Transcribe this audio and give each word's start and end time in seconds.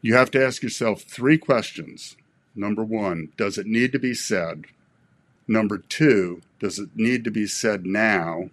You 0.00 0.14
have 0.14 0.30
to 0.32 0.44
ask 0.44 0.62
yourself 0.62 1.02
three 1.02 1.38
questions. 1.38 2.16
Number 2.54 2.84
one, 2.84 3.32
does 3.36 3.58
it 3.58 3.66
need 3.66 3.92
to 3.92 3.98
be 3.98 4.14
said? 4.14 4.66
Number 5.46 5.78
two, 5.78 6.42
does 6.60 6.78
it 6.78 6.90
need 6.94 7.24
to 7.24 7.30
be 7.30 7.46
said 7.46 7.86
now? 7.86 8.50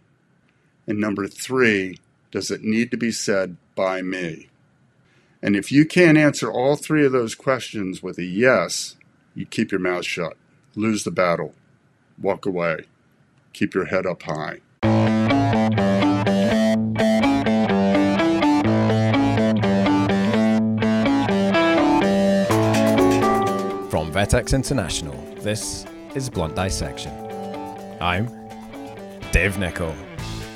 And 0.87 0.99
number 0.99 1.27
three, 1.27 1.99
does 2.31 2.51
it 2.51 2.63
need 2.63 2.91
to 2.91 2.97
be 2.97 3.11
said 3.11 3.57
by 3.75 4.01
me? 4.01 4.49
And 5.41 5.55
if 5.55 5.71
you 5.71 5.85
can't 5.85 6.17
answer 6.17 6.51
all 6.51 6.75
three 6.75 7.05
of 7.05 7.11
those 7.11 7.35
questions 7.35 8.01
with 8.01 8.17
a 8.17 8.23
yes, 8.23 8.95
you 9.35 9.45
keep 9.45 9.71
your 9.71 9.81
mouth 9.81 10.05
shut, 10.05 10.37
lose 10.75 11.03
the 11.03 11.11
battle, 11.11 11.53
walk 12.19 12.45
away, 12.45 12.85
keep 13.53 13.75
your 13.75 13.85
head 13.85 14.05
up 14.05 14.23
high. 14.23 14.61
Vetex 24.25 24.53
International, 24.53 25.13
this 25.41 25.85
is 26.15 26.31
Blunt 26.31 26.55
Dissection. 26.55 27.11
I'm 28.01 28.25
Dave 29.31 29.59
Nichol. 29.59 29.93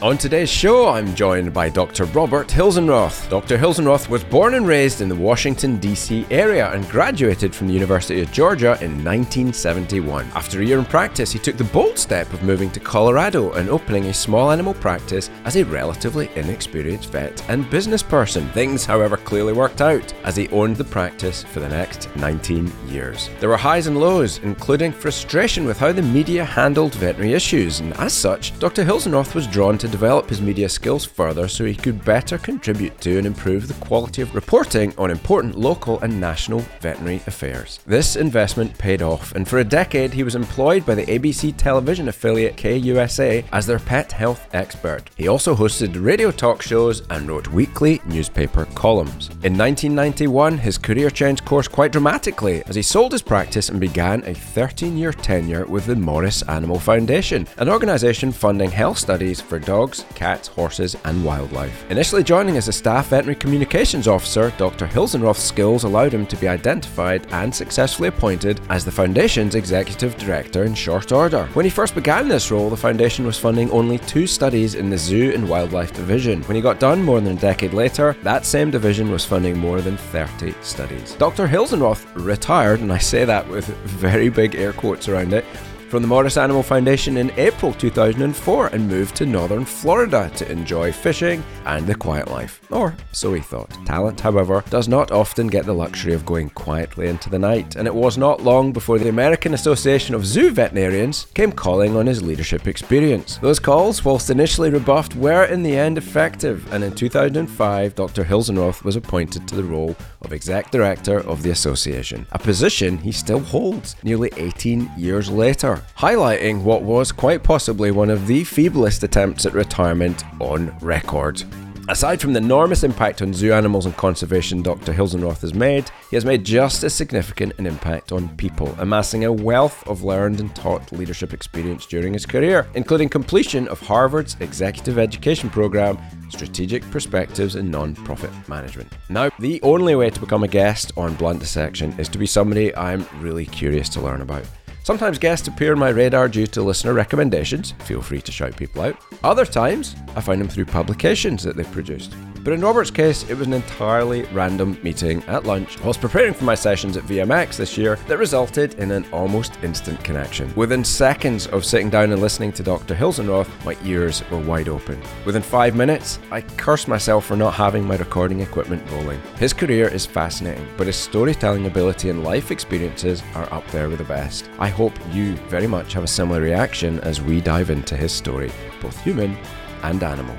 On 0.01 0.17
today's 0.17 0.49
show, 0.49 0.87
I'm 0.87 1.13
joined 1.13 1.53
by 1.53 1.67
Dr. 1.67 2.05
Robert 2.05 2.47
Hilsenroth. 2.47 3.29
Dr. 3.29 3.57
Hilsenroth 3.57 4.07
was 4.07 4.23
born 4.23 4.53
and 4.53 4.65
raised 4.65 5.01
in 5.01 5.09
the 5.09 5.15
Washington, 5.15 5.77
D.C. 5.77 6.25
area 6.31 6.71
and 6.71 6.87
graduated 6.87 7.53
from 7.53 7.67
the 7.67 7.73
University 7.73 8.21
of 8.21 8.31
Georgia 8.31 8.77
in 8.79 9.03
1971. 9.03 10.25
After 10.35 10.61
a 10.61 10.65
year 10.65 10.79
in 10.79 10.85
practice, 10.85 11.33
he 11.33 11.37
took 11.37 11.57
the 11.57 11.65
bold 11.65 11.99
step 11.99 12.31
of 12.31 12.43
moving 12.43 12.71
to 12.71 12.79
Colorado 12.79 13.51
and 13.51 13.67
opening 13.67 14.05
a 14.05 14.13
small 14.13 14.51
animal 14.51 14.73
practice 14.73 15.29
as 15.43 15.57
a 15.57 15.65
relatively 15.65 16.29
inexperienced 16.37 17.11
vet 17.11 17.43
and 17.49 17.69
business 17.69 18.01
person. 18.01 18.47
Things, 18.51 18.85
however, 18.85 19.17
clearly 19.17 19.51
worked 19.51 19.81
out 19.81 20.13
as 20.23 20.37
he 20.37 20.47
owned 20.47 20.77
the 20.77 20.85
practice 20.85 21.43
for 21.43 21.59
the 21.59 21.67
next 21.67 22.07
19 22.15 22.71
years. 22.87 23.29
There 23.41 23.49
were 23.49 23.57
highs 23.57 23.87
and 23.87 23.99
lows, 23.99 24.37
including 24.43 24.93
frustration 24.93 25.65
with 25.65 25.77
how 25.77 25.91
the 25.91 26.01
media 26.01 26.45
handled 26.45 26.95
veterinary 26.95 27.33
issues, 27.33 27.81
and 27.81 27.91
as 27.95 28.13
such, 28.13 28.57
Dr. 28.59 28.85
Hilsenroth 28.85 29.35
was 29.35 29.45
drawn 29.45 29.77
to 29.77 29.88
develop 29.91 30.29
his 30.29 30.41
media 30.41 30.69
skills 30.69 31.05
further 31.05 31.47
so 31.47 31.65
he 31.65 31.75
could 31.75 32.03
better 32.05 32.37
contribute 32.37 32.99
to 33.01 33.17
and 33.17 33.27
improve 33.27 33.67
the 33.67 33.85
quality 33.85 34.21
of 34.21 34.35
reporting 34.35 34.93
on 34.97 35.11
important 35.11 35.57
local 35.57 35.99
and 36.01 36.19
national 36.19 36.59
veterinary 36.81 37.21
affairs. 37.27 37.79
This 37.85 38.15
investment 38.15 38.77
paid 38.77 39.01
off, 39.01 39.33
and 39.35 39.47
for 39.47 39.59
a 39.59 39.63
decade 39.63 40.13
he 40.13 40.23
was 40.23 40.35
employed 40.35 40.85
by 40.85 40.95
the 40.95 41.05
ABC 41.05 41.55
television 41.57 42.07
affiliate 42.07 42.55
KUSA 42.55 43.45
as 43.51 43.65
their 43.65 43.79
pet 43.79 44.11
health 44.11 44.47
expert. 44.53 45.09
He 45.15 45.27
also 45.27 45.55
hosted 45.55 46.03
radio 46.03 46.31
talk 46.31 46.61
shows 46.61 47.01
and 47.09 47.27
wrote 47.27 47.47
weekly 47.49 48.01
newspaper 48.05 48.65
columns. 48.75 49.29
In 49.43 49.57
1991, 49.57 50.57
his 50.57 50.77
career 50.77 51.09
changed 51.09 51.45
course 51.45 51.67
quite 51.67 51.91
dramatically 51.91 52.63
as 52.67 52.75
he 52.75 52.81
sold 52.81 53.11
his 53.11 53.21
practice 53.21 53.69
and 53.69 53.79
began 53.79 54.23
a 54.25 54.33
13 54.33 54.97
year 54.97 55.13
tenure 55.13 55.65
with 55.65 55.85
the 55.85 55.95
Morris 55.95 56.41
Animal 56.43 56.79
Foundation, 56.79 57.47
an 57.57 57.69
organisation 57.69 58.31
funding 58.31 58.71
health 58.71 58.97
studies 58.97 59.41
for 59.41 59.59
dogs 59.59 59.78
dogs, 59.79 60.05
cats, 60.13 60.49
horses, 60.49 60.97
and 61.05 61.23
wildlife. 61.23 61.89
Initially 61.89 62.21
joining 62.21 62.57
as 62.57 62.67
a 62.67 62.73
staff 62.73 63.07
veterinary 63.07 63.35
communications 63.35 64.09
officer, 64.09 64.51
Dr. 64.57 64.85
Hilsenroth's 64.85 65.41
skills 65.41 65.85
allowed 65.85 66.13
him 66.13 66.25
to 66.25 66.35
be 66.35 66.49
identified 66.49 67.25
and 67.31 67.55
successfully 67.55 68.09
appointed 68.09 68.59
as 68.69 68.83
the 68.83 68.91
Foundation's 68.91 69.55
executive 69.55 70.17
director 70.17 70.65
in 70.65 70.73
short 70.73 71.13
order. 71.13 71.45
When 71.53 71.65
he 71.65 71.71
first 71.71 71.95
began 71.95 72.27
this 72.27 72.51
role, 72.51 72.69
the 72.69 72.75
Foundation 72.75 73.25
was 73.25 73.39
funding 73.39 73.71
only 73.71 73.99
two 73.99 74.27
studies 74.27 74.75
in 74.75 74.89
the 74.89 74.97
zoo 74.97 75.31
and 75.33 75.47
wildlife 75.47 75.93
division. 75.93 76.43
When 76.43 76.57
he 76.57 76.61
got 76.61 76.81
done 76.81 77.01
more 77.01 77.21
than 77.21 77.37
a 77.37 77.39
decade 77.39 77.73
later, 77.73 78.17
that 78.23 78.45
same 78.45 78.71
division 78.71 79.09
was 79.09 79.23
funding 79.23 79.57
more 79.57 79.79
than 79.79 79.95
30 79.95 80.55
studies. 80.61 81.13
Dr. 81.13 81.47
Hilsenroth 81.47 82.05
retired, 82.15 82.81
and 82.81 82.91
I 82.91 82.97
say 82.97 83.23
that 83.23 83.47
with 83.47 83.67
very 83.87 84.27
big 84.27 84.55
air 84.55 84.73
quotes 84.73 85.07
around 85.07 85.31
it 85.31 85.45
from 85.89 86.03
the 86.03 86.07
Morris 86.07 86.37
Animal 86.37 86.61
Foundation 86.61 87.17
in 87.17 87.31
April 87.37 87.73
2004 87.73 88.67
and 88.67 88.87
moved 88.87 89.15
to 89.15 89.25
northern 89.25 89.65
Florida 89.65 90.31
to 90.35 90.51
enjoy 90.51 90.91
fishing 90.91 91.43
and 91.65 91.87
the 91.87 91.95
quiet 91.95 92.29
life. 92.29 92.61
Or 92.69 92.95
so 93.11 93.33
he 93.33 93.41
thought. 93.41 93.71
Talent, 93.87 94.19
however, 94.19 94.63
does 94.69 94.87
not 94.87 95.11
often 95.11 95.47
get 95.47 95.65
the 95.65 95.73
luxury 95.73 96.13
of 96.13 96.27
going 96.27 96.51
quietly 96.51 97.07
into 97.07 97.31
the 97.31 97.39
night, 97.39 97.75
and 97.75 97.87
it 97.87 97.95
was 97.95 98.19
not 98.19 98.43
long 98.43 98.71
before 98.71 98.99
the 98.99 99.09
American 99.09 99.55
Association 99.55 100.13
of 100.13 100.27
Zoo 100.27 100.51
Veterinarians 100.51 101.25
came 101.33 101.51
calling 101.51 101.95
on 101.95 102.05
his 102.05 102.21
leadership 102.21 102.67
experience. 102.67 103.37
Those 103.37 103.59
calls, 103.59 104.05
whilst 104.05 104.29
initially 104.29 104.69
rebuffed, 104.69 105.15
were 105.15 105.45
in 105.45 105.63
the 105.63 105.75
end 105.75 105.97
effective, 105.97 106.71
and 106.71 106.83
in 106.83 106.93
2005, 106.93 107.95
Dr. 107.95 108.23
Hilsenroth 108.23 108.83
was 108.83 108.95
appointed 108.95 109.47
to 109.47 109.55
the 109.55 109.63
role 109.63 109.95
of 110.21 110.33
Exec 110.33 110.69
Director 110.69 111.21
of 111.21 111.41
the 111.41 111.49
Association, 111.49 112.27
a 112.31 112.37
position 112.37 112.99
he 112.99 113.11
still 113.11 113.39
holds 113.39 113.95
nearly 114.03 114.31
18 114.37 114.91
years 114.95 115.31
later 115.31 115.78
highlighting 115.97 116.63
what 116.63 116.83
was 116.83 117.11
quite 117.11 117.43
possibly 117.43 117.91
one 117.91 118.09
of 118.09 118.27
the 118.27 118.41
feeblest 118.41 119.03
attempts 119.03 119.45
at 119.45 119.53
retirement 119.53 120.23
on 120.39 120.77
record. 120.79 121.43
Aside 121.89 122.21
from 122.21 122.33
the 122.33 122.37
enormous 122.37 122.83
impact 122.83 123.19
on 123.23 123.33
zoo 123.33 123.51
animals 123.51 123.87
and 123.87 123.97
conservation 123.97 124.61
Dr. 124.61 124.93
Hilsenroth 124.93 125.41
has 125.41 125.55
made, 125.55 125.89
he 126.11 126.15
has 126.15 126.23
made 126.23 126.43
just 126.43 126.83
as 126.83 126.93
significant 126.93 127.57
an 127.57 127.65
impact 127.65 128.11
on 128.11 128.29
people, 128.37 128.75
amassing 128.77 129.25
a 129.25 129.33
wealth 129.33 129.87
of 129.87 130.03
learned 130.03 130.39
and 130.39 130.55
taught 130.55 130.91
leadership 130.91 131.33
experience 131.33 131.87
during 131.87 132.13
his 132.13 132.27
career, 132.27 132.67
including 132.75 133.09
completion 133.09 133.67
of 133.69 133.79
Harvard's 133.79 134.37
executive 134.39 134.99
education 134.99 135.49
program, 135.49 135.97
Strategic 136.29 136.83
Perspectives 136.91 137.55
in 137.55 137.71
Non-Profit 137.71 138.29
Management. 138.47 138.93
Now, 139.09 139.31
the 139.39 139.59
only 139.63 139.95
way 139.95 140.11
to 140.11 140.19
become 140.19 140.43
a 140.43 140.47
guest 140.47 140.91
on 140.95 141.15
Blunt 141.15 141.39
Dissection 141.39 141.95
is 141.97 142.07
to 142.09 142.19
be 142.19 142.27
somebody 142.27 142.75
I'm 142.75 143.07
really 143.19 143.47
curious 143.47 143.89
to 143.89 143.99
learn 144.01 144.21
about. 144.21 144.45
Sometimes 144.89 145.19
guests 145.19 145.47
appear 145.47 145.73
on 145.73 145.77
my 145.77 145.89
radar 145.89 146.27
due 146.27 146.47
to 146.47 146.63
listener 146.63 146.95
recommendations. 146.95 147.73
Feel 147.85 148.01
free 148.01 148.21
to 148.21 148.31
shout 148.31 148.57
people 148.57 148.81
out. 148.81 148.97
Other 149.23 149.45
times, 149.45 149.95
I 150.15 150.21
find 150.21 150.41
them 150.41 150.47
through 150.47 150.65
publications 150.65 151.43
that 151.43 151.55
they've 151.55 151.71
produced. 151.71 152.15
But 152.49 152.55
in 152.55 152.61
Robert's 152.61 152.89
case, 152.89 153.29
it 153.29 153.37
was 153.37 153.45
an 153.45 153.53
entirely 153.53 154.23
random 154.33 154.79
meeting 154.81 155.23
at 155.25 155.43
lunch 155.43 155.79
whilst 155.83 156.01
preparing 156.01 156.33
for 156.33 156.45
my 156.45 156.55
sessions 156.55 156.97
at 156.97 157.03
VMX 157.03 157.57
this 157.57 157.77
year 157.77 157.97
that 158.07 158.17
resulted 158.17 158.73
in 158.79 158.89
an 158.89 159.05
almost 159.11 159.53
instant 159.61 160.03
connection. 160.03 160.51
Within 160.55 160.83
seconds 160.83 161.45
of 161.45 161.63
sitting 161.63 161.91
down 161.91 162.11
and 162.11 162.19
listening 162.19 162.51
to 162.53 162.63
Dr. 162.63 162.95
Hilsenroth, 162.95 163.47
my 163.63 163.77
ears 163.83 164.23
were 164.31 164.39
wide 164.39 164.67
open. 164.67 164.99
Within 165.27 165.43
five 165.43 165.75
minutes, 165.75 166.17
I 166.31 166.41
cursed 166.41 166.87
myself 166.87 167.27
for 167.27 167.35
not 167.35 167.53
having 167.53 167.85
my 167.85 167.97
recording 167.97 168.39
equipment 168.39 168.81
rolling. 168.89 169.21
His 169.37 169.53
career 169.53 169.87
is 169.87 170.07
fascinating, 170.07 170.67
but 170.75 170.87
his 170.87 170.95
storytelling 170.95 171.67
ability 171.67 172.09
and 172.09 172.23
life 172.23 172.49
experiences 172.49 173.21
are 173.35 173.53
up 173.53 173.67
there 173.67 173.89
with 173.89 173.99
the 173.99 174.05
best. 174.05 174.49
I 174.57 174.69
hope 174.69 174.93
you 175.11 175.35
very 175.49 175.67
much 175.67 175.93
have 175.93 176.03
a 176.03 176.07
similar 176.07 176.41
reaction 176.41 176.99
as 177.01 177.21
we 177.21 177.41
dive 177.41 177.69
into 177.69 177.95
his 177.95 178.11
story, 178.11 178.51
both 178.81 178.99
human 179.03 179.37
and 179.83 180.01
animal. 180.01 180.35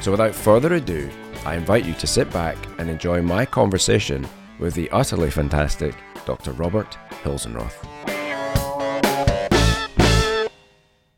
So 0.00 0.10
without 0.10 0.34
further 0.34 0.72
ado, 0.72 1.10
I 1.44 1.56
invite 1.56 1.84
you 1.84 1.94
to 1.94 2.06
sit 2.06 2.32
back 2.32 2.56
and 2.78 2.88
enjoy 2.88 3.20
my 3.20 3.44
conversation 3.44 4.28
with 4.60 4.74
the 4.74 4.88
utterly 4.90 5.28
fantastic 5.28 5.92
Dr. 6.24 6.52
Robert 6.52 6.96
Hilsenroth. 7.24 7.84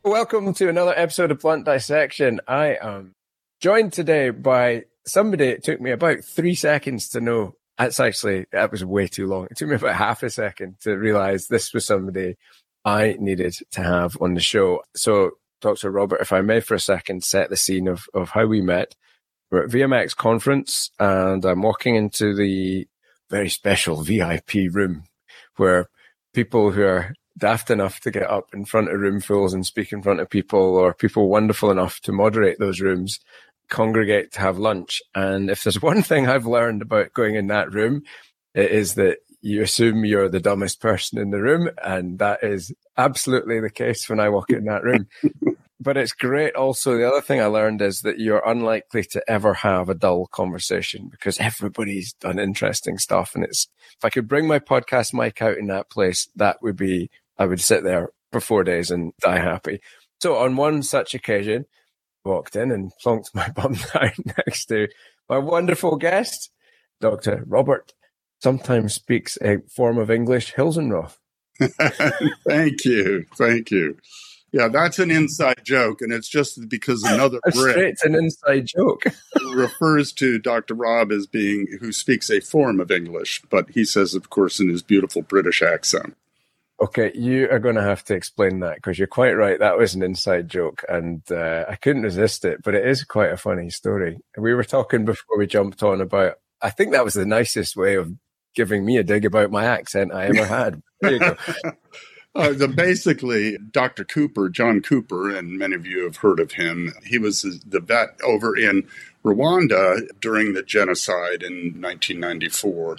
Welcome 0.02 0.54
to 0.54 0.70
another 0.70 0.94
episode 0.96 1.30
of 1.30 1.40
Blunt 1.40 1.66
Dissection. 1.66 2.40
I 2.48 2.78
am 2.80 3.12
joined 3.60 3.92
today 3.92 4.30
by 4.30 4.84
somebody 5.06 5.44
it 5.44 5.62
took 5.62 5.78
me 5.78 5.90
about 5.90 6.24
three 6.24 6.54
seconds 6.54 7.10
to 7.10 7.20
know. 7.20 7.56
That's 7.76 8.00
actually, 8.00 8.46
that 8.50 8.70
was 8.70 8.82
way 8.82 9.08
too 9.08 9.26
long. 9.26 9.48
It 9.50 9.58
took 9.58 9.68
me 9.68 9.74
about 9.74 9.94
half 9.94 10.22
a 10.22 10.30
second 10.30 10.76
to 10.84 10.94
realize 10.96 11.48
this 11.48 11.74
was 11.74 11.86
somebody 11.86 12.36
I 12.82 13.16
needed 13.18 13.56
to 13.72 13.82
have 13.82 14.16
on 14.22 14.32
the 14.32 14.40
show. 14.40 14.84
So, 14.96 15.32
Dr. 15.60 15.90
Robert, 15.90 16.22
if 16.22 16.32
I 16.32 16.40
may 16.40 16.60
for 16.60 16.74
a 16.74 16.80
second 16.80 17.24
set 17.24 17.50
the 17.50 17.58
scene 17.58 17.88
of, 17.88 18.06
of 18.14 18.30
how 18.30 18.46
we 18.46 18.62
met. 18.62 18.94
We're 19.50 19.64
at 19.64 19.70
VMX 19.70 20.16
conference 20.16 20.90
and 20.98 21.44
I'm 21.44 21.62
walking 21.62 21.94
into 21.94 22.34
the 22.34 22.86
very 23.30 23.48
special 23.48 24.02
VIP 24.02 24.54
room 24.70 25.04
where 25.56 25.88
people 26.32 26.72
who 26.72 26.82
are 26.82 27.14
daft 27.36 27.70
enough 27.70 28.00
to 28.00 28.10
get 28.10 28.30
up 28.30 28.54
in 28.54 28.64
front 28.64 28.88
of 28.88 29.00
roomfuls 29.00 29.54
and 29.54 29.66
speak 29.66 29.92
in 29.92 30.02
front 30.02 30.20
of 30.20 30.30
people 30.30 30.76
or 30.76 30.94
people 30.94 31.28
wonderful 31.28 31.70
enough 31.70 32.00
to 32.00 32.12
moderate 32.12 32.58
those 32.58 32.80
rooms 32.80 33.20
congregate 33.68 34.32
to 34.32 34.40
have 34.40 34.58
lunch. 34.58 35.02
And 35.14 35.50
if 35.50 35.64
there's 35.64 35.82
one 35.90 36.02
thing 36.02 36.28
I've 36.28 36.46
learned 36.46 36.82
about 36.82 37.12
going 37.12 37.34
in 37.34 37.48
that 37.48 37.72
room, 37.72 38.02
it 38.54 38.70
is 38.70 38.94
that 38.94 39.18
you 39.40 39.62
assume 39.62 40.04
you're 40.04 40.28
the 40.28 40.40
dumbest 40.40 40.80
person 40.80 41.18
in 41.18 41.30
the 41.30 41.42
room. 41.42 41.68
And 41.82 42.18
that 42.18 42.42
is 42.42 42.72
absolutely 42.96 43.60
the 43.60 43.70
case 43.70 44.08
when 44.08 44.20
I 44.20 44.30
walk 44.30 44.50
in 44.50 44.64
that 44.64 44.84
room. 44.84 45.06
but 45.84 45.96
it's 45.96 46.12
great 46.12 46.54
also. 46.54 46.96
The 46.96 47.08
other 47.08 47.20
thing 47.20 47.40
I 47.40 47.46
learned 47.46 47.82
is 47.82 48.00
that 48.00 48.18
you're 48.18 48.42
unlikely 48.44 49.04
to 49.04 49.22
ever 49.28 49.54
have 49.54 49.88
a 49.88 49.94
dull 49.94 50.26
conversation 50.26 51.08
because 51.08 51.38
everybody's 51.38 52.14
done 52.14 52.38
interesting 52.38 52.98
stuff. 52.98 53.34
And 53.34 53.44
it's, 53.44 53.68
if 53.96 54.04
I 54.04 54.10
could 54.10 54.26
bring 54.26 54.48
my 54.48 54.58
podcast 54.58 55.14
mic 55.14 55.40
out 55.42 55.58
in 55.58 55.66
that 55.68 55.90
place, 55.90 56.28
that 56.36 56.62
would 56.62 56.76
be, 56.76 57.10
I 57.38 57.46
would 57.46 57.60
sit 57.60 57.84
there 57.84 58.08
for 58.32 58.40
four 58.40 58.64
days 58.64 58.90
and 58.90 59.12
die 59.20 59.38
happy. 59.38 59.80
So 60.20 60.36
on 60.36 60.56
one 60.56 60.82
such 60.82 61.14
occasion, 61.14 61.66
walked 62.24 62.56
in 62.56 62.70
and 62.72 62.90
plonked 63.04 63.34
my 63.34 63.48
bum 63.54 63.76
down 63.92 64.12
next 64.38 64.66
to 64.66 64.88
my 65.28 65.38
wonderful 65.38 65.96
guest, 65.96 66.50
Dr. 67.00 67.44
Robert 67.46 67.92
sometimes 68.40 68.94
speaks 68.94 69.38
a 69.42 69.58
form 69.74 69.98
of 69.98 70.10
English, 70.10 70.54
Hilsenroth. 70.54 71.18
Thank 72.46 72.84
you. 72.84 73.26
Thank 73.36 73.70
you. 73.70 73.96
Yeah, 74.54 74.68
that's 74.68 75.00
an 75.00 75.10
inside 75.10 75.62
joke, 75.64 76.00
and 76.00 76.12
it's 76.12 76.28
just 76.28 76.68
because 76.68 77.02
another 77.04 77.40
Brit 77.52 77.76
it's 77.76 78.04
an 78.04 78.14
inside 78.14 78.66
joke 78.66 79.02
refers 79.52 80.12
to 80.12 80.38
Dr. 80.38 80.74
Rob 80.74 81.10
as 81.10 81.26
being 81.26 81.66
who 81.80 81.90
speaks 81.90 82.30
a 82.30 82.38
form 82.38 82.78
of 82.78 82.92
English, 82.92 83.42
but 83.50 83.70
he 83.70 83.84
says, 83.84 84.14
of 84.14 84.30
course, 84.30 84.60
in 84.60 84.68
his 84.68 84.80
beautiful 84.80 85.22
British 85.22 85.60
accent. 85.60 86.16
Okay, 86.80 87.10
you 87.16 87.48
are 87.50 87.58
going 87.58 87.74
to 87.74 87.82
have 87.82 88.04
to 88.04 88.14
explain 88.14 88.60
that 88.60 88.76
because 88.76 88.96
you're 88.96 89.08
quite 89.08 89.32
right. 89.32 89.58
That 89.58 89.76
was 89.76 89.96
an 89.96 90.04
inside 90.04 90.48
joke, 90.48 90.84
and 90.88 91.20
uh, 91.32 91.64
I 91.68 91.74
couldn't 91.74 92.02
resist 92.02 92.44
it. 92.44 92.62
But 92.62 92.76
it 92.76 92.86
is 92.86 93.02
quite 93.02 93.32
a 93.32 93.36
funny 93.36 93.70
story. 93.70 94.20
We 94.38 94.54
were 94.54 94.62
talking 94.62 95.04
before 95.04 95.36
we 95.36 95.48
jumped 95.48 95.82
on 95.82 96.00
about. 96.00 96.34
I 96.62 96.70
think 96.70 96.92
that 96.92 97.04
was 97.04 97.14
the 97.14 97.26
nicest 97.26 97.76
way 97.76 97.96
of 97.96 98.12
giving 98.54 98.84
me 98.84 98.98
a 98.98 99.02
dig 99.02 99.24
about 99.24 99.50
my 99.50 99.64
accent 99.64 100.14
I 100.14 100.26
ever 100.26 100.46
had. 100.46 100.80
There 101.00 101.12
you 101.12 101.18
go. 101.18 101.36
Uh, 102.36 102.52
the, 102.52 102.66
basically, 102.66 103.56
Dr. 103.58 104.04
Cooper, 104.04 104.48
John 104.48 104.80
Cooper, 104.80 105.30
and 105.34 105.56
many 105.56 105.76
of 105.76 105.86
you 105.86 106.02
have 106.02 106.16
heard 106.16 106.40
of 106.40 106.52
him. 106.52 106.92
He 107.06 107.16
was 107.16 107.42
the 107.64 107.78
vet 107.78 108.18
over 108.24 108.56
in 108.56 108.88
Rwanda 109.24 110.08
during 110.20 110.52
the 110.52 110.64
genocide 110.64 111.44
in 111.44 111.80
1994. 111.80 112.98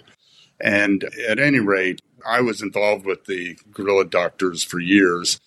And 0.62 1.04
at 1.28 1.38
any 1.38 1.60
rate, 1.60 2.02
I 2.26 2.40
was 2.40 2.62
involved 2.62 3.06
with 3.06 3.26
the 3.26 3.58
Gorilla 3.72 4.06
Doctors 4.06 4.64
for 4.64 4.80
years, 4.80 5.40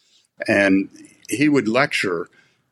and 0.46 0.90
he 1.30 1.48
would 1.48 1.66
lecture, 1.66 2.28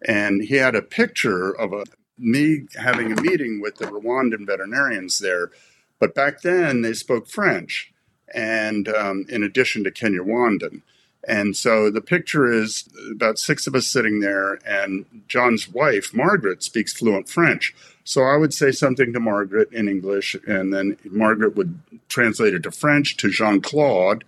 and 0.06 0.42
he 0.42 0.56
had 0.56 0.74
a 0.74 0.82
picture 0.82 1.50
of 1.50 1.72
a, 1.72 1.84
me 2.18 2.66
having 2.76 3.10
a 3.10 3.22
meeting 3.22 3.62
with 3.62 3.76
the 3.76 3.86
Rwandan 3.86 4.46
veterinarians 4.46 5.18
there. 5.18 5.50
But 5.98 6.14
back 6.14 6.42
then, 6.42 6.82
they 6.82 6.92
spoke 6.92 7.26
French, 7.26 7.90
and 8.34 8.86
um, 8.86 9.24
in 9.30 9.42
addition 9.42 9.82
to 9.84 9.90
Kinyarwanda. 9.90 10.82
And 11.26 11.56
so 11.56 11.90
the 11.90 12.00
picture 12.00 12.50
is 12.50 12.88
about 13.10 13.38
six 13.38 13.66
of 13.66 13.74
us 13.74 13.86
sitting 13.88 14.20
there, 14.20 14.60
and 14.64 15.04
John's 15.26 15.68
wife, 15.68 16.14
Margaret, 16.14 16.62
speaks 16.62 16.92
fluent 16.92 17.28
French. 17.28 17.74
So 18.04 18.22
I 18.22 18.36
would 18.36 18.54
say 18.54 18.70
something 18.70 19.12
to 19.12 19.18
Margaret 19.18 19.72
in 19.72 19.88
English, 19.88 20.36
and 20.46 20.72
then 20.72 20.96
Margaret 21.04 21.56
would 21.56 21.80
translate 22.08 22.54
it 22.54 22.62
to 22.62 22.70
French 22.70 23.16
to 23.16 23.28
Jean 23.28 23.60
Claude, 23.60 24.22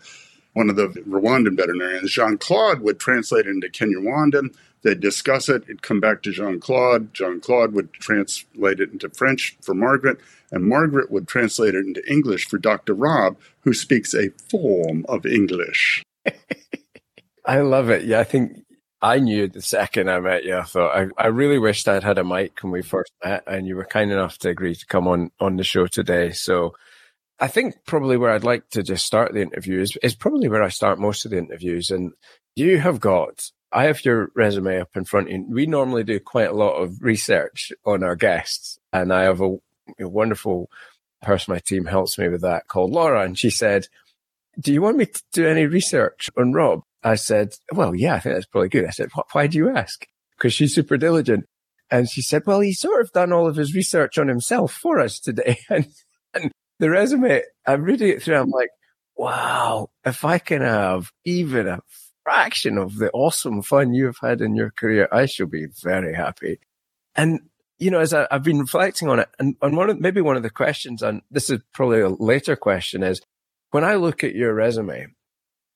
one 0.55 0.69
of 0.69 0.75
the 0.75 0.89
Rwandan 0.89 1.57
veterinarians. 1.57 2.11
Jean 2.11 2.37
Claude 2.37 2.81
would 2.81 2.99
translate 2.99 3.47
it 3.47 3.51
into 3.51 3.69
Kinyarwanda. 3.69 4.53
They'd 4.83 4.99
discuss 4.99 5.49
it. 5.49 5.63
It'd 5.65 5.83
come 5.83 6.01
back 6.01 6.23
to 6.23 6.33
Jean 6.33 6.59
Claude. 6.59 7.15
Jean 7.15 7.41
Claude 7.41 7.73
would 7.75 7.93
translate 7.93 8.81
it 8.81 8.91
into 8.91 9.09
French 9.11 9.57
for 9.61 9.75
Margaret, 9.75 10.19
and 10.51 10.65
Margaret 10.65 11.13
would 11.13 11.29
translate 11.29 11.77
it 11.77 11.87
into 11.87 12.11
English 12.11 12.49
for 12.49 12.59
Dr. 12.59 12.95
Rob, 12.95 13.37
who 13.61 13.73
speaks 13.73 14.15
a 14.15 14.31
form 14.51 15.07
of 15.09 15.25
English. 15.25 16.03
I 17.49 17.61
love 17.61 17.89
it. 17.89 18.05
Yeah, 18.05 18.21
I 18.21 18.25
think 18.25 18.63
I 19.01 19.21
knew 19.21 19.49
the 19.49 19.63
second 19.63 20.11
I 20.11 20.21
met 20.21 20.45
you. 20.45 20.59
I 20.59 20.65
thought 20.65 20.95
I, 20.95 21.07
I 21.17 21.29
really 21.29 21.59
wished 21.59 21.89
I'd 21.89 22.05
had 22.05 22.19
a 22.19 22.25
mic 22.25 22.63
when 22.63 22.73
we 22.73 22.83
first 22.83 23.11
met, 23.25 23.43
and 23.47 23.67
you 23.67 23.75
were 23.75 23.87
kind 23.87 24.13
enough 24.13 24.37
to 24.41 24.51
agree 24.51 24.75
to 24.75 24.87
come 24.87 25.09
on 25.09 25.31
on 25.41 25.57
the 25.57 25.65
show 25.65 25.87
today. 25.87 26.33
So 26.33 26.75
I 27.41 27.49
think 27.49 27.77
probably 27.87 28.19
where 28.19 28.33
I'd 28.33 28.45
like 28.45 28.69
to 28.71 28.83
just 28.83 29.07
start 29.07 29.33
the 29.33 29.41
interview 29.41 29.81
is, 29.81 29.97
is 30.03 30.15
probably 30.15 30.49
where 30.49 30.63
I 30.63 30.69
start 30.69 30.99
most 30.99 31.25
of 31.25 31.31
the 31.31 31.39
interviews. 31.39 31.91
And 31.91 32.13
you 32.55 32.81
have 32.81 33.01
got, 33.01 33.51
I 33.73 33.85
have 33.85 34.05
your 34.05 34.29
resume 34.35 34.81
up 34.81 34.95
in 34.95 35.07
front 35.07 35.29
of 35.29 35.33
you. 35.33 35.47
We 35.49 35.65
normally 35.65 36.05
do 36.05 36.21
quite 36.21 36.51
a 36.51 36.55
lot 36.55 36.75
of 36.75 37.03
research 37.03 37.73
on 37.87 38.03
our 38.03 38.15
guests, 38.15 38.79
and 38.93 39.11
I 39.11 39.23
have 39.23 39.41
a, 39.41 39.57
a 39.99 40.07
wonderful 40.07 40.69
person 41.23 41.55
my 41.55 41.61
team 41.61 41.87
helps 41.87 42.19
me 42.19 42.29
with 42.29 42.43
that 42.43 42.69
called 42.69 42.93
Laura, 42.93 43.23
and 43.23 43.39
she 43.39 43.49
said. 43.49 43.87
Do 44.61 44.73
you 44.73 44.83
want 44.83 44.97
me 44.97 45.07
to 45.07 45.23
do 45.33 45.47
any 45.47 45.67
research 45.67 46.31
on 46.37 46.53
Rob? 46.53 46.83
I 47.03 47.15
said, 47.15 47.55
well, 47.73 47.95
yeah, 47.95 48.15
I 48.15 48.21
think 48.21 48.35
that's 48.35 48.47
probably 48.47 48.69
good. 48.69 48.87
I 48.87 48.91
said, 48.91 49.11
why 49.33 49.47
do 49.47 49.59
you 49.59 49.71
ask? 49.71 50.07
Because 50.37 50.53
she's 50.53 50.75
super 50.75 50.97
diligent. 50.97 51.45
And 51.91 52.09
she 52.09 52.23
said, 52.23 52.43
well, 52.47 52.61
he's 52.61 52.81
sort 52.81 53.01
of 53.01 53.13
done 53.13 53.33
all 53.33 53.47
of 53.47 53.57
his 53.57 53.75
research 53.75 54.19
on 54.19 54.29
himself 54.29 54.73
for 54.73 55.01
us 55.01 55.19
today. 55.19 55.59
And, 55.71 55.87
and 56.35 56.53
the 56.79 56.91
resume, 56.91 57.43
I'm 57.67 57.83
reading 57.83 58.11
it 58.11 58.23
through. 58.23 58.37
I'm 58.37 58.51
like, 58.51 58.69
wow, 59.17 59.89
if 60.05 60.25
I 60.25 60.39
can 60.39 60.61
have 60.61 61.11
even 61.25 61.67
a 61.67 61.81
fraction 62.23 62.77
of 62.77 62.97
the 62.97 63.11
awesome 63.13 63.63
fun 63.63 63.95
you've 63.95 64.19
had 64.21 64.43
in 64.43 64.55
your 64.55 64.71
career, 64.71 65.09
I 65.11 65.25
shall 65.25 65.47
be 65.47 65.67
very 65.83 66.15
happy. 66.15 66.61
And, 67.17 67.41
you 67.79 67.91
know, 67.91 68.01
as 68.01 68.13
I, 68.13 68.27
have 68.31 68.43
been 68.43 68.61
reflecting 68.61 69.09
on 69.09 69.21
it 69.21 69.29
and, 69.39 69.57
and 69.63 69.77
one 69.77 69.89
of, 69.89 69.99
maybe 69.99 70.21
one 70.21 70.37
of 70.37 70.43
the 70.43 70.51
questions, 70.51 71.03
and 71.03 71.23
this 71.31 71.49
is 71.49 71.61
probably 71.73 72.01
a 72.01 72.11
later 72.11 72.57
question 72.57 73.03
is 73.03 73.23
when 73.71 73.85
I 73.85 73.95
look 73.95 74.23
at 74.23 74.35
your 74.35 74.53
resume, 74.53 75.07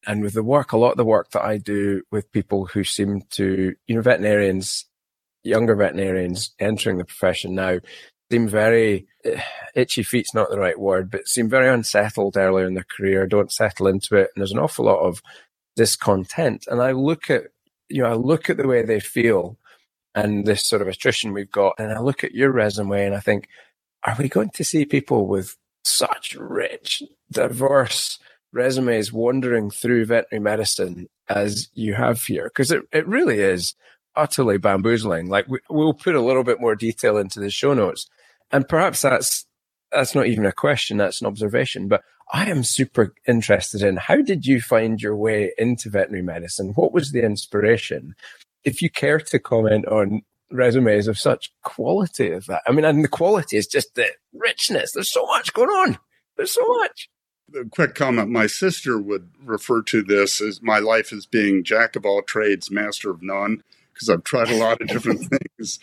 and 0.06 0.22
with 0.22 0.34
the 0.34 0.42
work, 0.42 0.72
a 0.72 0.76
lot 0.76 0.92
of 0.92 0.96
the 0.96 1.04
work 1.04 1.30
that 1.30 1.44
I 1.44 1.58
do 1.58 2.02
with 2.10 2.32
people 2.32 2.66
who 2.66 2.84
seem 2.84 3.22
to, 3.30 3.74
you 3.86 3.94
know, 3.94 4.02
veterinarians, 4.02 4.86
younger 5.44 5.74
veterinarians 5.74 6.54
entering 6.58 6.98
the 6.98 7.04
profession 7.04 7.54
now 7.54 7.78
seem 8.30 8.48
very 8.48 9.06
uh, 9.26 9.40
itchy 9.74 10.02
feet's 10.02 10.34
not 10.34 10.50
the 10.50 10.58
right 10.58 10.80
word, 10.80 11.10
but 11.10 11.28
seem 11.28 11.48
very 11.48 11.68
unsettled 11.68 12.36
earlier 12.36 12.66
in 12.66 12.74
their 12.74 12.86
career, 12.96 13.26
don't 13.26 13.52
settle 13.52 13.86
into 13.86 14.16
it. 14.16 14.30
And 14.34 14.40
there's 14.40 14.52
an 14.52 14.58
awful 14.58 14.86
lot 14.86 15.00
of 15.00 15.22
discontent. 15.76 16.66
And 16.68 16.80
I 16.80 16.92
look 16.92 17.30
at, 17.30 17.44
you 17.88 18.02
know, 18.02 18.08
I 18.08 18.14
look 18.14 18.48
at 18.48 18.56
the 18.56 18.66
way 18.66 18.82
they 18.82 19.00
feel 19.00 19.58
and 20.14 20.46
this 20.46 20.64
sort 20.64 20.82
of 20.82 20.88
attrition 20.88 21.32
we've 21.32 21.50
got. 21.50 21.74
And 21.78 21.92
I 21.92 22.00
look 22.00 22.24
at 22.24 22.34
your 22.34 22.50
resume 22.50 23.04
and 23.04 23.14
I 23.14 23.20
think, 23.20 23.48
are 24.04 24.16
we 24.18 24.28
going 24.28 24.50
to 24.50 24.64
see 24.64 24.84
people 24.84 25.26
with 25.26 25.56
such 25.84 26.34
rich, 26.34 27.02
diverse, 27.30 28.18
resumes 28.52 29.12
wandering 29.12 29.70
through 29.70 30.06
veterinary 30.06 30.42
medicine 30.42 31.08
as 31.28 31.68
you 31.74 31.94
have 31.94 32.22
here, 32.22 32.44
because 32.44 32.70
it, 32.70 32.82
it 32.92 33.06
really 33.06 33.40
is 33.40 33.74
utterly 34.14 34.58
bamboozling. 34.58 35.28
Like 35.28 35.48
we, 35.48 35.58
we'll 35.70 35.94
put 35.94 36.14
a 36.14 36.20
little 36.20 36.44
bit 36.44 36.60
more 36.60 36.74
detail 36.74 37.16
into 37.16 37.40
the 37.40 37.50
show 37.50 37.74
notes, 37.74 38.08
and 38.50 38.68
perhaps 38.68 39.02
that's 39.02 39.46
that's 39.90 40.14
not 40.14 40.26
even 40.26 40.46
a 40.46 40.52
question, 40.52 40.96
that's 40.96 41.20
an 41.20 41.26
observation. 41.26 41.88
But 41.88 42.02
I 42.32 42.50
am 42.50 42.64
super 42.64 43.14
interested 43.26 43.82
in 43.82 43.96
how 43.96 44.16
did 44.22 44.46
you 44.46 44.60
find 44.60 45.00
your 45.00 45.16
way 45.16 45.52
into 45.58 45.90
veterinary 45.90 46.22
medicine? 46.22 46.72
What 46.74 46.92
was 46.92 47.12
the 47.12 47.22
inspiration? 47.22 48.14
If 48.64 48.80
you 48.80 48.90
care 48.90 49.18
to 49.18 49.38
comment 49.38 49.86
on 49.86 50.22
resumes 50.50 51.08
of 51.08 51.18
such 51.18 51.52
quality 51.62 52.32
as 52.32 52.46
that, 52.46 52.62
I 52.66 52.72
mean, 52.72 52.84
and 52.84 53.04
the 53.04 53.08
quality 53.08 53.56
is 53.56 53.66
just 53.66 53.94
the 53.94 54.08
richness. 54.32 54.92
There's 54.92 55.12
so 55.12 55.26
much 55.26 55.52
going 55.52 55.68
on. 55.68 55.98
There's 56.36 56.54
so 56.54 56.66
much 56.78 57.08
a 57.54 57.64
quick 57.64 57.94
comment. 57.94 58.30
My 58.30 58.46
sister 58.46 58.98
would 58.98 59.28
refer 59.44 59.82
to 59.82 60.02
this 60.02 60.40
as 60.40 60.62
my 60.62 60.78
life 60.78 61.12
as 61.12 61.26
being 61.26 61.64
jack 61.64 61.96
of 61.96 62.04
all 62.04 62.22
trades, 62.22 62.70
master 62.70 63.10
of 63.10 63.22
none, 63.22 63.62
because 63.92 64.08
I've 64.08 64.24
tried 64.24 64.50
a 64.50 64.58
lot 64.58 64.80
of 64.80 64.88
different 64.88 65.26
things. 65.58 65.78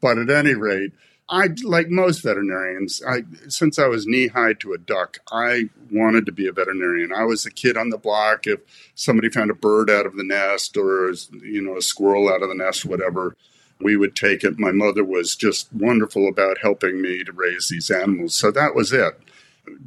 But 0.00 0.18
at 0.18 0.30
any 0.30 0.54
rate, 0.54 0.92
I 1.28 1.48
like 1.62 1.88
most 1.88 2.22
veterinarians. 2.22 3.02
I 3.06 3.22
since 3.48 3.78
I 3.78 3.86
was 3.86 4.06
knee 4.06 4.28
high 4.28 4.54
to 4.54 4.72
a 4.72 4.78
duck, 4.78 5.18
I 5.30 5.70
wanted 5.90 6.26
to 6.26 6.32
be 6.32 6.46
a 6.46 6.52
veterinarian. 6.52 7.12
I 7.12 7.24
was 7.24 7.46
a 7.46 7.50
kid 7.50 7.76
on 7.76 7.90
the 7.90 7.98
block. 7.98 8.46
If 8.46 8.60
somebody 8.94 9.30
found 9.30 9.50
a 9.50 9.54
bird 9.54 9.88
out 9.88 10.06
of 10.06 10.16
the 10.16 10.24
nest 10.24 10.76
or 10.76 11.12
you 11.32 11.62
know 11.62 11.76
a 11.76 11.82
squirrel 11.82 12.28
out 12.28 12.42
of 12.42 12.48
the 12.48 12.54
nest, 12.54 12.84
whatever, 12.84 13.36
we 13.80 13.96
would 13.96 14.16
take 14.16 14.44
it. 14.44 14.58
My 14.58 14.72
mother 14.72 15.04
was 15.04 15.36
just 15.36 15.72
wonderful 15.72 16.28
about 16.28 16.58
helping 16.58 17.00
me 17.00 17.24
to 17.24 17.32
raise 17.32 17.68
these 17.68 17.90
animals. 17.90 18.34
So 18.34 18.50
that 18.50 18.74
was 18.74 18.92
it 18.92 19.18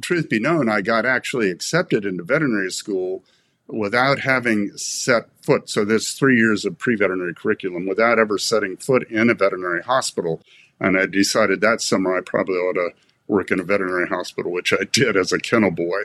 truth 0.00 0.28
be 0.28 0.40
known, 0.40 0.68
I 0.68 0.80
got 0.80 1.06
actually 1.06 1.50
accepted 1.50 2.04
into 2.04 2.22
veterinary 2.22 2.70
school 2.70 3.24
without 3.68 4.20
having 4.20 4.70
set 4.76 5.28
foot. 5.42 5.68
So 5.68 5.84
there's 5.84 6.12
three 6.12 6.36
years 6.36 6.64
of 6.64 6.78
pre-veterinary 6.78 7.34
curriculum 7.34 7.86
without 7.86 8.18
ever 8.18 8.38
setting 8.38 8.76
foot 8.76 9.08
in 9.10 9.30
a 9.30 9.34
veterinary 9.34 9.82
hospital. 9.82 10.40
And 10.80 10.98
I 10.98 11.06
decided 11.06 11.60
that 11.60 11.80
summer 11.80 12.16
I 12.16 12.20
probably 12.20 12.56
ought 12.56 12.74
to 12.74 12.90
work 13.28 13.50
in 13.50 13.60
a 13.60 13.64
veterinary 13.64 14.08
hospital, 14.08 14.52
which 14.52 14.72
I 14.72 14.84
did 14.92 15.16
as 15.16 15.32
a 15.32 15.38
kennel 15.38 15.70
boy. 15.70 16.02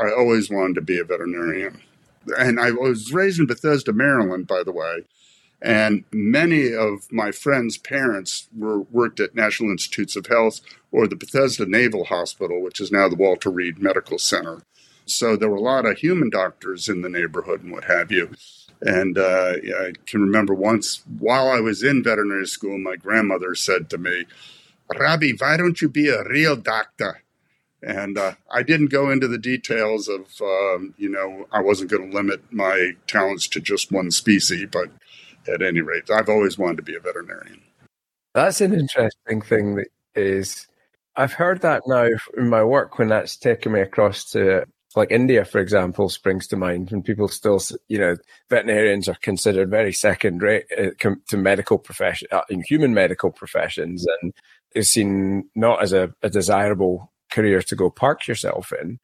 I 0.00 0.12
always 0.12 0.50
wanted 0.50 0.74
to 0.76 0.80
be 0.80 0.98
a 0.98 1.04
veterinarian. 1.04 1.80
And 2.38 2.60
I 2.60 2.70
was 2.70 3.12
raised 3.12 3.40
in 3.40 3.46
Bethesda, 3.46 3.92
Maryland, 3.92 4.46
by 4.46 4.62
the 4.62 4.72
way. 4.72 5.04
And 5.62 6.04
many 6.12 6.74
of 6.74 7.10
my 7.12 7.30
friends' 7.30 7.78
parents 7.78 8.48
were 8.56 8.80
worked 8.80 9.20
at 9.20 9.36
National 9.36 9.70
Institutes 9.70 10.16
of 10.16 10.26
Health 10.26 10.60
or 10.90 11.06
the 11.06 11.14
Bethesda 11.14 11.66
Naval 11.66 12.04
Hospital, 12.04 12.60
which 12.60 12.80
is 12.80 12.90
now 12.90 13.08
the 13.08 13.16
Walter 13.16 13.48
Reed 13.48 13.78
Medical 13.78 14.18
Center. 14.18 14.62
So 15.06 15.36
there 15.36 15.48
were 15.48 15.56
a 15.56 15.60
lot 15.60 15.86
of 15.86 15.98
human 15.98 16.30
doctors 16.30 16.88
in 16.88 17.02
the 17.02 17.08
neighborhood 17.08 17.62
and 17.62 17.72
what 17.72 17.84
have 17.84 18.10
you. 18.10 18.30
And 18.80 19.16
uh, 19.16 19.54
I 19.78 19.92
can 20.06 20.20
remember 20.20 20.52
once 20.52 21.02
while 21.18 21.48
I 21.48 21.60
was 21.60 21.84
in 21.84 22.02
veterinary 22.02 22.46
school, 22.46 22.78
my 22.78 22.96
grandmother 22.96 23.54
said 23.54 23.88
to 23.90 23.98
me, 23.98 24.24
Robbie, 24.98 25.36
why 25.38 25.56
don't 25.56 25.80
you 25.80 25.88
be 25.88 26.08
a 26.08 26.24
real 26.24 26.56
doctor? 26.56 27.22
And 27.80 28.18
uh, 28.18 28.34
I 28.50 28.62
didn't 28.62 28.90
go 28.90 29.10
into 29.10 29.28
the 29.28 29.38
details 29.38 30.08
of, 30.08 30.40
um, 30.40 30.94
you 30.96 31.08
know, 31.08 31.46
I 31.52 31.60
wasn't 31.60 31.90
going 31.90 32.10
to 32.10 32.16
limit 32.16 32.52
my 32.52 32.92
talents 33.06 33.46
to 33.48 33.60
just 33.60 33.92
one 33.92 34.10
species, 34.10 34.66
but 34.70 34.90
at 35.48 35.62
any 35.62 35.80
rate. 35.80 36.10
I've 36.10 36.28
always 36.28 36.58
wanted 36.58 36.78
to 36.78 36.82
be 36.82 36.94
a 36.94 37.00
veterinarian. 37.00 37.62
That's 38.34 38.60
an 38.60 38.72
interesting 38.72 39.42
thing 39.42 39.76
that 39.76 39.88
is 40.14 40.66
I've 41.16 41.34
heard 41.34 41.60
that 41.62 41.82
now 41.86 42.08
in 42.36 42.48
my 42.48 42.64
work 42.64 42.98
when 42.98 43.08
that's 43.08 43.36
taken 43.36 43.72
me 43.72 43.80
across 43.80 44.30
to 44.32 44.66
like 44.96 45.10
India, 45.10 45.44
for 45.44 45.58
example, 45.58 46.08
springs 46.08 46.46
to 46.48 46.56
mind 46.56 46.90
when 46.90 47.02
people 47.02 47.28
still, 47.28 47.60
you 47.88 47.98
know, 47.98 48.16
veterinarians 48.50 49.08
are 49.08 49.16
considered 49.22 49.70
very 49.70 49.92
second 49.92 50.42
rate 50.42 50.66
uh, 50.78 50.90
to 51.28 51.36
medical 51.36 51.78
profession, 51.78 52.28
uh, 52.30 52.42
in 52.50 52.62
human 52.62 52.92
medical 52.92 53.30
professions, 53.30 54.06
and 54.20 54.32
is 54.74 54.90
seen 54.90 55.48
not 55.54 55.82
as 55.82 55.92
a, 55.92 56.12
a, 56.22 56.30
desirable 56.30 57.12
career 57.30 57.62
to 57.62 57.76
go 57.76 57.90
park 57.90 58.26
yourself 58.26 58.72
in. 58.80 58.98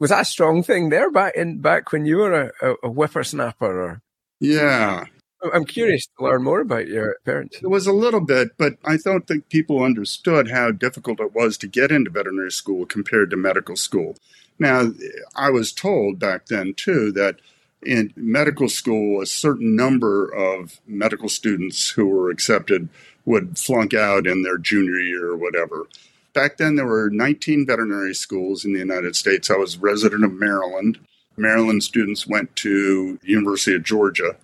Was 0.00 0.10
that 0.10 0.22
a 0.22 0.24
strong 0.24 0.62
thing 0.62 0.90
there 0.90 1.10
back 1.10 1.34
in 1.36 1.60
back 1.60 1.92
when 1.92 2.04
you 2.04 2.18
were 2.18 2.52
a, 2.60 2.74
a 2.82 2.88
whippersnapper? 2.88 3.80
Or? 3.80 4.02
Yeah, 4.40 5.04
I'm 5.52 5.64
curious 5.64 6.06
to 6.06 6.24
learn 6.24 6.42
more 6.42 6.60
about 6.60 6.88
your 6.88 7.16
parents. 7.24 7.58
It 7.62 7.68
was 7.68 7.86
a 7.86 7.92
little 7.92 8.20
bit, 8.20 8.56
but 8.58 8.74
I 8.84 8.96
don't 8.96 9.26
think 9.26 9.48
people 9.48 9.82
understood 9.82 10.50
how 10.50 10.72
difficult 10.72 11.20
it 11.20 11.34
was 11.34 11.56
to 11.58 11.68
get 11.68 11.92
into 11.92 12.10
veterinary 12.10 12.50
school 12.50 12.86
compared 12.86 13.30
to 13.30 13.36
medical 13.36 13.76
school. 13.76 14.16
Now, 14.58 14.92
I 15.36 15.50
was 15.50 15.72
told 15.72 16.18
back 16.18 16.46
then 16.46 16.74
too 16.74 17.12
that 17.12 17.36
in 17.84 18.12
medical 18.16 18.68
school, 18.68 19.22
a 19.22 19.26
certain 19.26 19.76
number 19.76 20.28
of 20.28 20.80
medical 20.86 21.28
students 21.28 21.90
who 21.90 22.06
were 22.06 22.30
accepted 22.30 22.88
would 23.24 23.58
flunk 23.58 23.94
out 23.94 24.26
in 24.26 24.42
their 24.42 24.58
junior 24.58 24.98
year 24.98 25.28
or 25.28 25.36
whatever. 25.36 25.86
Back 26.32 26.56
then, 26.56 26.74
there 26.74 26.86
were 26.86 27.10
19 27.10 27.66
veterinary 27.66 28.14
schools 28.14 28.64
in 28.64 28.72
the 28.72 28.78
United 28.80 29.14
States. 29.14 29.50
I 29.50 29.56
was 29.56 29.78
resident 29.78 30.24
of 30.24 30.32
Maryland. 30.32 30.98
Maryland 31.36 31.84
students 31.84 32.26
went 32.26 32.56
to 32.56 33.20
University 33.22 33.76
of 33.76 33.84
Georgia 33.84 34.36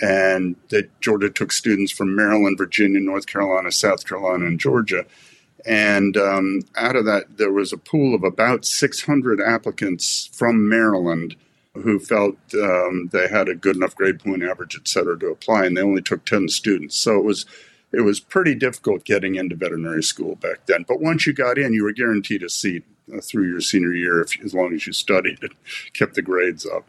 and 0.00 0.56
that 0.68 0.88
Georgia 1.00 1.30
took 1.30 1.52
students 1.52 1.92
from 1.92 2.14
Maryland, 2.14 2.58
Virginia, 2.58 3.00
North 3.00 3.26
Carolina, 3.26 3.72
South 3.72 4.06
Carolina, 4.06 4.46
and 4.46 4.60
Georgia. 4.60 5.04
And 5.66 6.16
um, 6.16 6.62
out 6.76 6.96
of 6.96 7.04
that, 7.06 7.36
there 7.36 7.52
was 7.52 7.72
a 7.72 7.78
pool 7.78 8.14
of 8.14 8.22
about 8.22 8.64
600 8.64 9.40
applicants 9.40 10.30
from 10.32 10.68
Maryland 10.68 11.36
who 11.74 11.98
felt 11.98 12.36
um, 12.54 13.08
they 13.12 13.28
had 13.28 13.48
a 13.48 13.54
good 13.54 13.76
enough 13.76 13.94
grade 13.94 14.18
point 14.20 14.42
average, 14.42 14.76
et 14.76 14.88
cetera, 14.88 15.18
to 15.18 15.28
apply, 15.28 15.66
and 15.66 15.76
they 15.76 15.82
only 15.82 16.02
took 16.02 16.24
10 16.24 16.48
students. 16.48 16.98
So 16.98 17.16
it 17.18 17.24
was 17.24 17.46
it 17.90 18.02
was 18.02 18.20
pretty 18.20 18.54
difficult 18.54 19.04
getting 19.04 19.36
into 19.36 19.56
veterinary 19.56 20.02
school 20.02 20.34
back 20.36 20.66
then. 20.66 20.84
But 20.86 21.00
once 21.00 21.26
you 21.26 21.32
got 21.32 21.56
in, 21.56 21.72
you 21.72 21.84
were 21.84 21.92
guaranteed 21.92 22.42
a 22.42 22.50
seat 22.50 22.84
uh, 23.12 23.20
through 23.22 23.48
your 23.48 23.62
senior 23.62 23.94
year 23.94 24.20
if, 24.20 24.38
as 24.44 24.52
long 24.52 24.74
as 24.74 24.86
you 24.86 24.92
studied 24.92 25.38
and 25.42 25.54
kept 25.94 26.14
the 26.14 26.22
grades 26.22 26.66
up. 26.66 26.84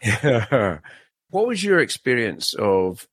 What 1.29 1.47
was 1.47 1.63
your 1.63 1.79
experience 1.79 2.53
of 2.55 3.07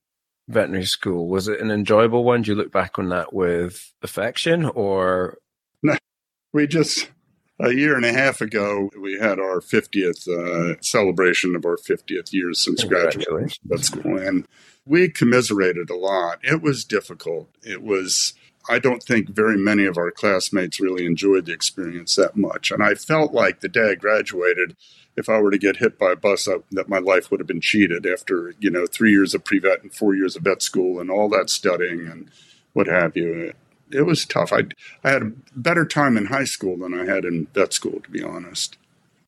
veterinary 0.49 0.87
school? 0.87 1.29
Was 1.29 1.49
it 1.49 1.61
an 1.61 1.71
enjoyable 1.71 2.25
one? 2.25 2.43
Do 2.43 2.51
you 2.51 2.57
look 2.57 2.73
back 2.73 2.99
on 2.99 3.09
that 3.11 3.33
with 3.33 3.93
affection 4.03 4.65
or? 4.65 5.39
No, 5.83 5.97
we 6.53 6.67
just, 6.67 7.11
a 7.61 7.73
year 7.73 7.95
and 7.95 8.05
a 8.05 8.13
half 8.13 8.41
ago, 8.41 8.91
we 9.01 9.19
had 9.19 9.39
our 9.39 9.61
50th 9.61 10.29
uh, 10.29 10.81
celebration 10.81 11.55
of 11.55 11.65
our 11.65 11.77
50th 11.77 12.33
year 12.33 12.53
since 12.55 12.85
graduating 12.85 13.51
vet 13.65 13.81
school. 13.81 14.19
And 14.19 14.47
we 14.87 15.09
commiserated 15.09 15.91
a 15.91 15.97
lot. 15.97 16.39
It 16.43 16.63
was 16.63 16.85
difficult. 16.85 17.51
It 17.63 17.83
was, 17.83 18.35
I 18.69 18.79
don't 18.79 19.03
think 19.03 19.29
very 19.29 19.59
many 19.59 19.85
of 19.85 19.99
our 19.99 20.11
classmates 20.11 20.81
really 20.81 21.05
enjoyed 21.05 21.47
the 21.47 21.53
experience 21.53 22.15
that 22.15 22.37
much. 22.37 22.71
And 22.71 22.83
I 22.83 22.95
felt 22.95 23.35
like 23.35 23.61
the 23.61 23.69
day 23.69 23.91
I 23.91 23.95
graduated, 23.95 24.77
if 25.17 25.29
I 25.29 25.41
were 25.41 25.51
to 25.51 25.59
get 25.59 25.77
hit 25.77 25.99
by 25.99 26.13
a 26.13 26.17
bus, 26.17 26.47
I, 26.47 26.57
that 26.73 26.89
my 26.89 26.99
life 26.99 27.31
would 27.31 27.41
have 27.41 27.47
been 27.47 27.61
cheated 27.61 28.07
after 28.07 28.55
you 28.61 28.71
know 28.71 28.87
three 28.87 29.11
years 29.11 29.35
of 29.35 29.45
pre 29.45 29.59
vet 29.59 29.83
and 29.83 29.93
four 29.93 30.15
years 30.15 30.37
of 30.37 30.43
vet 30.43 30.63
school 30.63 31.01
and 31.01 31.11
all 31.11 31.29
that 31.31 31.51
studying 31.51 32.07
and 32.07 32.31
what 32.73 32.87
have 32.87 33.17
you. 33.17 33.33
It, 33.33 33.57
it 33.91 34.03
was 34.03 34.25
tough. 34.25 34.53
I 34.53 34.65
I 35.03 35.11
had 35.11 35.23
a 35.23 35.33
better 35.55 35.85
time 35.85 36.17
in 36.17 36.27
high 36.27 36.45
school 36.45 36.77
than 36.77 36.95
I 36.95 37.07
had 37.07 37.25
in 37.25 37.47
vet 37.55 37.73
school, 37.73 38.01
to 38.01 38.11
be 38.11 38.23
honest. 38.23 38.77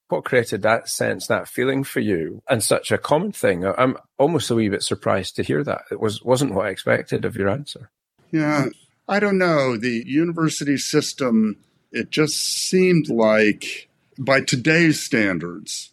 What 0.08 0.24
created 0.24 0.62
that 0.62 0.88
sense, 0.88 1.26
that 1.26 1.48
feeling 1.48 1.84
for 1.84 2.00
you, 2.00 2.42
and 2.48 2.62
such 2.62 2.90
a 2.90 2.98
common 2.98 3.32
thing? 3.32 3.66
I'm 3.66 3.98
almost 4.16 4.50
a 4.50 4.54
wee 4.54 4.70
bit 4.70 4.82
surprised 4.82 5.36
to 5.36 5.42
hear 5.42 5.62
that. 5.64 5.82
It 5.90 6.00
was 6.00 6.22
wasn't 6.22 6.54
what 6.54 6.66
I 6.66 6.70
expected 6.70 7.24
of 7.24 7.36
your 7.36 7.48
answer. 7.48 7.90
Yeah, 8.30 8.66
I 9.08 9.20
don't 9.20 9.38
know. 9.38 9.76
The 9.76 10.02
university 10.06 10.76
system, 10.76 11.56
it 11.92 12.10
just 12.10 12.36
seemed 12.36 13.08
like 13.08 13.88
by 14.18 14.40
today's 14.40 15.00
standards, 15.00 15.92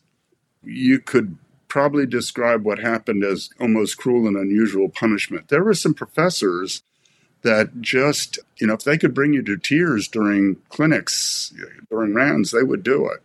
you 0.64 1.00
could 1.00 1.38
probably 1.68 2.06
describe 2.06 2.66
what 2.66 2.80
happened 2.80 3.24
as 3.24 3.50
almost 3.60 3.98
cruel 3.98 4.28
and 4.28 4.36
unusual 4.36 4.90
punishment. 4.90 5.50
There 5.50 5.64
were 5.64 5.74
some 5.74 5.94
professors 5.94 6.82
that 7.44 7.82
just, 7.82 8.40
you 8.58 8.66
know, 8.66 8.74
if 8.74 8.84
they 8.84 8.98
could 8.98 9.14
bring 9.14 9.34
you 9.34 9.44
to 9.44 9.58
tears 9.58 10.08
during 10.08 10.56
clinics, 10.70 11.54
during 11.90 12.14
rounds, 12.14 12.52
they 12.52 12.64
would 12.64 12.82
do 12.82 13.08
it. 13.08 13.22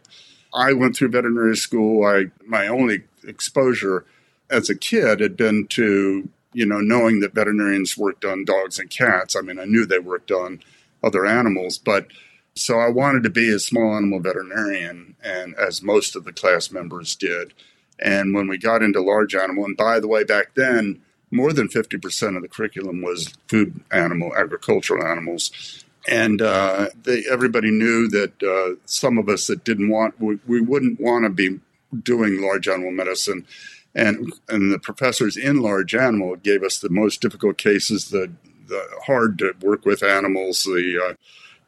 I 0.52 0.72
went 0.74 0.96
through 0.96 1.08
veterinary 1.08 1.56
school. 1.56 2.04
I 2.04 2.26
my 2.44 2.66
only 2.66 3.04
exposure 3.24 4.04
as 4.50 4.68
a 4.68 4.76
kid 4.76 5.20
had 5.20 5.36
been 5.36 5.68
to, 5.68 6.28
you 6.52 6.66
know, 6.66 6.80
knowing 6.80 7.20
that 7.20 7.34
veterinarians 7.34 7.96
worked 7.96 8.24
on 8.24 8.44
dogs 8.44 8.78
and 8.78 8.90
cats. 8.90 9.36
I 9.36 9.40
mean, 9.40 9.58
I 9.58 9.64
knew 9.64 9.86
they 9.86 10.00
worked 10.00 10.32
on 10.32 10.60
other 11.02 11.24
animals, 11.24 11.78
but 11.78 12.08
so 12.54 12.78
I 12.78 12.88
wanted 12.88 13.22
to 13.24 13.30
be 13.30 13.50
a 13.50 13.58
small 13.58 13.96
animal 13.96 14.20
veterinarian, 14.20 15.16
and 15.22 15.54
as 15.54 15.82
most 15.82 16.16
of 16.16 16.24
the 16.24 16.32
class 16.32 16.70
members 16.70 17.14
did. 17.14 17.54
And 17.98 18.34
when 18.34 18.48
we 18.48 18.58
got 18.58 18.82
into 18.82 19.00
large 19.00 19.34
animal, 19.34 19.64
and 19.64 19.76
by 19.76 20.00
the 20.00 20.08
way, 20.08 20.24
back 20.24 20.54
then, 20.54 21.02
more 21.30 21.52
than 21.52 21.68
50% 21.68 22.36
of 22.36 22.42
the 22.42 22.48
curriculum 22.48 23.02
was 23.02 23.34
food 23.46 23.80
animal, 23.90 24.34
agricultural 24.36 25.06
animals. 25.06 25.84
And 26.08 26.42
uh, 26.42 26.88
they, 27.04 27.22
everybody 27.30 27.70
knew 27.70 28.08
that 28.08 28.42
uh, 28.42 28.80
some 28.86 29.18
of 29.18 29.28
us 29.28 29.46
that 29.46 29.64
didn't 29.64 29.90
want, 29.90 30.20
we, 30.20 30.38
we 30.46 30.60
wouldn't 30.60 31.00
want 31.00 31.24
to 31.24 31.30
be 31.30 31.60
doing 32.02 32.40
large 32.40 32.68
animal 32.68 32.90
medicine. 32.90 33.46
And, 33.94 34.32
and 34.48 34.72
the 34.72 34.78
professors 34.78 35.36
in 35.36 35.60
large 35.60 35.94
animal 35.94 36.36
gave 36.36 36.62
us 36.62 36.78
the 36.78 36.90
most 36.90 37.20
difficult 37.20 37.58
cases, 37.58 38.08
the, 38.08 38.32
the 38.66 38.88
hard 39.06 39.38
to 39.38 39.54
work 39.60 39.84
with 39.84 40.02
animals, 40.02 40.62
the 40.64 41.10
uh, 41.10 41.14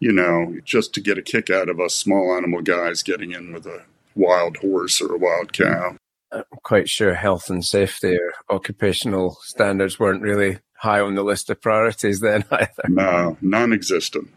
you 0.02 0.10
know, 0.10 0.56
just 0.64 0.92
to 0.92 1.00
get 1.00 1.16
a 1.16 1.22
kick 1.22 1.48
out 1.48 1.68
of 1.68 1.78
us 1.78 1.94
small 1.94 2.36
animal 2.36 2.60
guys 2.60 3.04
getting 3.04 3.30
in 3.30 3.52
with 3.52 3.66
a 3.66 3.84
wild 4.16 4.56
horse 4.56 5.00
or 5.00 5.14
a 5.14 5.16
wild 5.16 5.52
cow. 5.52 5.96
I'm 6.32 6.42
quite 6.64 6.88
sure 6.88 7.14
health 7.14 7.48
and 7.48 7.64
safety 7.64 8.16
or 8.16 8.32
occupational 8.50 9.38
standards 9.42 10.00
weren't 10.00 10.20
really 10.20 10.58
high 10.74 10.98
on 10.98 11.14
the 11.14 11.22
list 11.22 11.50
of 11.50 11.62
priorities 11.62 12.18
then 12.18 12.44
either. 12.50 12.88
No, 12.88 13.36
non-existent. 13.40 14.28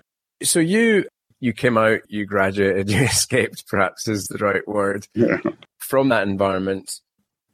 So 0.44 0.60
you 0.60 1.06
you 1.40 1.52
came 1.52 1.80
out, 1.80 2.02
you 2.10 2.28
graduated, 2.28 2.92
you 2.92 3.02
escaped, 3.02 3.66
perhaps 3.68 4.08
is 4.08 4.28
the 4.28 4.38
right 4.38 4.68
word, 4.68 5.08
yeah. 5.16 5.40
from 5.80 6.10
that 6.10 6.28
environment, 6.28 6.92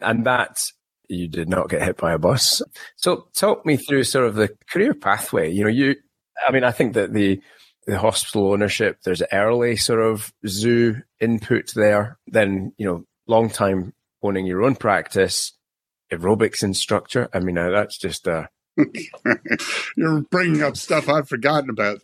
and 0.01 0.25
that 0.25 0.59
you 1.07 1.29
did 1.29 1.47
not 1.47 1.69
get 1.69 1.81
hit 1.81 1.95
by 1.95 2.11
a 2.11 2.19
bus. 2.19 2.61
So 2.97 3.27
talk 3.33 3.65
me 3.65 3.77
through 3.77 4.03
sort 4.03 4.25
of 4.25 4.35
the 4.35 4.49
career 4.69 4.93
pathway. 4.93 5.49
You 5.49 5.63
know, 5.63 5.69
you, 5.69 5.95
I 6.45 6.51
mean, 6.51 6.65
I 6.65 6.71
think 6.71 6.95
that 6.95 7.13
the 7.13 7.41
the 7.85 7.97
hospital 7.97 8.51
ownership. 8.51 8.97
There's 9.03 9.21
an 9.21 9.27
early 9.31 9.75
sort 9.75 10.01
of 10.01 10.33
zoo 10.47 11.01
input 11.19 11.71
there. 11.75 12.17
Then, 12.27 12.73
you 12.77 12.85
know, 12.85 13.05
long 13.27 13.49
time 13.49 13.93
owning 14.21 14.45
your 14.45 14.63
own 14.63 14.75
practice, 14.75 15.53
aerobics 16.11 16.63
instructor. 16.63 17.29
I 17.33 17.39
mean, 17.39 17.55
that's 17.55 17.97
just 17.97 18.27
a. 18.27 18.49
You're 19.97 20.21
bringing 20.29 20.63
up 20.63 20.77
stuff 20.77 21.09
I've 21.09 21.27
forgotten 21.27 21.69
about. 21.69 21.99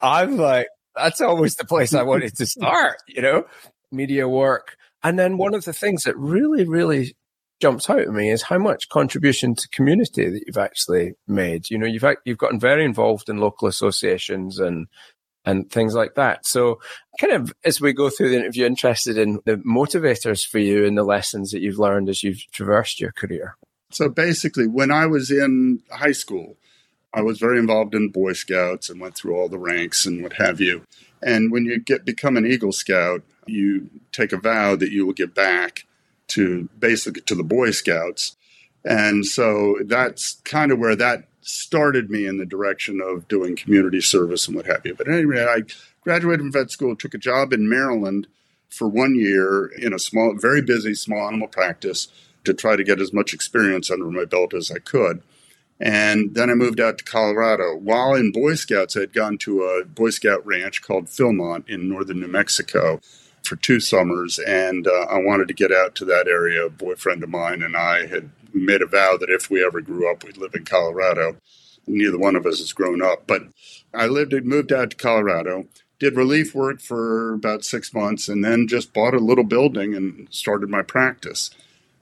I'm 0.00 0.36
like, 0.36 0.68
that's 0.96 1.20
always 1.20 1.56
the 1.56 1.64
place 1.64 1.94
I 1.94 2.02
wanted 2.02 2.36
to 2.36 2.46
start, 2.46 2.96
you 3.06 3.22
know, 3.22 3.44
media 3.90 4.28
work. 4.28 4.76
And 5.02 5.18
then 5.18 5.38
one 5.38 5.54
of 5.54 5.64
the 5.64 5.72
things 5.72 6.02
that 6.04 6.16
really, 6.16 6.64
really 6.66 7.16
jumps 7.62 7.88
out 7.88 8.00
at 8.00 8.08
me 8.08 8.28
is 8.28 8.42
how 8.42 8.58
much 8.58 8.88
contribution 8.88 9.54
to 9.54 9.68
community 9.68 10.28
that 10.28 10.42
you've 10.46 10.58
actually 10.58 11.14
made. 11.28 11.70
You 11.70 11.78
know, 11.78 11.86
you've 11.86 12.04
you've 12.24 12.36
gotten 12.36 12.58
very 12.58 12.84
involved 12.84 13.28
in 13.28 13.38
local 13.38 13.68
associations 13.68 14.58
and 14.58 14.88
and 15.44 15.70
things 15.70 15.94
like 15.94 16.16
that. 16.16 16.44
So, 16.44 16.80
kind 17.20 17.32
of 17.32 17.52
as 17.64 17.80
we 17.80 17.92
go 17.92 18.10
through 18.10 18.30
the 18.30 18.38
interview, 18.38 18.66
interested 18.66 19.16
in 19.16 19.38
the 19.44 19.56
motivators 19.58 20.44
for 20.44 20.58
you 20.58 20.84
and 20.84 20.98
the 20.98 21.04
lessons 21.04 21.52
that 21.52 21.60
you've 21.60 21.78
learned 21.78 22.08
as 22.08 22.24
you've 22.24 22.44
traversed 22.50 23.00
your 23.00 23.12
career. 23.12 23.56
So, 23.90 24.08
basically, 24.08 24.66
when 24.66 24.90
I 24.90 25.06
was 25.06 25.30
in 25.30 25.82
high 25.92 26.12
school, 26.12 26.56
I 27.14 27.22
was 27.22 27.38
very 27.38 27.60
involved 27.60 27.94
in 27.94 28.10
Boy 28.10 28.32
Scouts 28.32 28.90
and 28.90 29.00
went 29.00 29.14
through 29.14 29.36
all 29.36 29.48
the 29.48 29.58
ranks 29.58 30.04
and 30.04 30.20
what 30.20 30.32
have 30.34 30.60
you. 30.60 30.82
And 31.22 31.52
when 31.52 31.64
you 31.64 31.78
get 31.78 32.04
become 32.04 32.36
an 32.36 32.46
Eagle 32.46 32.72
Scout, 32.72 33.22
you 33.46 33.88
take 34.10 34.32
a 34.32 34.36
vow 34.36 34.74
that 34.74 34.90
you 34.90 35.06
will 35.06 35.12
give 35.12 35.32
back 35.32 35.86
to 36.34 36.68
basically 36.78 37.22
to 37.22 37.34
the 37.34 37.42
Boy 37.42 37.70
Scouts. 37.70 38.36
And 38.84 39.24
so 39.24 39.78
that's 39.84 40.34
kind 40.44 40.72
of 40.72 40.78
where 40.78 40.96
that 40.96 41.24
started 41.40 42.10
me 42.10 42.26
in 42.26 42.38
the 42.38 42.46
direction 42.46 43.00
of 43.00 43.28
doing 43.28 43.56
community 43.56 44.00
service 44.00 44.46
and 44.46 44.56
what 44.56 44.66
have 44.66 44.84
you. 44.84 44.94
But 44.94 45.08
anyway, 45.08 45.44
I 45.44 45.62
graduated 46.02 46.40
from 46.40 46.52
vet 46.52 46.70
school, 46.70 46.96
took 46.96 47.14
a 47.14 47.18
job 47.18 47.52
in 47.52 47.68
Maryland 47.68 48.26
for 48.68 48.88
one 48.88 49.14
year 49.14 49.66
in 49.66 49.92
a 49.92 49.98
small, 49.98 50.34
very 50.36 50.62
busy 50.62 50.94
small 50.94 51.26
animal 51.26 51.48
practice 51.48 52.08
to 52.44 52.54
try 52.54 52.76
to 52.76 52.84
get 52.84 53.00
as 53.00 53.12
much 53.12 53.34
experience 53.34 53.90
under 53.90 54.06
my 54.06 54.24
belt 54.24 54.54
as 54.54 54.70
I 54.70 54.78
could. 54.78 55.22
And 55.78 56.34
then 56.34 56.48
I 56.48 56.54
moved 56.54 56.80
out 56.80 56.98
to 56.98 57.04
Colorado. 57.04 57.76
While 57.76 58.14
in 58.14 58.30
Boy 58.30 58.54
Scouts, 58.54 58.96
I 58.96 59.00
had 59.00 59.12
gone 59.12 59.36
to 59.38 59.62
a 59.62 59.84
Boy 59.84 60.10
Scout 60.10 60.46
ranch 60.46 60.80
called 60.80 61.06
Philmont 61.06 61.68
in 61.68 61.88
northern 61.88 62.20
New 62.20 62.28
Mexico 62.28 63.00
for 63.44 63.56
two 63.56 63.80
summers. 63.80 64.38
And 64.38 64.86
uh, 64.86 65.06
I 65.10 65.18
wanted 65.18 65.48
to 65.48 65.54
get 65.54 65.72
out 65.72 65.94
to 65.96 66.04
that 66.06 66.28
area. 66.28 66.66
A 66.66 66.70
boyfriend 66.70 67.22
of 67.22 67.30
mine 67.30 67.62
and 67.62 67.76
I 67.76 68.06
had 68.06 68.30
made 68.52 68.82
a 68.82 68.86
vow 68.86 69.16
that 69.18 69.30
if 69.30 69.50
we 69.50 69.64
ever 69.64 69.80
grew 69.80 70.10
up, 70.10 70.24
we'd 70.24 70.36
live 70.36 70.54
in 70.54 70.64
Colorado. 70.64 71.36
Neither 71.86 72.18
one 72.18 72.36
of 72.36 72.46
us 72.46 72.58
has 72.58 72.72
grown 72.72 73.02
up. 73.02 73.26
But 73.26 73.42
I 73.92 74.06
lived, 74.06 74.32
and 74.32 74.46
moved 74.46 74.72
out 74.72 74.90
to 74.90 74.96
Colorado, 74.96 75.66
did 75.98 76.16
relief 76.16 76.54
work 76.54 76.80
for 76.80 77.34
about 77.34 77.64
six 77.64 77.92
months, 77.92 78.28
and 78.28 78.44
then 78.44 78.68
just 78.68 78.92
bought 78.92 79.14
a 79.14 79.18
little 79.18 79.44
building 79.44 79.94
and 79.94 80.28
started 80.30 80.68
my 80.68 80.82
practice. 80.82 81.50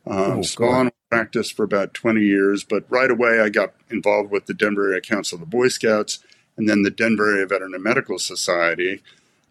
Um, 0.06 0.42
oh, 0.59 0.90
practice 1.11 1.50
for 1.50 1.64
about 1.64 1.92
20 1.92 2.20
years, 2.20 2.64
but 2.64 2.85
right 2.88 3.11
away 3.11 3.40
I 3.40 3.49
got 3.49 3.75
involved 3.90 4.30
with 4.30 4.47
the 4.47 4.54
Denver 4.54 4.88
Area 4.88 5.00
Council 5.00 5.37
of 5.37 5.40
the 5.40 5.47
Boy 5.47 5.68
Scouts 5.68 6.20
and 6.56 6.68
then 6.68 6.82
the 6.82 6.90
Denver 6.90 7.32
Area 7.32 7.47
Veterinary 7.47 7.82
Medical 7.82 8.18
Society. 8.18 9.02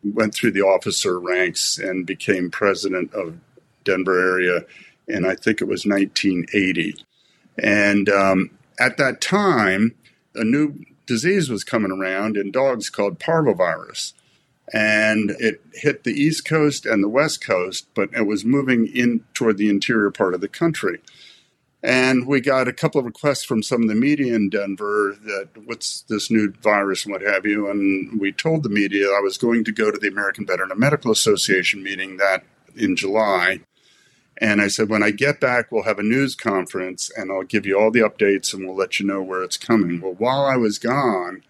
Went 0.04 0.34
through 0.34 0.52
the 0.52 0.62
officer 0.62 1.20
ranks 1.20 1.78
and 1.78 2.06
became 2.06 2.50
president 2.50 3.14
of 3.14 3.38
Denver 3.84 4.20
area, 4.20 4.66
and 5.08 5.26
I 5.26 5.36
think 5.36 5.62
it 5.62 5.66
was 5.66 5.86
1980. 5.86 6.96
And 7.62 8.10
um, 8.10 8.52
at 8.80 8.98
that 8.98 9.20
time, 9.20 9.96
a 10.36 10.44
new 10.44 10.86
disease 11.06 11.50
was 11.50 11.64
coming 11.64 11.92
around 11.92 12.38
in 12.38 12.52
dogs 12.52 12.90
called 12.90 13.20
parvovirus 13.20 14.14
and 14.74 15.32
it 15.40 15.62
hit 15.74 16.04
the 16.04 16.14
East 16.14 16.46
Coast 16.46 16.86
and 16.86 17.04
the 17.04 17.10
West 17.10 17.44
Coast, 17.44 17.88
but 17.96 18.10
it 18.14 18.28
was 18.28 18.46
moving 18.46 18.88
in 18.88 19.24
toward 19.34 19.58
the 19.58 19.70
interior 19.70 20.12
part 20.12 20.34
of 20.34 20.42
the 20.42 20.48
country. 20.48 21.00
And 21.82 22.28
we 22.28 22.42
got 22.42 22.68
a 22.68 22.74
couple 22.74 23.00
of 23.00 23.06
requests 23.06 23.46
from 23.46 23.64
some 23.64 23.84
of 23.84 23.88
the 23.88 23.96
media 23.96 24.36
in 24.36 24.50
Denver 24.50 25.16
that 25.24 25.50
what's 25.64 26.02
this 26.04 26.30
new 26.30 26.52
virus 26.62 27.06
and 27.06 27.14
what 27.14 27.22
have 27.22 27.46
you. 27.46 27.70
And 27.70 28.20
we 28.20 28.34
told 28.34 28.64
the 28.64 28.70
media 28.70 29.08
I 29.08 29.22
was 29.22 29.38
going 29.38 29.64
to 29.64 29.72
go 29.72 29.90
to 29.90 29.98
the 29.98 30.10
American 30.10 30.46
Veterinary 30.46 30.78
Medical 30.78 31.12
Association 31.12 31.82
meeting 31.82 32.18
that 32.18 32.44
in 32.76 32.98
July. 32.98 33.62
And 34.42 34.62
I 34.62 34.68
said, 34.68 34.90
when 34.90 35.04
I 35.04 35.12
get 35.12 35.40
back, 35.40 35.72
we'll 35.72 35.84
have 35.84 36.00
a 36.00 36.04
news 36.04 36.36
conference 36.36 37.10
and 37.16 37.32
I'll 37.32 37.44
give 37.44 37.66
you 37.66 37.80
all 37.80 37.92
the 37.92 38.00
updates 38.02 38.54
and 38.54 38.66
we'll 38.66 38.76
let 38.76 39.00
you 39.00 39.06
know 39.06 39.22
where 39.22 39.44
it's 39.44 39.58
coming. 39.58 40.02
Well, 40.02 40.16
while 40.18 40.46
I 40.46 40.58
was 40.58 40.80
gone 40.80 41.44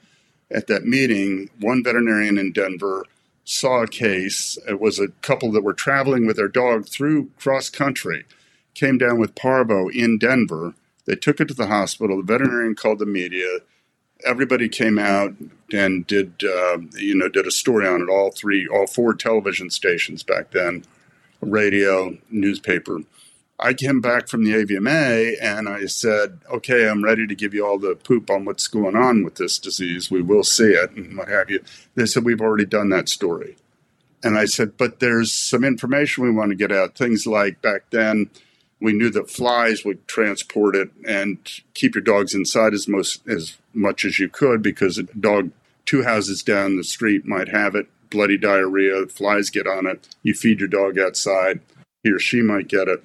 at 0.51 0.67
that 0.67 0.85
meeting, 0.85 1.49
one 1.59 1.83
veterinarian 1.83 2.37
in 2.37 2.51
Denver 2.51 3.05
saw 3.45 3.81
a 3.81 3.87
case. 3.87 4.59
It 4.67 4.79
was 4.79 4.99
a 4.99 5.07
couple 5.07 5.51
that 5.53 5.63
were 5.63 5.73
traveling 5.73 6.27
with 6.27 6.35
their 6.35 6.47
dog 6.47 6.87
through 6.87 7.31
cross 7.39 7.69
country 7.69 8.25
came 8.79 8.97
down 8.97 9.19
with 9.19 9.35
parvo 9.35 9.89
in 9.89 10.17
Denver. 10.17 10.73
They 11.05 11.15
took 11.15 11.39
it 11.39 11.47
to 11.49 11.53
the 11.53 11.67
hospital. 11.67 12.17
The 12.17 12.23
veterinarian 12.23 12.75
called 12.75 12.99
the 12.99 13.05
media. 13.05 13.59
Everybody 14.25 14.69
came 14.69 14.99
out 14.99 15.33
and 15.71 16.05
did 16.05 16.43
uh, 16.43 16.79
you 16.95 17.15
know 17.15 17.29
did 17.29 17.47
a 17.47 17.51
story 17.51 17.87
on 17.87 18.01
it. 18.01 18.09
All 18.09 18.31
three, 18.31 18.67
all 18.67 18.87
four 18.87 19.13
television 19.13 19.69
stations 19.69 20.23
back 20.23 20.51
then, 20.51 20.83
radio, 21.41 22.17
newspaper. 22.29 23.01
I 23.61 23.73
came 23.73 23.99
back 23.99 24.29
from 24.29 24.45
the 24.45 24.53
AVMA 24.53 25.35
and 25.41 25.67
I 25.67 25.85
said, 25.87 26.39
okay, 26.49 26.87
I'm 26.87 27.03
ready 27.03 27.27
to 27.27 27.35
give 27.35 27.53
you 27.53 27.65
all 27.65 27.77
the 27.77 27.93
poop 27.93 28.29
on 28.29 28.45
what's 28.45 28.69
going 28.69 28.95
on 28.95 29.25
with 29.25 29.35
this 29.35 29.59
disease. 29.59 30.09
We 30.09 30.21
will 30.21 30.43
see 30.43 30.71
it 30.71 30.91
and 30.91 31.17
what 31.17 31.27
have 31.27 31.49
you. 31.49 31.61
They 31.95 32.05
said, 32.05 32.23
we've 32.23 32.39
already 32.39 32.63
done 32.63 32.87
that 32.89 33.09
story. 33.09 33.57
And 34.23 34.37
I 34.37 34.45
said, 34.45 34.77
but 34.77 35.01
there's 35.01 35.33
some 35.33 35.65
information 35.65 36.23
we 36.23 36.31
want 36.31 36.51
to 36.51 36.55
get 36.55 36.71
out. 36.71 36.95
Things 36.95 37.27
like 37.27 37.61
back 37.61 37.89
then, 37.89 38.29
we 38.79 38.93
knew 38.93 39.09
that 39.09 39.29
flies 39.29 39.83
would 39.83 40.07
transport 40.07 40.75
it 40.75 40.89
and 41.07 41.37
keep 41.73 41.95
your 41.95 42.03
dogs 42.03 42.33
inside 42.33 42.73
as 42.73 42.87
most 42.87 43.27
as 43.27 43.57
much 43.73 44.05
as 44.05 44.19
you 44.19 44.29
could 44.29 44.61
because 44.61 44.97
a 44.97 45.03
dog 45.03 45.51
two 45.85 46.03
houses 46.03 46.43
down 46.43 46.77
the 46.77 46.83
street 46.83 47.25
might 47.25 47.49
have 47.49 47.75
it 47.75 47.87
bloody 48.09 48.37
diarrhea 48.37 49.05
flies 49.07 49.49
get 49.49 49.67
on 49.67 49.85
it 49.85 50.07
you 50.23 50.33
feed 50.33 50.59
your 50.59 50.69
dog 50.69 50.97
outside 50.97 51.59
he 52.03 52.11
or 52.11 52.19
she 52.19 52.41
might 52.41 52.67
get 52.67 52.87
it. 52.87 53.03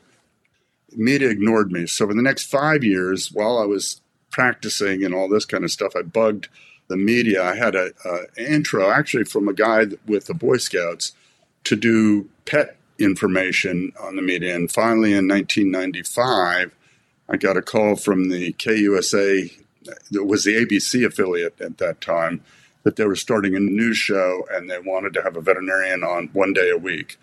Media 0.93 1.29
ignored 1.29 1.73
me. 1.73 1.87
So 1.87 2.07
for 2.07 2.15
the 2.15 2.23
next 2.23 2.45
five 2.45 2.85
years 2.85 3.33
while 3.33 3.59
i 3.59 3.65
was 3.65 4.01
practicing 4.31 5.05
and 5.05 5.15
all 5.15 5.29
this 5.29 5.45
kind 5.45 5.63
of 5.63 5.71
stuff 5.71 5.95
i 5.97 6.03
bugged 6.03 6.49
the 6.89 6.97
media. 6.97 7.43
I 7.43 7.57
had 7.57 7.75
a, 7.75 7.93
a 8.05 8.27
intro 8.37 8.91
actually 8.91 9.25
from 9.25 9.49
a 9.49 9.55
guy 9.55 9.87
with 10.07 10.27
the 10.27 10.35
boy 10.35 10.59
scouts 10.59 11.13
to 11.65 11.77
do 11.77 12.29
pet 12.45 12.77
information 12.99 13.93
on 14.01 14.17
the 14.17 14.23
media. 14.23 14.55
And 14.55 14.71
finally, 14.71 15.13
in 15.13 15.29
1995, 15.29 16.75
I 17.29 17.37
got 17.37 17.57
a 17.57 17.63
call 17.63 17.97
from 17.97 18.29
the 18.29 18.53
KUSA, 18.53 19.53
that 20.11 20.25
was 20.25 20.45
the 20.45 20.55
ABC 20.55 21.05
affiliate 21.07 21.61
at 21.61 21.79
that 21.79 22.01
time, 22.01 22.43
that 22.83 22.97
they 22.97 23.07
were 23.07 23.17
starting 23.17 23.55
a 23.55 23.61
news 23.61 23.97
show 23.97 24.47
and 24.51 24.71
they 24.71 24.79
wanted 24.79 25.15
to 25.15 25.23
have 25.23 25.37
a 25.37 25.41
veterinarian 25.41 26.03
on 26.05 26.29
one 26.33 26.53
day 26.53 26.71
a 26.71 26.77
week. 26.77 27.19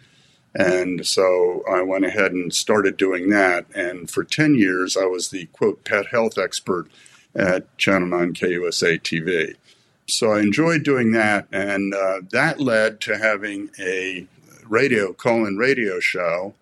And 0.53 1.05
so 1.05 1.63
I 1.69 1.81
went 1.81 2.05
ahead 2.05 2.33
and 2.33 2.53
started 2.53 2.97
doing 2.97 3.29
that. 3.29 3.65
And 3.73 4.09
for 4.09 4.23
10 4.23 4.55
years, 4.55 4.97
I 4.97 5.05
was 5.05 5.29
the 5.29 5.45
quote 5.47 5.85
pet 5.85 6.07
health 6.07 6.37
expert 6.37 6.87
at 7.35 7.77
Channel 7.77 8.09
9 8.09 8.33
KUSA 8.33 9.01
TV. 9.01 9.55
So 10.07 10.33
I 10.33 10.39
enjoyed 10.39 10.83
doing 10.83 11.13
that. 11.13 11.47
And 11.51 11.93
uh, 11.93 12.21
that 12.31 12.59
led 12.59 12.99
to 13.01 13.17
having 13.17 13.69
a 13.79 14.27
radio 14.71 15.13
call-in 15.13 15.57
radio 15.57 15.99
show 15.99 16.55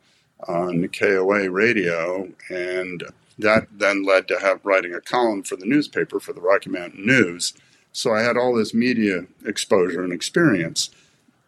on 0.47 0.87
KOA 0.87 1.49
radio, 1.49 2.29
and 2.49 3.03
that 3.37 3.67
then 3.71 4.03
led 4.03 4.27
to 4.27 4.39
have 4.39 4.65
writing 4.65 4.95
a 4.95 4.99
column 4.99 5.43
for 5.43 5.55
the 5.55 5.67
newspaper 5.67 6.19
for 6.19 6.33
the 6.33 6.41
Rocky 6.41 6.71
Mountain 6.71 7.05
News. 7.05 7.53
So 7.91 8.11
I 8.13 8.23
had 8.23 8.35
all 8.35 8.55
this 8.55 8.73
media 8.73 9.27
exposure 9.45 10.03
and 10.03 10.11
experience. 10.11 10.89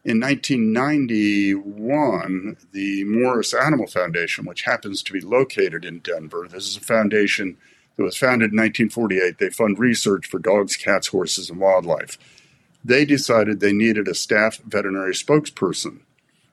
In 0.04 0.20
1991, 0.20 2.58
the 2.72 3.04
Morris 3.06 3.54
Animal 3.54 3.86
Foundation, 3.88 4.46
which 4.46 4.64
happens 4.64 5.04
to 5.04 5.14
be 5.14 5.22
located 5.22 5.84
in 5.84 6.00
Denver, 6.00 6.48
this 6.50 6.68
is 6.68 6.78
a 6.78 6.82
foundation 6.82 7.58
that 7.96 8.04
was 8.04 8.18
founded 8.18 8.52
in 8.52 8.58
1948. 8.58 9.40
They 9.40 9.50
fund 9.50 9.80
research 9.80 10.28
for 10.28 10.40
dogs, 10.40 10.76
cats, 10.76 11.08
horses, 11.08 11.50
and 11.50 11.60
wildlife. 11.60 12.20
They 12.84 13.06
decided 13.06 13.60
they 13.60 13.74
needed 13.74 14.08
a 14.08 14.16
staff 14.16 14.58
veterinary 14.58 15.14
spokesperson 15.14 16.02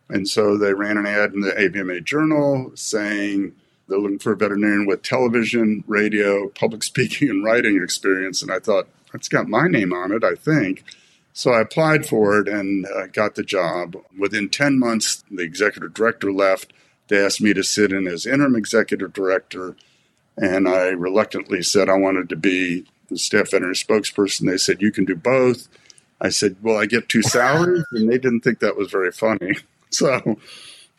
and 0.09 0.27
so 0.27 0.57
they 0.57 0.73
ran 0.73 0.97
an 0.97 1.07
ad 1.07 1.33
in 1.33 1.41
the 1.41 1.53
AVMA 1.53 2.05
Journal 2.05 2.73
saying 2.75 3.55
they're 3.89 3.99
looking 3.99 4.19
for 4.19 4.33
a 4.33 4.37
veterinarian 4.37 4.87
with 4.87 5.03
television, 5.03 5.85
radio, 5.87 6.49
public 6.49 6.83
speaking, 6.85 7.31
and 7.31 7.45
writing 7.45 7.83
experience. 7.83 8.43
And 8.43 8.51
I 8.51 8.59
thought, 8.59 8.89
that's 9.13 9.29
got 9.29 9.49
my 9.49 9.67
name 9.67 9.93
on 9.93 10.13
it, 10.13 10.25
I 10.25 10.35
think. 10.35 10.85
So 11.33 11.53
I 11.53 11.61
applied 11.61 12.07
for 12.07 12.41
it 12.41 12.49
and 12.49 12.87
uh, 12.87 13.07
got 13.07 13.35
the 13.35 13.43
job. 13.43 13.97
Within 14.19 14.49
10 14.49 14.79
months, 14.79 15.25
the 15.31 15.43
executive 15.43 15.95
director 15.95 16.33
left. 16.33 16.73
They 17.09 17.25
asked 17.25 17.41
me 17.41 17.55
to 17.55 17.63
sit 17.63 17.93
in 17.93 18.07
as 18.07 18.27
interim 18.27 18.57
executive 18.57 19.13
director. 19.13 19.77
And 20.37 20.69
I 20.69 20.89
reluctantly 20.89 21.63
said 21.63 21.89
I 21.89 21.97
wanted 21.97 22.29
to 22.31 22.37
be 22.37 22.87
the 23.09 23.19
staff 23.19 23.51
veterinary 23.51 23.75
spokesperson. 23.75 24.47
They 24.51 24.59
said, 24.59 24.83
You 24.83 24.93
can 24.93 25.05
do 25.05 25.17
both. 25.17 25.69
I 26.21 26.29
said, 26.29 26.57
Well, 26.61 26.77
I 26.77 26.87
get 26.87 27.09
two 27.09 27.23
salaries. 27.37 27.85
And 27.93 28.11
they 28.11 28.19
didn't 28.19 28.41
think 28.41 28.59
that 28.59 28.77
was 28.77 28.91
very 28.91 29.13
funny. 29.13 29.57
So, 29.91 30.39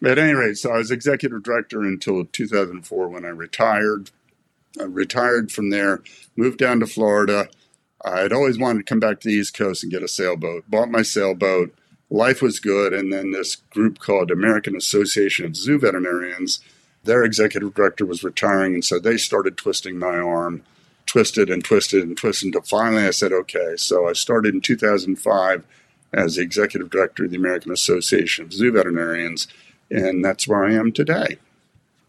at 0.03 0.17
any 0.17 0.33
rate, 0.33 0.57
so 0.57 0.71
I 0.71 0.77
was 0.77 0.91
executive 0.91 1.43
director 1.43 1.81
until 1.81 2.25
2004 2.25 3.09
when 3.09 3.25
I 3.25 3.29
retired. 3.29 4.11
I 4.79 4.83
retired 4.83 5.51
from 5.51 5.69
there, 5.69 6.01
moved 6.35 6.57
down 6.57 6.79
to 6.79 6.87
Florida. 6.87 7.49
I 8.03 8.21
had 8.21 8.31
always 8.31 8.57
wanted 8.57 8.79
to 8.79 8.89
come 8.89 8.99
back 8.99 9.19
to 9.19 9.27
the 9.27 9.33
East 9.33 9.53
Coast 9.53 9.83
and 9.83 9.91
get 9.91 10.03
a 10.03 10.07
sailboat. 10.07 10.69
Bought 10.69 10.89
my 10.89 11.01
sailboat. 11.01 11.73
Life 12.09 12.41
was 12.41 12.59
good. 12.59 12.93
And 12.93 13.11
then 13.11 13.31
this 13.31 13.57
group 13.57 13.99
called 13.99 14.31
American 14.31 14.75
Association 14.75 15.45
of 15.45 15.55
Zoo 15.55 15.79
Veterinarians, 15.79 16.61
their 17.03 17.23
executive 17.23 17.73
director 17.73 18.05
was 18.05 18.23
retiring. 18.23 18.73
And 18.73 18.85
so 18.85 18.99
they 18.99 19.17
started 19.17 19.57
twisting 19.57 19.99
my 19.99 20.17
arm, 20.17 20.63
twisted 21.05 21.49
and 21.49 21.63
twisted 21.63 22.03
and 22.03 22.15
twisted 22.15 22.47
until 22.47 22.61
finally 22.61 23.03
I 23.03 23.11
said, 23.11 23.33
okay. 23.33 23.75
So 23.75 24.07
I 24.07 24.13
started 24.13 24.53
in 24.53 24.61
2005 24.61 25.65
as 26.13 26.35
the 26.35 26.41
executive 26.41 26.89
director 26.89 27.25
of 27.25 27.31
the 27.31 27.37
American 27.37 27.71
Association 27.71 28.45
of 28.45 28.53
Zoo 28.53 28.71
Veterinarians, 28.71 29.47
and 29.89 30.23
that's 30.23 30.47
where 30.47 30.63
I 30.63 30.73
am 30.73 30.91
today. 30.91 31.37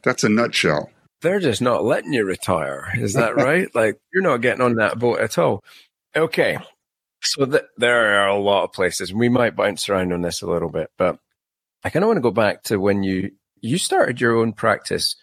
That's 0.03 0.25
a 0.25 0.29
nutshell. 0.29 0.91
They're 1.23 1.41
just 1.41 1.61
not 1.61 1.85
letting 1.85 2.13
you 2.13 2.25
retire. 2.25 2.89
Is 2.97 3.13
that 3.15 3.37
right? 3.37 3.69
like, 3.75 3.99
you're 4.13 4.23
not 4.23 4.41
getting 4.41 4.63
on 4.63 4.77
that 4.77 4.99
boat 4.99 5.21
at 5.21 5.37
all. 5.37 5.63
Okay. 6.17 6.59
So 7.23 7.45
th- 7.45 7.65
there 7.77 8.23
are 8.23 8.29
a 8.29 8.39
lot 8.39 8.65
of 8.65 8.73
places. 8.73 9.13
We 9.13 9.29
might 9.29 9.57
bounce 9.57 9.89
around 9.89 10.13
on 10.13 10.23
this 10.23 10.41
a 10.41 10.47
little 10.47 10.71
bit, 10.71 10.91
but 10.97 11.19
I 11.85 11.91
kind 11.91 12.03
of 12.03 12.09
want 12.09 12.17
to 12.17 12.23
go 12.23 12.31
back 12.31 12.63
to 12.65 12.79
when 12.79 13.03
you 13.03 13.33
you 13.61 13.77
started 13.77 14.21
your 14.21 14.37
own 14.37 14.53
practice 14.55 15.17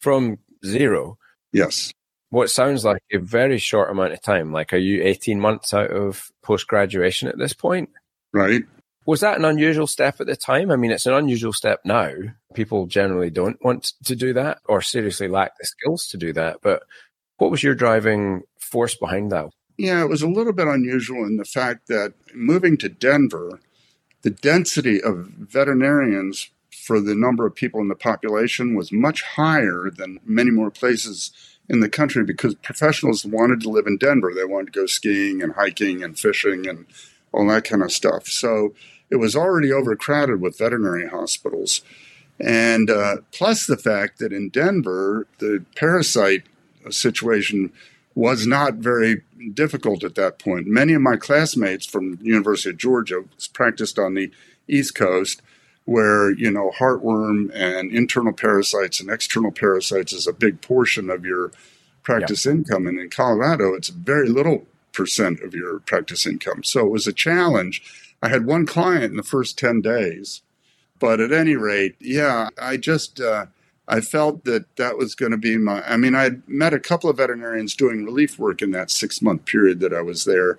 from 0.00 0.38
zero. 0.64 1.16
Yes. 1.52 1.92
What 2.28 2.50
sounds 2.50 2.84
like 2.84 3.02
a 3.12 3.18
very 3.18 3.58
short 3.58 3.90
amount 3.90 4.12
of 4.12 4.22
time. 4.22 4.52
Like, 4.52 4.72
are 4.72 4.78
you 4.78 5.02
18 5.02 5.40
months 5.40 5.74
out 5.74 5.90
of 5.90 6.30
post 6.42 6.66
graduation 6.68 7.28
at 7.28 7.38
this 7.38 7.54
point? 7.54 7.88
Right. 8.32 8.62
Was 9.06 9.20
that 9.20 9.38
an 9.38 9.44
unusual 9.44 9.86
step 9.86 10.20
at 10.20 10.26
the 10.26 10.36
time? 10.36 10.70
I 10.70 10.76
mean, 10.76 10.90
it's 10.90 11.06
an 11.06 11.14
unusual 11.14 11.52
step 11.52 11.80
now. 11.84 12.12
People 12.54 12.86
generally 12.86 13.30
don't 13.30 13.62
want 13.64 13.92
to 14.04 14.14
do 14.14 14.32
that 14.34 14.58
or 14.66 14.82
seriously 14.82 15.26
lack 15.26 15.52
the 15.58 15.66
skills 15.66 16.06
to 16.08 16.16
do 16.16 16.32
that. 16.34 16.58
But 16.62 16.82
what 17.38 17.50
was 17.50 17.62
your 17.62 17.74
driving 17.74 18.42
force 18.58 18.94
behind 18.94 19.32
that? 19.32 19.46
Yeah, 19.78 20.02
it 20.02 20.08
was 20.08 20.22
a 20.22 20.28
little 20.28 20.52
bit 20.52 20.68
unusual 20.68 21.24
in 21.24 21.38
the 21.38 21.44
fact 21.44 21.88
that 21.88 22.12
moving 22.34 22.76
to 22.78 22.88
Denver, 22.88 23.60
the 24.22 24.30
density 24.30 25.02
of 25.02 25.26
veterinarians 25.38 26.50
for 26.70 27.00
the 27.00 27.14
number 27.14 27.46
of 27.46 27.54
people 27.54 27.80
in 27.80 27.88
the 27.88 27.94
population 27.94 28.74
was 28.74 28.92
much 28.92 29.22
higher 29.22 29.90
than 29.90 30.20
many 30.24 30.50
more 30.50 30.70
places 30.70 31.32
in 31.68 31.80
the 31.80 31.88
country 31.88 32.24
because 32.24 32.54
professionals 32.56 33.24
wanted 33.24 33.60
to 33.62 33.70
live 33.70 33.86
in 33.86 33.96
Denver. 33.96 34.32
They 34.34 34.44
wanted 34.44 34.72
to 34.72 34.80
go 34.80 34.86
skiing 34.86 35.42
and 35.42 35.54
hiking 35.54 36.02
and 36.02 36.18
fishing 36.18 36.68
and 36.68 36.86
all 37.32 37.46
that 37.48 37.64
kind 37.64 37.82
of 37.82 37.92
stuff. 37.92 38.26
So 38.26 38.74
it 39.10 39.16
was 39.16 39.36
already 39.36 39.72
overcrowded 39.72 40.40
with 40.40 40.58
veterinary 40.58 41.08
hospitals. 41.08 41.82
And 42.38 42.88
uh, 42.88 43.18
plus 43.32 43.66
the 43.66 43.76
fact 43.76 44.18
that 44.18 44.32
in 44.32 44.48
Denver, 44.48 45.26
the 45.38 45.64
parasite 45.76 46.44
situation 46.88 47.72
was 48.14 48.46
not 48.46 48.74
very 48.74 49.22
difficult 49.52 50.04
at 50.04 50.14
that 50.14 50.38
point. 50.38 50.66
Many 50.66 50.94
of 50.94 51.02
my 51.02 51.16
classmates 51.16 51.86
from 51.86 52.18
University 52.22 52.70
of 52.70 52.78
Georgia 52.78 53.24
practiced 53.52 53.98
on 53.98 54.14
the 54.14 54.30
East 54.68 54.94
Coast 54.94 55.42
where 55.90 56.30
you 56.30 56.50
know 56.50 56.70
heartworm 56.78 57.50
and 57.52 57.90
internal 57.90 58.32
parasites 58.32 59.00
and 59.00 59.10
external 59.10 59.50
parasites 59.50 60.12
is 60.12 60.26
a 60.26 60.32
big 60.32 60.60
portion 60.60 61.10
of 61.10 61.24
your 61.24 61.50
practice 62.02 62.46
yeah. 62.46 62.52
income 62.52 62.86
and 62.86 62.98
in 62.98 63.10
colorado 63.10 63.74
it's 63.74 63.88
very 63.88 64.28
little 64.28 64.66
percent 64.92 65.40
of 65.40 65.54
your 65.54 65.80
practice 65.80 66.26
income 66.26 66.62
so 66.62 66.86
it 66.86 66.90
was 66.90 67.06
a 67.06 67.12
challenge 67.12 67.82
i 68.22 68.28
had 68.28 68.46
one 68.46 68.66
client 68.66 69.04
in 69.04 69.16
the 69.16 69.22
first 69.22 69.58
10 69.58 69.80
days 69.80 70.42
but 70.98 71.20
at 71.20 71.32
any 71.32 71.56
rate 71.56 71.96
yeah 72.00 72.48
i 72.60 72.76
just 72.76 73.20
uh, 73.20 73.46
i 73.88 74.00
felt 74.00 74.44
that 74.44 74.76
that 74.76 74.96
was 74.96 75.14
going 75.14 75.32
to 75.32 75.38
be 75.38 75.56
my 75.56 75.82
i 75.82 75.96
mean 75.96 76.14
i 76.14 76.30
met 76.46 76.74
a 76.74 76.80
couple 76.80 77.10
of 77.10 77.16
veterinarians 77.16 77.74
doing 77.74 78.04
relief 78.04 78.38
work 78.38 78.62
in 78.62 78.70
that 78.70 78.90
six 78.90 79.22
month 79.22 79.44
period 79.44 79.80
that 79.80 79.94
i 79.94 80.02
was 80.02 80.24
there 80.24 80.58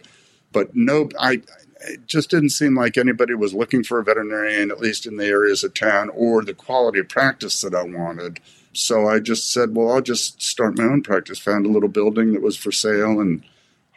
but 0.51 0.75
no 0.75 1.09
i 1.19 1.41
it 1.83 2.05
just 2.07 2.29
didn't 2.29 2.49
seem 2.49 2.75
like 2.75 2.97
anybody 2.97 3.33
was 3.33 3.53
looking 3.53 3.83
for 3.83 3.99
a 3.99 4.03
veterinarian, 4.03 4.71
at 4.71 4.79
least 4.79 5.05
in 5.05 5.17
the 5.17 5.25
areas 5.25 5.63
of 5.63 5.73
town, 5.73 6.09
or 6.09 6.43
the 6.43 6.53
quality 6.53 6.99
of 6.99 7.09
practice 7.09 7.61
that 7.61 7.73
I 7.73 7.83
wanted. 7.83 8.39
So 8.73 9.07
I 9.07 9.19
just 9.19 9.51
said, 9.51 9.75
well, 9.75 9.91
I'll 9.91 10.01
just 10.01 10.41
start 10.41 10.77
my 10.77 10.85
own 10.85 11.01
practice. 11.01 11.39
Found 11.39 11.65
a 11.65 11.69
little 11.69 11.89
building 11.89 12.33
that 12.33 12.41
was 12.41 12.55
for 12.55 12.71
sale 12.71 13.19
and 13.19 13.43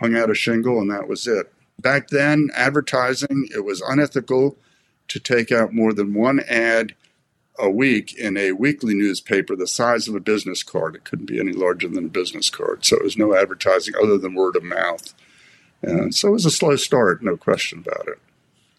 hung 0.04 0.16
out 0.16 0.30
a 0.30 0.34
shingle, 0.34 0.80
and 0.80 0.90
that 0.90 1.08
was 1.08 1.26
it. 1.26 1.50
Back 1.80 2.08
then, 2.08 2.50
advertising, 2.54 3.48
it 3.54 3.64
was 3.64 3.80
unethical 3.80 4.56
to 5.08 5.18
take 5.18 5.50
out 5.50 5.72
more 5.72 5.94
than 5.94 6.14
one 6.14 6.40
ad 6.40 6.94
a 7.58 7.70
week 7.70 8.14
in 8.18 8.36
a 8.36 8.52
weekly 8.52 8.94
newspaper 8.94 9.56
the 9.56 9.66
size 9.66 10.06
of 10.06 10.14
a 10.14 10.20
business 10.20 10.62
card. 10.62 10.94
It 10.94 11.04
couldn't 11.04 11.26
be 11.26 11.40
any 11.40 11.52
larger 11.52 11.88
than 11.88 12.06
a 12.06 12.08
business 12.08 12.50
card. 12.50 12.84
So 12.84 12.96
it 12.96 13.04
was 13.04 13.16
no 13.16 13.34
advertising 13.34 13.94
other 14.02 14.18
than 14.18 14.34
word 14.34 14.56
of 14.56 14.62
mouth. 14.62 15.14
And 15.82 16.14
so 16.14 16.28
it 16.28 16.32
was 16.32 16.46
a 16.46 16.50
slow 16.50 16.76
start, 16.76 17.22
no 17.22 17.36
question 17.36 17.78
about 17.86 18.08
it. 18.08 18.18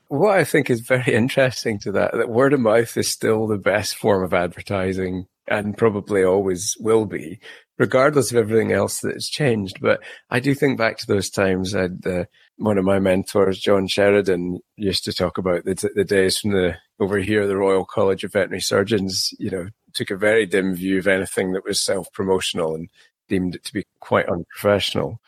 What 0.08 0.38
I 0.38 0.44
think 0.44 0.70
is 0.70 0.82
very 0.82 1.14
interesting 1.14 1.80
to 1.80 1.92
that, 1.94 2.14
that 2.14 2.30
word 2.30 2.54
of 2.54 2.60
mouth 2.60 2.96
is 2.98 3.08
still 3.08 3.48
the 3.48 3.58
best 3.58 3.96
form 3.96 4.24
of 4.24 4.34
advertising 4.34 5.28
and 5.48 5.78
probably 5.78 6.24
always 6.24 6.76
will 6.80 7.06
be, 7.06 7.40
regardless 7.78 8.32
of 8.32 8.38
everything 8.38 8.72
else 8.72 9.02
that 9.02 9.14
has 9.14 9.28
changed. 9.28 9.80
But 9.82 10.02
I 10.30 10.40
do 10.40 10.54
think 10.54 10.78
back 10.78 10.98
to 10.98 11.08
those 11.08 11.30
times. 11.30 11.76
I'd, 11.76 12.06
uh, 12.06 12.26
one 12.58 12.78
of 12.78 12.86
my 12.86 13.00
mentors, 13.00 13.60
John 13.60 13.88
Sheridan, 13.88 14.60
used 14.78 15.04
to 15.06 15.14
talk 15.14 15.38
about 15.38 15.66
the, 15.66 15.92
the 15.94 16.06
days 16.06 16.38
from 16.38 16.52
the 16.52 16.78
over 17.00 17.18
here, 17.18 17.48
the 17.48 17.58
Royal 17.58 17.86
College 17.86 18.24
of 18.24 18.34
Veterinary 18.34 18.62
Surgeons. 18.62 19.34
You 19.40 19.52
know, 19.52 19.68
took 19.94 20.12
a 20.12 20.18
very 20.18 20.46
dim 20.46 20.76
view 20.76 21.00
of 21.00 21.08
anything 21.08 21.54
that 21.54 21.66
was 21.66 21.82
self 21.82 22.12
promotional 22.14 22.76
and 22.76 22.90
deemed 23.28 23.56
it 23.56 23.64
to 23.66 23.74
be 23.74 23.86
quite 24.00 24.30
unprofessional. 24.30 25.20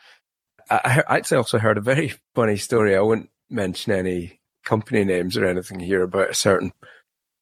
I, 0.70 1.02
I 1.08 1.34
also 1.34 1.58
heard 1.58 1.78
a 1.78 1.82
very 1.82 2.14
funny 2.34 2.56
story. 2.56 2.96
I 2.96 3.00
won't 3.00 3.30
mention 3.50 3.92
any 3.92 4.40
company 4.64 5.04
names 5.04 5.36
or 5.36 5.46
anything 5.46 5.80
here 5.80 6.02
about 6.02 6.30
a 6.30 6.34
certain 6.34 6.72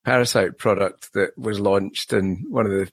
parasite 0.04 0.56
product 0.58 1.12
that 1.14 1.36
was 1.36 1.58
launched 1.58 2.12
and 2.12 2.44
one 2.48 2.64
of 2.64 2.72
the 2.72 2.88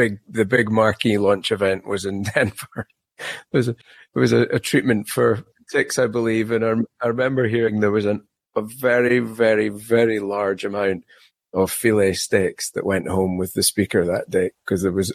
big 0.00 0.18
the 0.28 0.46
big 0.46 0.70
marquee 0.70 1.18
launch 1.18 1.52
event 1.52 1.86
was 1.86 2.06
in 2.06 2.22
Denver. 2.34 2.86
it 3.18 3.26
was 3.52 3.68
a, 3.68 3.72
it 3.72 4.18
was 4.18 4.32
a, 4.32 4.42
a 4.44 4.58
treatment 4.58 5.08
for 5.08 5.44
ticks, 5.70 5.98
I 5.98 6.06
believe, 6.06 6.50
and 6.50 6.64
I, 6.64 6.74
I 7.04 7.08
remember 7.08 7.46
hearing 7.46 7.80
there 7.80 7.90
was 7.90 8.06
an, 8.06 8.22
a 8.56 8.62
very 8.62 9.18
very 9.18 9.68
very 9.68 10.18
large 10.18 10.64
amount 10.64 11.04
of 11.52 11.70
filet 11.70 12.14
steaks 12.14 12.70
that 12.70 12.86
went 12.86 13.08
home 13.08 13.36
with 13.36 13.52
the 13.54 13.62
speaker 13.62 14.06
that 14.06 14.30
day 14.30 14.52
because 14.64 14.82
there 14.82 14.92
was 14.92 15.12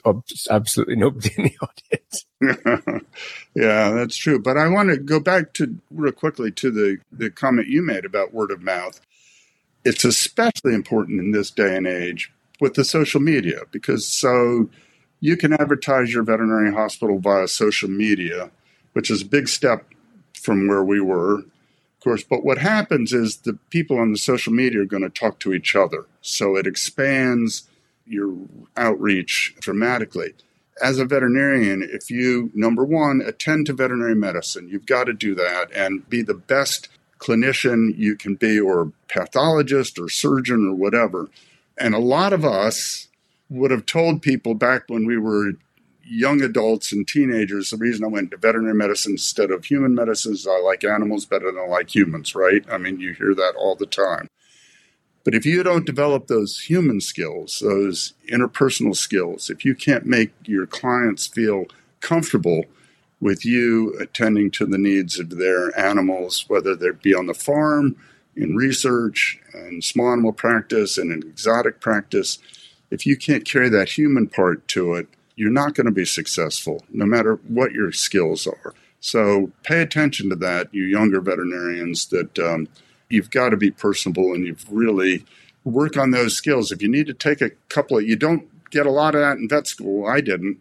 absolutely 0.52 0.96
nobody 0.98 1.32
in 1.38 1.44
the 1.46 1.58
audience. 1.62 3.06
yeah, 3.56 3.92
that's 3.92 4.18
true. 4.18 4.38
But 4.38 4.58
I 4.58 4.68
want 4.68 4.90
to 4.90 4.98
go 4.98 5.20
back 5.20 5.54
to 5.54 5.80
real 5.90 6.12
quickly 6.12 6.52
to 6.52 6.72
the, 6.72 6.98
the 7.10 7.30
comment 7.30 7.70
you 7.70 7.82
made 7.82 8.04
about 8.04 8.34
word 8.34 8.52
of 8.52 8.62
mouth. 8.62 9.00
It's 9.86 10.04
especially 10.04 10.74
important 10.74 11.22
in 11.22 11.32
this 11.32 11.52
day 11.52 11.76
and 11.76 11.88
age 11.88 12.32
with 12.60 12.76
the 12.76 12.84
social 12.84 13.22
media 13.22 13.62
because 13.72 14.08
so 14.08 14.70
you 15.20 15.38
can 15.38 15.54
advertise 15.54 16.14
your 16.14 16.24
veterinary 16.24 16.74
hospital 16.74 17.20
via 17.20 17.48
social 17.48 17.90
media, 17.90 18.52
which 18.94 19.10
is 19.10 19.22
a 19.22 19.26
big 19.26 19.48
step 19.48 19.86
from 20.34 20.68
where 20.68 20.84
we 20.84 21.00
were 21.00 21.40
of 21.96 22.04
course. 22.04 22.24
But 22.24 22.46
what 22.46 22.60
happens 22.60 23.14
is 23.14 23.38
the 23.38 23.58
people 23.70 23.98
on 23.98 24.12
the 24.12 24.18
social 24.18 24.54
media 24.54 24.82
are 24.82 24.86
going 24.86 25.04
to 25.04 25.10
talk 25.10 25.40
to 25.40 25.54
each 25.54 25.76
other. 25.76 26.06
So 26.22 26.56
it 26.56 26.68
expands 26.68 27.68
your 28.06 28.36
outreach 28.78 29.56
dramatically. 29.60 30.34
As 30.84 31.00
a 31.00 31.06
veterinarian, 31.06 31.82
if 31.82 32.12
you, 32.12 32.52
number 32.54 32.84
one, 32.84 33.22
attend 33.26 33.66
to 33.68 33.74
veterinary 33.74 34.16
medicine, 34.16 34.68
you've 34.70 34.86
got 34.86 35.06
to 35.06 35.14
do 35.14 35.34
that 35.36 35.72
and 35.74 36.08
be 36.10 36.22
the 36.22 36.34
best 36.34 36.90
clinician 37.18 37.98
you 37.98 38.16
can 38.16 38.36
be, 38.36 38.60
or 38.60 38.92
pathologist 39.08 39.98
or 39.98 40.10
surgeon 40.10 40.68
or 40.68 40.76
whatever. 40.76 41.30
And 41.78 41.94
a 41.94 42.00
lot 42.00 42.34
of 42.34 42.46
us 42.46 43.08
would 43.50 43.72
have 43.72 43.86
told 43.86 44.22
people 44.22 44.54
back 44.54 44.84
when 44.88 45.06
we 45.06 45.18
were 45.18 45.54
young 46.04 46.42
adults 46.42 46.92
and 46.92 47.08
teenagers, 47.08 47.70
the 47.70 47.78
reason 47.78 48.06
I 48.06 48.10
went 48.10 48.32
to 48.32 48.38
veterinary 48.38 48.76
medicine 48.76 49.14
instead 49.14 49.52
of 49.52 49.66
human 49.66 49.96
medicine 49.96 50.34
is 50.34 50.48
I 50.48 50.60
like 50.60 50.84
animals 50.84 51.26
better 51.26 51.52
than 51.52 51.60
I 51.60 51.68
like 51.68 51.94
humans, 51.94 52.36
right? 52.36 52.64
I 52.72 52.78
mean, 52.78 53.00
you 53.00 53.14
hear 53.14 53.34
that 53.34 53.56
all 53.58 53.76
the 53.76 53.88
time. 53.88 54.30
But 55.24 55.34
if 55.34 55.46
you 55.46 55.64
don't 55.64 55.88
develop 55.88 56.28
those 56.28 56.60
human 56.60 57.02
skills, 57.02 57.60
those 57.60 58.14
interpersonal 58.32 58.96
skills, 58.96 59.50
if 59.50 59.66
you 59.66 59.74
can't 59.74 60.06
make 60.06 60.32
your 60.46 60.68
clients 60.68 61.26
feel 61.26 61.66
comfortable 62.00 62.66
with 63.20 63.44
you 63.44 63.98
attending 64.00 64.52
to 64.52 64.68
the 64.68 64.78
needs 64.78 65.18
of 65.20 65.32
their 65.32 65.78
animals, 65.80 66.46
whether 66.48 66.76
they 66.76 66.92
be 66.92 67.16
on 67.16 67.26
the 67.26 67.34
farm, 67.34 67.96
in 68.36 68.56
research, 68.56 69.40
and 69.54 69.84
small 69.84 70.12
animal 70.12 70.34
practice, 70.34 70.98
and 70.98 71.12
in 71.12 71.28
exotic 71.30 71.80
practice, 71.80 72.40
if 72.92 73.06
you 73.06 73.18
can't 73.18 73.46
carry 73.46 73.70
that 73.70 73.90
human 73.90 74.28
part 74.28 74.68
to 74.70 74.94
it, 74.94 75.08
you're 75.36 75.52
not 75.52 75.74
going 75.74 75.86
to 75.86 75.92
be 75.92 76.06
successful 76.06 76.84
no 76.90 77.06
matter 77.06 77.36
what 77.48 77.74
your 77.74 77.92
skills 77.92 78.48
are. 78.48 78.74
So 79.00 79.52
pay 79.64 79.82
attention 79.82 80.30
to 80.30 80.36
that, 80.38 80.74
you 80.74 80.84
younger 80.84 81.22
veterinarians, 81.22 82.08
that 82.08 82.40
um, 82.40 82.68
you've 83.10 83.30
got 83.30 83.50
to 83.50 83.58
be 83.58 83.72
personable 83.72 84.34
and 84.34 84.46
you've 84.46 84.66
really 84.72 85.26
work 85.64 85.98
on 85.98 86.12
those 86.12 86.36
skills. 86.36 86.72
If 86.72 86.82
you 86.82 86.88
need 86.88 87.08
to 87.08 87.14
take 87.14 87.42
a 87.42 87.52
couple 87.70 87.98
of, 87.98 88.04
you 88.04 88.16
don't 88.16 88.48
get 88.72 88.86
a 88.86 88.92
lot 88.92 89.16
of 89.16 89.22
that 89.22 89.38
in 89.38 89.50
vet 89.50 89.68
school. 89.68 90.08
I 90.08 90.22
didn't. 90.22 90.58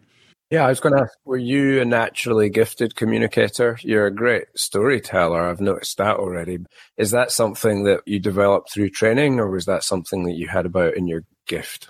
Yeah, 0.51 0.65
I 0.65 0.69
was 0.69 0.79
going 0.79 0.95
to 0.95 1.01
ask, 1.01 1.13
were 1.25 1.37
you 1.37 1.81
a 1.81 1.85
naturally 1.85 2.49
gifted 2.49 2.95
communicator? 2.95 3.79
You're 3.81 4.05
a 4.05 4.13
great 4.13 4.45
storyteller. 4.55 5.41
I've 5.41 5.59
noticed 5.59 5.97
that 5.97 6.17
already. 6.17 6.59
Is 6.97 7.11
that 7.11 7.31
something 7.31 7.83
that 7.85 8.01
you 8.05 8.19
developed 8.19 8.71
through 8.71 8.89
training 8.89 9.39
or 9.39 9.49
was 9.49 9.65
that 9.65 9.83
something 9.83 10.23
that 10.25 10.35
you 10.35 10.47
had 10.47 10.67
about 10.67 10.95
in 10.95 11.07
your 11.07 11.23
gift? 11.47 11.89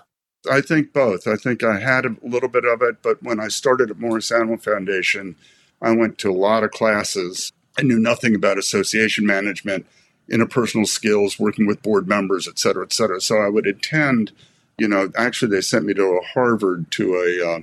I 0.50 0.62
think 0.62 0.94
both. 0.94 1.26
I 1.26 1.36
think 1.36 1.62
I 1.62 1.80
had 1.80 2.06
a 2.06 2.16
little 2.22 2.48
bit 2.48 2.64
of 2.64 2.80
it, 2.80 3.02
but 3.02 3.22
when 3.22 3.40
I 3.40 3.48
started 3.48 3.90
at 3.90 3.98
Morris 3.98 4.32
Animal 4.32 4.56
Foundation, 4.56 5.36
I 5.82 5.90
went 5.94 6.16
to 6.18 6.30
a 6.30 6.32
lot 6.32 6.64
of 6.64 6.70
classes. 6.70 7.52
I 7.78 7.82
knew 7.82 7.98
nothing 7.98 8.34
about 8.34 8.56
association 8.56 9.26
management, 9.26 9.86
interpersonal 10.30 10.86
skills, 10.86 11.38
working 11.38 11.66
with 11.66 11.82
board 11.82 12.08
members, 12.08 12.48
et 12.48 12.58
cetera, 12.58 12.84
et 12.84 12.92
cetera. 12.92 13.20
So 13.20 13.36
I 13.36 13.48
would 13.48 13.66
attend, 13.66 14.32
you 14.78 14.88
know, 14.88 15.10
actually, 15.14 15.50
they 15.50 15.60
sent 15.60 15.84
me 15.84 15.92
to 15.94 16.22
Harvard 16.32 16.90
to 16.92 17.14
a 17.16 17.56
uh, 17.56 17.60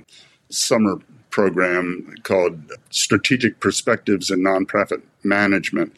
summer 0.56 1.00
program 1.30 2.14
called 2.22 2.72
Strategic 2.90 3.60
Perspectives 3.60 4.30
in 4.30 4.40
Nonprofit 4.40 5.02
Management 5.22 5.96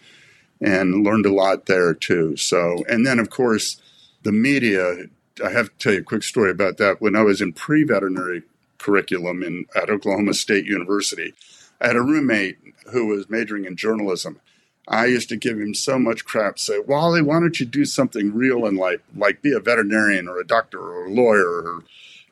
and 0.61 1.05
learned 1.05 1.27
a 1.27 1.33
lot 1.33 1.67
there 1.67 1.93
too. 1.93 2.37
So, 2.37 2.85
and 2.89 3.07
then, 3.07 3.19
of 3.19 3.29
course, 3.31 3.81
the 4.23 4.33
media 4.33 5.09
I 5.45 5.51
have 5.51 5.67
to 5.67 5.79
tell 5.79 5.93
you 5.93 6.01
a 6.01 6.05
quick 6.05 6.23
story 6.23 6.51
about 6.51 6.79
that. 6.79 7.01
When 7.01 7.15
I 7.15 7.23
was 7.23 7.41
in 7.41 7.53
pre 7.53 7.85
veterinary 7.85 8.43
curriculum 8.79 9.43
in, 9.43 9.67
at 9.75 9.91
Oklahoma 9.91 10.35
State 10.35 10.65
University, 10.65 11.35
I 11.81 11.89
had 11.89 11.97
a 11.97 12.03
roommate 12.03 12.57
who 12.93 13.07
was 13.07 13.29
majoring 13.29 13.65
in 13.65 13.77
journalism. 13.77 14.41
I 14.89 15.07
used 15.07 15.29
to 15.31 15.37
give 15.37 15.59
him 15.59 15.75
so 15.75 15.99
much 15.99 16.25
crap, 16.25 16.59
say, 16.59 16.79
Wally, 16.79 17.21
why 17.21 17.41
don't 17.41 17.59
you 17.59 17.67
do 17.67 17.85
something 17.85 18.33
real 18.33 18.67
in 18.67 18.77
life, 18.77 19.01
like 19.17 19.43
be 19.43 19.53
a 19.53 19.61
veterinarian 19.61 20.29
or 20.29 20.39
a 20.39 20.47
doctor 20.47 20.79
or 20.81 21.07
a 21.07 21.11
lawyer 21.11 21.61
or, 21.63 21.85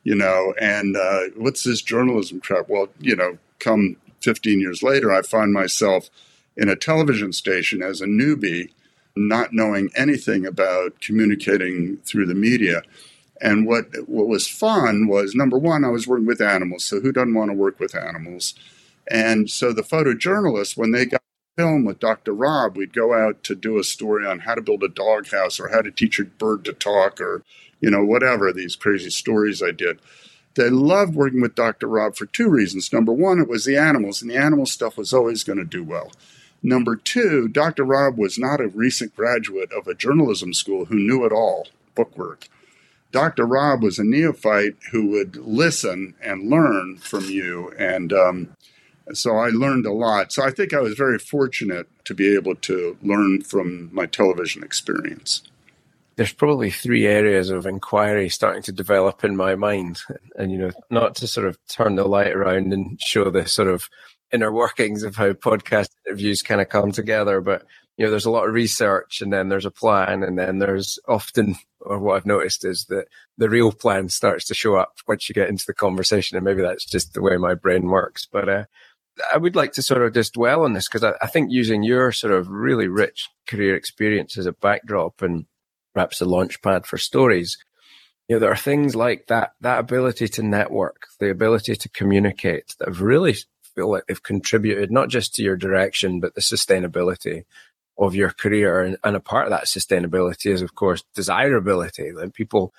you 0.04 0.14
know, 0.14 0.54
and 0.60 0.96
uh, 0.96 1.22
what's 1.36 1.64
this 1.64 1.82
journalism 1.82 2.40
crap? 2.40 2.68
Well, 2.68 2.88
you 3.00 3.16
know, 3.16 3.38
come 3.58 3.96
15 4.20 4.60
years 4.60 4.82
later, 4.82 5.10
I 5.10 5.22
find 5.22 5.52
myself 5.52 6.10
in 6.56 6.68
a 6.68 6.76
television 6.76 7.32
station 7.32 7.82
as 7.82 8.00
a 8.00 8.06
newbie, 8.06 8.70
not 9.16 9.52
knowing 9.52 9.90
anything 9.96 10.46
about 10.46 11.00
communicating 11.00 11.96
through 12.04 12.26
the 12.26 12.34
media. 12.34 12.82
And 13.40 13.66
what 13.66 13.86
what 14.06 14.28
was 14.28 14.46
fun 14.46 15.08
was 15.08 15.34
number 15.34 15.58
one, 15.58 15.84
I 15.84 15.88
was 15.88 16.06
working 16.06 16.26
with 16.26 16.40
animals. 16.40 16.84
So 16.84 17.00
who 17.00 17.12
doesn't 17.12 17.34
want 17.34 17.50
to 17.50 17.56
work 17.56 17.80
with 17.80 17.94
animals? 17.94 18.54
And 19.10 19.50
so 19.50 19.72
the 19.72 19.82
photojournalists, 19.82 20.76
when 20.76 20.92
they 20.92 21.04
got 21.06 21.20
film 21.56 21.84
with 21.84 22.00
Dr. 22.00 22.32
Rob, 22.32 22.76
we'd 22.76 22.92
go 22.92 23.14
out 23.14 23.42
to 23.44 23.54
do 23.54 23.78
a 23.78 23.84
story 23.84 24.26
on 24.26 24.40
how 24.40 24.54
to 24.54 24.62
build 24.62 24.82
a 24.82 24.88
doghouse 24.88 25.60
or 25.60 25.68
how 25.68 25.82
to 25.82 25.90
teach 25.90 26.18
a 26.18 26.24
bird 26.24 26.64
to 26.64 26.72
talk 26.72 27.20
or, 27.20 27.42
you 27.84 27.90
know, 27.90 28.02
whatever 28.02 28.50
these 28.50 28.76
crazy 28.76 29.10
stories 29.10 29.62
I 29.62 29.70
did. 29.70 30.00
They 30.54 30.70
loved 30.70 31.14
working 31.14 31.42
with 31.42 31.54
Dr. 31.54 31.86
Rob 31.86 32.16
for 32.16 32.24
two 32.24 32.48
reasons. 32.48 32.90
Number 32.94 33.12
one, 33.12 33.38
it 33.38 33.48
was 33.48 33.66
the 33.66 33.76
animals, 33.76 34.22
and 34.22 34.30
the 34.30 34.38
animal 34.38 34.64
stuff 34.64 34.96
was 34.96 35.12
always 35.12 35.44
going 35.44 35.58
to 35.58 35.66
do 35.66 35.84
well. 35.84 36.10
Number 36.62 36.96
two, 36.96 37.46
Dr. 37.46 37.84
Rob 37.84 38.16
was 38.16 38.38
not 38.38 38.62
a 38.62 38.68
recent 38.68 39.14
graduate 39.14 39.70
of 39.70 39.86
a 39.86 39.94
journalism 39.94 40.54
school 40.54 40.86
who 40.86 40.94
knew 40.94 41.26
it 41.26 41.32
all, 41.32 41.68
bookwork. 41.94 42.48
Dr. 43.12 43.44
Rob 43.44 43.82
was 43.82 43.98
a 43.98 44.04
neophyte 44.04 44.76
who 44.90 45.08
would 45.08 45.36
listen 45.36 46.14
and 46.22 46.48
learn 46.48 46.96
from 46.96 47.26
you. 47.26 47.70
And 47.78 48.14
um, 48.14 48.56
so 49.12 49.36
I 49.36 49.48
learned 49.48 49.84
a 49.84 49.92
lot. 49.92 50.32
So 50.32 50.42
I 50.42 50.50
think 50.50 50.72
I 50.72 50.80
was 50.80 50.94
very 50.94 51.18
fortunate 51.18 51.86
to 52.06 52.14
be 52.14 52.34
able 52.34 52.54
to 52.54 52.96
learn 53.02 53.42
from 53.42 53.94
my 53.94 54.06
television 54.06 54.62
experience 54.62 55.42
there's 56.16 56.32
probably 56.32 56.70
three 56.70 57.06
areas 57.06 57.50
of 57.50 57.66
inquiry 57.66 58.28
starting 58.28 58.62
to 58.62 58.72
develop 58.72 59.24
in 59.24 59.36
my 59.36 59.54
mind. 59.54 60.00
And, 60.36 60.52
you 60.52 60.58
know, 60.58 60.70
not 60.90 61.16
to 61.16 61.26
sort 61.26 61.46
of 61.46 61.58
turn 61.68 61.96
the 61.96 62.04
light 62.04 62.32
around 62.32 62.72
and 62.72 63.00
show 63.00 63.30
the 63.30 63.46
sort 63.46 63.68
of 63.68 63.88
inner 64.32 64.52
workings 64.52 65.02
of 65.02 65.16
how 65.16 65.32
podcast 65.32 65.88
interviews 66.06 66.42
kind 66.42 66.60
of 66.60 66.68
come 66.68 66.92
together, 66.92 67.40
but 67.40 67.64
you 67.96 68.04
know, 68.04 68.10
there's 68.10 68.24
a 68.24 68.30
lot 68.30 68.46
of 68.46 68.54
research 68.54 69.20
and 69.20 69.32
then 69.32 69.48
there's 69.48 69.66
a 69.66 69.70
plan 69.70 70.24
and 70.24 70.36
then 70.36 70.58
there's 70.58 70.98
often, 71.06 71.54
or 71.80 71.98
what 72.00 72.16
I've 72.16 72.26
noticed 72.26 72.64
is 72.64 72.86
that 72.88 73.06
the 73.38 73.48
real 73.48 73.70
plan 73.70 74.08
starts 74.08 74.46
to 74.46 74.54
show 74.54 74.74
up 74.74 74.94
once 75.06 75.28
you 75.28 75.34
get 75.34 75.48
into 75.48 75.64
the 75.66 75.74
conversation. 75.74 76.36
And 76.36 76.44
maybe 76.44 76.62
that's 76.62 76.84
just 76.84 77.14
the 77.14 77.22
way 77.22 77.36
my 77.36 77.54
brain 77.54 77.86
works. 77.86 78.26
But, 78.30 78.48
uh, 78.48 78.64
I 79.32 79.38
would 79.38 79.54
like 79.54 79.72
to 79.74 79.82
sort 79.82 80.02
of 80.02 80.12
just 80.12 80.34
dwell 80.34 80.64
on 80.64 80.72
this 80.72 80.88
because 80.88 81.04
I, 81.04 81.12
I 81.22 81.28
think 81.28 81.52
using 81.52 81.84
your 81.84 82.10
sort 82.10 82.32
of 82.32 82.48
really 82.48 82.88
rich 82.88 83.28
career 83.46 83.76
experience 83.76 84.36
as 84.36 84.46
a 84.46 84.52
backdrop 84.52 85.22
and 85.22 85.46
perhaps 85.94 86.20
a 86.20 86.26
launch 86.26 86.60
pad 86.60 86.86
for 86.86 86.98
stories. 86.98 87.56
You 88.28 88.36
know, 88.36 88.40
there 88.40 88.52
are 88.52 88.56
things 88.56 88.94
like 88.96 89.28
that, 89.28 89.52
that 89.60 89.78
ability 89.78 90.28
to 90.28 90.42
network, 90.42 91.06
the 91.20 91.30
ability 91.30 91.76
to 91.76 91.88
communicate 91.90 92.74
that 92.78 92.88
have 92.88 93.00
really 93.00 93.36
feel 93.74 93.90
like 93.90 94.04
they've 94.06 94.22
contributed 94.22 94.90
not 94.90 95.08
just 95.08 95.34
to 95.34 95.42
your 95.42 95.56
direction, 95.56 96.20
but 96.20 96.34
the 96.34 96.40
sustainability 96.40 97.44
of 97.98 98.14
your 98.14 98.30
career. 98.30 98.82
And, 98.82 98.96
and 99.04 99.16
a 99.16 99.20
part 99.20 99.46
of 99.46 99.50
that 99.50 99.66
sustainability 99.66 100.50
is, 100.50 100.62
of 100.62 100.74
course, 100.74 101.04
desirability. 101.14 102.12
Like 102.12 102.34
people, 102.34 102.72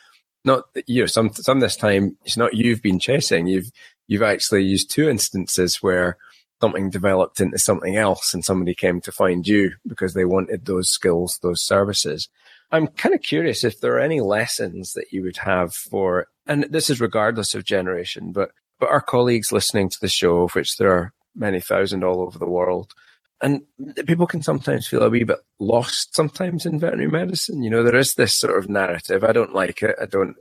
not, 0.43 0.63
you 0.87 1.03
know, 1.03 1.07
some, 1.07 1.33
some 1.33 1.59
this 1.59 1.75
time, 1.75 2.17
it's 2.25 2.37
not 2.37 2.53
you've 2.53 2.81
been 2.81 2.99
chasing. 2.99 3.47
You've, 3.47 3.71
you've 4.07 4.23
actually 4.23 4.63
used 4.63 4.91
two 4.91 5.09
instances 5.09 5.77
where 5.77 6.17
something 6.61 6.89
developed 6.89 7.39
into 7.41 7.59
something 7.59 7.95
else 7.95 8.33
and 8.33 8.43
somebody 8.43 8.73
came 8.73 9.01
to 9.01 9.11
find 9.11 9.47
you 9.47 9.73
because 9.87 10.13
they 10.13 10.25
wanted 10.25 10.65
those 10.65 10.89
skills, 10.89 11.39
those 11.41 11.61
services. 11.61 12.29
I'm 12.71 12.87
kind 12.87 13.15
of 13.15 13.21
curious 13.21 13.63
if 13.63 13.79
there 13.79 13.95
are 13.95 13.99
any 13.99 14.21
lessons 14.21 14.93
that 14.93 15.11
you 15.11 15.23
would 15.23 15.37
have 15.37 15.73
for, 15.73 16.27
and 16.45 16.65
this 16.69 16.89
is 16.89 16.99
regardless 16.99 17.53
of 17.53 17.63
generation, 17.63 18.31
but, 18.31 18.51
but 18.79 18.89
our 18.89 19.01
colleagues 19.01 19.51
listening 19.51 19.89
to 19.89 19.99
the 19.99 20.07
show, 20.07 20.43
of 20.43 20.55
which 20.55 20.77
there 20.77 20.91
are 20.91 21.13
many 21.35 21.59
thousand 21.59 22.03
all 22.03 22.21
over 22.21 22.39
the 22.39 22.49
world, 22.49 22.93
and 23.41 23.61
people 24.07 24.27
can 24.27 24.41
sometimes 24.41 24.87
feel 24.87 25.03
a 25.03 25.09
wee 25.09 25.23
bit 25.23 25.39
lost 25.59 26.15
sometimes 26.15 26.65
in 26.65 26.79
veterinary 26.79 27.09
medicine. 27.09 27.63
You 27.63 27.69
know, 27.69 27.83
there 27.83 27.97
is 27.97 28.15
this 28.15 28.33
sort 28.33 28.57
of 28.57 28.69
narrative. 28.69 29.23
I 29.23 29.33
don't 29.33 29.53
like 29.53 29.81
it. 29.81 29.95
I 30.01 30.05
don't, 30.05 30.35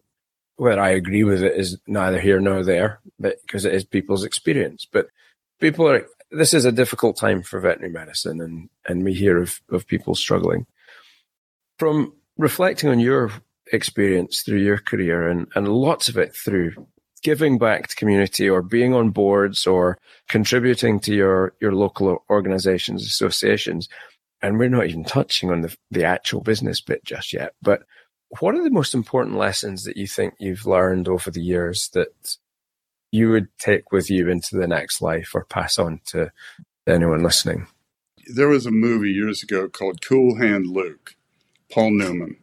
whether 0.57 0.81
I 0.81 0.91
agree 0.91 1.25
with 1.25 1.43
it 1.43 1.57
is 1.57 1.79
neither 1.87 2.21
here 2.21 2.41
nor 2.41 2.63
there, 2.63 3.01
but 3.19 3.37
because 3.43 3.65
it 3.65 3.75
is 3.75 3.85
people's 3.85 4.25
experience. 4.25 4.87
But 4.91 5.09
people 5.61 5.89
are, 5.89 6.07
this 6.31 6.55
is 6.55 6.65
a 6.65 6.73
difficult 6.73 7.17
time 7.17 7.43
for 7.43 7.61
veterinary 7.61 7.93
medicine 7.93 8.41
and, 8.41 8.71
and 8.87 9.05
we 9.05 9.13
hear 9.13 9.39
of, 9.43 9.61
of 9.71 9.87
people 9.87 10.15
struggling. 10.15 10.67
From 11.79 12.15
reflecting 12.37 12.91
on 12.91 13.01
your 13.01 13.33
experience 13.73 14.43
through 14.43 14.61
your 14.61 14.79
career 14.79 15.29
and, 15.29 15.49
and 15.55 15.69
lots 15.69 16.09
of 16.09 16.17
it 16.17 16.35
through 16.35 16.75
giving 17.23 17.59
back 17.59 17.89
to 17.89 17.97
community 17.97 18.49
or 18.49 18.63
being 18.63 18.93
on 18.93 19.11
boards 19.11 19.67
or 19.67 19.99
contributing 20.29 21.01
to 21.01 21.15
your, 21.15 21.55
your 21.61 21.73
local 21.73 22.23
organizations, 22.29 23.03
associations. 23.03 23.89
And 24.43 24.59
we're 24.59 24.69
not 24.69 24.87
even 24.87 25.05
touching 25.05 25.51
on 25.51 25.63
the, 25.63 25.75
the 25.91 26.05
actual 26.05 26.43
business 26.43 26.83
bit 26.83 27.03
just 27.03 27.33
yet. 27.33 27.55
But 27.63 27.85
what 28.41 28.55
are 28.55 28.63
the 28.63 28.71
most 28.71 28.95
important 28.95 29.37
lessons 29.37 29.85
that 29.85 29.97
you 29.97 30.07
think 30.07 30.35
you've 30.39 30.67
learned 30.67 31.09
over 31.09 31.31
the 31.31 31.43
years 31.43 31.89
that 31.95 32.37
you 33.11 33.31
would 33.31 33.49
take 33.59 33.91
with 33.91 34.11
you 34.11 34.29
into 34.29 34.57
the 34.57 34.67
next 34.67 35.01
life 35.01 35.31
or 35.35 35.45
pass 35.45 35.79
on 35.79 36.01
to 36.07 36.31
anyone 36.87 37.23
listening? 37.23 37.69
There 38.35 38.49
was 38.49 38.67
a 38.67 38.71
movie 38.71 39.13
years 39.13 39.43
ago 39.43 39.69
called 39.69 40.03
Cool 40.03 40.37
Hand 40.37 40.67
Luke 40.67 41.14
Paul 41.75 41.91
Newman. 41.91 42.37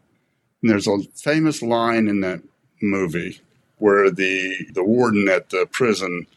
And 0.61 0.69
there's 0.69 0.87
a 0.87 0.99
famous 1.15 1.61
line 1.61 2.09
in 2.09 2.19
that 2.19 2.41
movie 2.81 3.39
where 3.77 4.11
the 4.11 4.67
the 4.73 4.83
warden 4.83 5.29
at 5.29 5.49
the 5.51 5.65
prison 5.71 6.27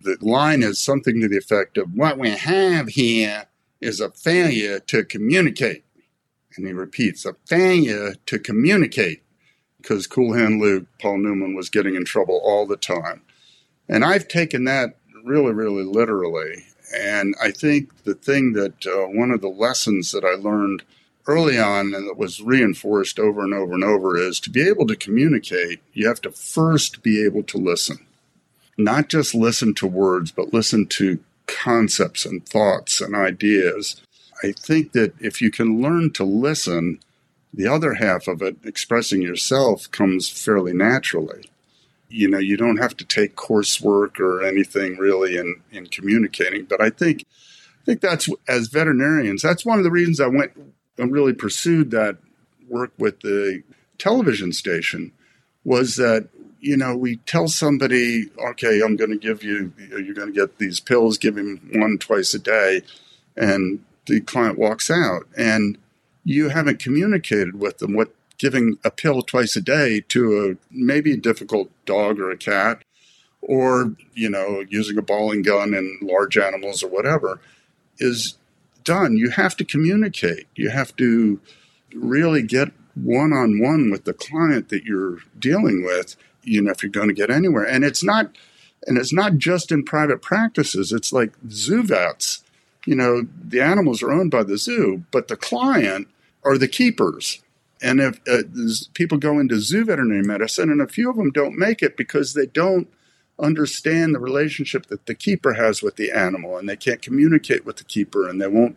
the 0.00 0.16
line 0.20 0.62
is 0.62 0.78
something 0.78 1.20
to 1.20 1.28
the 1.28 1.36
effect 1.36 1.76
of 1.78 1.94
what 1.94 2.18
we 2.18 2.30
have 2.30 2.88
here 2.88 3.46
is 3.80 4.00
a 4.00 4.10
failure 4.10 4.78
to 4.78 5.04
communicate. 5.04 5.84
And 6.56 6.66
he 6.66 6.72
repeats, 6.72 7.24
a 7.24 7.34
failure 7.46 8.14
to 8.26 8.38
communicate. 8.38 9.22
Because 9.78 10.06
Cool 10.06 10.34
Hand 10.34 10.60
Luke, 10.60 10.86
Paul 11.00 11.18
Newman, 11.18 11.54
was 11.54 11.68
getting 11.70 11.94
in 11.94 12.04
trouble 12.04 12.40
all 12.42 12.66
the 12.66 12.76
time. 12.76 13.22
And 13.88 14.04
I've 14.04 14.28
taken 14.28 14.64
that 14.64 14.96
really, 15.24 15.52
really 15.52 15.84
literally. 15.84 16.66
And 16.94 17.34
I 17.42 17.50
think 17.50 18.04
the 18.04 18.14
thing 18.14 18.52
that 18.54 18.86
uh, 18.86 19.06
one 19.08 19.30
of 19.30 19.40
the 19.40 19.48
lessons 19.48 20.12
that 20.12 20.24
I 20.24 20.34
learned 20.34 20.84
early 21.26 21.58
on 21.58 21.94
and 21.94 22.06
that 22.08 22.18
was 22.18 22.40
reinforced 22.40 23.18
over 23.18 23.42
and 23.42 23.54
over 23.54 23.74
and 23.74 23.84
over 23.84 24.16
is 24.16 24.40
to 24.40 24.50
be 24.50 24.66
able 24.66 24.86
to 24.86 24.96
communicate, 24.96 25.80
you 25.92 26.06
have 26.06 26.20
to 26.22 26.30
first 26.30 27.02
be 27.02 27.24
able 27.24 27.42
to 27.44 27.58
listen. 27.58 28.06
Not 28.76 29.08
just 29.08 29.34
listen 29.34 29.74
to 29.74 29.86
words, 29.86 30.32
but 30.32 30.52
listen 30.52 30.86
to 30.86 31.20
concepts 31.46 32.26
and 32.26 32.46
thoughts 32.46 33.00
and 33.00 33.14
ideas. 33.14 34.02
I 34.42 34.52
think 34.52 34.92
that 34.92 35.14
if 35.20 35.40
you 35.40 35.50
can 35.50 35.80
learn 35.80 36.12
to 36.14 36.24
listen, 36.24 36.98
the 37.52 37.68
other 37.68 37.94
half 37.94 38.26
of 38.26 38.42
it, 38.42 38.56
expressing 38.64 39.22
yourself, 39.22 39.90
comes 39.90 40.28
fairly 40.28 40.72
naturally. 40.72 41.48
You 42.08 42.28
know, 42.28 42.38
you 42.38 42.56
don't 42.56 42.78
have 42.78 42.96
to 42.98 43.04
take 43.04 43.36
coursework 43.36 44.18
or 44.18 44.42
anything 44.42 44.98
really 44.98 45.36
in, 45.36 45.62
in 45.70 45.86
communicating. 45.86 46.64
But 46.64 46.80
I 46.80 46.90
think 46.90 47.24
I 47.80 47.84
think 47.84 48.00
that's 48.00 48.28
as 48.48 48.68
veterinarians, 48.68 49.42
that's 49.42 49.66
one 49.66 49.78
of 49.78 49.84
the 49.84 49.90
reasons 49.90 50.20
I 50.20 50.26
went 50.26 50.52
really 50.98 51.32
pursued 51.32 51.90
that 51.90 52.16
work 52.68 52.92
with 52.98 53.20
the 53.20 53.62
television 53.98 54.52
station 54.52 55.12
was 55.64 55.96
that 55.96 56.28
you 56.60 56.76
know 56.76 56.96
we 56.96 57.16
tell 57.18 57.46
somebody 57.46 58.24
okay 58.38 58.80
i'm 58.80 58.96
going 58.96 59.10
to 59.10 59.18
give 59.18 59.42
you 59.44 59.72
you're 59.78 60.14
going 60.14 60.32
to 60.32 60.40
get 60.40 60.58
these 60.58 60.80
pills 60.80 61.18
give 61.18 61.36
him 61.36 61.70
one 61.74 61.98
twice 61.98 62.32
a 62.34 62.38
day 62.38 62.80
and 63.36 63.84
the 64.06 64.20
client 64.20 64.58
walks 64.58 64.90
out. 64.90 65.26
And 65.36 65.78
you 66.24 66.50
haven't 66.50 66.78
communicated 66.78 67.58
with 67.58 67.78
them 67.78 67.94
what 67.94 68.14
giving 68.38 68.78
a 68.84 68.90
pill 68.90 69.22
twice 69.22 69.56
a 69.56 69.60
day 69.60 70.00
to 70.08 70.50
a 70.50 70.74
maybe 70.74 71.12
a 71.12 71.16
difficult 71.16 71.70
dog 71.86 72.18
or 72.18 72.30
a 72.30 72.36
cat 72.36 72.82
or 73.40 73.94
you 74.14 74.28
know 74.28 74.64
using 74.68 74.98
a 74.98 75.02
balling 75.02 75.42
gun 75.42 75.72
in 75.72 75.98
large 76.02 76.36
animals 76.36 76.82
or 76.82 76.88
whatever 76.88 77.40
is 77.98 78.36
done, 78.84 79.16
you 79.16 79.30
have 79.30 79.56
to 79.56 79.64
communicate. 79.64 80.46
You 80.54 80.70
have 80.70 80.94
to 80.96 81.40
really 81.94 82.42
get 82.42 82.68
one 82.94 83.32
on 83.32 83.60
one 83.60 83.90
with 83.90 84.04
the 84.04 84.12
client 84.12 84.68
that 84.68 84.84
you're 84.84 85.18
dealing 85.38 85.84
with, 85.84 86.16
you 86.42 86.62
know, 86.62 86.70
if 86.70 86.82
you're 86.82 86.90
going 86.90 87.08
to 87.08 87.14
get 87.14 87.30
anywhere. 87.30 87.64
And 87.64 87.84
it's 87.84 88.04
not 88.04 88.30
and 88.86 88.98
it's 88.98 89.12
not 89.12 89.38
just 89.38 89.72
in 89.72 89.84
private 89.84 90.20
practices. 90.20 90.92
It's 90.92 91.12
like 91.12 91.32
zoo 91.48 91.82
vets. 91.82 92.42
You 92.86 92.94
know, 92.94 93.26
the 93.42 93.62
animals 93.62 94.02
are 94.02 94.12
owned 94.12 94.30
by 94.30 94.42
the 94.42 94.58
zoo, 94.58 95.04
but 95.10 95.28
the 95.28 95.36
client 95.36 96.08
are 96.44 96.58
the 96.58 96.68
keepers. 96.68 97.42
And 97.80 98.00
if 98.00 98.20
uh, 98.28 98.42
people 98.92 99.18
go 99.18 99.38
into 99.38 99.58
zoo 99.58 99.86
veterinary 99.86 100.22
medicine, 100.22 100.70
and 100.70 100.80
a 100.80 100.86
few 100.86 101.10
of 101.10 101.16
them 101.16 101.30
don't 101.30 101.56
make 101.56 101.82
it 101.82 101.96
because 101.96 102.34
they 102.34 102.46
don't 102.46 102.88
understand 103.38 104.14
the 104.14 104.20
relationship 104.20 104.86
that 104.86 105.06
the 105.06 105.14
keeper 105.14 105.54
has 105.54 105.82
with 105.82 105.96
the 105.96 106.10
animal 106.12 106.56
and 106.56 106.68
they 106.68 106.76
can't 106.76 107.02
communicate 107.02 107.64
with 107.64 107.76
the 107.76 107.84
keeper 107.84 108.28
and 108.28 108.40
they 108.40 108.46
won't 108.46 108.76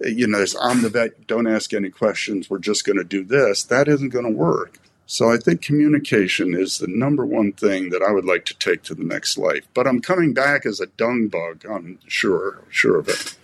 you 0.00 0.26
know 0.26 0.44
i'm 0.60 0.82
the 0.82 0.90
vet 0.90 1.26
don't 1.26 1.46
ask 1.46 1.72
any 1.72 1.88
questions 1.88 2.50
we're 2.50 2.58
just 2.58 2.84
going 2.84 2.98
to 2.98 3.04
do 3.04 3.24
this 3.24 3.64
that 3.64 3.88
isn't 3.88 4.10
going 4.10 4.26
to 4.26 4.30
work 4.30 4.78
So 5.06 5.30
I 5.30 5.36
think 5.36 5.62
communication 5.62 6.52
is 6.52 6.78
the 6.78 6.88
number 6.88 7.24
one 7.24 7.52
thing 7.52 7.90
that 7.90 8.02
I 8.02 8.10
would 8.10 8.24
like 8.24 8.44
to 8.46 8.58
take 8.58 8.82
to 8.84 8.94
the 8.94 9.04
next 9.04 9.38
life. 9.38 9.62
But 9.72 9.86
I'm 9.86 10.00
coming 10.00 10.34
back 10.34 10.66
as 10.66 10.80
a 10.80 10.86
dung 10.86 11.28
bug. 11.28 11.64
I'm 11.64 12.00
sure, 12.08 12.64
sure 12.70 12.98
of 12.98 13.08
it. 13.08 13.36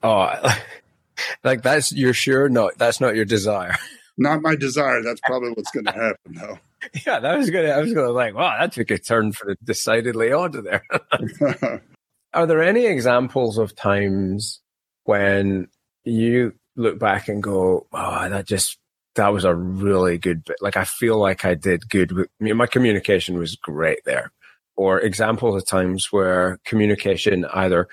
Oh, 0.00 0.56
like 1.44 1.62
that's 1.62 1.92
you're 1.92 2.14
sure? 2.14 2.48
No, 2.48 2.70
that's 2.76 3.00
not 3.00 3.16
your 3.16 3.24
desire. 3.24 3.74
Not 4.16 4.42
my 4.42 4.54
desire. 4.54 5.02
That's 5.02 5.20
probably 5.20 5.50
what's 5.50 5.70
going 5.72 5.86
to 5.86 5.92
happen, 5.92 6.34
though. 6.34 6.58
Yeah, 7.06 7.20
that 7.20 7.36
was 7.36 7.50
good. 7.50 7.68
I 7.68 7.80
was 7.80 7.92
going 7.92 8.06
to 8.06 8.12
like, 8.12 8.34
wow, 8.34 8.56
that 8.58 8.72
took 8.72 8.90
a 8.90 8.98
turn 8.98 9.32
for 9.32 9.46
the 9.46 9.56
decidedly 9.64 10.32
odd 10.32 10.52
there. 10.52 10.84
Are 12.34 12.46
there 12.46 12.62
any 12.62 12.86
examples 12.86 13.58
of 13.58 13.74
times 13.74 14.60
when 15.04 15.68
you 16.04 16.54
look 16.76 16.98
back 16.98 17.28
and 17.28 17.42
go, 17.42 17.86
oh, 17.92 18.28
that 18.28 18.46
just 18.46 18.78
that 19.18 19.32
was 19.32 19.44
a 19.44 19.54
really 19.54 20.16
good 20.16 20.44
bit. 20.44 20.56
Like 20.60 20.76
I 20.76 20.84
feel 20.84 21.18
like 21.18 21.44
I 21.44 21.54
did 21.54 21.88
good. 21.88 22.12
With, 22.12 22.28
I 22.40 22.44
mean, 22.44 22.56
my 22.56 22.66
communication 22.66 23.36
was 23.36 23.56
great 23.56 24.04
there. 24.04 24.32
Or 24.76 25.00
examples 25.00 25.60
of 25.60 25.68
times 25.68 26.08
where 26.12 26.60
communication 26.64 27.44
either, 27.46 27.88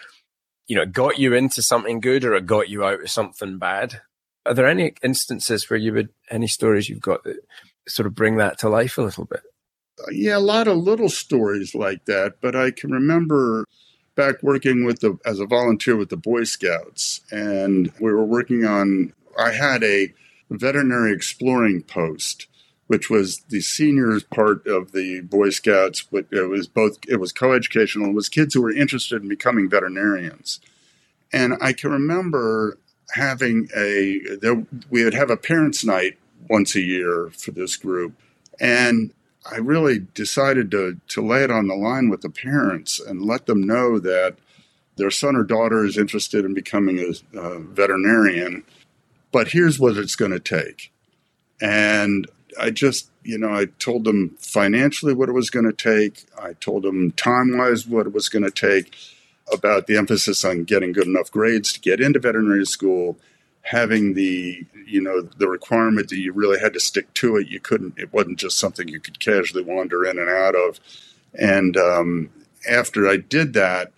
you 0.68 0.76
know, 0.76 0.86
got 0.86 1.18
you 1.18 1.34
into 1.34 1.64
something 1.64 2.00
good 2.00 2.24
or 2.24 2.36
it 2.36 2.46
got 2.46 2.70
you 2.70 2.86
out 2.86 3.02
of 3.02 3.10
something 3.10 3.58
bad. 3.58 4.02
Are 4.46 4.54
there 4.54 4.68
any 4.68 4.94
instances 5.02 5.68
where 5.68 5.80
you 5.80 5.94
would 5.94 6.10
any 6.30 6.48
stories 6.48 6.88
you've 6.88 7.02
got 7.02 7.24
that 7.24 7.38
sort 7.88 8.08
of 8.08 8.16
bring 8.16 8.38
that 8.38 8.58
to 8.60 8.70
life 8.70 8.98
a 8.98 9.02
little 9.02 9.26
bit? 9.26 9.42
Yeah, 10.12 10.38
a 10.38 10.40
lot 10.40 10.68
of 10.68 10.78
little 10.78 11.10
stories 11.10 11.74
like 11.74 12.06
that. 12.06 12.36
But 12.42 12.56
I 12.56 12.72
can 12.72 12.92
remember 12.92 13.66
back 14.16 14.42
working 14.42 14.86
with 14.86 15.00
the 15.00 15.18
as 15.26 15.40
a 15.40 15.46
volunteer 15.46 15.96
with 15.96 16.10
the 16.10 16.18
Boy 16.18 16.44
Scouts, 16.44 17.22
and 17.32 17.92
we 18.00 18.12
were 18.12 18.26
working 18.26 18.66
on. 18.66 19.14
I 19.38 19.52
had 19.52 19.84
a 19.84 20.14
veterinary 20.50 21.14
exploring 21.14 21.82
post, 21.82 22.48
which 22.88 23.10
was 23.10 23.40
the 23.50 23.62
seniors 23.62 24.24
part 24.24 24.66
of 24.68 24.92
the 24.92 25.22
Boy 25.22 25.50
Scouts. 25.50 26.04
But 26.04 26.26
it 26.32 26.50
was 26.50 26.68
both 26.68 26.98
it 27.08 27.20
was 27.20 27.32
coeducational. 27.32 28.10
It 28.10 28.16
was 28.16 28.30
kids 28.30 28.54
who 28.54 28.62
were 28.62 28.74
interested 28.74 29.22
in 29.22 29.30
becoming 29.30 29.70
veterinarians, 29.70 30.60
and 31.32 31.56
I 31.62 31.74
can 31.74 31.92
remember 31.92 32.78
having 33.14 33.70
a 33.76 34.20
there, 34.42 34.66
we 34.90 35.04
would 35.04 35.14
have 35.14 35.30
a 35.30 35.38
parents' 35.38 35.86
night 35.86 36.18
once 36.50 36.76
a 36.76 36.82
year 36.82 37.32
for 37.38 37.52
this 37.52 37.76
group, 37.76 38.14
and 38.60 39.12
I 39.52 39.58
really 39.58 40.00
decided 40.14 40.72
to 40.72 41.00
to 41.10 41.26
lay 41.26 41.44
it 41.44 41.52
on 41.52 41.68
the 41.68 41.76
line 41.76 42.10
with 42.10 42.22
the 42.22 42.30
parents 42.30 43.00
and 43.00 43.22
let 43.22 43.46
them 43.46 43.66
know 43.66 44.00
that 44.00 44.38
their 44.98 45.12
son 45.12 45.36
or 45.36 45.44
daughter 45.44 45.86
is 45.86 45.98
interested 45.98 46.46
in 46.46 46.54
becoming 46.54 47.00
a, 47.00 47.38
a 47.40 47.60
veterinarian 47.60 48.64
but 49.36 49.50
here's 49.50 49.78
what 49.78 49.98
it's 49.98 50.16
going 50.16 50.32
to 50.32 50.40
take. 50.40 50.94
And 51.60 52.26
I 52.58 52.70
just, 52.70 53.10
you 53.22 53.38
know, 53.38 53.50
I 53.50 53.66
told 53.80 54.06
them 54.06 54.38
financially 54.40 55.14
what 55.14 55.28
it 55.28 55.34
was 55.34 55.50
going 55.50 55.66
to 55.66 55.74
take. 55.74 56.24
I 56.42 56.54
told 56.54 56.84
them 56.84 57.12
time 57.12 57.58
wise 57.58 57.86
what 57.86 58.08
it 58.08 58.14
was 58.14 58.30
going 58.30 58.46
to 58.46 58.50
take, 58.50 58.96
about 59.52 59.88
the 59.88 59.98
emphasis 59.98 60.46
on 60.46 60.64
getting 60.64 60.94
good 60.94 61.06
enough 61.06 61.30
grades 61.30 61.74
to 61.74 61.82
get 61.82 62.00
into 62.00 62.18
veterinary 62.18 62.66
school, 62.66 63.18
having 63.66 64.14
the, 64.14 64.64
you 64.86 65.02
know, 65.02 65.22
the 65.22 65.48
requirement 65.48 66.10
that 66.10 66.18
you 66.18 66.32
really 66.32 66.60
had 66.60 66.74
to 66.74 66.80
stick 66.80 67.12
to 67.16 67.36
it. 67.36 67.48
You 67.48 67.60
couldn't, 67.60 67.98
it 67.98 68.14
wasn't 68.14 68.38
just 68.38 68.60
something 68.60 68.88
you 68.88 69.00
could 69.00 69.20
casually 69.20 69.64
wander 69.64 70.06
in 70.06 70.20
and 70.20 70.30
out 70.30 70.56
of. 70.56 70.80
And 71.34 71.76
um, 71.76 72.30
after 72.70 73.08
I 73.08 73.18
did 73.18 73.54
that, 73.54 73.92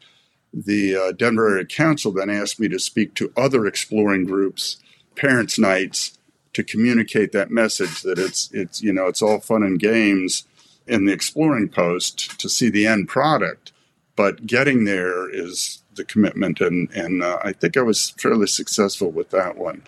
the 0.54 0.96
uh, 0.96 1.12
Denver 1.12 1.50
Area 1.50 1.66
Council 1.66 2.14
then 2.14 2.30
asked 2.30 2.60
me 2.60 2.70
to 2.70 2.80
speak 2.80 3.14
to 3.16 3.34
other 3.36 3.66
exploring 3.66 4.26
groups 4.26 4.78
parents' 5.16 5.60
nights 5.60 6.18
to 6.54 6.64
communicate 6.64 7.34
that 7.34 7.52
message 7.52 8.02
that 8.04 8.18
it's 8.18 8.50
it's 8.54 8.82
you 8.82 8.94
know 8.94 9.08
it's 9.08 9.22
all 9.22 9.40
fun 9.40 9.64
and 9.64 9.80
games 9.80 10.46
in 10.88 11.06
the 11.06 11.12
exploring 11.12 11.68
post 11.68 12.40
to 12.40 12.48
see 12.48 12.70
the 12.70 12.88
end 12.88 13.10
product, 13.10 13.74
but 14.16 14.48
getting 14.48 14.86
there 14.86 15.30
is 15.30 15.84
the 15.98 16.06
commitment, 16.06 16.62
and 16.62 16.90
and 16.92 17.24
uh, 17.24 17.40
I 17.44 17.54
think 17.54 17.78
I 17.78 17.82
was 17.82 18.12
fairly 18.12 18.48
successful 18.48 19.12
with 19.12 19.32
that 19.32 19.58
one. 19.58 19.84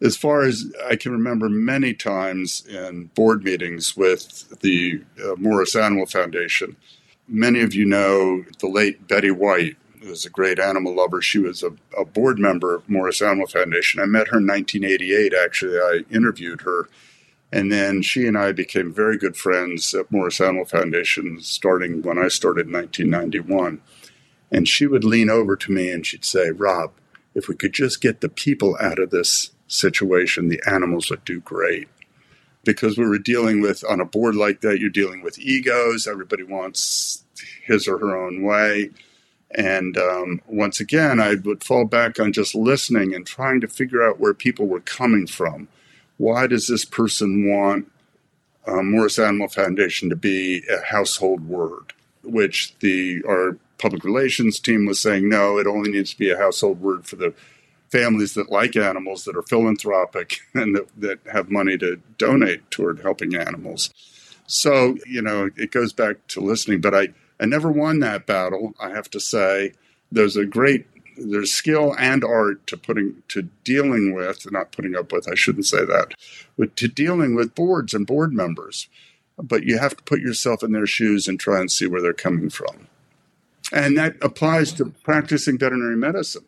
As 0.00 0.16
far 0.16 0.42
as 0.42 0.72
I 0.86 0.96
can 0.96 1.12
remember, 1.12 1.48
many 1.48 1.94
times 1.94 2.66
in 2.66 3.06
board 3.14 3.44
meetings 3.44 3.96
with 3.96 4.60
the 4.60 5.02
uh, 5.22 5.36
Morris 5.36 5.74
Animal 5.74 6.06
Foundation, 6.06 6.76
many 7.26 7.62
of 7.62 7.74
you 7.74 7.86
know 7.86 8.44
the 8.60 8.68
late 8.68 9.08
Betty 9.08 9.30
White, 9.30 9.76
was 10.06 10.24
a 10.24 10.30
great 10.30 10.58
animal 10.58 10.94
lover. 10.94 11.20
She 11.20 11.38
was 11.38 11.62
a, 11.62 11.72
a, 11.98 12.04
board 12.04 12.38
member 12.38 12.74
of 12.74 12.88
Morris 12.88 13.20
Animal 13.20 13.46
Foundation. 13.46 14.00
I 14.00 14.06
met 14.06 14.28
her 14.28 14.38
in 14.38 14.46
1988. 14.46 15.34
Actually, 15.34 15.78
I 15.78 16.00
interviewed 16.10 16.62
her, 16.62 16.88
and 17.52 17.70
then 17.70 18.02
she 18.02 18.26
and 18.26 18.36
I 18.36 18.52
became 18.52 18.92
very 18.92 19.18
good 19.18 19.36
friends 19.36 19.92
at 19.94 20.10
Morris 20.10 20.40
Animal 20.40 20.64
Foundation, 20.64 21.40
starting 21.40 22.02
when 22.02 22.18
I 22.18 22.28
started 22.28 22.66
in 22.66 22.72
1991. 22.72 23.80
And 24.50 24.68
she 24.68 24.86
would 24.86 25.04
lean 25.04 25.28
over 25.28 25.56
to 25.56 25.72
me 25.72 25.90
and 25.90 26.06
she'd 26.06 26.24
say, 26.24 26.50
"Rob, 26.50 26.92
if 27.34 27.48
we 27.48 27.54
could 27.54 27.72
just 27.72 28.00
get 28.00 28.20
the 28.20 28.28
people 28.28 28.76
out 28.80 28.98
of 28.98 29.10
this 29.10 29.50
situation, 29.66 30.48
the 30.48 30.62
animals 30.66 31.10
would 31.10 31.24
do 31.24 31.40
great." 31.40 31.88
Because 32.64 32.98
we 32.98 33.06
were 33.06 33.18
dealing 33.18 33.60
with 33.60 33.84
on 33.88 34.00
a 34.00 34.04
board 34.04 34.34
like 34.34 34.60
that, 34.60 34.80
you're 34.80 34.90
dealing 34.90 35.22
with 35.22 35.38
egos. 35.38 36.06
Everybody 36.06 36.42
wants 36.42 37.24
his 37.64 37.86
or 37.86 37.98
her 37.98 38.16
own 38.16 38.42
way 38.42 38.90
and 39.56 39.96
um, 39.96 40.40
once 40.46 40.80
again, 40.80 41.20
I 41.20 41.36
would 41.36 41.62
fall 41.62 41.84
back 41.84 42.18
on 42.18 42.32
just 42.32 42.54
listening 42.54 43.14
and 43.14 43.26
trying 43.26 43.60
to 43.60 43.68
figure 43.68 44.06
out 44.06 44.18
where 44.20 44.34
people 44.34 44.66
were 44.66 44.80
coming 44.80 45.26
from. 45.26 45.68
Why 46.18 46.46
does 46.46 46.66
this 46.66 46.84
person 46.84 47.48
want 47.48 47.90
um, 48.66 48.90
Morris 48.90 49.18
Animal 49.18 49.48
Foundation 49.48 50.10
to 50.10 50.16
be 50.16 50.62
a 50.68 50.84
household 50.84 51.48
word? 51.48 51.92
Which 52.22 52.76
the 52.80 53.22
our 53.26 53.56
public 53.78 54.04
relations 54.04 54.58
team 54.60 54.86
was 54.86 55.00
saying, 55.00 55.28
no, 55.28 55.58
it 55.58 55.66
only 55.66 55.90
needs 55.90 56.10
to 56.12 56.18
be 56.18 56.30
a 56.30 56.38
household 56.38 56.80
word 56.80 57.06
for 57.06 57.16
the 57.16 57.34
families 57.88 58.34
that 58.34 58.50
like 58.50 58.76
animals, 58.76 59.24
that 59.24 59.36
are 59.36 59.42
philanthropic, 59.42 60.40
and 60.54 60.76
that, 60.76 60.88
that 60.96 61.18
have 61.32 61.50
money 61.50 61.78
to 61.78 62.00
donate 62.18 62.70
toward 62.70 63.00
helping 63.00 63.34
animals. 63.34 63.90
So, 64.46 64.96
you 65.06 65.22
know, 65.22 65.50
it 65.56 65.70
goes 65.72 65.92
back 65.92 66.26
to 66.28 66.40
listening, 66.40 66.80
but 66.80 66.94
I 66.94 67.08
I 67.38 67.44
never 67.44 67.70
won 67.70 67.98
that 68.00 68.26
battle, 68.26 68.74
I 68.80 68.90
have 68.90 69.10
to 69.10 69.20
say. 69.20 69.72
There's 70.10 70.36
a 70.36 70.46
great 70.46 70.86
there's 71.18 71.50
skill 71.50 71.94
and 71.98 72.22
art 72.22 72.66
to 72.66 72.76
putting 72.76 73.22
to 73.28 73.48
dealing 73.64 74.14
with, 74.14 74.50
not 74.52 74.72
putting 74.72 74.94
up 74.94 75.12
with, 75.12 75.28
I 75.28 75.34
shouldn't 75.34 75.66
say 75.66 75.84
that, 75.84 76.12
but 76.58 76.76
to 76.76 76.88
dealing 76.88 77.34
with 77.34 77.54
boards 77.54 77.94
and 77.94 78.06
board 78.06 78.32
members. 78.32 78.88
But 79.38 79.64
you 79.64 79.78
have 79.78 79.96
to 79.96 80.02
put 80.02 80.20
yourself 80.20 80.62
in 80.62 80.72
their 80.72 80.86
shoes 80.86 81.28
and 81.28 81.38
try 81.38 81.60
and 81.60 81.70
see 81.70 81.86
where 81.86 82.00
they're 82.00 82.14
coming 82.14 82.48
from. 82.48 82.88
And 83.72 83.96
that 83.98 84.16
applies 84.22 84.72
to 84.74 84.94
practicing 85.04 85.58
veterinary 85.58 85.96
medicine. 85.96 86.44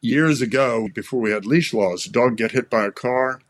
Years 0.00 0.40
ago, 0.40 0.88
before 0.94 1.20
we 1.20 1.30
had 1.30 1.46
leash 1.46 1.72
laws, 1.72 2.06
a 2.06 2.10
dog 2.10 2.36
get 2.36 2.52
hit 2.52 2.70
by 2.70 2.84
a 2.84 2.92
car. 2.92 3.40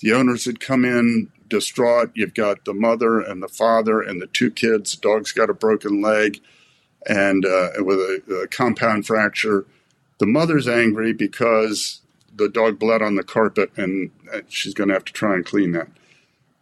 The 0.00 0.12
owners 0.12 0.46
would 0.46 0.60
come 0.60 0.84
in 0.84 1.32
distraught. 1.48 2.10
You've 2.14 2.34
got 2.34 2.64
the 2.64 2.74
mother 2.74 3.20
and 3.20 3.42
the 3.42 3.48
father 3.48 4.00
and 4.00 4.20
the 4.20 4.26
two 4.26 4.50
kids. 4.50 4.94
The 4.94 5.00
Dog's 5.00 5.32
got 5.32 5.50
a 5.50 5.54
broken 5.54 6.00
leg 6.02 6.40
and 7.08 7.44
uh, 7.44 7.70
with 7.78 7.98
a, 7.98 8.42
a, 8.42 8.48
compound 8.48 9.06
fracture. 9.06 9.64
The 10.18 10.26
mother's 10.26 10.68
angry 10.68 11.12
because 11.12 12.00
the 12.34 12.48
dog 12.48 12.78
bled 12.78 13.02
on 13.02 13.14
the 13.14 13.22
carpet 13.22 13.70
and 13.76 14.10
she's 14.48 14.74
going 14.74 14.88
to 14.88 14.94
have 14.94 15.04
to 15.06 15.12
try 15.12 15.34
and 15.34 15.44
clean 15.44 15.72
that. 15.72 15.88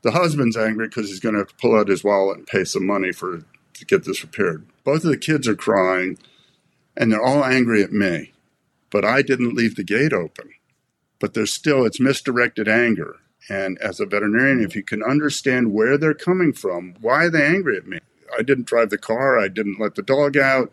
The 0.03 0.13
husband's 0.13 0.57
angry 0.57 0.89
because 0.89 1.09
he's 1.09 1.21
going 1.21 1.35
to 1.35 1.41
have 1.41 1.49
to 1.49 1.55
pull 1.57 1.75
out 1.75 1.89
his 1.89 2.05
wallet 2.05 2.39
and 2.39 2.47
pay 2.47 2.65
some 2.65 2.87
money 2.87 3.11
for 3.11 3.43
to 3.75 3.85
get 3.87 4.05
this 4.05 4.23
repaired. 4.23 4.67
Both 4.85 5.05
of 5.05 5.11
the 5.11 5.19
kids 5.19 5.49
are 5.49 5.57
crying 5.57 6.19
and 6.97 7.11
they're 7.11 7.23
all 7.23 7.45
angry 7.45 7.83
at 7.83 7.93
me. 7.93 8.33
But 8.91 9.05
I 9.05 9.23
didn't 9.23 9.55
leave 9.55 9.75
the 9.75 9.85
gate 9.85 10.13
open. 10.13 10.51
But 11.19 11.35
there's 11.35 11.53
still, 11.53 11.85
it's 11.85 12.01
misdirected 12.01 12.69
anger 12.69 13.17
and 13.49 13.79
as 13.79 14.01
a 14.01 14.07
veterinarian, 14.07 14.63
if 14.63 14.75
you 14.75 14.83
can 14.83 15.03
understand 15.03 15.73
where 15.73 15.99
they're 15.99 16.15
coming 16.15 16.53
from, 16.53 16.95
why 17.01 17.25
are 17.25 17.31
they 17.31 17.45
angry 17.45 17.77
at 17.77 17.87
me? 17.87 17.99
I 18.37 18.43
didn't 18.43 18.67
drive 18.67 18.91
the 18.91 18.99
car, 18.99 19.39
I 19.39 19.49
didn't 19.49 19.81
let 19.81 19.95
the 19.95 20.03
dog 20.03 20.37
out, 20.37 20.73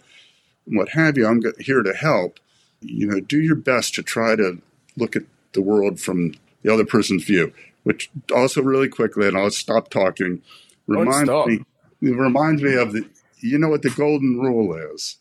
what 0.65 0.89
have 0.89 1.17
you. 1.17 1.28
I'm 1.28 1.41
here 1.60 1.84
to 1.84 1.93
help. 1.93 2.39
You 2.80 3.08
know, 3.08 3.19
do 3.19 3.39
your 3.39 3.56
best 3.56 3.93
to 3.95 4.04
try 4.04 4.36
to 4.36 4.62
look 4.95 5.15
at 5.15 5.24
the 5.54 5.62
world 5.62 6.00
from 6.00 6.33
the 6.63 6.73
other 6.73 6.86
person's 6.86 7.23
view. 7.23 7.52
Which 7.83 8.12
also, 8.33 8.62
really 8.62 8.90
quickly, 8.90 9.27
and 9.27 9.36
I'll 9.36 9.50
stop 9.50 9.90
talking. 9.90 10.44
Reminds 10.86 11.29
me. 11.48 11.65
It 12.02 12.15
reminds 12.15 12.62
me 12.62 12.75
of 12.75 12.94
the. 12.94 13.10
You 13.44 13.58
know 13.58 13.69
what 13.69 13.81
the 13.81 13.89
golden 13.89 14.39
rule 14.39 14.75
is? 14.94 15.17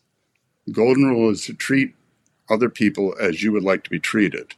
The 0.67 0.73
golden 0.73 1.05
rule 1.05 1.31
is 1.31 1.43
to 1.47 1.55
treat 1.55 1.95
other 2.51 2.69
people 2.69 3.15
as 3.19 3.41
you 3.41 3.51
would 3.51 3.63
like 3.63 3.83
to 3.83 3.89
be 3.89 3.99
treated. 3.99 4.53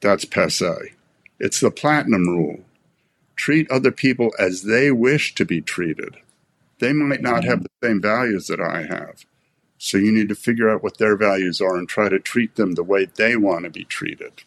That's 0.00 0.24
passe. 0.24 0.94
It's 1.38 1.60
the 1.60 1.70
platinum 1.70 2.26
rule. 2.26 2.60
Treat 3.36 3.70
other 3.70 3.92
people 3.92 4.32
as 4.38 4.62
they 4.62 4.90
wish 4.90 5.34
to 5.34 5.44
be 5.44 5.60
treated. 5.60 6.16
They 6.78 6.94
might 6.94 7.20
not 7.20 7.44
have 7.44 7.64
the 7.64 7.70
same 7.84 8.00
values 8.00 8.46
that 8.46 8.60
I 8.60 8.84
have. 8.84 9.26
So 9.76 9.98
you 9.98 10.10
need 10.10 10.30
to 10.30 10.34
figure 10.34 10.70
out 10.70 10.82
what 10.82 10.96
their 10.96 11.18
values 11.18 11.60
are 11.60 11.76
and 11.76 11.86
try 11.86 12.08
to 12.08 12.18
treat 12.18 12.56
them 12.56 12.72
the 12.72 12.82
way 12.82 13.04
they 13.04 13.36
want 13.36 13.64
to 13.64 13.70
be 13.70 13.84
treated. 13.84 14.42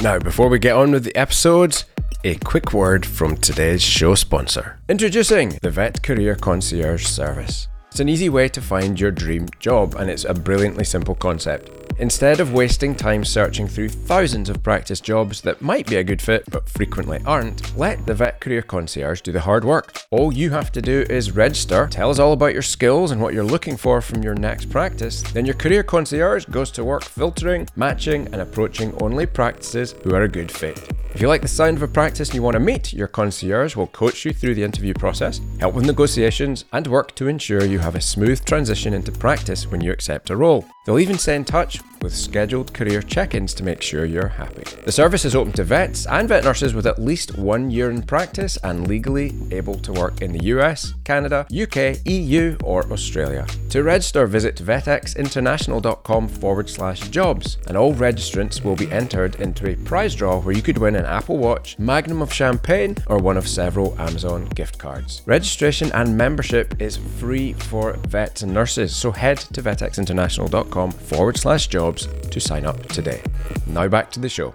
Now, 0.00 0.20
before 0.20 0.48
we 0.48 0.60
get 0.60 0.76
on 0.76 0.92
with 0.92 1.02
the 1.02 1.16
episode, 1.16 1.82
a 2.24 2.34
quick 2.36 2.72
word 2.72 3.06
from 3.06 3.36
today's 3.36 3.80
show 3.80 4.14
sponsor. 4.16 4.80
Introducing 4.88 5.58
the 5.62 5.70
Vet 5.70 6.02
Career 6.02 6.34
Concierge 6.34 7.06
Service. 7.06 7.68
It's 7.90 8.00
an 8.00 8.08
easy 8.08 8.28
way 8.28 8.48
to 8.48 8.60
find 8.60 8.98
your 8.98 9.12
dream 9.12 9.46
job, 9.60 9.94
and 9.94 10.10
it's 10.10 10.24
a 10.24 10.34
brilliantly 10.34 10.84
simple 10.84 11.14
concept. 11.14 11.70
Instead 12.00 12.38
of 12.38 12.52
wasting 12.52 12.94
time 12.94 13.24
searching 13.24 13.66
through 13.66 13.88
thousands 13.88 14.48
of 14.48 14.62
practice 14.62 15.00
jobs 15.00 15.40
that 15.40 15.60
might 15.60 15.84
be 15.88 15.96
a 15.96 16.04
good 16.04 16.22
fit 16.22 16.44
but 16.48 16.68
frequently 16.68 17.18
aren't, 17.26 17.76
let 17.76 18.06
the 18.06 18.14
Vet 18.14 18.40
Career 18.40 18.62
Concierge 18.62 19.20
do 19.20 19.32
the 19.32 19.40
hard 19.40 19.64
work. 19.64 20.00
All 20.12 20.32
you 20.32 20.50
have 20.50 20.70
to 20.72 20.80
do 20.80 21.04
is 21.10 21.32
register, 21.32 21.88
tell 21.90 22.10
us 22.10 22.20
all 22.20 22.32
about 22.32 22.52
your 22.52 22.62
skills 22.62 23.10
and 23.10 23.20
what 23.20 23.34
you're 23.34 23.42
looking 23.42 23.76
for 23.76 24.00
from 24.00 24.22
your 24.22 24.36
next 24.36 24.70
practice. 24.70 25.22
Then 25.32 25.44
your 25.44 25.56
Career 25.56 25.82
Concierge 25.82 26.44
goes 26.44 26.70
to 26.72 26.84
work 26.84 27.02
filtering, 27.02 27.66
matching, 27.74 28.26
and 28.26 28.42
approaching 28.42 28.96
only 29.02 29.26
practices 29.26 29.96
who 30.04 30.14
are 30.14 30.22
a 30.22 30.28
good 30.28 30.52
fit. 30.52 30.78
If 31.14 31.22
you 31.22 31.28
like 31.28 31.42
the 31.42 31.48
sound 31.48 31.78
of 31.78 31.82
a 31.82 31.88
practice 31.88 32.28
and 32.28 32.36
you 32.36 32.42
want 32.42 32.54
to 32.54 32.60
meet, 32.60 32.92
your 32.92 33.08
concierge 33.08 33.74
will 33.74 33.86
coach 33.88 34.24
you 34.24 34.32
through 34.32 34.54
the 34.54 34.62
interview 34.62 34.92
process, 34.92 35.40
help 35.58 35.74
with 35.74 35.86
negotiations, 35.86 36.66
and 36.72 36.86
work 36.86 37.14
to 37.16 37.28
ensure 37.28 37.64
you 37.64 37.78
have 37.78 37.96
a 37.96 38.00
smooth 38.00 38.44
transition 38.44 38.92
into 38.92 39.10
practice 39.10 39.66
when 39.66 39.80
you 39.80 39.90
accept 39.90 40.30
a 40.30 40.36
role. 40.36 40.66
They'll 40.84 40.98
even 40.98 41.18
stay 41.18 41.34
in 41.34 41.44
touch 41.44 41.80
with 42.02 42.14
scheduled 42.14 42.72
career 42.72 43.02
check 43.02 43.34
ins 43.34 43.54
to 43.54 43.64
make 43.64 43.82
sure 43.82 44.04
you're 44.04 44.28
happy. 44.28 44.62
The 44.84 44.92
service 44.92 45.24
is 45.24 45.34
open 45.34 45.52
to 45.54 45.64
vets 45.64 46.06
and 46.06 46.28
vet 46.28 46.44
nurses 46.44 46.74
with 46.74 46.86
at 46.86 47.00
least 47.00 47.38
one 47.38 47.70
year 47.70 47.90
in 47.90 48.02
practice 48.02 48.56
and 48.58 48.86
legally 48.86 49.34
able 49.50 49.74
to 49.76 49.92
work 49.92 50.22
in 50.22 50.32
the 50.32 50.44
US, 50.46 50.94
Canada, 51.04 51.46
UK, 51.50 51.98
EU, 52.06 52.56
or 52.64 52.90
Australia. 52.92 53.46
To 53.70 53.82
register, 53.82 54.26
visit 54.26 54.56
vetxinternational.com 54.56 56.28
forward 56.28 56.68
slash 56.68 57.08
jobs, 57.08 57.58
and 57.66 57.76
all 57.76 57.94
registrants 57.94 58.64
will 58.64 58.76
be 58.76 58.90
entered 58.90 59.36
into 59.36 59.70
a 59.70 59.76
prize 59.76 60.14
draw 60.14 60.40
where 60.40 60.54
you 60.54 60.62
could 60.62 60.78
win 60.78 60.96
an 60.96 61.04
Apple 61.04 61.38
Watch, 61.38 61.78
Magnum 61.78 62.22
of 62.22 62.32
Champagne, 62.32 62.96
or 63.06 63.18
one 63.18 63.36
of 63.36 63.48
several 63.48 63.98
Amazon 64.00 64.46
gift 64.46 64.78
cards. 64.78 65.22
Registration 65.26 65.90
and 65.92 66.16
membership 66.16 66.80
is 66.80 66.96
free 66.96 67.52
for 67.52 67.94
vets 68.08 68.42
and 68.42 68.52
nurses, 68.52 68.94
so 68.94 69.10
head 69.10 69.38
to 69.38 69.62
vetxinternational.com 69.62 70.92
forward 70.92 71.36
slash 71.36 71.66
jobs 71.66 71.77
to 71.78 72.40
sign 72.40 72.66
up 72.66 72.86
today. 72.88 73.22
Now 73.66 73.88
back 73.88 74.10
to 74.12 74.20
the 74.20 74.28
show. 74.28 74.50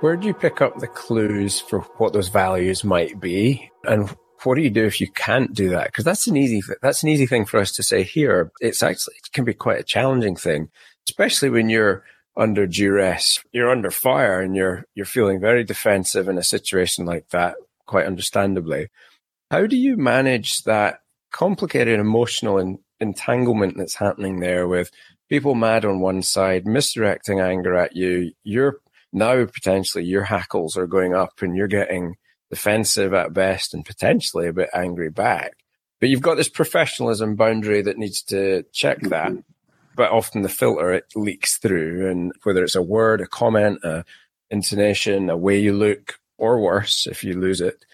Where 0.00 0.16
do 0.16 0.26
you 0.26 0.34
pick 0.34 0.60
up 0.60 0.78
the 0.78 0.86
clues 0.86 1.60
for 1.60 1.80
what 1.98 2.12
those 2.12 2.28
values 2.28 2.84
might 2.84 3.20
be? 3.20 3.70
And 3.84 4.14
what 4.42 4.56
do 4.56 4.62
you 4.62 4.70
do 4.70 4.84
if 4.84 5.00
you 5.00 5.08
can't 5.08 5.54
do 5.54 5.70
that? 5.70 5.86
Because 5.86 6.04
that's 6.04 6.26
an 6.26 6.36
easy 6.36 6.62
that's 6.82 7.02
an 7.02 7.08
easy 7.08 7.26
thing 7.26 7.44
for 7.44 7.58
us 7.58 7.72
to 7.72 7.82
say 7.82 8.02
here. 8.02 8.52
It's 8.60 8.82
actually 8.82 9.14
it 9.16 9.32
can 9.32 9.44
be 9.44 9.54
quite 9.54 9.80
a 9.80 9.84
challenging 9.84 10.36
thing, 10.36 10.70
especially 11.08 11.50
when 11.50 11.68
you're 11.68 12.04
under 12.36 12.66
duress, 12.66 13.38
you're 13.52 13.70
under 13.70 13.90
fire, 13.90 14.40
and 14.40 14.54
you're 14.54 14.84
you're 14.94 15.06
feeling 15.06 15.40
very 15.40 15.64
defensive 15.64 16.28
in 16.28 16.38
a 16.38 16.44
situation 16.44 17.06
like 17.06 17.28
that. 17.30 17.54
Quite 17.86 18.06
understandably, 18.06 18.88
how 19.50 19.66
do 19.66 19.76
you 19.76 19.96
manage 19.96 20.62
that 20.64 21.00
complicated 21.32 21.98
emotional 21.98 22.58
en- 22.58 22.78
entanglement 23.00 23.76
that's 23.76 23.96
happening 23.96 24.40
there 24.40 24.66
with 24.68 24.90
people 25.28 25.54
mad 25.54 25.84
on 25.84 26.00
one 26.00 26.22
side, 26.22 26.66
misdirecting 26.66 27.40
anger 27.40 27.74
at 27.76 27.96
you? 27.96 28.32
You're 28.42 28.78
now 29.12 29.44
potentially 29.44 30.04
your 30.04 30.24
hackles 30.24 30.76
are 30.76 30.86
going 30.86 31.14
up, 31.14 31.42
and 31.42 31.56
you're 31.56 31.68
getting 31.68 32.16
defensive 32.50 33.14
at 33.14 33.32
best 33.32 33.74
and 33.74 33.84
potentially 33.84 34.46
a 34.46 34.52
bit 34.52 34.70
angry 34.74 35.10
back. 35.10 35.56
But 36.00 36.08
you've 36.08 36.20
got 36.20 36.36
this 36.36 36.48
professionalism 36.48 37.36
boundary 37.36 37.82
that 37.82 37.98
needs 37.98 38.22
to 38.24 38.64
check 38.72 39.00
that. 39.02 39.32
But 39.96 40.10
often 40.10 40.42
the 40.42 40.48
filter 40.48 40.92
it 40.92 41.06
leaks 41.14 41.58
through, 41.58 42.10
and 42.10 42.32
whether 42.42 42.64
it's 42.64 42.74
a 42.74 42.82
word, 42.82 43.20
a 43.20 43.26
comment, 43.26 43.78
a 43.84 44.04
intonation, 44.50 45.30
a 45.30 45.36
way 45.36 45.58
you 45.58 45.72
look, 45.72 46.18
or 46.36 46.60
worse 46.60 47.06
if 47.06 47.22
you 47.22 47.38
lose 47.38 47.60
it, 47.60 47.84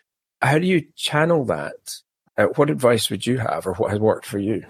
how 0.40 0.58
do 0.58 0.66
you 0.66 0.86
channel 0.96 1.44
that? 1.44 2.00
Uh, 2.38 2.46
what 2.56 2.70
advice 2.70 3.10
would 3.10 3.26
you 3.26 3.38
have, 3.38 3.66
or 3.66 3.74
what 3.74 3.90
has 3.90 4.00
worked 4.00 4.24
for 4.24 4.38
you? 4.38 4.64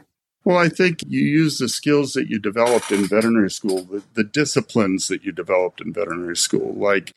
Well, 0.44 0.56
I 0.56 0.68
think 0.68 1.02
you 1.06 1.20
use 1.20 1.58
the 1.58 1.68
skills 1.68 2.12
that 2.14 2.28
you 2.28 2.38
developed 2.38 2.90
in 2.90 3.06
veterinary 3.06 3.50
school, 3.50 3.82
the, 3.82 4.02
the 4.14 4.24
disciplines 4.24 5.08
that 5.08 5.22
you 5.22 5.32
developed 5.32 5.80
in 5.80 5.92
veterinary 5.92 6.36
school. 6.36 6.72
Like 6.74 7.14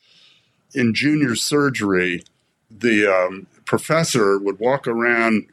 in 0.73 0.93
junior 0.93 1.35
surgery, 1.35 2.23
the 2.69 3.07
um, 3.07 3.47
professor 3.65 4.37
would 4.37 4.59
walk 4.59 4.87
around 4.87 5.47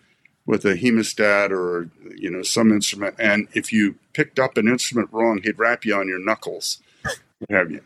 with 0.47 0.65
a 0.65 0.75
hemostat 0.75 1.51
or 1.51 1.89
you 2.17 2.31
know 2.31 2.43
some 2.43 2.73
instrument, 2.73 3.15
and 3.19 3.47
if 3.55 3.73
you 3.73 3.97
picked 4.15 4.39
up 4.39 4.57
an 4.57 4.67
instrument 4.67 5.09
wrong, 5.13 5.41
he'd 5.43 5.59
rap 5.59 5.85
you 5.85 5.95
on 5.95 6.09
your 6.09 6.19
knuckles. 6.19 6.83
Have 7.49 7.71
you? 7.71 7.83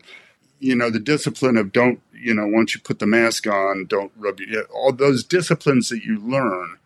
You 0.59 0.75
know 0.75 0.89
the 0.89 0.99
discipline 0.99 1.57
of 1.57 1.71
don't 1.71 2.01
you 2.13 2.33
know 2.33 2.47
once 2.47 2.73
you 2.73 2.81
put 2.81 2.99
the 2.99 3.05
mask 3.05 3.45
on, 3.45 3.85
don't 3.85 4.11
rub 4.17 4.39
your 4.39 4.63
all 4.65 4.91
those 4.91 5.23
disciplines 5.23 5.89
that 5.89 6.03
you 6.03 6.17
learn. 6.19 6.77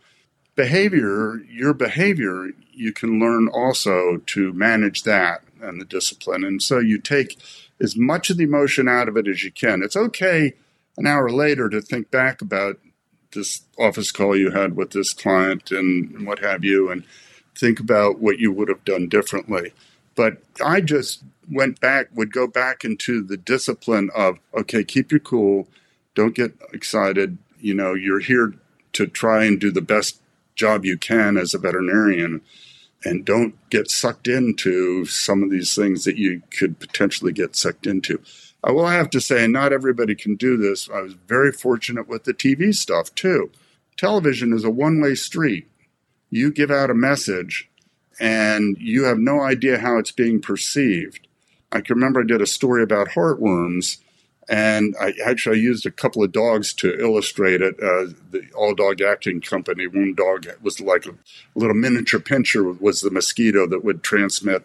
Behavior, 0.59 1.39
your 1.49 1.73
behavior, 1.73 2.49
you 2.73 2.91
can 2.91 3.17
learn 3.17 3.47
also 3.47 4.17
to 4.25 4.51
manage 4.51 5.03
that 5.03 5.41
and 5.61 5.79
the 5.79 5.85
discipline, 5.85 6.43
and 6.43 6.61
so 6.61 6.79
you 6.79 6.97
take 6.99 7.37
as 7.79 7.95
much 7.95 8.29
of 8.29 8.35
the 8.35 8.43
emotion 8.43 8.89
out 8.89 9.07
of 9.07 9.15
it 9.15 9.25
as 9.25 9.41
you 9.41 9.53
can. 9.53 9.81
It's 9.81 9.95
okay 9.95 10.55
an 10.97 11.07
hour 11.07 11.29
later 11.29 11.69
to 11.69 11.79
think 11.79 12.11
back 12.11 12.41
about 12.41 12.77
this 13.31 13.61
office 13.77 14.11
call 14.11 14.35
you 14.35 14.51
had 14.51 14.75
with 14.75 14.91
this 14.91 15.13
client 15.13 15.71
and 15.71 16.27
what 16.27 16.39
have 16.39 16.65
you, 16.65 16.91
and 16.91 17.05
think 17.57 17.79
about 17.79 18.19
what 18.19 18.39
you 18.39 18.51
would 18.51 18.67
have 18.67 18.83
done 18.83 19.07
differently. 19.07 19.71
But 20.13 20.43
I 20.61 20.81
just 20.81 21.23
went 21.49 21.79
back, 21.79 22.09
would 22.13 22.33
go 22.33 22.47
back 22.47 22.83
into 22.83 23.23
the 23.23 23.37
discipline 23.37 24.09
of, 24.13 24.39
okay, 24.53 24.83
keep 24.83 25.09
your 25.09 25.21
cool, 25.21 25.69
don't 26.15 26.35
get 26.35 26.51
excited. 26.73 27.37
You 27.61 27.75
know, 27.75 27.93
you're 27.93 28.19
here 28.19 28.55
to 28.91 29.07
try 29.07 29.45
and 29.45 29.57
do 29.57 29.71
the 29.71 29.81
best 29.81 30.19
job 30.59 30.85
you 30.85 30.97
can 30.97 31.37
as 31.37 31.53
a 31.53 31.57
veterinarian 31.57 32.41
and 33.05 33.25
don't 33.25 33.55
get 33.69 33.89
sucked 33.89 34.27
into 34.27 35.05
some 35.05 35.41
of 35.41 35.49
these 35.49 35.73
things 35.73 36.03
that 36.03 36.17
you 36.17 36.41
could 36.57 36.79
potentially 36.79 37.31
get 37.31 37.55
sucked 37.55 37.87
into. 37.87 38.21
I 38.61 38.71
will 38.71 38.87
have 38.87 39.09
to 39.11 39.21
say, 39.21 39.47
not 39.47 39.71
everybody 39.71 40.15
can 40.15 40.35
do 40.35 40.57
this. 40.57 40.89
I 40.93 40.99
was 40.99 41.13
very 41.13 41.53
fortunate 41.53 42.09
with 42.09 42.25
the 42.25 42.33
TV 42.33 42.75
stuff 42.75 43.15
too. 43.15 43.51
Television 43.95 44.51
is 44.51 44.65
a 44.65 44.69
one 44.69 44.99
way 44.99 45.15
street. 45.15 45.67
You 46.29 46.51
give 46.51 46.69
out 46.69 46.89
a 46.89 46.93
message 46.93 47.69
and 48.19 48.77
you 48.79 49.05
have 49.05 49.17
no 49.17 49.39
idea 49.39 49.79
how 49.79 49.97
it's 49.97 50.11
being 50.11 50.41
perceived. 50.41 51.25
I 51.71 51.79
can 51.79 51.95
remember 51.95 52.19
I 52.19 52.25
did 52.25 52.41
a 52.41 52.47
story 52.47 52.83
about 52.83 53.09
heartworms 53.09 53.99
and 54.49 54.95
I 54.99 55.13
actually 55.23 55.59
used 55.59 55.85
a 55.85 55.91
couple 55.91 56.23
of 56.23 56.31
dogs 56.31 56.73
to 56.73 56.99
illustrate 56.99 57.61
it. 57.61 57.75
Uh, 57.75 58.13
the 58.31 58.49
All 58.57 58.73
Dog 58.73 58.99
Acting 58.99 59.41
Company, 59.41 59.85
one 59.85 60.15
dog 60.15 60.47
was 60.61 60.81
like 60.81 61.05
a 61.05 61.13
little 61.53 61.75
miniature 61.75 62.19
pinscher 62.19 62.79
was 62.81 63.01
the 63.01 63.11
mosquito 63.11 63.67
that 63.67 63.83
would 63.83 64.03
transmit 64.03 64.63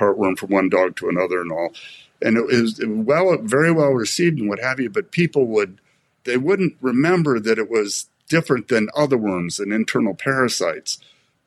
heartworm 0.00 0.38
from 0.38 0.48
one 0.50 0.70
dog 0.70 0.96
to 0.96 1.10
another 1.10 1.42
and 1.42 1.52
all 1.52 1.74
and 2.22 2.36
it 2.36 2.46
was 2.46 2.80
well, 2.86 3.36
very 3.42 3.72
well 3.72 3.90
received 3.90 4.38
and 4.38 4.48
what 4.48 4.60
have 4.60 4.80
you. 4.80 4.88
But 4.88 5.10
people 5.10 5.46
would 5.46 5.78
they 6.24 6.36
wouldn't 6.36 6.76
remember 6.80 7.40
that 7.40 7.58
it 7.58 7.68
was 7.70 8.06
different 8.28 8.68
than 8.68 8.88
other 8.96 9.18
worms 9.18 9.58
and 9.58 9.72
internal 9.72 10.14
parasites. 10.14 10.98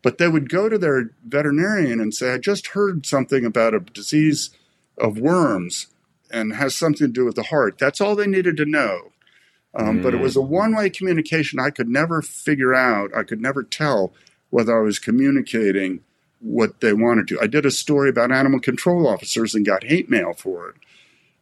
But 0.04 0.18
they 0.18 0.28
would 0.28 0.50
go 0.50 0.70
to 0.70 0.78
their 0.78 1.10
veterinarian 1.26 2.00
and 2.00 2.14
say, 2.14 2.34
"I 2.34 2.38
just 2.38 2.68
heard 2.68 3.06
something 3.06 3.46
about 3.46 3.74
a 3.74 3.80
disease 3.80 4.52
of 4.98 5.18
worms 5.18 5.88
and 6.36 6.54
has 6.56 6.76
something 6.76 7.08
to 7.08 7.14
do 7.14 7.26
with 7.26 7.36
the 7.36 7.44
heart." 7.44 7.78
That's 7.78 8.02
all 8.02 8.16
they 8.16 8.28
needed 8.28 8.58
to 8.58 8.66
know. 8.66 9.12
Um, 9.74 10.00
mm. 10.00 10.04
But 10.04 10.14
it 10.14 10.20
was 10.20 10.36
a 10.36 10.40
mm. 10.40 10.48
one-way 10.48 10.90
communication. 10.90 11.60
I 11.60 11.70
could 11.70 11.90
never 11.90 12.22
figure 12.22 12.74
out. 12.74 13.16
I 13.16 13.24
could 13.24 13.42
never 13.42 13.64
tell 13.64 14.14
whether 14.50 14.78
I 14.78 14.84
was 14.84 15.00
communicating 15.00 16.02
what 16.40 16.80
they 16.80 16.94
wanted 16.94 17.28
to. 17.30 17.42
I 17.42 17.48
did 17.48 17.66
a 17.66 17.72
story 17.72 18.10
about 18.10 18.32
animal 18.32 18.60
control 18.60 19.08
officers 19.08 19.56
and 19.56 19.66
got 19.66 19.84
hate 19.84 20.10
mail 20.10 20.34
for 20.34 20.70
it 20.70 20.76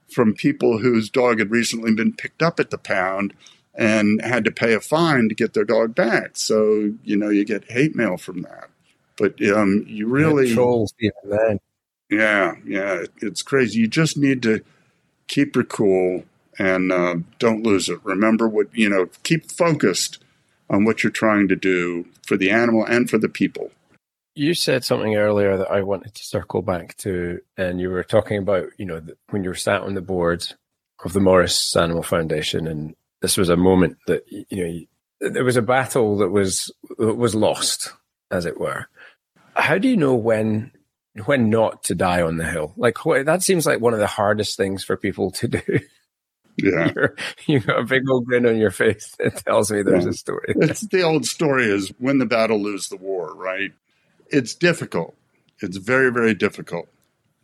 from 0.09 0.33
people 0.33 0.79
whose 0.79 1.09
dog 1.09 1.39
had 1.39 1.51
recently 1.51 1.93
been 1.93 2.13
picked 2.13 2.41
up 2.41 2.59
at 2.59 2.69
the 2.69 2.77
pound 2.77 3.33
and 3.75 4.21
had 4.21 4.45
to 4.45 4.51
pay 4.51 4.73
a 4.73 4.79
fine 4.79 5.27
to 5.29 5.35
get 5.35 5.53
their 5.53 5.63
dog 5.63 5.95
back. 5.95 6.31
So, 6.37 6.93
you 7.03 7.17
know, 7.17 7.29
you 7.29 7.43
get 7.43 7.71
hate 7.71 7.95
mail 7.95 8.17
from 8.17 8.43
that. 8.43 8.69
But 9.17 9.41
um, 9.51 9.83
you 9.87 10.07
really. 10.07 10.53
trolls 10.53 10.93
even 10.99 11.13
then. 11.25 11.59
Yeah, 12.09 12.55
yeah. 12.65 13.05
It's 13.21 13.41
crazy. 13.41 13.79
You 13.79 13.87
just 13.87 14.17
need 14.17 14.43
to 14.43 14.61
keep 15.27 15.55
your 15.55 15.65
cool 15.65 16.23
and 16.59 16.91
uh, 16.91 17.15
don't 17.39 17.63
lose 17.63 17.89
it. 17.89 17.99
Remember 18.03 18.47
what, 18.47 18.67
you 18.73 18.89
know, 18.89 19.07
keep 19.23 19.51
focused 19.51 20.23
on 20.69 20.85
what 20.85 21.03
you're 21.03 21.11
trying 21.11 21.47
to 21.47 21.55
do 21.55 22.05
for 22.25 22.37
the 22.37 22.49
animal 22.49 22.85
and 22.85 23.09
for 23.09 23.17
the 23.17 23.29
people. 23.29 23.71
You 24.35 24.53
said 24.53 24.83
something 24.83 25.15
earlier 25.15 25.57
that 25.57 25.69
I 25.69 25.81
wanted 25.81 26.15
to 26.15 26.23
circle 26.23 26.63
back 26.63 26.97
to, 26.97 27.39
and 27.55 27.79
you 27.79 27.89
were 27.89 28.03
talking 28.03 28.39
about, 28.39 28.67
you 28.77 28.85
know, 28.85 29.01
when 29.29 29.43
you 29.43 29.51
were 29.51 29.55
sat 29.55 29.81
on 29.81 29.93
the 29.93 30.01
board 30.01 30.47
of 31.05 31.13
the 31.13 31.19
Morris 31.19 31.75
Animal 31.75 32.01
Foundation, 32.01 32.65
and 32.65 32.95
this 33.21 33.37
was 33.37 33.49
a 33.49 33.57
moment 33.57 33.97
that 34.07 34.23
you 34.31 34.87
know 35.21 35.29
there 35.31 35.43
was 35.43 35.57
a 35.57 35.61
battle 35.61 36.17
that 36.17 36.29
was 36.29 36.71
that 36.97 37.15
was 37.15 37.35
lost, 37.35 37.93
as 38.31 38.47
it 38.47 38.59
were. 38.59 38.87
How 39.55 39.77
do 39.77 39.87
you 39.87 39.97
know 39.97 40.15
when 40.15 40.71
when 41.25 41.49
not 41.49 41.83
to 41.85 41.95
die 41.95 42.21
on 42.21 42.37
the 42.37 42.45
hill? 42.45 42.73
Like 42.77 42.97
that 43.25 43.43
seems 43.43 43.65
like 43.65 43.79
one 43.79 43.93
of 43.93 43.99
the 43.99 44.07
hardest 44.07 44.57
things 44.57 44.83
for 44.83 44.97
people 44.97 45.31
to 45.31 45.47
do. 45.47 45.61
Yeah. 46.55 46.91
You're, 46.95 47.15
you 47.47 47.59
got 47.61 47.79
a 47.79 47.83
big 47.83 48.07
old 48.07 48.25
grin 48.25 48.45
on 48.45 48.57
your 48.57 48.69
face 48.69 49.15
that 49.17 49.37
tells 49.43 49.71
me 49.71 49.81
there's 49.81 50.03
Yeah. 50.03 50.11
a 50.11 50.13
story. 50.13 50.53
It's 50.57 50.81
the 50.81 51.01
old 51.01 51.25
story 51.25 51.65
is 51.65 51.91
win 51.99 52.19
the 52.19 52.27
battle, 52.27 52.61
lose 52.61 52.89
the 52.89 52.95
war, 52.95 53.33
right? 53.33 53.71
It's 54.29 54.53
difficult. 54.53 55.15
It's 55.61 55.77
very, 55.77 56.11
very 56.11 56.35
difficult. 56.35 56.89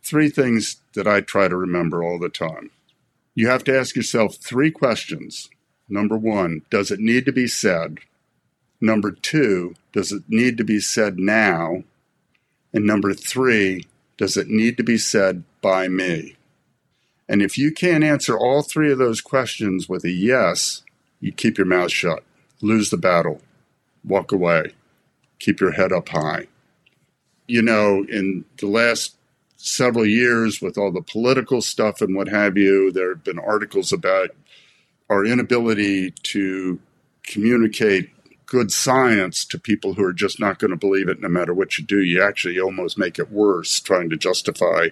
Three 0.04 0.28
things 0.30 0.76
that 0.94 1.08
I 1.08 1.22
try 1.22 1.48
to 1.48 1.56
remember 1.56 2.04
all 2.04 2.20
the 2.20 2.28
time. 2.28 2.70
You 3.34 3.48
have 3.48 3.64
to 3.64 3.76
ask 3.76 3.96
yourself 3.96 4.36
three 4.36 4.70
questions. 4.70 5.50
Number 5.88 6.16
one, 6.16 6.62
does 6.70 6.92
it 6.92 7.00
need 7.00 7.24
to 7.24 7.32
be 7.32 7.48
said? 7.48 7.98
Number 8.80 9.10
two, 9.10 9.74
does 9.92 10.12
it 10.12 10.22
need 10.28 10.56
to 10.58 10.64
be 10.64 10.78
said 10.78 11.18
now? 11.18 11.82
And 12.72 12.86
number 12.86 13.14
three, 13.14 13.86
does 14.16 14.36
it 14.36 14.48
need 14.48 14.76
to 14.76 14.82
be 14.82 14.98
said 14.98 15.44
by 15.60 15.88
me? 15.88 16.36
And 17.28 17.42
if 17.42 17.56
you 17.56 17.72
can't 17.72 18.04
answer 18.04 18.36
all 18.36 18.62
three 18.62 18.90
of 18.90 18.98
those 18.98 19.20
questions 19.20 19.88
with 19.88 20.04
a 20.04 20.10
yes, 20.10 20.82
you 21.20 21.32
keep 21.32 21.58
your 21.58 21.66
mouth 21.66 21.92
shut, 21.92 22.24
lose 22.60 22.90
the 22.90 22.96
battle, 22.96 23.40
walk 24.04 24.32
away, 24.32 24.72
keep 25.38 25.60
your 25.60 25.72
head 25.72 25.92
up 25.92 26.08
high. 26.08 26.46
You 27.46 27.62
know, 27.62 28.04
in 28.08 28.44
the 28.58 28.66
last 28.66 29.16
several 29.56 30.06
years, 30.06 30.60
with 30.60 30.78
all 30.78 30.90
the 30.90 31.02
political 31.02 31.60
stuff 31.60 32.00
and 32.00 32.16
what 32.16 32.28
have 32.28 32.56
you, 32.56 32.90
there 32.90 33.10
have 33.10 33.24
been 33.24 33.38
articles 33.38 33.92
about 33.92 34.30
our 35.08 35.24
inability 35.24 36.12
to 36.22 36.80
communicate 37.24 38.10
good 38.50 38.72
science 38.72 39.44
to 39.44 39.58
people 39.58 39.94
who 39.94 40.04
are 40.04 40.12
just 40.12 40.40
not 40.40 40.58
going 40.58 40.72
to 40.72 40.76
believe 40.76 41.08
it 41.08 41.20
no 41.20 41.28
matter 41.28 41.54
what 41.54 41.78
you 41.78 41.84
do. 41.84 42.02
You 42.02 42.20
actually 42.22 42.58
almost 42.58 42.98
make 42.98 43.18
it 43.18 43.30
worse 43.30 43.78
trying 43.78 44.10
to 44.10 44.16
justify 44.16 44.88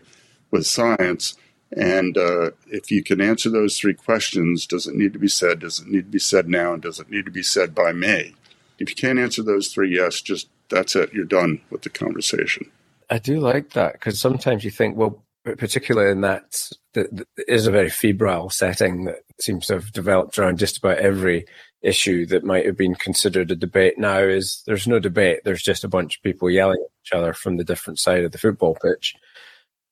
with 0.52 0.64
science. 0.64 1.36
And 1.76 2.16
uh, 2.16 2.52
if 2.68 2.92
you 2.92 3.02
can 3.02 3.20
answer 3.20 3.50
those 3.50 3.76
three 3.76 3.94
questions, 3.94 4.64
does 4.64 4.86
it 4.86 4.94
need 4.94 5.12
to 5.12 5.18
be 5.18 5.28
said? 5.28 5.58
Does 5.58 5.80
it 5.80 5.88
need 5.88 6.04
to 6.04 6.10
be 6.10 6.20
said 6.20 6.48
now? 6.48 6.72
And 6.72 6.82
does 6.82 7.00
it 7.00 7.10
need 7.10 7.24
to 7.24 7.32
be 7.32 7.42
said 7.42 7.74
by 7.74 7.92
me? 7.92 8.36
If 8.78 8.90
you 8.90 8.96
can't 8.96 9.18
answer 9.18 9.42
those 9.42 9.68
three 9.68 9.94
yes, 9.94 10.20
just 10.20 10.48
that's 10.70 10.94
it. 10.94 11.12
You're 11.12 11.24
done 11.24 11.60
with 11.68 11.82
the 11.82 11.90
conversation. 11.90 12.70
I 13.10 13.18
do 13.18 13.40
like 13.40 13.70
that 13.70 13.94
because 13.94 14.20
sometimes 14.20 14.64
you 14.64 14.70
think, 14.70 14.96
well, 14.96 15.24
particularly 15.44 16.12
in 16.12 16.20
that, 16.20 16.70
that, 16.92 17.14
that 17.16 17.26
is 17.48 17.66
a 17.66 17.72
very 17.72 17.90
febrile 17.90 18.50
setting 18.50 19.06
that 19.06 19.22
seems 19.40 19.66
to 19.66 19.74
have 19.74 19.92
developed 19.92 20.38
around 20.38 20.58
just 20.58 20.78
about 20.78 20.98
every 20.98 21.46
issue 21.82 22.26
that 22.26 22.44
might 22.44 22.66
have 22.66 22.76
been 22.76 22.94
considered 22.94 23.50
a 23.50 23.56
debate 23.56 23.98
now 23.98 24.18
is 24.18 24.62
there's 24.66 24.86
no 24.86 24.98
debate. 24.98 25.40
There's 25.44 25.62
just 25.62 25.84
a 25.84 25.88
bunch 25.88 26.16
of 26.16 26.22
people 26.22 26.50
yelling 26.50 26.82
at 26.84 26.90
each 27.06 27.12
other 27.12 27.32
from 27.32 27.56
the 27.56 27.64
different 27.64 27.98
side 27.98 28.24
of 28.24 28.32
the 28.32 28.38
football 28.38 28.76
pitch. 28.80 29.14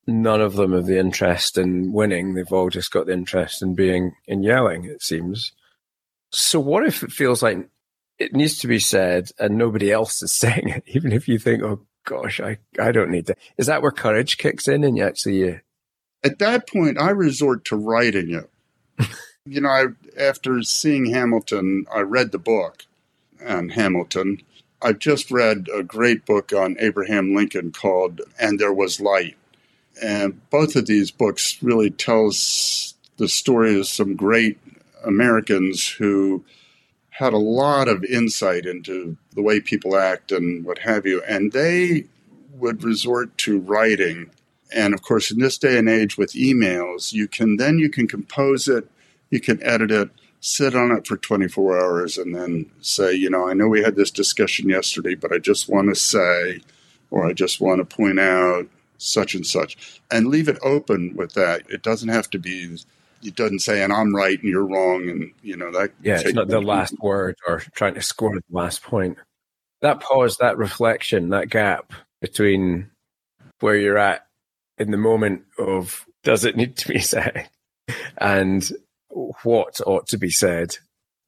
None 0.05 0.41
of 0.41 0.55
them 0.55 0.73
have 0.73 0.85
the 0.85 0.99
interest 0.99 1.57
in 1.57 1.91
winning. 1.91 2.33
They've 2.33 2.51
all 2.51 2.69
just 2.69 2.91
got 2.91 3.07
the 3.07 3.13
interest 3.13 3.61
in 3.61 3.75
being 3.75 4.13
in 4.25 4.43
yelling, 4.43 4.85
it 4.85 5.01
seems. 5.01 5.51
So 6.31 6.59
what 6.59 6.85
if 6.85 7.03
it 7.03 7.11
feels 7.11 7.41
like 7.41 7.69
it 8.19 8.33
needs 8.33 8.59
to 8.59 8.67
be 8.67 8.79
said 8.79 9.29
and 9.39 9.57
nobody 9.57 9.91
else 9.91 10.21
is 10.21 10.33
saying 10.37 10.69
it, 10.69 10.83
even 10.87 11.11
if 11.11 11.27
you 11.27 11.39
think, 11.39 11.63
oh 11.63 11.85
gosh, 12.05 12.39
I, 12.39 12.57
I 12.79 12.91
don't 12.91 13.11
need 13.11 13.27
to. 13.27 13.35
Is 13.57 13.67
that 13.67 13.81
where 13.81 13.91
courage 13.91 14.37
kicks 14.37 14.67
in 14.67 14.83
and 14.83 14.97
you 14.97 15.03
actually, 15.03 15.51
uh, 15.51 15.57
At 16.23 16.39
that 16.39 16.69
point, 16.69 16.99
I 16.99 17.09
resort 17.09 17.65
to 17.65 17.75
writing 17.75 18.33
it. 18.33 19.09
you 19.45 19.61
know, 19.61 19.69
I, 19.69 19.85
after 20.17 20.61
seeing 20.63 21.07
Hamilton, 21.07 21.85
I 21.93 22.01
read 22.01 22.31
the 22.31 22.39
book 22.39 22.85
on 23.45 23.69
Hamilton. 23.69 24.41
I've 24.81 24.99
just 24.99 25.31
read 25.31 25.67
a 25.73 25.83
great 25.83 26.25
book 26.25 26.53
on 26.53 26.77
Abraham 26.79 27.35
Lincoln 27.35 27.71
called 27.71 28.21
And 28.39 28.59
There 28.59 28.73
Was 28.73 28.99
Light. 28.99 29.37
And 30.01 30.47
both 30.49 30.75
of 30.75 30.85
these 30.85 31.09
books 31.09 31.57
really 31.61 31.89
tells 31.89 32.93
the 33.17 33.27
story 33.27 33.79
of 33.79 33.87
some 33.87 34.15
great 34.15 34.59
Americans 35.03 35.87
who 35.87 36.43
had 37.09 37.33
a 37.33 37.37
lot 37.37 37.87
of 37.87 38.03
insight 38.03 38.65
into 38.65 39.17
the 39.33 39.41
way 39.41 39.59
people 39.59 39.97
act 39.97 40.31
and 40.31 40.63
what 40.63 40.79
have 40.79 41.07
you. 41.07 41.23
And 41.23 41.51
they 41.51 42.05
would 42.53 42.83
resort 42.83 43.35
to 43.39 43.59
writing. 43.59 44.29
And 44.75 44.93
of 44.93 45.01
course, 45.01 45.31
in 45.31 45.39
this 45.39 45.57
day 45.57 45.79
and 45.79 45.89
age 45.89 46.17
with 46.17 46.33
emails, 46.33 47.13
you 47.13 47.27
can 47.27 47.57
then 47.57 47.79
you 47.79 47.89
can 47.89 48.07
compose 48.07 48.67
it, 48.67 48.87
you 49.29 49.39
can 49.39 49.61
edit 49.63 49.91
it, 49.91 50.09
sit 50.39 50.75
on 50.75 50.91
it 50.91 51.07
for 51.07 51.17
24 51.17 51.79
hours, 51.79 52.17
and 52.17 52.35
then 52.35 52.69
say, 52.81 53.13
you 53.13 53.29
know, 53.29 53.47
I 53.47 53.53
know 53.53 53.67
we 53.67 53.83
had 53.83 53.95
this 53.95 54.11
discussion 54.11 54.69
yesterday, 54.69 55.15
but 55.15 55.31
I 55.31 55.37
just 55.37 55.69
want 55.69 55.89
to 55.89 55.95
say, 55.95 56.61
or 57.11 57.25
I 57.25 57.33
just 57.33 57.59
want 57.59 57.79
to 57.79 57.95
point 57.95 58.19
out 58.19 58.67
such 58.97 59.35
and 59.35 59.45
such, 59.45 60.01
and 60.11 60.27
leave 60.27 60.47
it 60.47 60.57
open 60.61 61.15
with 61.15 61.33
that. 61.33 61.69
It 61.69 61.81
doesn't 61.81 62.09
have 62.09 62.29
to 62.31 62.39
be. 62.39 62.77
It 63.23 63.35
doesn't 63.35 63.59
say, 63.59 63.83
and 63.83 63.91
I'm 63.91 64.15
right 64.15 64.39
and 64.39 64.49
you're 64.49 64.65
wrong, 64.65 65.09
and 65.09 65.31
you 65.41 65.57
know 65.57 65.71
that. 65.71 65.91
yeah, 66.01 66.19
it's 66.19 66.33
not 66.33 66.47
the 66.47 66.61
last 66.61 66.95
word 66.99 67.35
or 67.47 67.59
trying 67.73 67.95
to 67.95 68.01
score 68.01 68.35
the 68.35 68.41
last 68.51 68.83
point. 68.83 69.17
That 69.81 69.99
pause, 69.99 70.37
that 70.37 70.57
reflection, 70.57 71.29
that 71.29 71.49
gap 71.49 71.93
between 72.21 72.89
where 73.59 73.75
you're 73.75 73.97
at 73.97 74.25
in 74.77 74.91
the 74.91 74.97
moment 74.97 75.43
of 75.57 76.05
does 76.23 76.45
it 76.45 76.55
need 76.55 76.75
to 76.77 76.87
be 76.87 76.99
said 76.99 77.49
and 78.17 78.71
what 79.43 79.79
ought 79.85 80.07
to 80.07 80.17
be 80.17 80.29
said. 80.29 80.77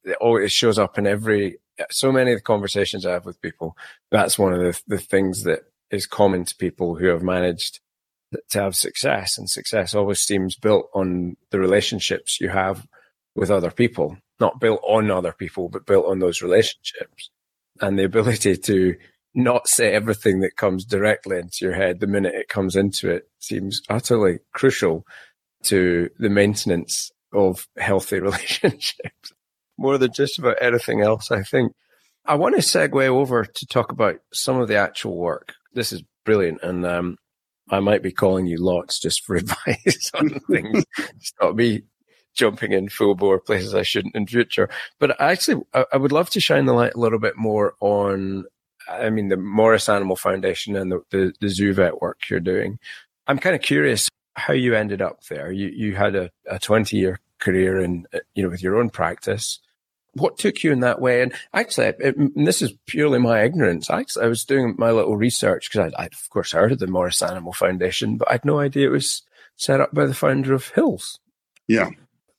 It 0.04 0.16
always 0.20 0.52
shows 0.52 0.78
up 0.78 0.98
in 0.98 1.06
every, 1.06 1.58
so 1.90 2.10
many 2.12 2.32
of 2.32 2.38
the 2.38 2.42
conversations 2.42 3.04
I 3.04 3.12
have 3.12 3.26
with 3.26 3.42
people. 3.42 3.76
That's 4.10 4.38
one 4.38 4.52
of 4.52 4.60
the, 4.60 4.80
the 4.86 4.98
things 4.98 5.44
that 5.44 5.60
is 5.90 6.06
common 6.06 6.44
to 6.44 6.56
people 6.56 6.94
who 6.94 7.06
have 7.06 7.22
managed 7.22 7.80
to 8.50 8.60
have 8.60 8.74
success. 8.76 9.36
And 9.36 9.50
success 9.50 9.94
always 9.94 10.20
seems 10.20 10.56
built 10.56 10.88
on 10.94 11.36
the 11.50 11.58
relationships 11.58 12.40
you 12.40 12.48
have 12.48 12.86
with 13.34 13.50
other 13.50 13.70
people, 13.70 14.16
not 14.38 14.60
built 14.60 14.80
on 14.86 15.10
other 15.10 15.32
people, 15.32 15.68
but 15.68 15.86
built 15.86 16.06
on 16.06 16.20
those 16.20 16.42
relationships 16.42 17.30
and 17.80 17.98
the 17.98 18.04
ability 18.04 18.56
to 18.56 18.96
not 19.34 19.68
say 19.68 19.92
everything 19.92 20.40
that 20.40 20.56
comes 20.56 20.84
directly 20.84 21.38
into 21.38 21.58
your 21.62 21.74
head 21.74 22.00
the 22.00 22.06
minute 22.06 22.34
it 22.34 22.48
comes 22.48 22.74
into 22.74 23.08
it 23.08 23.28
seems 23.38 23.80
utterly 23.88 24.40
crucial 24.52 25.06
to 25.62 26.10
the 26.18 26.28
maintenance 26.28 27.12
of 27.32 27.66
healthy 27.76 28.20
relationships 28.20 29.32
more 29.80 29.98
than 29.98 30.12
just 30.12 30.38
about 30.38 30.58
anything 30.60 31.00
else, 31.00 31.30
I 31.30 31.42
think. 31.42 31.72
I 32.26 32.34
want 32.34 32.54
to 32.54 32.60
segue 32.60 33.06
over 33.06 33.44
to 33.44 33.66
talk 33.66 33.90
about 33.90 34.16
some 34.32 34.60
of 34.60 34.68
the 34.68 34.76
actual 34.76 35.16
work. 35.16 35.54
This 35.72 35.90
is 35.92 36.04
brilliant. 36.24 36.62
And 36.62 36.84
um, 36.84 37.16
I 37.70 37.80
might 37.80 38.02
be 38.02 38.12
calling 38.12 38.46
you 38.46 38.58
lots 38.58 39.00
just 39.00 39.24
for 39.24 39.36
advice 39.36 40.10
on 40.14 40.28
things. 40.50 40.84
Stop 41.20 41.56
me 41.56 41.82
jumping 42.34 42.72
in 42.72 42.88
full 42.88 43.14
bore 43.14 43.40
places 43.40 43.74
I 43.74 43.82
shouldn't 43.82 44.14
in 44.14 44.26
future. 44.26 44.68
But 44.98 45.20
actually, 45.20 45.62
I, 45.72 45.86
I 45.94 45.96
would 45.96 46.12
love 46.12 46.30
to 46.30 46.40
shine 46.40 46.66
the 46.66 46.74
light 46.74 46.94
a 46.94 47.00
little 47.00 47.18
bit 47.18 47.36
more 47.36 47.74
on, 47.80 48.44
I 48.88 49.08
mean, 49.10 49.28
the 49.28 49.36
Morris 49.36 49.88
Animal 49.88 50.16
Foundation 50.16 50.76
and 50.76 50.92
the, 50.92 51.00
the, 51.10 51.32
the 51.40 51.48
zoo 51.48 51.72
vet 51.72 52.00
work 52.02 52.28
you're 52.28 52.38
doing. 52.38 52.78
I'm 53.26 53.38
kind 53.38 53.56
of 53.56 53.62
curious 53.62 54.08
how 54.34 54.52
you 54.52 54.74
ended 54.74 55.02
up 55.02 55.24
there. 55.24 55.50
You 55.50 55.68
you 55.68 55.96
had 55.96 56.14
a, 56.14 56.30
a 56.46 56.58
20 56.58 56.96
year 56.96 57.20
career 57.38 57.80
in 57.80 58.06
you 58.34 58.42
know 58.42 58.48
with 58.48 58.62
your 58.62 58.76
own 58.76 58.90
practice. 58.90 59.60
What 60.14 60.38
took 60.38 60.64
you 60.64 60.72
in 60.72 60.80
that 60.80 61.00
way? 61.00 61.22
And 61.22 61.32
actually, 61.54 61.86
it, 61.86 62.16
and 62.16 62.46
this 62.46 62.62
is 62.62 62.72
purely 62.86 63.20
my 63.20 63.42
ignorance. 63.42 63.88
Actually, 63.88 64.24
I 64.24 64.28
was 64.28 64.44
doing 64.44 64.74
my 64.76 64.90
little 64.90 65.16
research 65.16 65.70
because 65.70 65.92
I'd, 65.92 66.02
I'd 66.04 66.12
of 66.12 66.30
course 66.30 66.52
heard 66.52 66.72
of 66.72 66.80
the 66.80 66.88
Morris 66.88 67.22
Animal 67.22 67.52
Foundation, 67.52 68.16
but 68.16 68.30
I'd 68.30 68.44
no 68.44 68.58
idea 68.58 68.88
it 68.88 68.92
was 68.92 69.22
set 69.56 69.80
up 69.80 69.94
by 69.94 70.06
the 70.06 70.14
founder 70.14 70.52
of 70.52 70.68
Hills. 70.68 71.20
Yeah, 71.68 71.90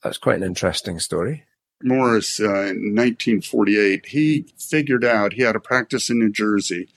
that's 0.03 0.17
quite 0.17 0.37
an 0.37 0.43
interesting 0.43 0.99
story. 0.99 1.45
Morris, 1.83 2.39
uh, 2.39 2.43
in 2.43 2.95
1948, 2.95 4.07
he 4.07 4.45
figured 4.57 5.03
out 5.03 5.33
he 5.33 5.41
had 5.41 5.55
a 5.55 5.59
practice 5.59 6.09
in 6.09 6.19
New 6.19 6.31
Jersey, 6.31 6.89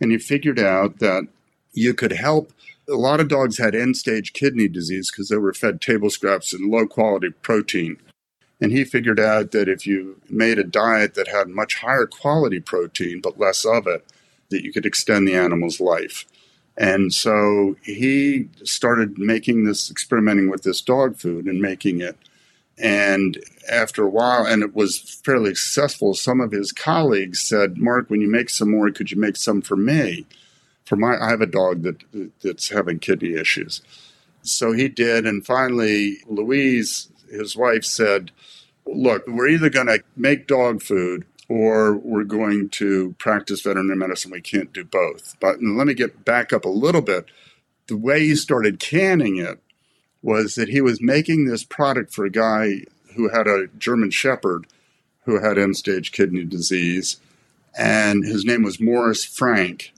and 0.00 0.12
he 0.12 0.18
figured 0.18 0.58
out 0.58 0.98
that 0.98 1.24
you 1.72 1.94
could 1.94 2.12
help 2.12 2.52
a 2.88 2.94
lot 2.94 3.20
of 3.20 3.28
dogs 3.28 3.58
had 3.58 3.74
end 3.74 3.96
stage 3.96 4.32
kidney 4.32 4.68
disease 4.68 5.10
because 5.10 5.28
they 5.28 5.36
were 5.36 5.52
fed 5.52 5.80
table 5.80 6.10
scraps 6.10 6.52
and 6.52 6.70
low 6.70 6.86
quality 6.86 7.30
protein. 7.42 7.98
And 8.60 8.72
he 8.72 8.84
figured 8.84 9.20
out 9.20 9.52
that 9.52 9.68
if 9.68 9.86
you 9.86 10.20
made 10.28 10.58
a 10.58 10.64
diet 10.64 11.14
that 11.14 11.28
had 11.28 11.48
much 11.48 11.76
higher 11.76 12.06
quality 12.06 12.60
protein 12.60 13.20
but 13.22 13.38
less 13.38 13.64
of 13.64 13.86
it, 13.86 14.04
that 14.50 14.64
you 14.64 14.72
could 14.72 14.86
extend 14.86 15.28
the 15.28 15.34
animal's 15.34 15.80
life. 15.80 16.24
And 16.76 17.12
so 17.12 17.76
he 17.82 18.48
started 18.64 19.18
making 19.18 19.64
this, 19.64 19.90
experimenting 19.90 20.48
with 20.48 20.62
this 20.62 20.80
dog 20.80 21.16
food 21.16 21.46
and 21.46 21.60
making 21.60 22.00
it. 22.00 22.16
And 22.78 23.38
after 23.70 24.04
a 24.04 24.08
while, 24.08 24.46
and 24.46 24.62
it 24.62 24.74
was 24.74 24.98
fairly 25.24 25.54
successful, 25.56 26.14
some 26.14 26.40
of 26.40 26.52
his 26.52 26.70
colleagues 26.70 27.40
said, 27.40 27.78
Mark, 27.78 28.08
when 28.08 28.20
you 28.20 28.30
make 28.30 28.48
some 28.48 28.70
more, 28.70 28.90
could 28.90 29.10
you 29.10 29.20
make 29.20 29.36
some 29.36 29.60
for 29.60 29.76
me? 29.76 30.24
For 30.88 30.96
my 30.96 31.16
I 31.20 31.28
have 31.28 31.42
a 31.42 31.46
dog 31.46 31.82
that 31.82 32.32
that's 32.42 32.70
having 32.70 32.98
kidney 32.98 33.34
issues. 33.34 33.82
So 34.42 34.72
he 34.72 34.88
did 34.88 35.26
and 35.26 35.44
finally 35.44 36.18
Louise 36.26 37.10
his 37.30 37.54
wife 37.56 37.84
said, 37.84 38.30
"Look, 38.86 39.26
we're 39.26 39.48
either 39.48 39.68
going 39.68 39.88
to 39.88 40.02
make 40.16 40.46
dog 40.46 40.82
food 40.82 41.26
or 41.48 41.94
we're 41.94 42.24
going 42.24 42.70
to 42.70 43.14
practice 43.18 43.60
veterinary 43.60 43.96
medicine. 43.96 44.30
We 44.30 44.40
can't 44.40 44.72
do 44.72 44.84
both." 44.84 45.36
But 45.40 45.62
let 45.62 45.86
me 45.86 45.94
get 45.94 46.24
back 46.24 46.52
up 46.52 46.64
a 46.64 46.70
little 46.70 47.02
bit. 47.02 47.26
The 47.88 47.96
way 47.96 48.20
he 48.20 48.34
started 48.34 48.80
canning 48.80 49.36
it 49.36 49.60
was 50.22 50.54
that 50.54 50.68
he 50.68 50.80
was 50.80 51.02
making 51.02 51.44
this 51.44 51.64
product 51.64 52.14
for 52.14 52.24
a 52.24 52.30
guy 52.30 52.82
who 53.14 53.28
had 53.28 53.46
a 53.46 53.68
German 53.78 54.10
Shepherd 54.10 54.66
who 55.24 55.40
had 55.40 55.58
end 55.58 55.76
stage 55.76 56.12
kidney 56.12 56.44
disease. 56.44 57.20
And 57.76 58.24
his 58.24 58.44
name 58.44 58.62
was 58.62 58.80
Morris 58.80 59.24
Frank. 59.24 59.92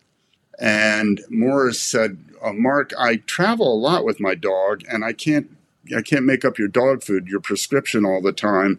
And 0.60 1.22
Morris 1.30 1.80
said, 1.80 2.18
uh, 2.42 2.52
Mark, 2.52 2.92
I 2.98 3.16
travel 3.16 3.72
a 3.72 3.80
lot 3.80 4.04
with 4.04 4.20
my 4.20 4.34
dog 4.34 4.82
and 4.90 5.04
I 5.04 5.12
can't 5.12 5.56
I 5.96 6.02
can't 6.02 6.26
make 6.26 6.44
up 6.44 6.58
your 6.58 6.68
dog 6.68 7.02
food, 7.02 7.26
your 7.26 7.40
prescription 7.40 8.04
all 8.04 8.20
the 8.20 8.32
time. 8.32 8.78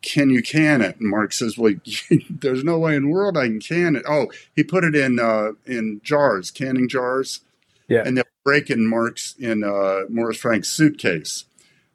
Can 0.00 0.30
you 0.30 0.42
can 0.42 0.80
it? 0.80 0.98
And 1.00 1.10
Mark 1.10 1.32
says, 1.32 1.58
Well, 1.58 1.74
there's 2.30 2.62
no 2.62 2.78
way 2.78 2.94
in 2.94 3.04
the 3.04 3.10
world 3.10 3.36
I 3.36 3.48
can 3.48 3.60
can 3.60 3.96
it. 3.96 4.04
Oh, 4.08 4.30
he 4.54 4.62
put 4.62 4.84
it 4.84 4.94
in 4.94 5.18
uh, 5.18 5.52
in 5.66 6.00
jars, 6.04 6.50
canning 6.50 6.88
jars. 6.88 7.40
Yeah. 7.88 8.02
And 8.04 8.16
they're 8.16 8.24
breaking 8.44 8.88
Mark's 8.88 9.34
in 9.38 9.64
uh, 9.64 10.02
Morris 10.08 10.38
Frank's 10.38 10.70
suitcase. 10.70 11.44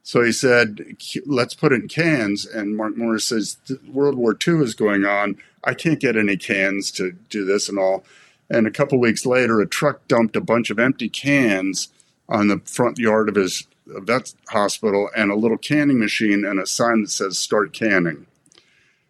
So 0.03 0.23
he 0.23 0.31
said, 0.31 0.97
let's 1.25 1.53
put 1.53 1.71
it 1.71 1.81
in 1.81 1.87
cans. 1.87 2.45
And 2.45 2.75
Mark 2.75 2.97
Morris 2.97 3.25
says, 3.25 3.57
World 3.87 4.15
War 4.15 4.35
II 4.35 4.55
is 4.55 4.73
going 4.73 5.05
on. 5.05 5.37
I 5.63 5.73
can't 5.73 5.99
get 5.99 6.15
any 6.15 6.37
cans 6.37 6.91
to 6.91 7.11
do 7.29 7.45
this 7.45 7.69
and 7.69 7.77
all. 7.77 8.03
And 8.51 8.67
a 8.67 8.71
couple 8.71 8.99
weeks 8.99 9.25
later, 9.25 9.61
a 9.61 9.65
truck 9.65 10.05
dumped 10.09 10.35
a 10.35 10.41
bunch 10.41 10.69
of 10.69 10.77
empty 10.77 11.07
cans 11.07 11.87
on 12.27 12.49
the 12.49 12.59
front 12.65 12.99
yard 12.99 13.29
of 13.29 13.35
his 13.35 13.65
vet 13.87 14.33
hospital 14.49 15.09
and 15.15 15.31
a 15.31 15.35
little 15.35 15.57
canning 15.57 15.99
machine 15.99 16.43
and 16.43 16.59
a 16.59 16.67
sign 16.67 17.01
that 17.01 17.09
says 17.09 17.39
start 17.39 17.71
canning. 17.71 18.27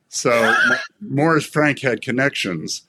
So 0.09 0.53
Morris 1.01 1.45
Frank 1.45 1.79
had 1.79 2.01
connections. 2.01 2.83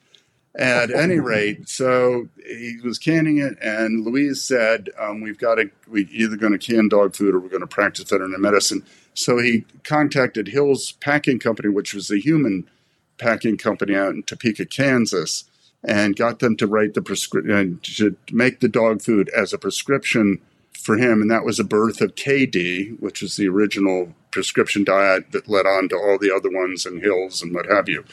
At 0.55 0.90
any 0.90 1.18
rate, 1.18 1.66
so 1.66 2.28
he 2.46 2.76
was 2.84 2.98
canning 2.98 3.38
it, 3.38 3.57
and 3.62 4.05
Louise 4.05 4.44
said, 4.44 4.90
um, 4.98 5.22
"We've 5.22 5.38
got 5.38 5.55
to. 5.55 5.70
We 5.88 6.07
either 6.12 6.36
going 6.36 6.53
to 6.53 6.59
can 6.59 6.90
dog 6.90 7.16
food 7.16 7.34
or 7.34 7.40
we're 7.40 7.48
going 7.48 7.62
to 7.62 7.66
practice 7.66 8.11
veterinary 8.11 8.38
medicine." 8.38 8.84
So 9.14 9.38
he 9.38 9.64
contacted 9.82 10.48
Hills 10.48 10.92
Packing 11.00 11.38
Company, 11.38 11.70
which 11.70 11.94
was 11.94 12.11
a 12.11 12.20
human 12.20 12.68
packing 13.16 13.57
company 13.57 13.96
out 13.96 14.12
in 14.12 14.24
Topeka, 14.24 14.66
Kansas, 14.66 15.44
and 15.84 16.16
got 16.16 16.38
them 16.38 16.56
to 16.56 16.66
write 16.66 16.94
the 16.94 17.02
prescription 17.02 17.80
to 17.82 18.16
make 18.30 18.60
the 18.60 18.68
dog 18.68 19.02
food 19.02 19.28
as 19.30 19.52
a 19.52 19.58
prescription 19.58 20.40
for 20.72 20.96
him, 20.96 21.22
and 21.22 21.30
that 21.30 21.44
was 21.44 21.58
a 21.58 21.64
birth 21.64 22.00
of 22.00 22.14
KD, 22.14 22.98
which 23.00 23.22
was 23.22 23.36
the 23.36 23.48
original 23.48 24.14
prescription 24.30 24.84
diet 24.84 25.30
that 25.32 25.48
led 25.48 25.66
on 25.66 25.88
to 25.88 25.96
all 25.96 26.18
the 26.18 26.34
other 26.34 26.50
ones 26.50 26.86
and 26.86 27.02
Hills 27.02 27.42
and 27.42 27.54
what 27.54 27.66
have 27.66 27.88
you. 27.88 28.04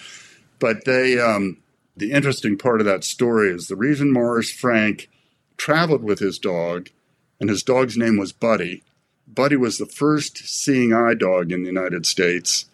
But 0.59 0.86
they 0.86 1.20
um, 1.20 1.57
the 1.95 2.11
interesting 2.11 2.57
part 2.57 2.80
of 2.80 2.86
that 2.86 3.03
story 3.03 3.49
is 3.49 3.67
the 3.67 3.76
reason 3.76 4.11
Morris 4.11 4.51
Frank 4.51 5.09
traveled 5.57 6.03
with 6.03 6.20
his 6.20 6.39
dog, 6.39 6.89
and 7.39 7.49
his 7.49 7.63
dog's 7.63 7.97
name 7.97 8.17
was 8.17 8.32
Buddy. 8.32 8.84
Buddy 9.28 9.55
was 9.55 9.78
the 9.78 9.86
first 9.86 10.38
seeing 10.38 10.93
eye 10.93 11.13
dog 11.13 11.51
in 11.51 11.61
the 11.61 11.70
United 11.70 12.05
States, 12.05 12.65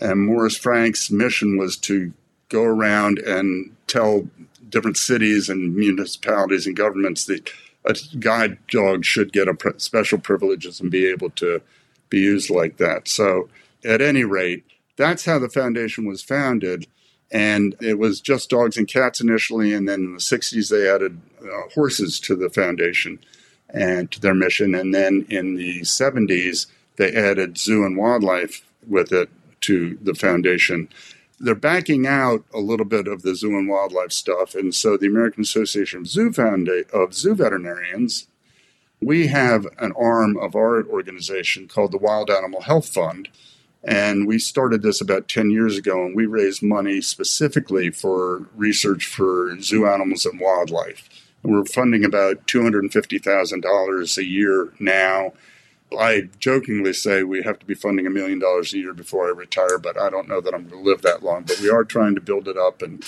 and 0.00 0.26
Morris 0.26 0.56
Frank's 0.56 1.10
mission 1.10 1.56
was 1.56 1.76
to 1.78 2.12
go 2.48 2.62
around 2.62 3.18
and 3.18 3.76
tell 3.90 4.28
different 4.68 4.96
cities 4.96 5.48
and 5.48 5.74
municipalities 5.74 6.66
and 6.66 6.76
governments 6.76 7.24
that 7.26 7.50
a 7.84 7.96
guide 8.18 8.58
dog 8.68 9.04
should 9.04 9.32
get 9.32 9.48
a 9.48 9.56
special 9.78 10.18
privileges 10.18 10.80
and 10.80 10.90
be 10.90 11.06
able 11.06 11.30
to 11.30 11.60
be 12.08 12.18
used 12.18 12.50
like 12.50 12.76
that. 12.76 13.08
So, 13.08 13.48
at 13.84 14.02
any 14.02 14.24
rate, 14.24 14.64
that's 14.96 15.24
how 15.24 15.38
the 15.38 15.48
foundation 15.48 16.06
was 16.06 16.22
founded. 16.22 16.86
And 17.32 17.76
it 17.80 17.98
was 17.98 18.20
just 18.20 18.50
dogs 18.50 18.76
and 18.76 18.88
cats 18.88 19.20
initially, 19.20 19.72
and 19.72 19.88
then 19.88 20.00
in 20.00 20.12
the 20.14 20.20
60s 20.20 20.68
they 20.68 20.90
added 20.90 21.20
uh, 21.40 21.68
horses 21.74 22.18
to 22.20 22.34
the 22.34 22.50
foundation 22.50 23.20
and 23.72 24.10
to 24.10 24.20
their 24.20 24.34
mission. 24.34 24.74
And 24.74 24.92
then 24.92 25.26
in 25.30 25.54
the 25.54 25.80
70s 25.80 26.66
they 26.96 27.12
added 27.14 27.56
zoo 27.56 27.84
and 27.84 27.96
wildlife 27.96 28.62
with 28.86 29.12
it 29.12 29.30
to 29.62 29.96
the 30.02 30.14
foundation. 30.14 30.88
They're 31.42 31.54
backing 31.54 32.06
out 32.06 32.44
a 32.52 32.60
little 32.60 32.84
bit 32.84 33.08
of 33.08 33.22
the 33.22 33.34
zoo 33.34 33.56
and 33.56 33.66
wildlife 33.66 34.12
stuff, 34.12 34.54
and 34.54 34.74
so 34.74 34.96
the 34.96 35.06
American 35.06 35.42
Association 35.42 36.00
of 36.00 36.06
Zoo 36.06 36.32
of 36.92 37.14
Zoo 37.14 37.34
Veterinarians, 37.34 38.26
we 39.00 39.28
have 39.28 39.66
an 39.78 39.92
arm 39.98 40.36
of 40.36 40.54
our 40.54 40.84
organization 40.84 41.66
called 41.66 41.92
the 41.92 41.98
Wild 41.98 42.28
Animal 42.28 42.60
Health 42.60 42.90
Fund, 42.90 43.30
and 43.82 44.26
we 44.26 44.38
started 44.38 44.82
this 44.82 45.00
about 45.00 45.28
10 45.28 45.50
years 45.50 45.78
ago, 45.78 46.04
and 46.04 46.14
we 46.14 46.26
raised 46.26 46.62
money 46.62 47.00
specifically 47.00 47.90
for 47.90 48.46
research 48.54 49.06
for 49.06 49.58
zoo 49.60 49.86
animals 49.86 50.26
and 50.26 50.38
wildlife. 50.38 51.08
We're 51.42 51.64
funding 51.64 52.04
about 52.04 52.46
$250,000 52.46 54.18
a 54.18 54.24
year 54.24 54.74
now. 54.78 55.32
I 55.98 56.28
jokingly 56.38 56.92
say 56.92 57.22
we 57.22 57.42
have 57.42 57.58
to 57.58 57.66
be 57.66 57.74
funding 57.74 58.06
a 58.06 58.10
million 58.10 58.38
dollars 58.38 58.72
a 58.72 58.78
year 58.78 58.94
before 58.94 59.26
I 59.26 59.30
retire, 59.30 59.78
but 59.78 59.98
I 59.98 60.08
don't 60.10 60.28
know 60.28 60.40
that 60.40 60.54
I'm 60.54 60.68
going 60.68 60.82
to 60.82 60.88
live 60.88 61.02
that 61.02 61.22
long. 61.22 61.42
But 61.42 61.60
we 61.60 61.68
are 61.68 61.84
trying 61.84 62.14
to 62.14 62.20
build 62.20 62.48
it 62.48 62.56
up 62.56 62.82
and 62.82 63.04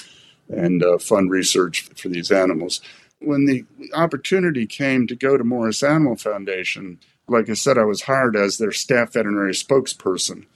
and 0.48 0.82
uh, 0.82 0.98
fund 0.98 1.30
research 1.30 1.82
for 1.96 2.08
these 2.08 2.30
animals. 2.30 2.80
When 3.20 3.46
the 3.46 3.64
opportunity 3.94 4.66
came 4.66 5.06
to 5.06 5.14
go 5.14 5.36
to 5.36 5.44
Morris 5.44 5.82
Animal 5.82 6.16
Foundation, 6.16 6.98
like 7.28 7.48
I 7.48 7.54
said, 7.54 7.78
I 7.78 7.84
was 7.84 8.02
hired 8.02 8.36
as 8.36 8.58
their 8.58 8.72
staff 8.72 9.12
veterinary 9.12 9.52
spokesperson. 9.52 10.46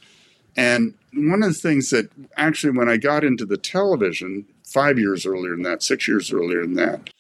And 0.57 0.95
one 1.15 1.43
of 1.43 1.51
the 1.51 1.59
things 1.59 1.91
that 1.91 2.11
actually, 2.37 2.77
when 2.77 2.89
I 2.89 2.97
got 2.97 3.25
into 3.25 3.45
the 3.45 3.57
television 3.57 4.47
five 4.65 4.99
years 4.99 5.25
earlier 5.25 5.53
than 5.53 5.63
that, 5.63 5.83
six 5.83 6.09
years 6.09 6.33
earlier 6.33 6.63
than 6.63 6.75
that, 6.75 7.11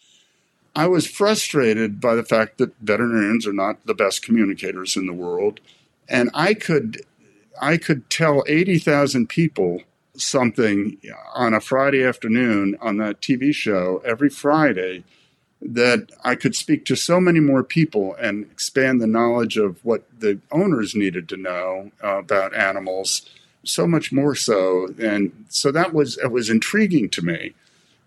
I 0.76 0.86
was 0.86 1.06
frustrated 1.06 2.02
by 2.02 2.14
the 2.16 2.22
fact 2.22 2.58
that 2.58 2.76
veterinarians 2.82 3.46
are 3.46 3.52
not 3.54 3.86
the 3.86 3.94
best 3.94 4.22
communicators 4.22 4.94
in 4.94 5.06
the 5.06 5.14
world. 5.14 5.58
And 6.06 6.30
I 6.34 6.52
could, 6.52 7.00
I 7.60 7.78
could 7.78 8.10
tell 8.10 8.44
80,000 8.46 9.26
people 9.26 9.80
something 10.18 10.98
on 11.34 11.54
a 11.54 11.62
Friday 11.62 12.04
afternoon 12.04 12.76
on 12.82 12.98
that 12.98 13.22
TV 13.22 13.54
show 13.54 14.02
every 14.04 14.28
Friday 14.28 15.02
that 15.62 16.12
I 16.22 16.34
could 16.34 16.54
speak 16.54 16.84
to 16.84 16.94
so 16.94 17.20
many 17.20 17.40
more 17.40 17.62
people 17.64 18.14
and 18.16 18.44
expand 18.44 19.00
the 19.00 19.06
knowledge 19.06 19.56
of 19.56 19.82
what 19.82 20.04
the 20.20 20.38
owners 20.52 20.94
needed 20.94 21.26
to 21.30 21.38
know 21.38 21.90
uh, 22.04 22.18
about 22.18 22.54
animals 22.54 23.22
so 23.64 23.86
much 23.86 24.12
more 24.12 24.34
so 24.34 24.88
and 24.98 25.46
so 25.48 25.72
that 25.72 25.92
was 25.92 26.18
it 26.18 26.30
was 26.30 26.48
intriguing 26.48 27.08
to 27.08 27.20
me 27.22 27.52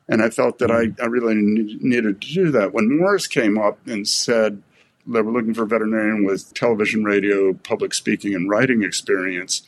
and 0.10 0.22
I 0.22 0.30
felt 0.30 0.60
that 0.60 0.72
I, 0.72 0.88
I 1.02 1.06
really 1.06 1.36
needed 1.36 2.20
to 2.22 2.34
do 2.34 2.52
that 2.52 2.74
when 2.74 2.98
Morris 2.98 3.28
came 3.28 3.58
up 3.58 3.80
and 3.88 4.06
said 4.06 4.62
they 5.08 5.22
were 5.22 5.32
looking 5.32 5.54
for 5.54 5.64
a 5.64 5.68
veterinarian 5.68 6.26
with 6.26 6.54
television 6.54 7.06
radio 7.06 7.54
public 7.54 7.94
speaking 7.94 8.36
and 8.36 8.50
writing 8.50 8.84
experience 8.84 9.62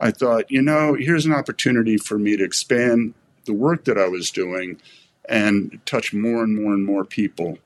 I 0.00 0.10
thought 0.10 0.50
you 0.50 0.62
know 0.62 0.94
here's 0.94 1.26
an 1.26 1.32
opportunity 1.32 1.96
for 1.96 2.18
me 2.18 2.36
to 2.36 2.44
expand 2.44 3.14
the 3.44 3.52
work 3.52 3.84
that 3.84 3.98
I 3.98 4.06
was 4.06 4.30
doing 4.30 4.80
and 5.28 5.80
touch 5.84 6.14
more 6.14 6.42
and 6.42 6.54
more 6.54 6.72
and 6.72 6.84
more 6.84 7.04
people. 7.04 7.58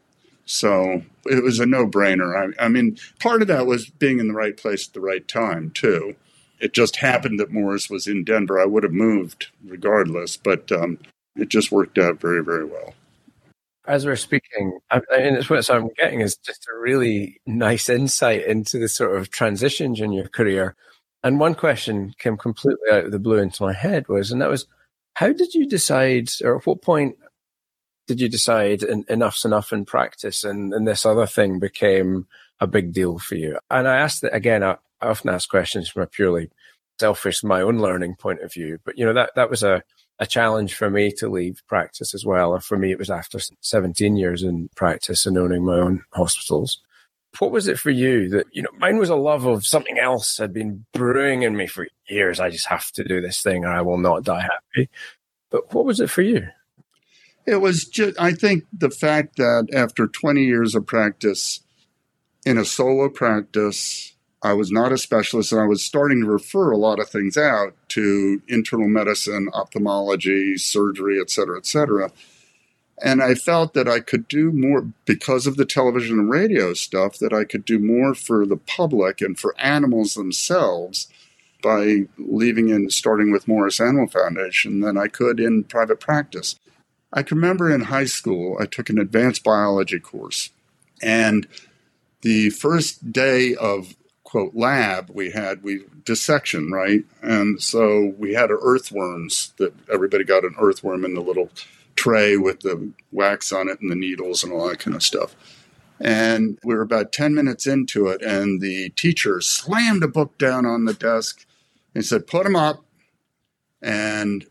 So 0.45 1.03
it 1.27 1.43
was 1.43 1.61
a 1.61 1.67
no 1.67 1.87
brainer. 1.87 2.55
I, 2.59 2.65
I, 2.65 2.69
mean, 2.69 2.99
part 3.21 3.43
of 3.43 3.49
that 3.49 3.67
was 3.67 3.89
being 3.89 4.19
in 4.19 4.29
the 4.29 4.35
right 4.35 4.57
place 4.57 4.89
at 4.89 4.95
the 4.95 5.01
right 5.01 5.27
time, 5.27 5.71
too. 5.71 6.17
It 6.59 6.73
just 6.73 6.97
happened 6.97 7.39
that 7.41 7.53
Morris 7.53 7.89
was 7.89 8.07
in 8.07 8.25
Denver. 8.25 8.61
I 8.61 8.67
would 8.67 8.83
have 8.83 8.93
moved 8.93 9.49
regardless, 9.65 10.37
but 10.37 10.71
um, 10.73 10.99
it 11.37 11.49
just 11.49 11.72
worked 11.72 11.99
out 11.99 12.20
very, 12.20 12.43
very 12.43 12.64
well. 12.64 12.95
As 13.87 14.07
we're 14.07 14.16
speaking, 14.16 14.78
I 14.91 14.97
mean, 14.97 15.35
it's 15.35 15.51
what 15.51 15.68
I'm 15.68 15.89
getting 15.99 16.20
is 16.20 16.37
just 16.37 16.68
a 16.68 16.78
really 16.78 17.41
nice 17.47 17.89
insight 17.89 18.47
into 18.47 18.78
the 18.78 18.89
sort 18.89 19.16
of 19.16 19.30
transitions 19.30 20.01
in 20.01 20.12
your 20.12 20.28
career. 20.28 20.76
And 21.24 21.41
one 21.41 21.57
question 21.57 22.14
came 22.18 22.37
completely 22.37 22.91
out 22.93 23.07
of 23.07 23.12
the 23.12 23.18
blue 23.18 23.39
into 23.39 23.64
my 23.64 23.72
head 23.72 24.09
was, 24.09 24.30
and 24.30 24.41
that 24.41 24.51
was, 24.51 24.66
how 25.14 25.33
did 25.33 25.55
you 25.55 25.68
decide, 25.68 26.30
or 26.45 26.59
at 26.59 26.66
what 26.66 26.83
point 26.83 27.16
did 28.07 28.20
you 28.20 28.28
decide 28.28 28.85
en- 28.85 29.05
enough's 29.09 29.45
enough 29.45 29.72
in 29.72 29.85
practice 29.85 30.45
and, 30.45 30.72
and 30.72 30.87
this 30.87 31.05
other 31.05 31.26
thing 31.26 31.59
became 31.59 32.26
a 32.61 32.66
big 32.66 32.93
deal 32.93 33.18
for 33.18 33.35
you? 33.35 33.59
And 33.70 33.89
I 33.89 33.97
asked 33.97 34.22
that 34.22 34.35
again, 34.35 34.62
I, 34.62 34.76
I 35.01 35.09
often 35.09 35.30
ask 35.30 35.49
questions 35.49 35.89
from 35.89 36.03
a 36.03 36.07
purely 36.07 36.51
selfish, 37.01 37.43
my 37.43 37.61
own 37.62 37.78
learning 37.78 38.14
point 38.14 38.43
of 38.43 38.53
view. 38.53 38.78
But, 38.85 38.97
you 38.97 39.05
know, 39.05 39.14
that, 39.14 39.33
that 39.35 39.51
was 39.51 39.64
a, 39.64 39.83
a 40.19 40.27
challenge 40.27 40.75
for 40.75 40.91
me 40.91 41.11
to 41.13 41.29
leave 41.29 41.63
practice 41.67 42.15
as 42.15 42.25
well. 42.25 42.59
For 42.61 42.79
me, 42.79 42.93
it 42.93 42.99
was 42.99 43.11
after 43.11 43.39
17 43.61 44.17
years 44.17 44.43
in 44.43 44.69
practice 44.77 45.27
and 45.27 45.37
owning 45.37 45.65
my 45.65 45.79
own 45.79 46.05
hospitals. 46.13 46.81
What 47.39 47.51
was 47.51 47.67
it 47.67 47.79
for 47.79 47.91
you 47.91 48.29
that, 48.29 48.47
you 48.53 48.63
know, 48.63 48.69
mine 48.77 48.99
was 48.99 49.09
a 49.09 49.17
love 49.17 49.47
of 49.47 49.67
something 49.67 49.99
else 49.99 50.37
had 50.37 50.53
been 50.53 50.85
brewing 50.93 51.43
in 51.43 51.57
me 51.57 51.67
for 51.67 51.89
years. 52.07 52.39
I 52.39 52.51
just 52.51 52.69
have 52.69 52.91
to 52.93 53.05
do 53.05 53.21
this 53.21 53.43
thing 53.43 53.65
or 53.65 53.69
I 53.69 53.81
will 53.81 53.99
not 53.99 54.23
die 54.25 54.43
happy. 54.43 54.91
But 55.51 55.73
what 55.75 55.87
was 55.87 55.99
it 55.99 56.11
for 56.11 56.23
you? 56.23 56.49
It 57.47 57.57
was 57.57 57.85
just, 57.85 58.21
I 58.21 58.33
think 58.33 58.65
the 58.73 58.91
fact 58.91 59.37
that 59.37 59.69
after 59.75 60.07
20 60.07 60.45
years 60.45 60.75
of 60.75 60.87
practice 60.87 61.61
in 62.45 62.59
a 62.59 62.65
solo 62.65 63.09
practice, 63.09 64.12
I 64.43 64.55
was 64.55 64.72
not 64.72 64.93
a 64.93 64.99
specialist 64.99 65.53
and 65.53 65.61
I 65.61 65.66
was 65.66 65.84
starting 65.84 66.20
to 66.20 66.26
refer 66.26 66.72
a 66.72 66.76
lot 66.76 66.99
of 66.99 67.09
things 67.09 67.36
out 67.36 67.74
to 67.88 68.43
internal 68.49 68.88
medicine, 68.88 69.49
ophthalmology, 69.55 70.57
surgery, 70.57 71.20
et 71.20 71.30
cetera, 71.30 71.57
et 71.57 71.66
cetera. 71.66 72.11
And 73.03 73.22
I 73.22 73.34
felt 73.34 73.74
that 73.74 73.88
I 73.88 74.01
could 74.01 74.28
do 74.28 74.53
more 74.53 74.86
because 75.07 75.47
of 75.47 75.57
the 75.57 75.64
television 75.64 76.18
and 76.18 76.30
radio 76.30 76.74
stuff, 76.74 77.18
that 77.18 77.32
I 77.32 77.45
could 77.45 77.64
do 77.64 77.78
more 77.78 78.14
for 78.14 78.45
the 78.45 78.57
public 78.57 79.20
and 79.20 79.38
for 79.38 79.59
animals 79.59 80.14
themselves 80.14 81.09
by 81.62 82.07
leaving 82.18 82.72
and 82.72 82.93
starting 82.93 83.30
with 83.30 83.47
Morris 83.49 83.80
Animal 83.80 84.09
Foundation 84.09 84.80
than 84.80 84.97
I 84.97 85.07
could 85.07 85.38
in 85.38 85.64
private 85.64 86.01
practice. 86.01 86.57
I 87.12 87.22
can 87.22 87.38
remember 87.38 87.72
in 87.72 87.82
high 87.82 88.07
school, 88.07 88.57
I 88.61 88.66
took 88.66 88.90
an 88.90 88.99
advanced 88.99 89.45
biology 89.45 90.01
course. 90.01 90.51
And 91.01 91.47
the 92.22 92.51
first 92.51 93.12
day 93.12 93.55
of 93.55 93.95
quote 94.33 94.55
lab 94.55 95.11
we 95.12 95.30
had 95.30 95.62
we 95.62 95.85
dissection 96.07 96.72
right? 96.72 97.05
And 97.20 97.62
so 97.62 98.14
we 98.16 98.33
had 98.33 98.51
earthworms 98.51 99.53
that 99.59 99.74
everybody 99.93 100.24
got 100.24 100.43
an 100.43 100.55
earthworm 100.59 101.05
in 101.05 101.12
the 101.12 101.20
little 101.20 101.51
tray 101.97 102.39
with 102.39 102.61
the 102.61 102.93
wax 103.12 103.53
on 103.53 103.68
it 103.68 103.83
and 103.83 103.91
the 103.91 103.95
needles 103.95 104.43
and 104.43 104.51
all 104.51 104.66
that 104.70 104.78
kind 104.78 104.97
of 104.97 105.03
stuff. 105.03 105.37
And 106.01 106.59
we 106.64 106.74
were 106.74 106.80
about 106.80 107.12
10 107.12 107.35
minutes 107.35 107.66
into 107.66 108.07
it 108.07 108.22
and 108.22 108.62
the 108.62 108.89
teacher 108.97 109.43
slammed 109.43 110.03
a 110.03 110.09
book 110.09 110.39
down 110.39 110.64
on 110.64 110.87
the 110.87 110.95
desk 110.95 111.45
and 111.95 112.03
said 112.03 112.26
put 112.26 112.45
them 112.45 112.57
up. 112.57 112.83
And 113.83 114.47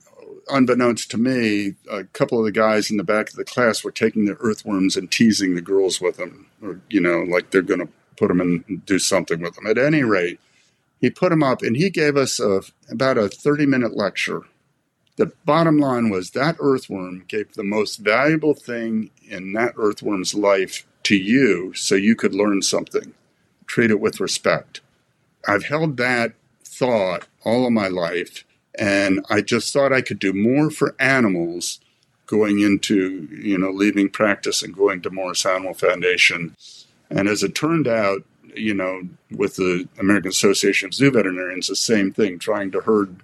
unbeknownst 0.47 1.09
to 1.09 1.17
me, 1.17 1.73
a 1.89 2.03
couple 2.03 2.38
of 2.38 2.45
the 2.45 2.51
guys 2.51 2.91
in 2.91 2.97
the 2.97 3.03
back 3.03 3.32
of 3.32 3.36
the 3.36 3.45
class 3.45 3.84
were 3.84 3.91
taking 3.91 4.25
the 4.25 4.38
earthworms 4.41 4.95
and 4.95 5.09
teasing 5.09 5.55
the 5.55 5.61
girls 5.61 5.99
with 5.99 6.17
them, 6.17 6.45
or, 6.61 6.82
you 6.88 7.01
know, 7.01 7.21
like 7.21 7.49
they're 7.49 7.63
going 7.63 7.79
to 7.79 7.89
put 8.18 8.28
them 8.28 8.41
and 8.41 8.86
do 8.86 8.99
something 8.99 9.41
with 9.41 9.55
them. 9.55 9.68
At 9.68 9.78
any 9.78 10.03
rate, 10.03 10.39
he 10.99 11.09
put 11.09 11.30
them 11.30 11.43
up 11.43 11.62
and 11.62 11.76
he 11.76 11.89
gave 11.89 12.16
us 12.16 12.39
a, 12.39 12.62
about 12.89 13.18
a 13.18 13.30
30 13.30 13.66
minute 13.66 13.95
lecture. 13.95 14.43
The 15.18 15.34
bottom 15.45 15.78
line 15.78 16.09
was 16.09 16.32
that 16.32 16.55
earthworm 16.59 17.26
gave 17.28 17.53
the 17.53 17.64
most 17.64 17.97
valuable 17.97 18.53
thing 18.53 19.12
in 19.28 19.53
that 19.53 19.74
earthworm's 19.78 20.34
life 20.34 20.86
to 21.03 21.16
you 21.16 21.74
so 21.74 21.95
you 21.95 22.16
could 22.16 22.34
learn 22.34 22.62
something. 22.62 23.14
Treat 23.66 23.91
it 23.91 23.99
with 23.99 24.20
respect. 24.20 24.82
I've 25.47 25.66
held 25.66 25.97
that 25.97 26.34
thought 26.64 27.28
all 27.43 27.66
of 27.66 27.74
my 27.74 27.88
life 27.88 28.45
and 28.78 29.26
I 29.30 29.41
just 29.41 29.74
thought 29.74 29.91
I 29.91 30.01
could 30.01 30.20
do 30.20 30.34
more 30.34 30.70
for 30.70 30.95
animals 30.99 31.80
going 32.26 32.62
into, 32.62 33.28
you 33.32 33.57
know, 33.57 33.72
leaving 33.72 34.09
practice 34.09 34.64
and 34.64 34.76
going 34.76 35.01
to 35.01 35.09
Morris 35.09 35.45
Animal 35.45 35.74
Foundation. 35.74 36.55
And 37.12 37.28
as 37.28 37.43
it 37.43 37.53
turned 37.53 37.88
out, 37.88 38.24
you 38.55 38.74
know, 38.74 39.03
with 39.30 39.55
the 39.55 39.88
American 39.99 40.30
Association 40.30 40.88
of 40.88 40.93
Zoo 40.93 41.12
Veterinarians, 41.12 41.68
the 41.68 41.76
same 41.76 42.12
thing, 42.12 42.39
trying 42.39 42.72
to 42.72 42.82
herd 42.82 43.22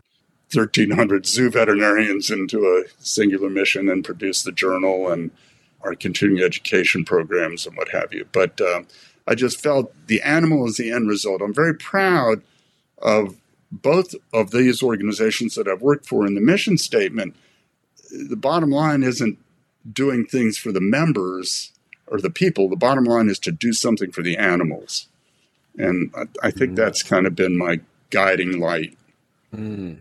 1,300 0.54 1.26
zoo 1.26 1.50
veterinarians 1.50 2.30
into 2.30 2.66
a 2.66 2.84
singular 3.00 3.50
mission 3.50 3.90
and 3.90 4.06
produce 4.06 4.44
the 4.44 4.52
journal 4.52 5.12
and 5.12 5.32
our 5.82 5.96
continuing 5.96 6.44
education 6.44 7.04
programs 7.04 7.66
and 7.66 7.76
what 7.76 7.90
have 7.90 8.14
you. 8.14 8.28
But 8.32 8.60
uh, 8.62 8.84
I 9.28 9.36
just 9.36 9.62
felt 9.62 9.94
the 10.08 10.22
animal 10.22 10.68
is 10.68 10.78
the 10.78 10.92
end 10.92 11.10
result. 11.10 11.42
I'm 11.42 11.54
very 11.54 11.76
proud 11.76 12.42
of 13.00 13.36
both 13.72 14.16
of 14.34 14.52
these 14.52 14.82
organizations 14.82 15.56
that 15.56 15.68
I've 15.68 15.82
worked 15.82 16.06
for 16.06 16.26
in 16.26 16.36
the 16.36 16.42
mission 16.42 16.78
statement, 16.78 17.36
the 18.10 18.38
bottom 18.38 18.72
line 18.72 19.04
isn't 19.04 19.38
doing 19.92 20.26
things 20.26 20.58
for 20.58 20.72
the 20.72 20.82
members 20.82 21.74
or 22.08 22.20
the 22.20 22.30
people. 22.30 22.70
The 22.70 22.76
bottom 22.76 23.04
line 23.04 23.30
is 23.30 23.40
to 23.40 23.52
do 23.52 23.74
something 23.74 24.12
for 24.12 24.22
the 24.22 24.38
animals. 24.38 25.08
And 25.78 26.12
I, 26.16 26.48
I 26.48 26.52
think 26.52 26.72
mm. 26.72 26.76
that's 26.76 27.04
kind 27.04 27.28
of 27.28 27.36
been 27.36 27.58
my 27.58 27.80
guiding 28.10 28.60
light. 28.60 28.98
Mm. 29.56 30.00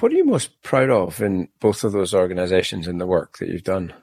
What 0.00 0.12
are 0.12 0.16
you 0.16 0.24
most 0.24 0.62
proud 0.62 0.90
of 0.90 1.20
in 1.22 1.48
both 1.60 1.84
of 1.84 1.92
those 1.92 2.12
organizations 2.12 2.86
and 2.86 3.00
the 3.00 3.06
work 3.06 3.38
that 3.38 3.48
you've 3.48 3.64
done? 3.64 3.94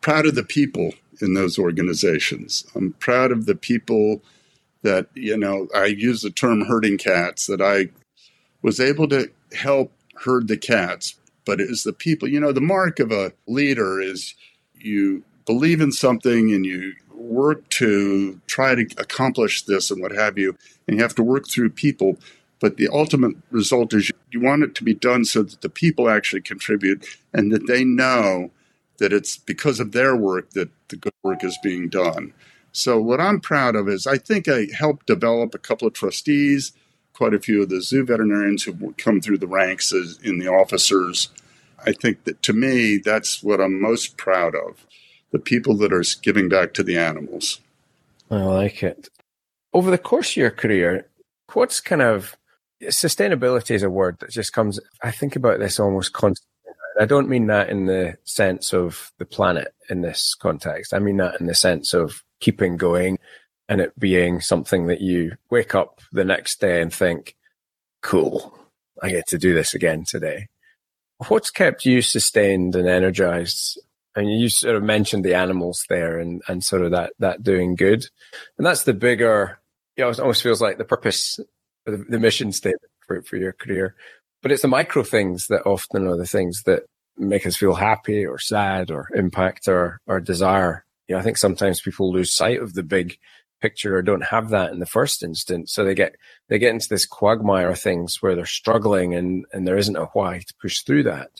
Proud 0.00 0.26
of 0.26 0.34
the 0.34 0.44
people 0.44 0.94
in 1.20 1.34
those 1.34 1.58
organizations. 1.58 2.64
I'm 2.74 2.92
proud 2.94 3.32
of 3.32 3.46
the 3.46 3.54
people 3.54 4.22
that, 4.82 5.08
you 5.14 5.36
know, 5.36 5.68
I 5.74 5.86
use 5.86 6.22
the 6.22 6.30
term 6.30 6.64
herding 6.64 6.98
cats, 6.98 7.46
that 7.46 7.60
I 7.60 7.88
was 8.62 8.80
able 8.80 9.08
to 9.08 9.30
help 9.52 9.92
herd 10.24 10.48
the 10.48 10.56
cats, 10.56 11.16
but 11.44 11.60
it 11.60 11.68
is 11.70 11.82
the 11.82 11.92
people. 11.92 12.28
You 12.28 12.40
know, 12.40 12.52
the 12.52 12.60
mark 12.60 13.00
of 13.00 13.10
a 13.12 13.32
leader 13.46 14.00
is 14.00 14.34
you 14.74 15.24
believe 15.48 15.80
in 15.80 15.90
something 15.90 16.52
and 16.52 16.66
you 16.66 16.92
work 17.10 17.66
to 17.70 18.38
try 18.46 18.74
to 18.74 18.82
accomplish 18.98 19.62
this 19.62 19.90
and 19.90 20.02
what 20.02 20.12
have 20.12 20.36
you, 20.36 20.54
and 20.86 20.96
you 20.96 21.02
have 21.02 21.14
to 21.14 21.22
work 21.22 21.48
through 21.48 21.70
people. 21.70 22.18
But 22.60 22.76
the 22.76 22.88
ultimate 22.92 23.34
result 23.50 23.94
is 23.94 24.12
you 24.30 24.40
want 24.40 24.62
it 24.62 24.74
to 24.74 24.84
be 24.84 24.92
done 24.92 25.24
so 25.24 25.42
that 25.42 25.62
the 25.62 25.70
people 25.70 26.10
actually 26.10 26.42
contribute 26.42 27.06
and 27.32 27.50
that 27.50 27.66
they 27.66 27.82
know 27.82 28.50
that 28.98 29.12
it's 29.12 29.38
because 29.38 29.80
of 29.80 29.92
their 29.92 30.14
work 30.14 30.50
that 30.50 30.68
the 30.88 30.96
good 30.96 31.14
work 31.22 31.42
is 31.42 31.56
being 31.62 31.88
done. 31.88 32.34
So, 32.72 33.00
what 33.00 33.20
I'm 33.20 33.40
proud 33.40 33.74
of 33.74 33.88
is 33.88 34.06
I 34.06 34.18
think 34.18 34.48
I 34.48 34.66
helped 34.76 35.06
develop 35.06 35.54
a 35.54 35.58
couple 35.58 35.88
of 35.88 35.94
trustees 35.94 36.72
quite 37.14 37.32
a 37.32 37.40
few 37.40 37.62
of 37.62 37.70
the 37.70 37.80
zoo 37.80 38.04
veterinarians 38.04 38.64
who 38.64 38.92
come 38.98 39.22
through 39.22 39.38
the 39.38 39.46
ranks 39.46 39.94
as, 39.94 40.18
in 40.22 40.38
the 40.38 40.48
officers. 40.48 41.30
I 41.86 41.92
think 41.92 42.24
that 42.24 42.42
to 42.42 42.52
me, 42.52 42.98
that's 42.98 43.42
what 43.42 43.60
I'm 43.60 43.80
most 43.80 44.18
proud 44.18 44.54
of 44.54 44.84
the 45.30 45.38
people 45.38 45.76
that 45.78 45.92
are 45.92 46.04
giving 46.22 46.48
back 46.48 46.74
to 46.74 46.82
the 46.82 46.98
animals. 46.98 47.60
I 48.30 48.36
like 48.36 48.82
it. 48.82 49.08
Over 49.72 49.90
the 49.90 49.98
course 49.98 50.30
of 50.30 50.36
your 50.36 50.50
career, 50.50 51.06
what's 51.52 51.80
kind 51.80 52.02
of 52.02 52.36
sustainability 52.82 53.72
is 53.72 53.82
a 53.82 53.90
word 53.90 54.18
that 54.20 54.30
just 54.30 54.52
comes, 54.52 54.80
I 55.02 55.10
think 55.10 55.36
about 55.36 55.58
this 55.58 55.80
almost 55.80 56.12
constantly. 56.12 56.44
I 57.00 57.04
don't 57.04 57.28
mean 57.28 57.46
that 57.46 57.68
in 57.68 57.86
the 57.86 58.18
sense 58.24 58.72
of 58.72 59.12
the 59.18 59.24
planet 59.24 59.72
in 59.88 60.00
this 60.00 60.34
context. 60.34 60.92
I 60.92 60.98
mean 60.98 61.18
that 61.18 61.40
in 61.40 61.46
the 61.46 61.54
sense 61.54 61.94
of 61.94 62.24
keeping 62.40 62.76
going, 62.76 63.18
and 63.68 63.80
it 63.80 63.98
being 63.98 64.40
something 64.40 64.86
that 64.86 65.00
you 65.00 65.36
wake 65.50 65.74
up 65.74 66.00
the 66.10 66.24
next 66.24 66.60
day 66.60 66.80
and 66.80 66.92
think, 66.92 67.36
cool, 68.02 68.58
I 69.02 69.10
get 69.10 69.26
to 69.28 69.38
do 69.38 69.54
this 69.54 69.74
again 69.74 70.04
today. 70.08 70.48
What's 71.28 71.50
kept 71.50 71.84
you 71.84 72.02
sustained 72.02 72.74
and 72.74 72.88
energized? 72.88 73.78
And 74.18 74.40
you 74.40 74.48
sort 74.48 74.76
of 74.76 74.82
mentioned 74.82 75.24
the 75.24 75.34
animals 75.34 75.84
there 75.88 76.18
and, 76.18 76.42
and 76.48 76.62
sort 76.62 76.82
of 76.82 76.90
that, 76.90 77.12
that 77.18 77.42
doing 77.42 77.74
good. 77.76 78.06
And 78.56 78.66
that's 78.66 78.84
the 78.84 78.94
bigger, 78.94 79.58
you 79.96 80.04
know, 80.04 80.10
it 80.10 80.20
almost 80.20 80.42
feels 80.42 80.60
like 80.60 80.78
the 80.78 80.84
purpose, 80.84 81.38
the, 81.86 82.04
the 82.08 82.18
mission 82.18 82.52
statement 82.52 82.90
for, 83.06 83.22
for 83.22 83.36
your 83.36 83.52
career. 83.52 83.94
But 84.42 84.52
it's 84.52 84.62
the 84.62 84.68
micro 84.68 85.02
things 85.02 85.46
that 85.48 85.66
often 85.66 86.06
are 86.06 86.16
the 86.16 86.26
things 86.26 86.62
that 86.64 86.84
make 87.16 87.46
us 87.46 87.56
feel 87.56 87.74
happy 87.74 88.24
or 88.24 88.38
sad 88.38 88.90
or 88.90 89.08
impact 89.14 89.68
our, 89.68 90.00
our 90.06 90.20
desire. 90.20 90.84
You 91.08 91.14
know, 91.14 91.20
I 91.20 91.24
think 91.24 91.36
sometimes 91.36 91.80
people 91.80 92.12
lose 92.12 92.34
sight 92.34 92.60
of 92.60 92.74
the 92.74 92.82
big 92.82 93.18
picture 93.60 93.96
or 93.96 94.02
don't 94.02 94.24
have 94.26 94.50
that 94.50 94.70
in 94.70 94.78
the 94.78 94.86
first 94.86 95.22
instance. 95.22 95.72
So 95.72 95.84
they 95.84 95.94
get, 95.94 96.14
they 96.48 96.58
get 96.58 96.72
into 96.72 96.88
this 96.88 97.06
quagmire 97.06 97.70
of 97.70 97.80
things 97.80 98.22
where 98.22 98.36
they're 98.36 98.46
struggling 98.46 99.14
and, 99.14 99.46
and 99.52 99.66
there 99.66 99.76
isn't 99.76 99.96
a 99.96 100.06
why 100.06 100.38
to 100.38 100.54
push 100.60 100.82
through 100.82 101.04
that. 101.04 101.30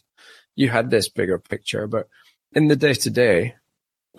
You 0.57 0.69
had 0.69 0.91
this 0.91 1.09
bigger 1.09 1.39
picture, 1.39 1.87
but 1.87 2.09
in 2.53 2.69
the 2.69 2.77
day 2.77 2.95
to 2.95 3.11
day, 3.11 3.55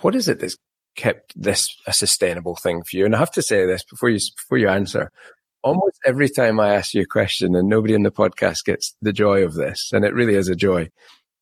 what 0.02 0.16
is 0.16 0.28
it 0.28 0.40
that's 0.40 0.58
kept 0.96 1.34
this 1.36 1.76
a 1.88 1.94
sustainable 1.94 2.56
thing 2.56 2.84
for 2.84 2.98
you? 2.98 3.06
And 3.06 3.16
I 3.16 3.20
have 3.20 3.32
to 3.32 3.42
say 3.42 3.66
this 3.66 3.84
before 3.84 4.10
you, 4.10 4.20
before 4.36 4.58
you 4.58 4.70
answer. 4.70 5.12
Almost 5.62 6.00
every 6.06 6.30
time 6.30 6.60
I 6.60 6.74
ask 6.76 6.94
you 6.94 7.02
a 7.02 7.06
question 7.06 7.56
and 7.56 7.68
nobody 7.68 7.94
in 7.94 8.04
the 8.04 8.12
podcast 8.12 8.64
gets 8.64 8.96
the 9.02 9.12
joy 9.12 9.44
of 9.44 9.56
this, 9.56 9.90
and 9.92 10.06
it 10.06 10.14
really 10.14 10.36
is 10.36 10.48
a 10.48 10.56
joy, 10.56 10.90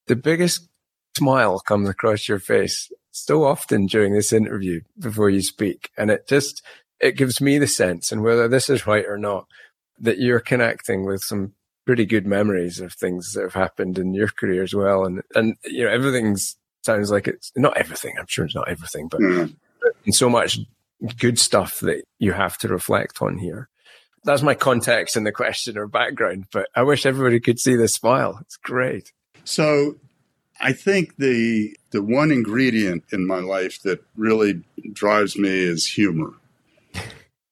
the 0.07 0.15
biggest 0.15 0.67
smile 1.15 1.59
comes 1.59 1.87
across 1.87 2.27
your 2.27 2.39
face 2.39 2.91
so 3.11 3.43
often 3.43 3.85
during 3.85 4.13
this 4.13 4.33
interview 4.33 4.81
before 4.99 5.29
you 5.29 5.41
speak. 5.41 5.91
And 5.97 6.09
it 6.09 6.27
just, 6.27 6.63
it 6.99 7.17
gives 7.17 7.41
me 7.41 7.57
the 7.57 7.67
sense, 7.67 8.11
and 8.11 8.23
whether 8.23 8.47
this 8.47 8.69
is 8.69 8.87
right 8.87 9.05
or 9.05 9.17
not, 9.17 9.45
that 9.99 10.19
you're 10.19 10.39
connecting 10.39 11.05
with 11.05 11.21
some 11.21 11.53
pretty 11.85 12.05
good 12.05 12.25
memories 12.25 12.79
of 12.79 12.93
things 12.93 13.33
that 13.33 13.43
have 13.43 13.53
happened 13.53 13.97
in 13.97 14.13
your 14.13 14.27
career 14.27 14.61
as 14.61 14.75
well. 14.75 15.05
And, 15.05 15.21
and, 15.35 15.55
you 15.63 15.85
know, 15.85 15.91
everything's 15.91 16.55
sounds 16.87 17.11
like 17.11 17.27
it's 17.27 17.51
not 17.55 17.77
everything. 17.77 18.15
I'm 18.17 18.25
sure 18.27 18.45
it's 18.45 18.55
not 18.55 18.69
everything, 18.69 19.07
but 19.07 19.19
mm. 19.19 19.53
so 20.09 20.29
much 20.29 20.59
good 21.19 21.37
stuff 21.37 21.79
that 21.81 22.03
you 22.17 22.31
have 22.31 22.57
to 22.59 22.67
reflect 22.67 23.21
on 23.21 23.37
here. 23.37 23.69
That's 24.23 24.41
my 24.41 24.55
context 24.55 25.15
in 25.15 25.23
the 25.23 25.31
question 25.31 25.77
or 25.77 25.87
background, 25.87 26.45
but 26.51 26.67
I 26.75 26.81
wish 26.83 27.05
everybody 27.05 27.39
could 27.39 27.59
see 27.59 27.75
the 27.75 27.87
smile. 27.87 28.39
It's 28.41 28.57
great. 28.57 29.11
So 29.43 29.95
I 30.59 30.73
think 30.73 31.17
the 31.17 31.77
the 31.91 32.01
one 32.01 32.31
ingredient 32.31 33.03
in 33.11 33.27
my 33.27 33.39
life 33.39 33.81
that 33.83 34.03
really 34.15 34.63
drives 34.91 35.37
me 35.37 35.49
is 35.49 35.85
humor. 35.85 36.33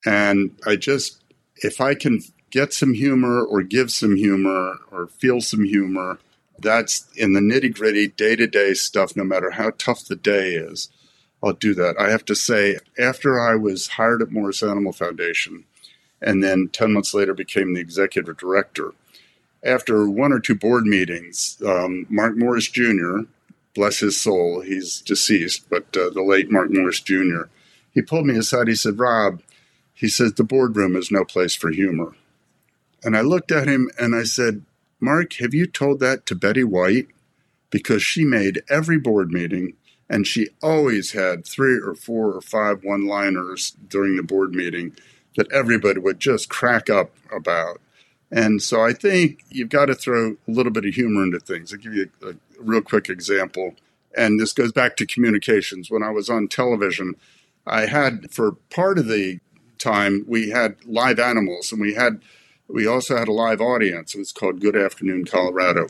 And 0.06 0.52
I 0.66 0.76
just 0.76 1.24
if 1.58 1.80
I 1.80 1.94
can 1.94 2.22
get 2.50 2.74
some 2.74 2.94
humor 2.94 3.44
or 3.44 3.62
give 3.62 3.92
some 3.92 4.16
humor 4.16 4.78
or 4.92 5.08
feel 5.08 5.42
some 5.42 5.66
humor, 5.66 6.20
that's 6.60 7.08
in 7.16 7.34
the 7.34 7.40
nitty 7.40 7.74
gritty 7.74 8.08
day 8.08 8.36
to 8.36 8.48
day 8.48 8.74
stuff, 8.74 9.16
no 9.16 9.24
matter 9.24 9.52
how 9.52 9.72
tough 9.78 10.06
the 10.06 10.16
day 10.16 10.54
is. 10.54 10.90
I'll 11.44 11.54
do 11.54 11.74
that. 11.76 12.00
I 12.00 12.10
have 12.10 12.26
to 12.26 12.36
say, 12.36 12.78
after 12.98 13.40
I 13.40 13.56
was 13.56 13.90
hired 13.90 14.22
at 14.22 14.32
Morris 14.32 14.64
Animal 14.64 14.94
Foundation 14.94 15.66
and 16.22 16.44
then 16.44 16.70
10 16.72 16.94
months 16.94 17.14
later 17.14 17.34
became 17.34 17.74
the 17.74 17.82
executive 17.82 18.38
director, 18.38 18.94
after 19.64 20.10
one 20.10 20.32
or 20.32 20.40
two 20.40 20.56
board 20.56 20.86
meetings, 20.86 21.62
um, 21.66 22.06
Mark 22.10 22.38
Morris 22.38 22.70
Jr., 22.70 23.22
bless 23.74 24.00
his 24.00 24.20
soul, 24.20 24.62
he's 24.62 25.02
deceased, 25.02 25.70
but 25.70 25.86
uh, 25.98 26.10
the 26.10 26.24
late 26.24 26.52
Mark 26.52 26.72
Morris 26.72 27.02
Jr., 27.02 27.44
he 27.92 28.02
pulled 28.02 28.26
me 28.26 28.38
aside. 28.38 28.68
He 28.68 28.76
said, 28.76 29.00
Rob, 29.00 29.42
he 29.94 30.08
says, 30.08 30.34
the 30.34 30.44
boardroom 30.44 30.96
is 30.96 31.12
no 31.12 31.24
place 31.26 31.56
for 31.56 31.72
humor. 31.72 32.16
And 33.04 33.16
I 33.16 33.22
looked 33.22 33.52
at 33.52 33.68
him 33.68 33.90
and 34.00 34.16
I 34.16 34.24
said, 34.24 34.64
Mark, 35.00 35.34
have 35.34 35.54
you 35.54 35.68
told 35.68 36.00
that 36.00 36.26
to 36.26 36.36
Betty 36.36 36.64
White? 36.64 37.08
Because 37.70 38.02
she 38.02 38.24
made 38.24 38.62
every 38.70 38.98
board 38.98 39.32
meeting 39.32 39.74
and 40.10 40.28
she 40.28 40.50
always 40.62 41.12
had 41.12 41.46
three 41.46 41.80
or 41.80 41.96
four 41.96 42.32
or 42.32 42.42
five 42.42 42.84
one 42.84 43.08
liners 43.08 43.76
during 43.88 44.16
the 44.16 44.24
board 44.24 44.54
meeting 44.54 44.96
that 45.36 45.52
everybody 45.52 46.00
would 46.00 46.20
just 46.20 46.50
crack 46.50 46.90
up 46.90 47.12
about. 47.32 47.82
And 48.32 48.62
so 48.62 48.84
I 48.84 48.94
think 48.94 49.44
you've 49.50 49.70
got 49.70 49.86
to 49.86 49.96
throw 49.96 50.32
a 50.48 50.52
little 50.52 50.72
bit 50.72 50.86
of 50.86 50.94
humor 50.94 51.24
into 51.24 51.40
things. 51.40 51.74
I'll 51.74 51.80
give 51.80 51.94
you 51.94 52.10
a, 52.22 52.30
a 52.30 52.34
real 52.60 52.82
quick 52.82 53.10
example. 53.10 53.76
And 54.16 54.40
this 54.40 54.54
goes 54.54 54.72
back 54.72 54.96
to 54.98 55.06
communications. 55.06 55.92
When 55.92 56.04
I 56.04 56.10
was 56.10 56.30
on 56.30 56.48
television, 56.48 57.16
I 57.68 57.88
had, 57.88 58.32
for 58.32 58.54
part 58.70 58.98
of 58.98 59.08
the 59.08 59.40
time, 59.78 60.24
we 60.28 60.52
had 60.52 60.78
live 60.86 61.20
animals 61.20 61.72
and 61.72 61.82
we 61.82 61.96
had, 61.96 62.22
we 62.68 62.88
also 62.88 63.18
had 63.18 63.28
a 63.28 63.34
live 63.34 63.62
audience. 63.62 64.16
It 64.16 64.20
was 64.20 64.32
called 64.32 64.62
Good 64.62 64.76
Afternoon 64.76 65.26
Colorado. 65.26 65.88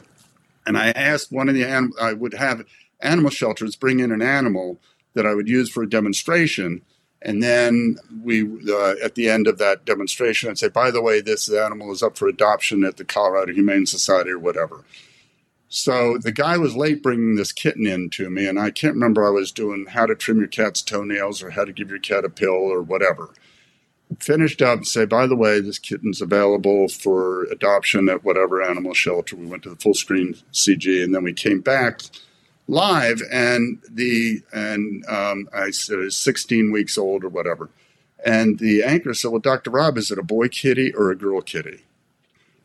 And 0.66 0.78
I 0.78 0.90
asked 0.92 1.32
one 1.32 1.48
of 1.48 1.56
the, 1.56 1.66
I 2.00 2.14
would 2.14 2.34
have 2.34 2.66
animal 3.00 3.30
shelters 3.30 3.76
bring 3.76 4.00
in 4.00 4.12
an 4.12 4.22
animal 4.22 4.80
that 5.14 5.26
I 5.26 5.34
would 5.34 5.48
use 5.48 5.70
for 5.70 5.84
a 5.84 5.90
demonstration 5.90 6.82
and 7.26 7.42
then 7.42 7.98
we, 8.24 8.44
uh, 8.72 8.94
at 9.04 9.16
the 9.16 9.30
end 9.30 9.48
of 9.48 9.58
that 9.58 9.84
demonstration, 9.84 10.50
I'd 10.50 10.60
say, 10.60 10.70
by 10.70 10.92
the 10.92 11.02
way, 11.02 11.22
this 11.22 11.52
animal 11.52 11.92
is 11.92 12.04
up 12.04 12.18
for 12.18 12.28
adoption 12.28 12.84
at 12.84 12.98
the 12.98 13.04
Colorado 13.04 13.52
Humane 13.52 13.88
Society 13.88 14.30
or 14.30 14.38
whatever. 14.38 14.84
So 15.68 16.20
the 16.20 16.32
guy 16.32 16.58
was 16.58 16.76
late 16.76 17.02
bringing 17.02 17.36
this 17.36 17.52
kitten 17.52 17.88
in 17.88 18.12
to 18.12 18.30
me, 18.30 18.46
and 18.48 18.60
I 18.60 18.70
can't 18.70 18.94
remember 18.94 19.26
I 19.26 19.32
was 19.32 19.52
doing 19.52 19.88
how 19.90 20.06
to 20.06 20.14
trim 20.14 20.38
your 20.38 20.48
cat's 20.48 20.84
toenails 20.84 21.42
or 21.42 21.50
how 21.50 21.66
to 21.66 21.74
give 21.74 21.90
your 21.90 22.00
cat 22.00 22.26
a 22.26 22.30
pill 22.30 22.52
or 22.52 22.84
whatever. 22.84 23.32
Finished 24.20 24.62
up 24.62 24.78
and 24.78 24.88
say, 24.88 25.06
by 25.06 25.26
the 25.26 25.36
way, 25.36 25.60
this 25.60 25.80
kitten's 25.80 26.22
available 26.22 26.88
for 26.88 27.46
adoption 27.46 28.08
at 28.08 28.24
whatever 28.24 28.62
animal 28.62 28.94
shelter. 28.94 29.36
We 29.36 29.48
went 29.48 29.64
to 29.64 29.70
the 29.70 29.76
full 29.76 29.96
screen 29.96 30.36
CG, 30.54 31.04
and 31.04 31.14
then 31.14 31.24
we 31.24 31.34
came 31.34 31.60
back 31.60 32.02
live, 32.68 33.22
and 33.32 33.82
the 33.90 34.42
and 34.54 35.06
um, 35.08 35.50
I 35.54 35.72
said 35.72 35.98
was 35.98 36.18
16 36.18 36.72
weeks 36.72 36.98
old 36.98 37.24
or 37.24 37.30
whatever, 37.30 37.70
and 38.24 38.60
the 38.60 38.84
anchor 38.84 39.14
said, 39.14 39.32
"Well, 39.32 39.40
Doctor 39.40 39.72
Rob, 39.72 39.98
is 39.98 40.12
it 40.12 40.20
a 40.20 40.24
boy 40.24 40.50
kitty 40.50 40.94
or 40.94 41.12
a 41.12 41.16
girl 41.16 41.42
kitty?" 41.42 41.86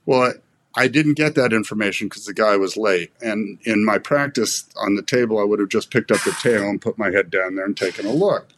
Well, 0.06 0.34
I 0.74 0.88
didn't 0.88 1.14
get 1.14 1.34
that 1.34 1.52
information 1.52 2.08
because 2.08 2.26
the 2.26 2.34
guy 2.34 2.56
was 2.56 2.76
late, 2.76 3.12
and 3.20 3.58
in 3.64 3.84
my 3.84 3.98
practice 3.98 4.64
on 4.76 4.94
the 4.94 5.02
table, 5.02 5.38
I 5.38 5.44
would 5.44 5.58
have 5.58 5.68
just 5.68 5.90
picked 5.90 6.10
up 6.10 6.22
the 6.24 6.36
tail 6.40 6.68
and 6.68 6.80
put 6.80 6.98
my 6.98 7.10
head 7.10 7.30
down 7.30 7.56
there 7.56 7.64
and 7.64 7.76
taken 7.76 8.06
a 8.06 8.12
look. 8.12 8.48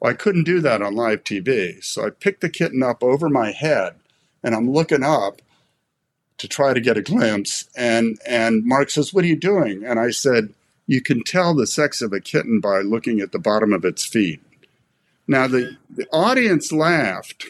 Well, 0.00 0.10
I 0.10 0.14
couldn't 0.14 0.44
do 0.44 0.60
that 0.60 0.82
on 0.82 0.94
live 0.94 1.24
TV, 1.24 1.82
so 1.84 2.06
I 2.06 2.10
picked 2.10 2.40
the 2.40 2.48
kitten 2.48 2.82
up 2.82 3.02
over 3.02 3.28
my 3.28 3.52
head, 3.52 3.94
and 4.42 4.54
I'm 4.54 4.70
looking 4.70 5.02
up 5.02 5.42
to 6.38 6.48
try 6.48 6.72
to 6.72 6.80
get 6.80 6.96
a 6.96 7.02
glimpse. 7.02 7.68
And 7.76 8.18
and 8.26 8.64
Mark 8.64 8.90
says, 8.90 9.12
"What 9.12 9.24
are 9.24 9.28
you 9.28 9.36
doing?" 9.36 9.84
And 9.84 10.00
I 10.00 10.10
said, 10.10 10.54
you 10.90 11.00
can 11.00 11.22
tell 11.22 11.54
the 11.54 11.68
sex 11.68 12.02
of 12.02 12.12
a 12.12 12.18
kitten 12.18 12.58
by 12.58 12.80
looking 12.80 13.20
at 13.20 13.30
the 13.30 13.38
bottom 13.38 13.72
of 13.72 13.84
its 13.84 14.04
feet. 14.04 14.42
Now, 15.28 15.46
the, 15.46 15.76
the 15.88 16.08
audience 16.08 16.72
laughed, 16.72 17.46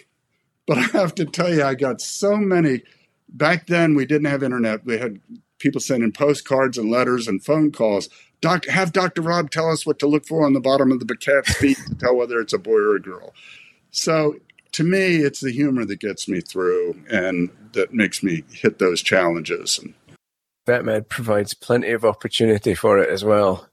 but 0.67 0.77
I 0.77 0.83
have 0.83 1.15
to 1.15 1.25
tell 1.25 1.51
you, 1.51 1.65
I 1.65 1.75
got 1.75 2.03
so 2.03 2.37
many. 2.37 2.83
Back 3.31 3.67
then, 3.67 3.95
we 3.95 4.05
didn't 4.05 4.27
have 4.27 4.43
internet. 4.43 4.85
We 4.85 4.99
had 4.99 5.21
people 5.59 5.81
sending 5.81 6.13
postcards 6.13 6.77
and 6.77 6.91
letters 6.91 7.27
and 7.27 7.43
phone 7.43 7.73
calls. 7.73 8.11
Doctor, 8.41 8.71
have 8.71 8.93
Dr. 8.93 9.23
Rob 9.23 9.51
tell 9.51 9.71
us 9.71 9.85
what 9.85 9.99
to 9.99 10.07
look 10.07 10.27
for 10.27 10.47
on 10.47 10.55
the 10.55 10.61
bottom 10.61 10.93
of 10.93 11.07
the 11.07 11.17
cat's 11.17 11.55
feet 11.57 11.79
to 11.89 11.95
tell 11.95 12.17
whether 12.17 12.41
it's 12.41 12.53
a 12.53 12.59
boy 12.59 12.79
or 12.79 12.97
a 12.97 13.01
girl. 13.01 13.35
So 13.91 14.37
to 14.73 14.85
me, 14.85 15.17
it's 15.17 15.41
the 15.41 15.53
humor 15.53 15.85
that 15.85 16.01
gets 16.01 16.29
me 16.29 16.41
through 16.41 17.03
and 17.11 17.51
that 17.73 17.93
makes 17.93 18.23
me 18.23 18.45
hit 18.53 18.79
those 18.79 19.03
challenges. 19.03 19.79
And 19.79 19.95
VetMed 20.67 21.09
provides 21.09 21.55
plenty 21.55 21.91
of 21.91 22.05
opportunity 22.05 22.75
for 22.75 22.99
it 22.99 23.11
as 23.11 23.25
well. 23.25 23.67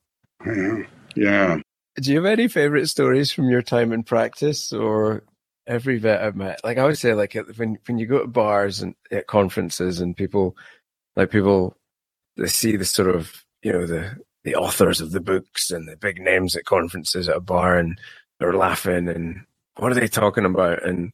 Yeah. 0.46 0.84
yeah. 1.16 1.58
Do 1.96 2.12
you 2.12 2.18
have 2.18 2.26
any 2.26 2.48
favorite 2.48 2.88
stories 2.88 3.32
from 3.32 3.50
your 3.50 3.62
time 3.62 3.92
in 3.92 4.04
practice 4.04 4.74
or 4.74 5.24
every 5.66 5.98
vet 5.98 6.22
I've 6.22 6.36
met? 6.36 6.60
Like 6.64 6.78
I 6.78 6.86
would 6.86 6.98
say, 6.98 7.14
like 7.14 7.36
when 7.56 7.80
when 7.88 7.98
you 7.98 8.06
go 8.06 8.20
to 8.20 8.28
bars 8.28 8.82
and 8.82 8.96
at 9.12 9.26
conferences 9.28 10.00
and 10.00 10.16
people, 10.16 10.56
like 11.16 11.32
people, 11.32 11.76
they 12.36 12.48
see 12.48 12.76
the 12.76 12.86
sort 12.86 13.16
of 13.16 13.44
you 13.64 13.74
know 13.74 13.88
the 13.88 14.18
the 14.48 14.56
authors 14.56 15.02
of 15.02 15.12
the 15.12 15.20
books 15.20 15.72
and 15.72 15.88
the 15.88 15.98
big 15.98 16.22
names 16.22 16.56
at 16.56 16.64
conferences 16.64 17.28
at 17.28 17.36
a 17.36 17.42
bar 17.42 17.78
and 17.78 18.00
they're 18.40 18.54
laughing 18.54 19.10
and 19.10 19.42
what 19.76 19.92
are 19.92 19.96
they 19.96 20.08
talking 20.08 20.46
about 20.46 20.84
and 20.86 21.12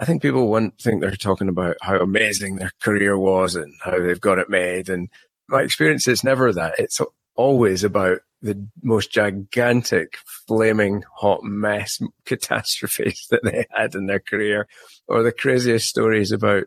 I 0.00 0.06
think 0.06 0.22
people 0.22 0.48
want 0.48 0.80
think 0.80 1.02
they're 1.02 1.10
talking 1.10 1.50
about 1.50 1.76
how 1.82 1.96
amazing 1.96 2.56
their 2.56 2.72
career 2.80 3.18
was 3.18 3.54
and 3.54 3.74
how 3.84 4.00
they've 4.00 4.18
got 4.18 4.38
it 4.38 4.48
made. 4.48 4.88
And 4.88 5.10
my 5.46 5.60
experience 5.60 6.08
is 6.08 6.24
never 6.24 6.54
that. 6.54 6.76
It's 6.78 7.02
always 7.36 7.84
about 7.84 8.20
the 8.40 8.66
most 8.82 9.12
gigantic, 9.12 10.16
flaming 10.48 11.04
hot 11.16 11.44
mess 11.44 12.00
catastrophes 12.24 13.26
that 13.30 13.44
they 13.44 13.66
had 13.70 13.94
in 13.94 14.06
their 14.06 14.20
career, 14.20 14.66
or 15.06 15.22
the 15.22 15.32
craziest 15.32 15.86
stories 15.86 16.32
about 16.32 16.64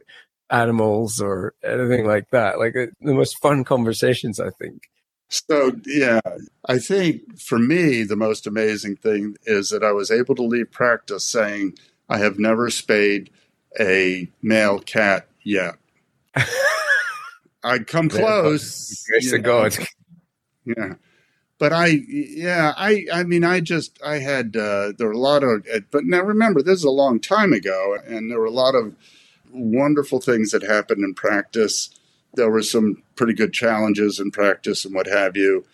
animals 0.51 1.19
or 1.19 1.55
anything 1.63 2.05
like 2.05 2.29
that. 2.29 2.59
Like 2.59 2.73
the 2.73 2.91
most 3.01 3.41
fun 3.41 3.63
conversations, 3.63 4.39
I 4.39 4.51
think. 4.51 4.83
So, 5.33 5.71
yeah, 5.87 6.21
I 6.67 6.77
think 6.77 7.39
for 7.39 7.57
me, 7.57 8.03
the 8.03 8.15
most 8.15 8.45
amazing 8.45 8.97
thing 8.97 9.35
is 9.45 9.69
that 9.69 9.83
I 9.83 9.91
was 9.91 10.11
able 10.11 10.35
to 10.35 10.43
leave 10.43 10.71
practice 10.71 11.25
saying, 11.25 11.75
I 12.07 12.19
have 12.19 12.37
never 12.37 12.69
spayed 12.69 13.31
a 13.79 14.29
male 14.43 14.77
cat 14.77 15.27
yet. 15.41 15.77
I'd 17.63 17.87
come 17.87 18.09
close. 18.09 19.03
Grace 19.09 19.33
of 19.33 19.41
God. 19.41 19.75
Yeah. 20.65 20.93
But 21.57 21.73
I, 21.73 21.87
yeah, 22.07 22.73
I, 22.77 23.07
I 23.11 23.23
mean, 23.23 23.43
I 23.43 23.59
just, 23.59 23.99
I 24.05 24.19
had, 24.19 24.55
uh, 24.55 24.93
there 24.97 25.07
were 25.07 25.13
a 25.13 25.17
lot 25.17 25.43
of, 25.43 25.65
but 25.89 26.05
now 26.05 26.21
remember, 26.21 26.61
this 26.61 26.77
is 26.77 26.83
a 26.83 26.91
long 26.91 27.19
time 27.19 27.53
ago, 27.53 27.97
and 28.05 28.29
there 28.29 28.39
were 28.39 28.45
a 28.45 28.51
lot 28.51 28.75
of 28.75 28.95
wonderful 29.51 30.21
things 30.21 30.51
that 30.51 30.61
happened 30.61 31.03
in 31.03 31.15
practice. 31.15 31.89
There 32.35 32.49
were 32.49 32.63
some 32.63 33.03
pretty 33.15 33.33
good 33.33 33.53
challenges 33.53 34.19
in 34.19 34.31
practice 34.31 34.85
and 34.85 34.95
what 34.95 35.07
have 35.07 35.37
you. 35.37 35.65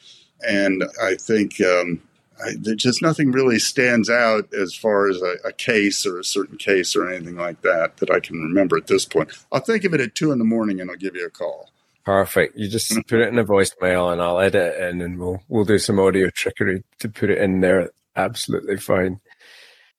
And 0.47 0.83
I 1.01 1.15
think, 1.15 1.61
um, 1.61 2.01
I, 2.43 2.53
just 2.55 3.01
nothing 3.01 3.31
really 3.31 3.59
stands 3.59 4.09
out 4.09 4.53
as 4.53 4.73
far 4.73 5.09
as 5.09 5.21
a, 5.21 5.35
a, 5.45 5.51
case 5.51 6.05
or 6.05 6.19
a 6.19 6.23
certain 6.23 6.57
case 6.57 6.95
or 6.95 7.09
anything 7.09 7.35
like 7.35 7.61
that 7.63 7.97
that 7.97 8.09
I 8.09 8.21
can 8.21 8.37
remember 8.37 8.77
at 8.77 8.87
this 8.87 9.05
point. 9.05 9.31
I'll 9.51 9.59
think 9.59 9.83
of 9.83 9.93
it 9.93 9.99
at 9.99 10.15
two 10.15 10.31
in 10.31 10.39
the 10.39 10.45
morning 10.45 10.79
and 10.79 10.89
I'll 10.89 10.97
give 10.97 11.15
you 11.15 11.25
a 11.25 11.29
call. 11.29 11.69
Perfect. 12.05 12.57
You 12.57 12.69
just 12.69 12.91
mm-hmm. 12.91 13.01
put 13.01 13.19
it 13.19 13.27
in 13.27 13.37
a 13.37 13.45
voicemail 13.45 14.11
and 14.11 14.21
I'll 14.21 14.39
edit 14.39 14.75
it 14.75 14.89
in 14.89 15.01
and 15.01 15.19
we'll 15.19 15.41
we'll 15.47 15.65
do 15.65 15.77
some 15.77 15.99
audio 15.99 16.29
trickery 16.29 16.83
to 16.99 17.09
put 17.09 17.29
it 17.29 17.39
in 17.39 17.59
there. 17.59 17.91
Absolutely 18.15 18.77
fine. 18.77 19.19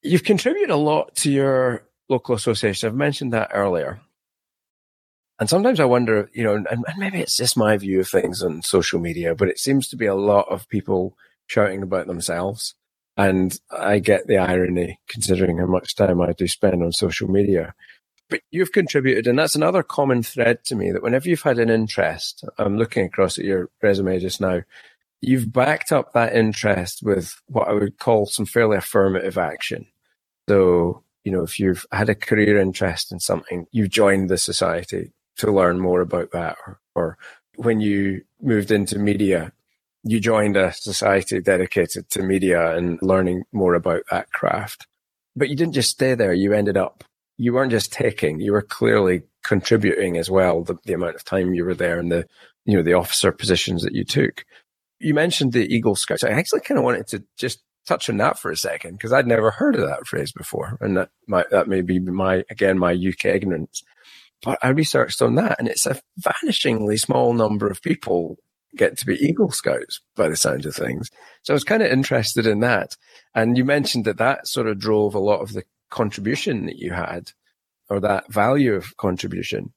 You've 0.02 0.24
contributed 0.24 0.70
a 0.70 0.76
lot 0.76 1.14
to 1.16 1.30
your 1.30 1.84
local 2.08 2.34
association. 2.34 2.88
I've 2.88 2.94
mentioned 2.94 3.32
that 3.32 3.50
earlier. 3.52 4.00
And 5.41 5.49
sometimes 5.49 5.80
I 5.80 5.86
wonder, 5.86 6.28
you 6.34 6.45
know, 6.45 6.55
and, 6.55 6.66
and 6.70 6.84
maybe 6.99 7.18
it's 7.18 7.36
just 7.36 7.57
my 7.57 7.78
view 7.78 8.01
of 8.01 8.09
things 8.09 8.43
on 8.43 8.61
social 8.61 9.01
media, 9.01 9.34
but 9.34 9.49
it 9.49 9.59
seems 9.59 9.88
to 9.88 9.97
be 9.97 10.05
a 10.05 10.14
lot 10.14 10.47
of 10.51 10.68
people 10.68 11.16
shouting 11.47 11.82
about 11.82 12.07
themselves. 12.07 12.74
And 13.16 13.59
I 13.70 14.01
get 14.01 14.26
the 14.26 14.36
irony 14.36 15.01
considering 15.09 15.57
how 15.57 15.66
much 15.66 15.97
time 15.97 16.20
I 16.20 16.32
do 16.32 16.47
spend 16.47 16.82
on 16.82 16.93
social 16.93 17.28
media. 17.28 17.74
But 18.28 18.43
you've 18.51 18.72
contributed, 18.72 19.26
and 19.26 19.38
that's 19.38 19.55
another 19.55 19.82
common 19.82 20.22
thread 20.22 20.62
to 20.66 20.76
me 20.76 20.93
that 20.93 21.03
whenever 21.03 21.28
you've 21.28 21.43
had 21.43 21.59
an 21.59 21.70
interest, 21.70 22.45
I'm 22.59 22.76
looking 22.76 23.07
across 23.07 23.38
at 23.38 23.45
your 23.45 23.70
resume 23.82 24.20
just 24.20 24.43
now, 24.43 24.61
you've 25.22 25.53
backed 25.53 25.91
up 25.91 26.12
that 26.12 26.36
interest 26.36 27.01
with 27.03 27.34
what 27.47 27.66
I 27.66 27.72
would 27.72 27.99
call 27.99 28.26
some 28.26 28.47
fairly 28.47 28.76
affirmative 28.76 29.38
action. 29.38 29.86
So, 30.49 31.03
you 31.24 31.32
know, 31.32 31.43
if 31.43 31.59
you've 31.59 31.86
had 31.91 32.11
a 32.11 32.14
career 32.14 32.59
interest 32.59 33.11
in 33.11 33.20
something, 33.20 33.66
you've 33.72 33.91
joined 33.91 34.28
the 34.28 34.38
society 34.38 35.12
to 35.41 35.53
learn 35.53 35.80
more 35.80 36.01
about 36.01 36.30
that. 36.32 36.57
Or, 36.95 37.18
when 37.57 37.80
you 37.80 38.22
moved 38.41 38.70
into 38.70 38.99
media, 38.99 39.53
you 40.03 40.18
joined 40.18 40.57
a 40.57 40.72
society 40.72 41.41
dedicated 41.41 42.09
to 42.11 42.22
media 42.22 42.74
and 42.74 42.99
learning 43.03 43.45
more 43.53 43.74
about 43.74 44.03
that 44.11 44.32
craft. 44.32 44.86
But 45.36 45.51
you 45.51 45.57
didn't 45.57 45.74
just 45.74 45.91
stay 45.91 46.14
there. 46.14 46.32
You 46.32 46.55
ended 46.55 46.78
up, 46.78 47.05
you 47.36 47.53
weren't 47.53 47.70
just 47.70 47.93
taking, 47.93 48.41
you 48.41 48.53
were 48.53 48.62
clearly 48.62 49.22
contributing 49.43 50.16
as 50.16 50.30
well, 50.30 50.62
the, 50.62 50.76
the 50.84 50.95
amount 50.95 51.16
of 51.16 51.24
time 51.24 51.55
you 51.55 51.64
were 51.64 51.74
there 51.74 51.99
and 51.99 52.11
the, 52.11 52.26
you 52.64 52.76
know, 52.76 52.82
the 52.82 52.95
officer 52.95 53.30
positions 53.30 53.82
that 53.82 53.95
you 53.95 54.05
took. 54.05 54.45
You 54.99 55.12
mentioned 55.14 55.53
the 55.53 55.66
Eagle 55.66 55.97
Scouts. 55.97 56.24
I 56.24 56.30
actually 56.30 56.61
kind 56.61 56.78
of 56.78 56.84
wanted 56.84 57.09
to 57.09 57.24
just 57.36 57.62
touch 57.86 58.09
on 58.09 58.18
that 58.18 58.38
for 58.38 58.51
a 58.51 58.57
second 58.57 58.93
because 58.93 59.12
I'd 59.12 59.26
never 59.26 59.51
heard 59.51 59.74
of 59.74 59.86
that 59.86 60.07
phrase 60.07 60.32
before. 60.32 60.78
And 60.80 60.97
that 60.97 61.11
that 61.51 61.68
may 61.68 61.80
be 61.80 61.99
my, 61.99 62.45
again, 62.51 62.78
my 62.78 62.93
UK 62.93 63.26
ignorance. 63.26 63.82
But 64.43 64.59
I 64.62 64.68
researched 64.68 65.20
on 65.20 65.34
that 65.34 65.57
and 65.59 65.68
it's 65.68 65.86
a 65.86 66.01
vanishingly 66.20 66.99
small 66.99 67.32
number 67.34 67.68
of 67.68 67.82
people 67.82 68.36
get 68.76 68.97
to 68.99 69.07
be 69.07 69.16
Eagle 69.16 69.51
Scouts 69.51 70.01
by 70.16 70.28
the 70.28 70.36
sound 70.36 70.64
of 70.66 70.74
things. 70.74 71.11
So 71.43 71.53
I 71.53 71.57
was 71.57 71.64
kind 71.64 71.82
of 71.82 71.91
interested 71.91 72.47
in 72.47 72.61
that. 72.61 72.97
And 73.34 73.59
you 73.59 73.64
mentioned 73.64 74.05
that 74.05 74.18
that 74.18 74.47
sort 74.47 74.66
of 74.66 74.78
drove 74.78 75.14
a 75.14 75.20
lot 75.20 75.41
of 75.41 75.53
the 75.53 75.64
contribution 75.91 76.66
that 76.66 76.76
you 76.76 76.93
had 76.93 77.32
or 77.88 78.01
that 78.01 78.32
value 78.32 78.74
of 78.74 78.97
contribution. 78.97 79.72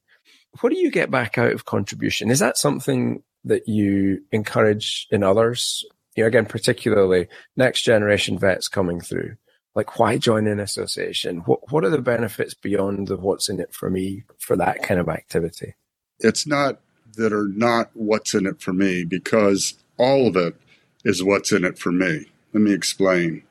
what 0.60 0.70
do 0.70 0.78
you 0.78 0.90
get 0.90 1.10
back 1.10 1.36
out 1.36 1.52
of 1.52 1.64
contribution? 1.64 2.30
Is 2.30 2.38
that 2.38 2.56
something 2.56 3.22
that 3.44 3.66
you 3.66 4.20
encourage 4.30 5.08
in 5.10 5.24
others? 5.24 5.84
You 6.16 6.22
know, 6.22 6.28
again, 6.28 6.46
particularly 6.46 7.26
next 7.56 7.82
generation 7.82 8.38
vets 8.38 8.68
coming 8.68 9.00
through. 9.00 9.34
Like, 9.74 9.98
why 9.98 10.18
join 10.18 10.46
an 10.46 10.60
association? 10.60 11.38
What 11.38 11.72
What 11.72 11.84
are 11.84 11.90
the 11.90 12.00
benefits 12.00 12.54
beyond 12.54 13.08
the 13.08 13.16
what's 13.16 13.48
in 13.48 13.60
it 13.60 13.74
for 13.74 13.90
me 13.90 14.24
for 14.38 14.56
that 14.56 14.82
kind 14.82 15.00
of 15.00 15.08
activity? 15.08 15.74
It's 16.20 16.46
not 16.46 16.80
that 17.16 17.32
are 17.32 17.48
not 17.48 17.90
what's 17.94 18.34
in 18.34 18.46
it 18.46 18.60
for 18.60 18.72
me 18.72 19.04
because 19.04 19.74
all 19.98 20.26
of 20.26 20.36
it 20.36 20.56
is 21.04 21.22
what's 21.22 21.52
in 21.52 21.64
it 21.64 21.78
for 21.78 21.92
me. 21.92 22.26
Let 22.52 22.62
me 22.62 22.72
explain. 22.72 23.42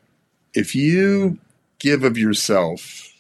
If 0.54 0.76
you 0.76 1.40
give 1.80 2.04
of 2.04 2.18
yourself 2.18 3.12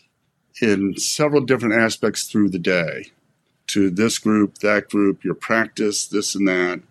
in 0.61 0.97
several 0.97 1.41
different 1.41 1.75
aspects 1.75 2.25
through 2.25 2.49
the 2.49 2.59
day 2.59 3.11
to 3.67 3.89
this 3.89 4.17
group, 4.19 4.59
that 4.59 4.89
group, 4.89 5.23
your 5.23 5.35
practice, 5.35 6.05
this 6.05 6.35
and 6.35 6.47
that, 6.47 6.81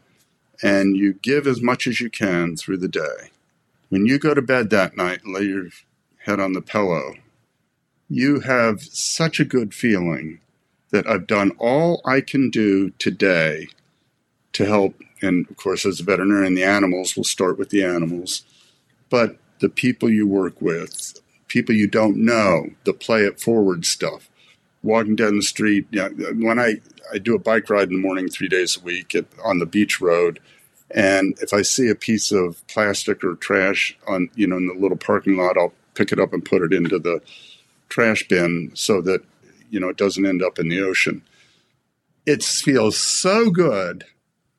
and 0.62 0.96
you 0.96 1.14
give 1.14 1.46
as 1.46 1.62
much 1.62 1.86
as 1.86 2.00
you 2.00 2.10
can 2.10 2.56
through 2.56 2.78
the 2.78 2.88
day. 2.88 3.30
When 3.88 4.06
you 4.06 4.18
go 4.18 4.34
to 4.34 4.42
bed 4.42 4.70
that 4.70 4.96
night 4.96 5.22
and 5.24 5.34
lay 5.34 5.42
your 5.42 5.66
head 6.24 6.40
on 6.40 6.52
the 6.52 6.62
pillow, 6.62 7.14
you 8.08 8.40
have 8.40 8.82
such 8.82 9.40
a 9.40 9.44
good 9.44 9.74
feeling 9.74 10.40
that 10.90 11.06
I've 11.06 11.26
done 11.26 11.52
all 11.58 12.00
I 12.04 12.20
can 12.20 12.50
do 12.50 12.90
today 12.98 13.68
to 14.52 14.66
help. 14.66 14.94
And 15.20 15.48
of 15.48 15.56
course, 15.56 15.86
as 15.86 16.00
a 16.00 16.04
veterinarian, 16.04 16.54
the 16.54 16.64
animals, 16.64 17.16
we'll 17.16 17.24
start 17.24 17.58
with 17.58 17.70
the 17.70 17.84
animals, 17.84 18.44
but 19.08 19.36
the 19.60 19.68
people 19.68 20.10
you 20.10 20.26
work 20.26 20.60
with, 20.60 21.20
people 21.48 21.74
you 21.74 21.86
don't 21.86 22.18
know, 22.18 22.70
the 22.84 22.92
play 22.92 23.22
it 23.22 23.40
forward 23.40 23.86
stuff. 23.86 24.28
Walking 24.82 25.16
down 25.16 25.36
the 25.36 25.42
street, 25.42 25.86
you 25.90 26.00
know, 26.00 26.46
when 26.46 26.58
I, 26.58 26.80
I 27.12 27.18
do 27.18 27.34
a 27.36 27.38
bike 27.38 27.70
ride 27.70 27.88
in 27.88 27.94
the 27.94 28.00
morning 28.00 28.28
three 28.28 28.48
days 28.48 28.76
a 28.76 28.80
week 28.80 29.14
at, 29.14 29.26
on 29.44 29.60
the 29.60 29.66
beach 29.66 30.00
road, 30.00 30.40
and 30.90 31.38
if 31.40 31.54
I 31.54 31.62
see 31.62 31.88
a 31.88 31.94
piece 31.94 32.32
of 32.32 32.66
plastic 32.66 33.24
or 33.24 33.36
trash 33.36 33.96
on, 34.06 34.28
you 34.34 34.46
know, 34.46 34.56
in 34.56 34.66
the 34.66 34.74
little 34.74 34.96
parking 34.96 35.36
lot, 35.36 35.56
I'll 35.56 35.72
pick 35.94 36.12
it 36.12 36.20
up 36.20 36.32
and 36.32 36.44
put 36.44 36.62
it 36.62 36.72
into 36.72 36.98
the 36.98 37.20
trash 37.88 38.26
bin 38.28 38.70
so 38.74 39.00
that, 39.02 39.22
you 39.70 39.80
know, 39.80 39.88
it 39.88 39.96
doesn't 39.96 40.26
end 40.26 40.42
up 40.42 40.58
in 40.58 40.68
the 40.68 40.80
ocean. 40.80 41.22
It 42.26 42.42
feels 42.42 42.96
so 42.96 43.50
good 43.50 44.04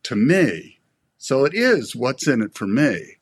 to 0.03 0.15
me. 0.15 0.79
So 1.17 1.45
it 1.45 1.53
is 1.53 1.95
what's 1.95 2.27
in 2.27 2.41
it 2.41 2.55
for 2.55 2.67
me. 2.67 3.17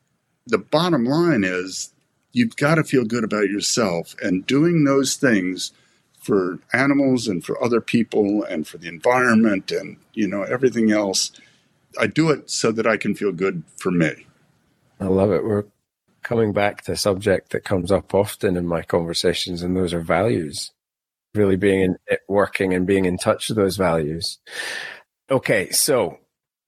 The 0.46 0.58
bottom 0.58 1.04
line 1.04 1.44
is 1.44 1.92
you've 2.32 2.56
got 2.56 2.76
to 2.76 2.84
feel 2.84 3.04
good 3.04 3.24
about 3.24 3.48
yourself 3.48 4.16
and 4.20 4.46
doing 4.46 4.84
those 4.84 5.16
things 5.16 5.72
for 6.22 6.58
animals 6.72 7.26
and 7.26 7.44
for 7.44 7.62
other 7.62 7.80
people 7.80 8.44
and 8.44 8.66
for 8.66 8.78
the 8.78 8.88
environment 8.88 9.70
and 9.70 9.96
you 10.14 10.26
know 10.26 10.42
everything 10.44 10.92
else 10.92 11.32
i 12.00 12.06
do 12.06 12.30
it 12.30 12.48
so 12.48 12.70
that 12.70 12.86
i 12.86 12.96
can 12.96 13.14
feel 13.14 13.32
good 13.32 13.62
for 13.76 13.90
me 13.90 14.26
i 15.00 15.06
love 15.06 15.32
it 15.32 15.44
we're 15.44 15.64
coming 16.22 16.52
back 16.52 16.82
to 16.82 16.92
a 16.92 16.96
subject 16.96 17.50
that 17.50 17.64
comes 17.64 17.90
up 17.90 18.14
often 18.14 18.56
in 18.56 18.66
my 18.66 18.82
conversations 18.82 19.62
and 19.62 19.76
those 19.76 19.92
are 19.92 20.00
values. 20.00 20.70
Really 21.34 21.56
being 21.56 21.80
in 21.80 21.96
eh, 22.10 22.16
working 22.28 22.74
and 22.74 22.86
being 22.86 23.04
in 23.04 23.16
touch 23.16 23.48
with 23.48 23.56
those 23.56 23.76
values. 23.76 24.38
Okay 25.30 25.70
so 25.70 26.18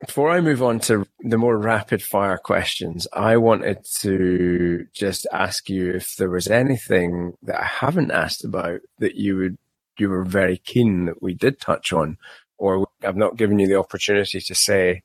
before 0.07 0.31
I 0.31 0.41
move 0.41 0.63
on 0.63 0.81
to 0.81 1.07
the 1.21 1.39
more 1.39 1.57
rapid 1.57 2.03
fire 2.03 2.37
questions, 2.37 3.07
I 3.13 3.37
wanted 3.37 3.85
to 4.01 4.87
just 4.93 5.27
ask 5.33 5.69
you 5.71 5.93
if 5.93 6.17
there 6.17 6.31
was 6.31 6.49
anything 6.49 7.35
that 7.43 7.61
I 7.61 7.65
haven't 7.65 8.11
asked 8.11 8.45
about 8.45 8.81
that 8.99 9.15
you 9.15 9.37
would 9.37 9.59
you 9.99 10.09
were 10.09 10.25
very 10.25 10.59
keen 10.59 11.07
that 11.07 11.23
we 11.23 11.35
did 11.35 11.61
touch 11.61 11.93
on, 11.93 12.19
or 12.59 12.87
I've 13.03 13.17
not 13.17 13.37
given 13.37 13.59
you 13.59 13.69
the 13.69 13.79
opportunity 13.79 14.41
to 14.41 14.55
say 14.55 15.03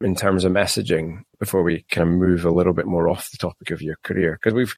in 0.00 0.14
terms 0.14 0.44
of 0.44 0.52
messaging 0.52 1.22
before 1.38 1.62
we 1.62 1.84
kind 1.90 2.08
of 2.08 2.14
move 2.14 2.44
a 2.44 2.50
little 2.50 2.72
bit 2.72 2.86
more 2.86 3.08
off 3.08 3.30
the 3.30 3.38
topic 3.38 3.70
of 3.70 3.80
your 3.80 3.96
career 4.02 4.38
because 4.40 4.54
we've 4.54 4.76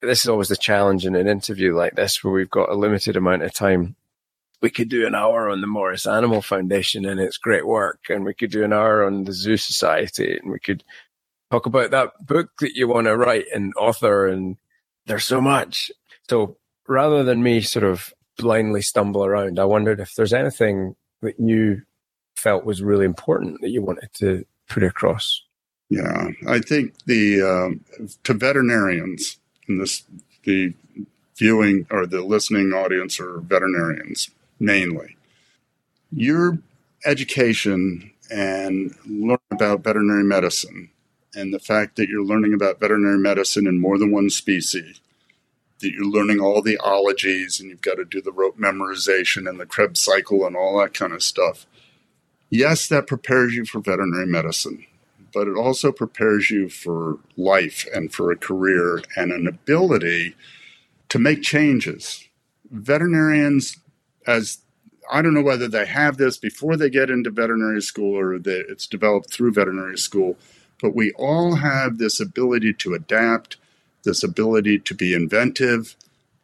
this 0.00 0.22
is 0.22 0.28
always 0.28 0.48
the 0.48 0.56
challenge 0.56 1.06
in 1.06 1.14
an 1.14 1.26
interview 1.26 1.74
like 1.74 1.94
this 1.94 2.22
where 2.22 2.32
we've 2.32 2.50
got 2.50 2.70
a 2.70 2.74
limited 2.74 3.16
amount 3.16 3.42
of 3.42 3.52
time 3.52 3.96
we 4.64 4.70
could 4.70 4.88
do 4.88 5.06
an 5.06 5.14
hour 5.14 5.50
on 5.50 5.60
the 5.60 5.66
Morris 5.66 6.06
Animal 6.06 6.40
Foundation 6.40 7.04
and 7.04 7.20
its 7.20 7.36
great 7.36 7.66
work, 7.66 8.06
and 8.08 8.24
we 8.24 8.32
could 8.32 8.50
do 8.50 8.64
an 8.64 8.72
hour 8.72 9.04
on 9.04 9.24
the 9.24 9.32
Zoo 9.34 9.58
Society, 9.58 10.38
and 10.38 10.50
we 10.50 10.58
could 10.58 10.82
talk 11.50 11.66
about 11.66 11.90
that 11.90 12.12
book 12.26 12.48
that 12.60 12.74
you 12.74 12.88
want 12.88 13.06
to 13.06 13.14
write 13.14 13.44
and 13.54 13.74
author, 13.76 14.26
and 14.26 14.56
there's 15.04 15.24
so 15.24 15.38
much. 15.38 15.92
So 16.30 16.56
rather 16.88 17.22
than 17.24 17.42
me 17.42 17.60
sort 17.60 17.84
of 17.84 18.14
blindly 18.38 18.80
stumble 18.80 19.22
around, 19.22 19.58
I 19.58 19.66
wondered 19.66 20.00
if 20.00 20.14
there's 20.14 20.32
anything 20.32 20.96
that 21.20 21.38
you 21.38 21.82
felt 22.34 22.64
was 22.64 22.82
really 22.82 23.04
important 23.04 23.60
that 23.60 23.68
you 23.68 23.82
wanted 23.82 24.08
to 24.14 24.46
put 24.68 24.82
across. 24.82 25.42
Yeah, 25.90 26.28
I 26.46 26.60
think 26.60 26.94
the 27.06 27.42
um, 27.42 27.84
to 28.24 28.34
veterinarians 28.34 29.38
and 29.68 29.80
this 29.80 30.02
the 30.44 30.74
viewing 31.36 31.86
or 31.90 32.06
the 32.06 32.22
listening 32.22 32.72
audience 32.72 33.20
are 33.20 33.38
veterinarians 33.40 34.30
mainly. 34.58 35.16
Your 36.12 36.58
education 37.04 38.12
and 38.30 38.94
learn 39.06 39.38
about 39.50 39.84
veterinary 39.84 40.24
medicine 40.24 40.90
and 41.34 41.52
the 41.52 41.58
fact 41.58 41.96
that 41.96 42.08
you're 42.08 42.24
learning 42.24 42.54
about 42.54 42.80
veterinary 42.80 43.18
medicine 43.18 43.66
in 43.66 43.80
more 43.80 43.98
than 43.98 44.12
one 44.12 44.30
species, 44.30 45.00
that 45.80 45.92
you're 45.92 46.06
learning 46.06 46.40
all 46.40 46.62
the 46.62 46.78
ologies 46.78 47.60
and 47.60 47.68
you've 47.68 47.82
got 47.82 47.96
to 47.96 48.04
do 48.04 48.22
the 48.22 48.32
rote 48.32 48.58
memorization 48.58 49.48
and 49.48 49.58
the 49.58 49.66
Krebs 49.66 50.00
cycle 50.00 50.46
and 50.46 50.56
all 50.56 50.78
that 50.78 50.94
kind 50.94 51.12
of 51.12 51.22
stuff. 51.22 51.66
Yes, 52.54 52.86
that 52.86 53.08
prepares 53.08 53.56
you 53.56 53.64
for 53.64 53.80
veterinary 53.80 54.28
medicine, 54.28 54.86
but 55.32 55.48
it 55.48 55.56
also 55.56 55.90
prepares 55.90 56.50
you 56.50 56.68
for 56.68 57.18
life 57.36 57.84
and 57.92 58.14
for 58.14 58.30
a 58.30 58.36
career 58.36 59.02
and 59.16 59.32
an 59.32 59.48
ability 59.48 60.36
to 61.08 61.18
make 61.18 61.42
changes. 61.42 62.28
Veterinarians 62.70 63.78
as 64.24 64.58
I 65.10 65.20
don't 65.20 65.34
know 65.34 65.42
whether 65.42 65.66
they 65.66 65.84
have 65.84 66.16
this 66.16 66.36
before 66.36 66.76
they 66.76 66.88
get 66.90 67.10
into 67.10 67.28
veterinary 67.28 67.82
school 67.82 68.16
or 68.16 68.38
that 68.38 68.66
it's 68.68 68.86
developed 68.86 69.32
through 69.32 69.54
veterinary 69.54 69.98
school, 69.98 70.36
but 70.80 70.94
we 70.94 71.10
all 71.14 71.56
have 71.56 71.98
this 71.98 72.20
ability 72.20 72.72
to 72.74 72.94
adapt, 72.94 73.56
this 74.04 74.22
ability 74.22 74.78
to 74.78 74.94
be 74.94 75.12
inventive. 75.12 75.96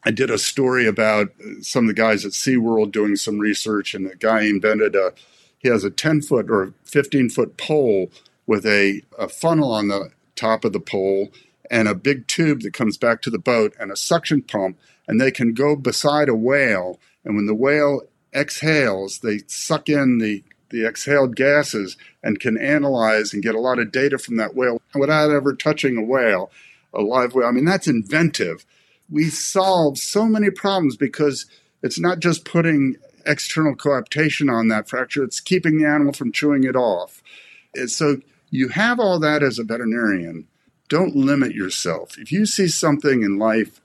I 0.03 0.11
did 0.11 0.29
a 0.29 0.39
story 0.39 0.89
about 0.89 1.31
some 1.61 1.85
of 1.85 1.95
the 1.95 2.03
guys 2.03 2.25
at 2.25 2.33
SeaWorld 2.33 2.91
doing 2.91 3.15
some 3.15 3.39
research, 3.39 3.95
and 3.95 4.11
the 4.11 4.17
guy 4.17 4.41
invented 4.41 4.97
a 4.97 5.13
he 5.61 5.69
has 5.69 5.85
a 5.85 5.91
10 5.91 6.23
foot 6.23 6.51
or 6.51 6.75
15 6.85 7.31
foot 7.31 7.57
pole 7.57 8.11
with 8.47 8.67
a, 8.67 9.03
a 9.19 9.29
funnel 9.29 9.73
on 9.73 9.89
the 9.89 10.11
top 10.35 10.65
of 10.65 10.73
the 10.73 10.81
pole 10.81 11.31
and 11.71 11.87
a 11.87 11.95
big 11.95 12.27
tube 12.27 12.63
that 12.63 12.75
comes 12.75 12.97
back 12.97 13.23
to 13.23 13.31
the 13.31 13.39
boat 13.39 13.73
and 13.79 13.93
a 13.93 13.97
suction 13.97 14.43
pump, 14.43 14.77
and 15.07 15.21
they 15.21 15.31
can 15.31 15.55
go 15.55 15.77
beside 15.77 16.29
a 16.29 16.35
whale 16.35 16.99
and 17.25 17.37
when 17.37 17.47
the 17.47 17.55
whale 17.55 18.03
exhales, 18.35 19.21
they 19.21 19.41
suck 19.47 19.89
in 19.89 20.19
the, 20.19 20.43
the 20.71 20.87
exhaled 20.87 21.37
gases 21.37 21.97
and 22.23 22.41
can 22.41 22.57
analyze 22.57 23.33
and 23.33 23.43
get 23.43 23.55
a 23.55 23.61
lot 23.61 23.79
of 23.79 23.93
data 23.93 24.19
from 24.19 24.37
that 24.37 24.55
whale 24.55 24.81
without 24.95 25.31
ever 25.31 25.55
touching 25.55 25.97
a 25.97 26.03
whale, 26.03 26.51
a 26.95 27.03
live 27.03 27.35
whale. 27.35 27.47
I 27.47 27.53
mean, 27.53 27.65
that's 27.65 27.89
inventive. 27.89 28.65
We 29.11 29.25
solve 29.25 29.99
so 29.99 30.27
many 30.27 30.51
problems 30.51 30.97
because 30.97 31.47
it's 31.83 31.99
not 31.99 32.21
just 32.21 32.45
putting 32.45 32.97
external 33.27 33.75
coaptation 33.75 34.49
on 34.49 34.69
that 34.69 34.89
fracture, 34.89 35.23
it's 35.23 35.41
keeping 35.41 35.79
the 35.79 35.87
animal 35.87 36.13
from 36.13 36.33
chewing 36.33 36.65
it 36.65 36.77
off. 36.77 37.23
And 37.75 37.91
So 37.91 38.21
you 38.51 38.69
have 38.69 38.99
all 38.99 39.19
that 39.21 39.43
as 39.43 39.59
a 39.59 39.65
veterinarian. 39.65 40.47
Don't 40.89 41.15
limit 41.15 41.55
yourself. 41.55 42.19
If 42.19 42.33
you 42.33 42.47
see 42.47 42.69
something 42.69 43.23
in 43.23 43.39
life 43.39 43.81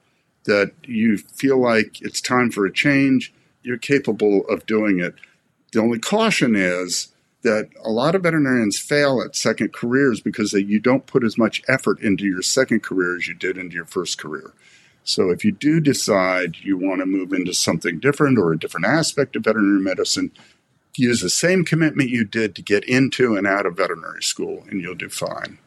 that 0.45 0.71
you 0.83 1.17
feel 1.17 1.61
like 1.61 2.01
it's 2.01 2.21
time 2.21 2.51
for 2.51 2.65
a 2.65 2.73
change, 2.73 3.33
you're 3.61 3.77
capable 3.77 4.45
of 4.47 4.65
doing 4.65 4.99
it. 4.99 5.15
The 5.71 5.81
only 5.81 5.99
caution 5.99 6.55
is 6.55 7.09
that 7.41 7.69
a 7.83 7.89
lot 7.91 8.15
of 8.15 8.23
veterinarians 8.23 8.79
fail 8.79 9.21
at 9.21 9.35
second 9.35 9.71
careers 9.71 10.19
because 10.19 10.51
they, 10.51 10.59
you 10.59 10.79
don't 10.79 11.05
put 11.05 11.23
as 11.23 11.37
much 11.37 11.61
effort 11.67 11.99
into 12.01 12.25
your 12.25 12.41
second 12.41 12.81
career 12.81 13.15
as 13.15 13.27
you 13.27 13.35
did 13.35 13.57
into 13.57 13.75
your 13.75 13.85
first 13.85 14.17
career. 14.17 14.53
So 15.05 15.29
if 15.29 15.45
you 15.45 15.51
do 15.51 15.79
decide 15.79 16.57
you 16.57 16.77
want 16.77 16.99
to 16.99 17.05
move 17.05 17.31
into 17.31 17.53
something 17.53 17.99
different 17.99 18.37
or 18.37 18.51
a 18.51 18.59
different 18.59 18.85
aspect 18.85 19.35
of 19.35 19.45
veterinary 19.45 19.81
medicine, 19.81 20.31
use 20.97 21.21
the 21.21 21.29
same 21.29 21.63
commitment 21.63 22.09
you 22.09 22.25
did 22.25 22.55
to 22.55 22.61
get 22.61 22.83
into 22.83 23.35
and 23.35 23.47
out 23.47 23.65
of 23.65 23.77
veterinary 23.77 24.23
school, 24.23 24.63
and 24.69 24.81
you'll 24.81 24.95
do 24.95 25.09
fine 25.09 25.57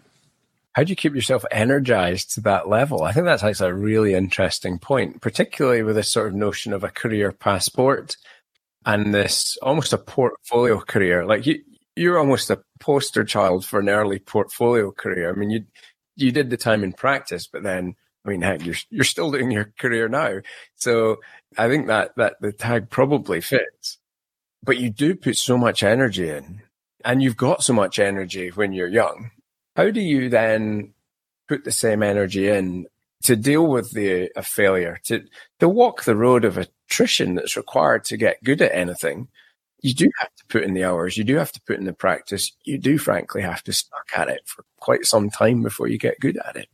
how 0.79 0.85
do 0.85 0.91
you 0.91 0.97
keep 0.97 1.13
yourself 1.13 1.45
energized 1.51 2.35
to 2.35 2.41
that 2.41 2.69
level? 2.69 3.03
I 3.03 3.11
think 3.11 3.27
that's 3.27 3.61
a 3.61 3.75
really 3.75 4.15
interesting 4.15 4.79
point, 4.79 5.21
particularly 5.21 5.83
with 5.83 5.97
this 5.97 6.13
sort 6.13 6.29
of 6.29 6.35
notion 6.35 6.73
of 6.73 6.85
a 6.85 6.89
career 6.89 7.33
passport 7.33 8.17
and 8.87 9.13
this 9.13 9.59
almost 9.61 9.93
a 9.93 9.99
portfolio 9.99 10.79
career. 10.79 11.27
Like 11.27 11.47
you, 11.47 11.65
you're 11.97 12.17
almost 12.17 12.49
a 12.49 12.63
poster 12.79 13.25
child 13.25 13.67
for 13.67 13.81
an 13.81 13.89
early 13.89 14.21
portfolio 14.21 14.93
career. 14.93 15.31
I 15.31 15.33
mean, 15.37 15.51
you 15.51 15.65
you 16.15 16.31
did 16.31 16.49
the 16.49 16.57
time 16.57 16.85
in 16.85 16.93
practice, 16.93 17.49
but 17.49 17.65
then 17.65 17.97
I 18.25 18.31
mean, 18.31 18.43
heck, 18.43 18.65
you're 18.65 18.77
you're 18.91 19.05
still 19.05 19.31
doing 19.31 19.51
your 19.51 19.73
career 19.79 20.09
now. 20.09 20.41
So 20.77 21.19
I 21.57 21.69
think 21.69 21.87
that 21.89 22.13
that 22.17 22.37
the 22.41 22.53
tag 22.53 22.91
probably 22.91 23.41
fits. 23.41 23.99
but 24.63 24.79
you 24.79 24.91
do 24.91 25.15
put 25.15 25.37
so 25.37 25.57
much 25.59 25.83
energy 25.83 26.29
in 26.31 26.63
and 27.05 27.23
you've 27.23 27.37
got 27.37 27.63
so 27.63 27.73
much 27.73 27.99
energy 27.99 28.51
when 28.51 28.73
you're 28.73 28.89
young. 28.89 29.31
How 29.77 29.91
do 29.91 30.01
you 30.01 30.29
then 30.29 30.95
put 31.49 31.65
the 31.65 31.73
same 31.73 32.03
energy 32.03 32.49
in 32.49 32.87
to 33.25 33.37
deal 33.37 33.67
with 33.67 33.93
the 33.93 34.31
a 34.37 34.43
failure, 34.43 35.01
to 35.05 35.25
to 35.61 35.69
walk 35.69 36.05
the 36.05 36.17
road 36.17 36.45
of 36.45 36.59
attrition 36.59 37.35
that's 37.35 37.57
required 37.57 38.05
to 38.07 38.17
get 38.17 38.43
good 38.45 38.63
at 38.63 38.75
anything? 38.75 39.29
You 39.83 39.95
do 39.95 40.11
have 40.19 40.35
to 40.37 40.45
put 40.49 40.65
in 40.65 40.75
the 40.75 40.85
hours. 40.85 41.17
You 41.17 41.25
do 41.25 41.37
have 41.37 41.53
to 41.53 41.61
put 41.63 41.79
in 41.79 41.85
the 41.87 41.93
practice. 41.93 42.53
You 42.65 42.79
do, 42.79 42.99
frankly, 42.99 43.43
have 43.43 43.63
to 43.65 43.73
stuck 43.73 44.09
at 44.17 44.29
it 44.29 44.43
for 44.47 44.65
quite 44.81 45.05
some 45.07 45.31
time 45.31 45.63
before 45.63 45.89
you 45.89 45.99
get 45.99 46.21
good 46.21 46.39
at 46.49 46.57
it. 46.57 46.69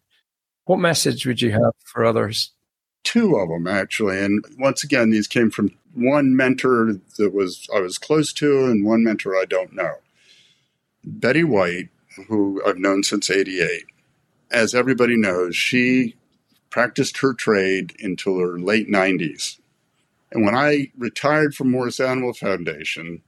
What 0.65 0.79
message 0.79 1.27
would 1.27 1.43
you 1.43 1.53
have 1.53 1.75
for 1.85 2.05
others? 2.05 2.53
Two 3.03 3.37
of 3.37 3.51
them, 3.51 3.67
actually. 3.67 4.19
And 4.19 4.45
once 4.59 4.83
again, 4.83 5.11
these 5.11 5.29
came 5.29 5.51
from 5.51 5.71
one 5.93 6.35
mentor 6.35 6.95
that 7.19 7.35
was 7.35 7.69
I 7.75 7.81
was 7.81 7.99
close 7.99 8.33
to 8.35 8.65
and 8.65 8.85
one 8.85 9.05
mentor 9.05 9.37
I 9.37 9.45
don't 9.45 9.75
know. 9.75 9.97
Betty 11.05 11.45
White, 11.45 11.91
who 12.29 12.63
I've 12.67 12.79
known 12.79 13.03
since 13.03 13.31
88. 13.31 13.85
As 14.51 14.75
everybody 14.75 15.17
knows, 15.17 15.55
she 15.55 16.17
practiced 16.71 17.19
her 17.19 17.35
trade 17.35 17.95
until 18.01 18.39
her 18.39 18.59
late 18.59 18.89
90s. 18.89 19.59
And 20.33 20.45
when 20.45 20.55
I 20.55 20.91
retired 20.97 21.55
from 21.55 21.71
Morris 21.71 22.01
Animal 22.01 22.33
Foundation, 22.33 23.23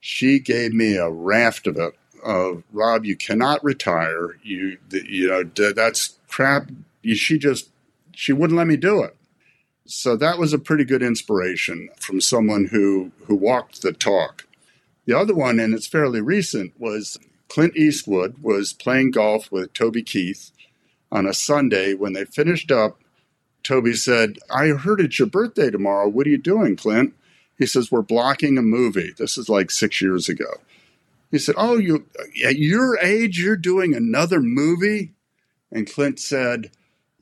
she 0.00 0.38
gave 0.38 0.72
me 0.72 0.96
a 0.96 1.10
raft 1.10 1.66
of 1.66 1.76
it 1.76 1.94
of 2.24 2.62
Rob, 2.72 3.04
you 3.04 3.16
cannot 3.16 3.62
retire. 3.62 4.36
You 4.42 4.78
you 4.90 5.28
know 5.28 5.44
that's 5.72 6.18
crap. 6.28 6.70
She 7.04 7.38
just 7.38 7.70
she 8.12 8.32
wouldn't 8.32 8.56
let 8.56 8.66
me 8.66 8.76
do 8.76 9.02
it. 9.02 9.16
So 9.86 10.16
that 10.16 10.38
was 10.38 10.52
a 10.52 10.58
pretty 10.58 10.84
good 10.84 11.02
inspiration 11.02 11.90
from 12.00 12.20
someone 12.20 12.66
who 12.66 13.12
who 13.26 13.36
walked 13.36 13.82
the 13.82 13.92
talk. 13.92 14.46
The 15.06 15.16
other 15.16 15.34
one, 15.34 15.60
and 15.60 15.74
it's 15.74 15.86
fairly 15.86 16.22
recent, 16.22 16.72
was 16.80 17.18
Clint 17.48 17.76
Eastwood 17.76 18.36
was 18.42 18.72
playing 18.72 19.10
golf 19.10 19.52
with 19.52 19.74
Toby 19.74 20.02
Keith 20.02 20.50
on 21.12 21.26
a 21.26 21.34
Sunday. 21.34 21.94
When 21.94 22.14
they 22.14 22.24
finished 22.24 22.72
up, 22.72 22.98
Toby 23.62 23.94
said, 23.94 24.38
I 24.50 24.68
heard 24.68 25.00
it's 25.00 25.18
your 25.18 25.28
birthday 25.28 25.70
tomorrow. 25.70 26.08
What 26.08 26.26
are 26.26 26.30
you 26.30 26.38
doing, 26.38 26.76
Clint? 26.76 27.14
He 27.58 27.66
says, 27.66 27.92
We're 27.92 28.02
blocking 28.02 28.58
a 28.58 28.62
movie. 28.62 29.12
This 29.16 29.38
is 29.38 29.48
like 29.48 29.70
six 29.70 30.00
years 30.00 30.28
ago. 30.28 30.60
He 31.34 31.40
said, 31.40 31.56
Oh, 31.58 31.76
you 31.78 32.06
at 32.44 32.56
your 32.56 32.98
age, 32.98 33.40
you're 33.40 33.56
doing 33.56 33.94
another 33.94 34.40
movie? 34.40 35.12
And 35.72 35.90
Clint 35.90 36.20
said, 36.20 36.70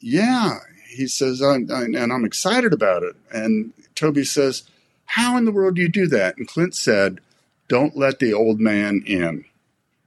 Yeah. 0.00 0.58
He 0.88 1.06
says, 1.06 1.40
I'm, 1.40 1.70
I'm, 1.72 1.94
and 1.94 2.12
I'm 2.12 2.24
excited 2.24 2.74
about 2.74 3.02
it. 3.02 3.16
And 3.32 3.72
Toby 3.94 4.24
says, 4.24 4.64
How 5.06 5.38
in 5.38 5.46
the 5.46 5.52
world 5.52 5.76
do 5.76 5.82
you 5.82 5.88
do 5.88 6.06
that? 6.08 6.36
And 6.36 6.46
Clint 6.46 6.74
said, 6.74 7.20
Don't 7.68 7.96
let 7.96 8.18
the 8.18 8.34
old 8.34 8.60
man 8.60 9.02
in. 9.06 9.46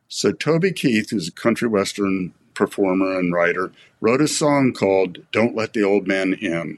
So 0.07 0.31
Toby 0.31 0.71
Keith, 0.71 1.09
who's 1.09 1.27
a 1.27 1.31
country 1.31 1.67
western 1.67 2.33
performer 2.53 3.19
and 3.19 3.33
writer, 3.33 3.71
wrote 3.99 4.21
a 4.21 4.27
song 4.27 4.71
called 4.71 5.17
"Don't 5.31 5.55
Let 5.55 5.73
the 5.73 5.83
Old 5.83 6.07
Man 6.07 6.33
In," 6.33 6.77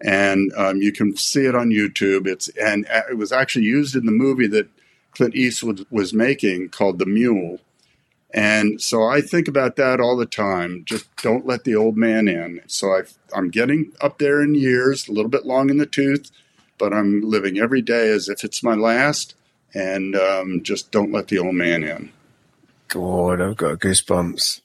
and 0.00 0.52
um, 0.56 0.80
you 0.80 0.92
can 0.92 1.16
see 1.16 1.46
it 1.46 1.54
on 1.54 1.70
YouTube. 1.70 2.26
It's 2.26 2.48
and 2.50 2.86
uh, 2.88 3.02
it 3.10 3.18
was 3.18 3.32
actually 3.32 3.64
used 3.64 3.96
in 3.96 4.06
the 4.06 4.12
movie 4.12 4.46
that 4.46 4.68
Clint 5.14 5.34
Eastwood 5.34 5.86
was 5.90 6.12
making 6.12 6.70
called 6.70 6.98
The 6.98 7.06
Mule. 7.06 7.60
And 8.34 8.82
so 8.82 9.04
I 9.04 9.20
think 9.20 9.46
about 9.46 9.76
that 9.76 10.00
all 10.00 10.16
the 10.16 10.26
time. 10.26 10.82
Just 10.84 11.06
don't 11.22 11.46
let 11.46 11.62
the 11.62 11.76
old 11.76 11.96
man 11.96 12.26
in. 12.26 12.60
So 12.66 12.88
i 12.88 13.02
am 13.38 13.48
getting 13.48 13.92
up 14.00 14.18
there 14.18 14.42
in 14.42 14.56
years, 14.56 15.06
a 15.06 15.12
little 15.12 15.30
bit 15.30 15.46
long 15.46 15.70
in 15.70 15.76
the 15.76 15.86
tooth, 15.86 16.32
but 16.76 16.92
I'm 16.92 17.20
living 17.20 17.58
every 17.58 17.80
day 17.80 18.08
as 18.08 18.28
if 18.28 18.42
it's 18.42 18.62
my 18.62 18.74
last. 18.74 19.36
And 19.72 20.16
um, 20.16 20.62
just 20.62 20.90
don't 20.90 21.12
let 21.12 21.28
the 21.28 21.38
old 21.38 21.54
man 21.54 21.84
in. 21.84 22.10
God, 22.88 23.40
I've 23.40 23.56
got 23.56 23.78
goosebumps. 23.78 24.60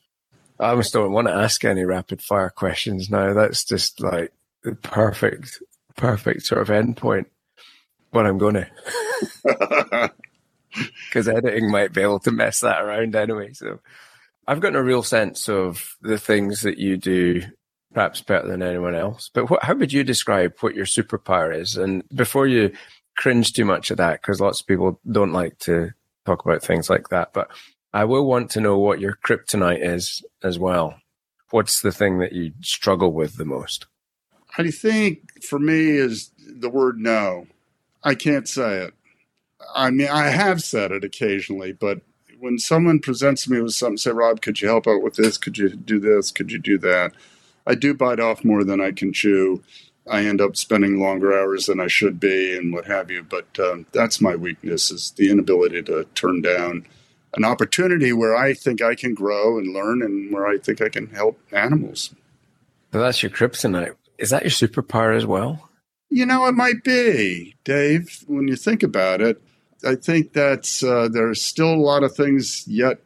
I 0.58 0.70
almost 0.70 0.92
don't 0.92 1.12
want 1.12 1.28
to 1.28 1.34
ask 1.34 1.64
any 1.64 1.84
rapid 1.84 2.22
fire 2.22 2.50
questions 2.50 3.08
now. 3.08 3.32
That's 3.32 3.64
just 3.64 4.00
like 4.00 4.32
the 4.62 4.74
perfect, 4.74 5.62
perfect 5.96 6.42
sort 6.42 6.60
of 6.60 6.68
endpoint. 6.68 7.26
But 8.12 8.26
I'm 8.26 8.38
going 8.38 8.54
to. 9.44 10.10
Because 11.08 11.28
editing 11.28 11.70
might 11.70 11.92
be 11.92 12.02
able 12.02 12.20
to 12.20 12.30
mess 12.30 12.60
that 12.60 12.82
around 12.82 13.16
anyway. 13.16 13.52
So 13.52 13.80
I've 14.46 14.60
gotten 14.60 14.76
a 14.76 14.82
real 14.82 15.02
sense 15.02 15.48
of 15.48 15.96
the 16.00 16.18
things 16.18 16.62
that 16.62 16.78
you 16.78 16.96
do 16.96 17.42
perhaps 17.92 18.20
better 18.20 18.46
than 18.46 18.62
anyone 18.62 18.94
else. 18.94 19.30
But 19.32 19.50
what, 19.50 19.64
how 19.64 19.74
would 19.74 19.92
you 19.92 20.04
describe 20.04 20.54
what 20.60 20.74
your 20.74 20.86
superpower 20.86 21.54
is? 21.54 21.76
And 21.76 22.04
before 22.14 22.46
you 22.46 22.72
cringe 23.16 23.52
too 23.52 23.64
much 23.64 23.90
at 23.90 23.96
that, 23.96 24.22
because 24.22 24.40
lots 24.40 24.60
of 24.60 24.66
people 24.66 25.00
don't 25.10 25.32
like 25.32 25.58
to 25.60 25.90
talk 26.24 26.44
about 26.44 26.62
things 26.62 26.88
like 26.88 27.08
that. 27.08 27.32
But 27.32 27.50
I 27.92 28.04
will 28.04 28.26
want 28.26 28.50
to 28.50 28.60
know 28.60 28.78
what 28.78 29.00
your 29.00 29.18
kryptonite 29.24 29.84
is 29.84 30.22
as 30.42 30.58
well. 30.58 30.94
What's 31.50 31.80
the 31.80 31.92
thing 31.92 32.18
that 32.18 32.32
you 32.32 32.52
struggle 32.60 33.12
with 33.12 33.36
the 33.36 33.44
most? 33.44 33.86
I 34.56 34.70
think 34.70 35.42
for 35.42 35.58
me 35.58 35.90
is 35.90 36.30
the 36.38 36.70
word 36.70 36.98
no. 36.98 37.46
I 38.02 38.14
can't 38.14 38.48
say 38.48 38.84
it. 38.84 38.94
I 39.74 39.90
mean, 39.90 40.08
I 40.08 40.28
have 40.28 40.62
said 40.62 40.92
it 40.92 41.04
occasionally, 41.04 41.72
but 41.72 42.00
when 42.38 42.58
someone 42.58 42.98
presents 42.98 43.48
me 43.48 43.60
with 43.60 43.74
something, 43.74 43.98
say, 43.98 44.10
Rob, 44.10 44.40
could 44.40 44.60
you 44.60 44.68
help 44.68 44.86
out 44.86 45.02
with 45.02 45.14
this? 45.14 45.36
Could 45.36 45.58
you 45.58 45.70
do 45.70 46.00
this? 46.00 46.30
Could 46.30 46.50
you 46.50 46.58
do 46.58 46.78
that? 46.78 47.12
I 47.66 47.74
do 47.74 47.94
bite 47.94 48.20
off 48.20 48.44
more 48.44 48.64
than 48.64 48.80
I 48.80 48.92
can 48.92 49.12
chew. 49.12 49.62
I 50.10 50.24
end 50.24 50.40
up 50.40 50.56
spending 50.56 51.00
longer 51.00 51.38
hours 51.38 51.66
than 51.66 51.78
I 51.78 51.86
should 51.86 52.18
be 52.18 52.56
and 52.56 52.72
what 52.72 52.86
have 52.86 53.10
you. 53.10 53.22
But 53.22 53.46
um, 53.60 53.86
that's 53.92 54.20
my 54.20 54.34
weakness 54.34 54.90
is 54.90 55.12
the 55.12 55.30
inability 55.30 55.82
to 55.82 56.04
turn 56.14 56.40
down 56.40 56.86
an 57.34 57.44
opportunity 57.44 58.12
where 58.12 58.34
I 58.34 58.54
think 58.54 58.82
I 58.82 58.94
can 58.94 59.14
grow 59.14 59.58
and 59.58 59.72
learn 59.72 60.02
and 60.02 60.32
where 60.32 60.46
I 60.46 60.58
think 60.58 60.80
I 60.80 60.88
can 60.88 61.08
help 61.08 61.38
animals. 61.52 62.14
So 62.92 62.98
that's 62.98 63.22
your 63.22 63.30
kryptonite. 63.30 63.94
Is 64.18 64.30
that 64.30 64.42
your 64.42 64.50
superpower 64.50 65.16
as 65.16 65.26
well? 65.26 65.68
You 66.08 66.26
know, 66.26 66.46
it 66.46 66.52
might 66.52 66.82
be, 66.82 67.54
Dave. 67.62 68.24
When 68.26 68.48
you 68.48 68.56
think 68.56 68.82
about 68.82 69.20
it, 69.20 69.40
I 69.84 69.94
think 69.94 70.32
that's 70.32 70.82
uh, 70.82 71.08
there's 71.10 71.42
still 71.42 71.72
a 71.72 71.76
lot 71.76 72.02
of 72.02 72.14
things 72.14 72.66
yet 72.66 73.00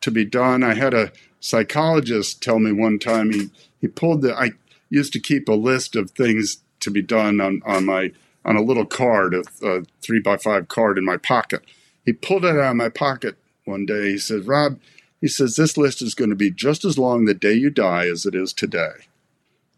to 0.00 0.10
be 0.10 0.24
done. 0.24 0.62
I 0.62 0.74
had 0.74 0.94
a 0.94 1.12
psychologist 1.40 2.42
tell 2.42 2.58
me 2.58 2.72
one 2.72 2.98
time 2.98 3.32
he 3.32 3.50
he 3.80 3.88
pulled 3.88 4.22
the 4.22 4.34
I 4.34 4.52
used 4.88 5.12
to 5.14 5.20
keep 5.20 5.48
a 5.48 5.52
list 5.52 5.96
of 5.96 6.10
things 6.10 6.58
to 6.80 6.90
be 6.90 7.02
done 7.02 7.40
on 7.40 7.62
on 7.64 7.84
my 7.84 8.12
on 8.44 8.56
a 8.56 8.62
little 8.62 8.86
card, 8.86 9.34
a, 9.34 9.42
a 9.62 9.82
three 10.02 10.20
by 10.20 10.36
five 10.36 10.68
card 10.68 10.98
in 10.98 11.04
my 11.04 11.16
pocket. 11.16 11.62
He 12.04 12.12
pulled 12.12 12.44
it 12.44 12.56
out 12.56 12.70
of 12.70 12.76
my 12.76 12.90
pocket 12.90 13.36
one 13.64 13.86
day. 13.86 14.12
He 14.12 14.18
said, 14.18 14.46
Rob, 14.46 14.78
he 15.20 15.28
says, 15.28 15.56
this 15.56 15.78
list 15.78 16.02
is 16.02 16.14
going 16.14 16.30
to 16.30 16.36
be 16.36 16.50
just 16.50 16.84
as 16.84 16.98
long 16.98 17.24
the 17.24 17.32
day 17.32 17.54
you 17.54 17.70
die 17.70 18.06
as 18.06 18.26
it 18.26 18.34
is 18.34 18.52
today. 18.52 19.06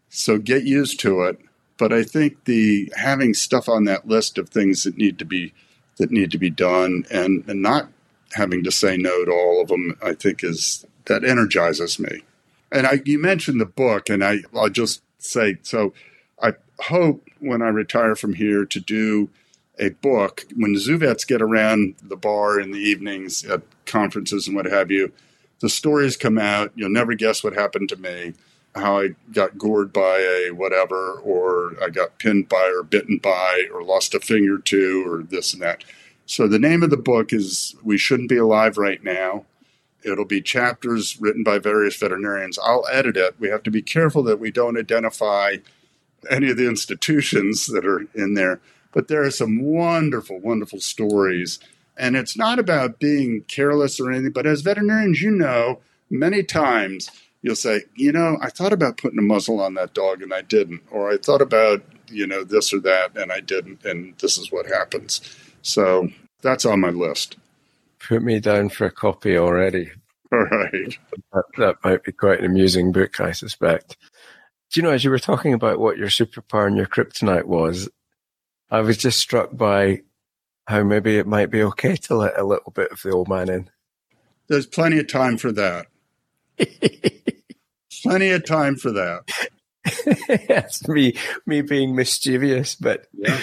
So 0.09 0.37
get 0.37 0.63
used 0.63 0.99
to 1.01 1.21
it. 1.21 1.39
But 1.77 1.93
I 1.93 2.03
think 2.03 2.45
the 2.45 2.91
having 2.97 3.33
stuff 3.33 3.69
on 3.69 3.85
that 3.85 4.07
list 4.07 4.37
of 4.37 4.49
things 4.49 4.83
that 4.83 4.97
need 4.97 5.19
to 5.19 5.25
be 5.25 5.53
that 5.97 6.11
need 6.11 6.31
to 6.31 6.37
be 6.37 6.49
done 6.49 7.05
and, 7.11 7.43
and 7.47 7.61
not 7.61 7.89
having 8.33 8.63
to 8.63 8.71
say 8.71 8.97
no 8.97 9.25
to 9.25 9.31
all 9.31 9.61
of 9.61 9.67
them, 9.67 9.97
I 10.01 10.13
think 10.13 10.43
is 10.43 10.85
that 11.05 11.23
energizes 11.23 11.99
me. 11.99 12.23
And 12.71 12.85
I, 12.85 13.01
you 13.05 13.19
mentioned 13.19 13.61
the 13.61 13.65
book, 13.65 14.09
and 14.09 14.23
I, 14.23 14.39
I'll 14.53 14.69
just 14.69 15.01
say 15.19 15.57
so. 15.61 15.93
I 16.41 16.53
hope 16.79 17.27
when 17.39 17.61
I 17.61 17.69
retire 17.69 18.15
from 18.15 18.33
here 18.33 18.65
to 18.65 18.79
do 18.79 19.29
a 19.79 19.89
book. 19.89 20.45
When 20.55 20.77
zoo 20.77 20.97
get 20.97 21.41
around 21.41 21.95
the 22.01 22.15
bar 22.15 22.59
in 22.59 22.71
the 22.71 22.79
evenings 22.79 23.43
at 23.45 23.61
conferences 23.85 24.47
and 24.47 24.55
what 24.55 24.65
have 24.65 24.91
you, 24.91 25.11
the 25.59 25.69
stories 25.69 26.17
come 26.17 26.37
out. 26.37 26.71
You'll 26.75 26.89
never 26.89 27.13
guess 27.13 27.43
what 27.43 27.53
happened 27.53 27.89
to 27.89 27.95
me, 27.95 28.33
how 28.77 28.99
I 28.99 29.09
got 29.31 29.57
gored 29.57 29.91
by 29.91 30.19
a 30.19 30.51
whatever, 30.51 31.13
or 31.13 31.73
I 31.83 31.89
got 31.89 32.19
pinned 32.19 32.49
by 32.49 32.71
or 32.75 32.83
bitten 32.83 33.17
by, 33.17 33.65
or 33.73 33.83
lost 33.83 34.13
a 34.13 34.19
finger 34.19 34.57
two, 34.57 35.03
or 35.07 35.23
this 35.23 35.53
and 35.53 35.61
that. 35.61 35.83
So 36.25 36.47
the 36.47 36.59
name 36.59 36.83
of 36.83 36.89
the 36.89 36.97
book 36.97 37.31
is 37.31 37.75
We 37.83 37.97
Shouldn't 37.97 38.29
Be 38.29 38.37
Alive 38.37 38.77
Right 38.77 39.03
Now. 39.03 39.45
It'll 40.03 40.25
be 40.25 40.41
chapters 40.41 41.19
written 41.19 41.43
by 41.43 41.59
various 41.59 41.95
veterinarians. 41.97 42.59
I'll 42.59 42.85
edit 42.91 43.17
it. 43.17 43.35
We 43.39 43.49
have 43.49 43.63
to 43.63 43.71
be 43.71 43.81
careful 43.81 44.23
that 44.23 44.39
we 44.39 44.51
don't 44.51 44.77
identify 44.77 45.57
any 46.29 46.49
of 46.49 46.57
the 46.57 46.67
institutions 46.67 47.67
that 47.67 47.85
are 47.85 48.05
in 48.13 48.33
there 48.33 48.61
but 48.97 49.09
there 49.09 49.23
are 49.23 49.29
some 49.29 49.61
wonderful, 49.61 50.39
wonderful 50.39 50.79
stories. 50.79 51.59
And 51.97 52.15
it's 52.15 52.35
not 52.35 52.57
about 52.57 52.99
being 52.99 53.43
careless 53.47 53.99
or 53.99 54.11
anything, 54.11 54.31
but 54.31 54.47
as 54.47 54.61
veterinarians, 54.61 55.21
you 55.21 55.29
know, 55.29 55.81
many 56.09 56.41
times 56.41 57.11
you'll 57.41 57.55
say, 57.55 57.83
you 57.95 58.11
know, 58.11 58.37
I 58.41 58.49
thought 58.49 58.73
about 58.73 58.97
putting 58.97 59.19
a 59.19 59.23
muzzle 59.23 59.61
on 59.61 59.75
that 59.75 59.93
dog 59.93 60.21
and 60.21 60.33
I 60.33 60.41
didn't, 60.41 60.81
or 60.91 61.11
I 61.11 61.17
thought 61.17 61.41
about, 61.41 61.83
you 62.09 62.27
know, 62.27 62.43
this 62.43 62.73
or 62.73 62.79
that 62.81 63.17
and 63.17 63.31
I 63.31 63.39
didn't, 63.39 63.85
and 63.85 64.17
this 64.19 64.37
is 64.37 64.51
what 64.51 64.65
happens. 64.65 65.21
So 65.61 66.09
that's 66.41 66.65
on 66.65 66.79
my 66.79 66.89
list. 66.89 67.37
Put 67.99 68.23
me 68.23 68.39
down 68.39 68.69
for 68.69 68.85
a 68.85 68.91
copy 68.91 69.37
already. 69.37 69.91
All 70.31 70.45
right. 70.45 70.97
That, 71.33 71.43
that 71.57 71.75
might 71.83 72.03
be 72.03 72.11
quite 72.11 72.39
an 72.39 72.45
amusing 72.45 72.91
book, 72.91 73.19
I 73.19 73.31
suspect. 73.31 73.97
Do 74.71 74.79
you 74.79 74.83
know, 74.83 74.91
as 74.91 75.03
you 75.03 75.09
were 75.09 75.19
talking 75.19 75.53
about 75.53 75.79
what 75.79 75.97
your 75.97 76.09
superpower 76.09 76.67
and 76.67 76.77
your 76.77 76.85
kryptonite 76.85 77.45
was, 77.45 77.89
I 78.69 78.81
was 78.81 78.97
just 78.97 79.19
struck 79.19 79.55
by 79.55 80.01
how 80.67 80.83
maybe 80.83 81.17
it 81.17 81.27
might 81.27 81.49
be 81.49 81.63
okay 81.63 81.95
to 81.95 82.15
let 82.15 82.37
a 82.37 82.43
little 82.43 82.71
bit 82.71 82.91
of 82.91 83.01
the 83.01 83.11
old 83.11 83.29
man 83.29 83.49
in. 83.49 83.69
There's 84.47 84.65
plenty 84.65 84.99
of 84.99 85.07
time 85.07 85.37
for 85.37 85.51
that. 85.53 85.87
plenty 88.03 88.29
of 88.31 88.45
time 88.45 88.75
for 88.75 88.91
that. 88.91 89.23
That's 90.47 90.87
me 90.87 91.15
me 91.45 91.61
being 91.61 91.95
mischievous, 91.95 92.75
but 92.75 93.07
Yeah. 93.13 93.39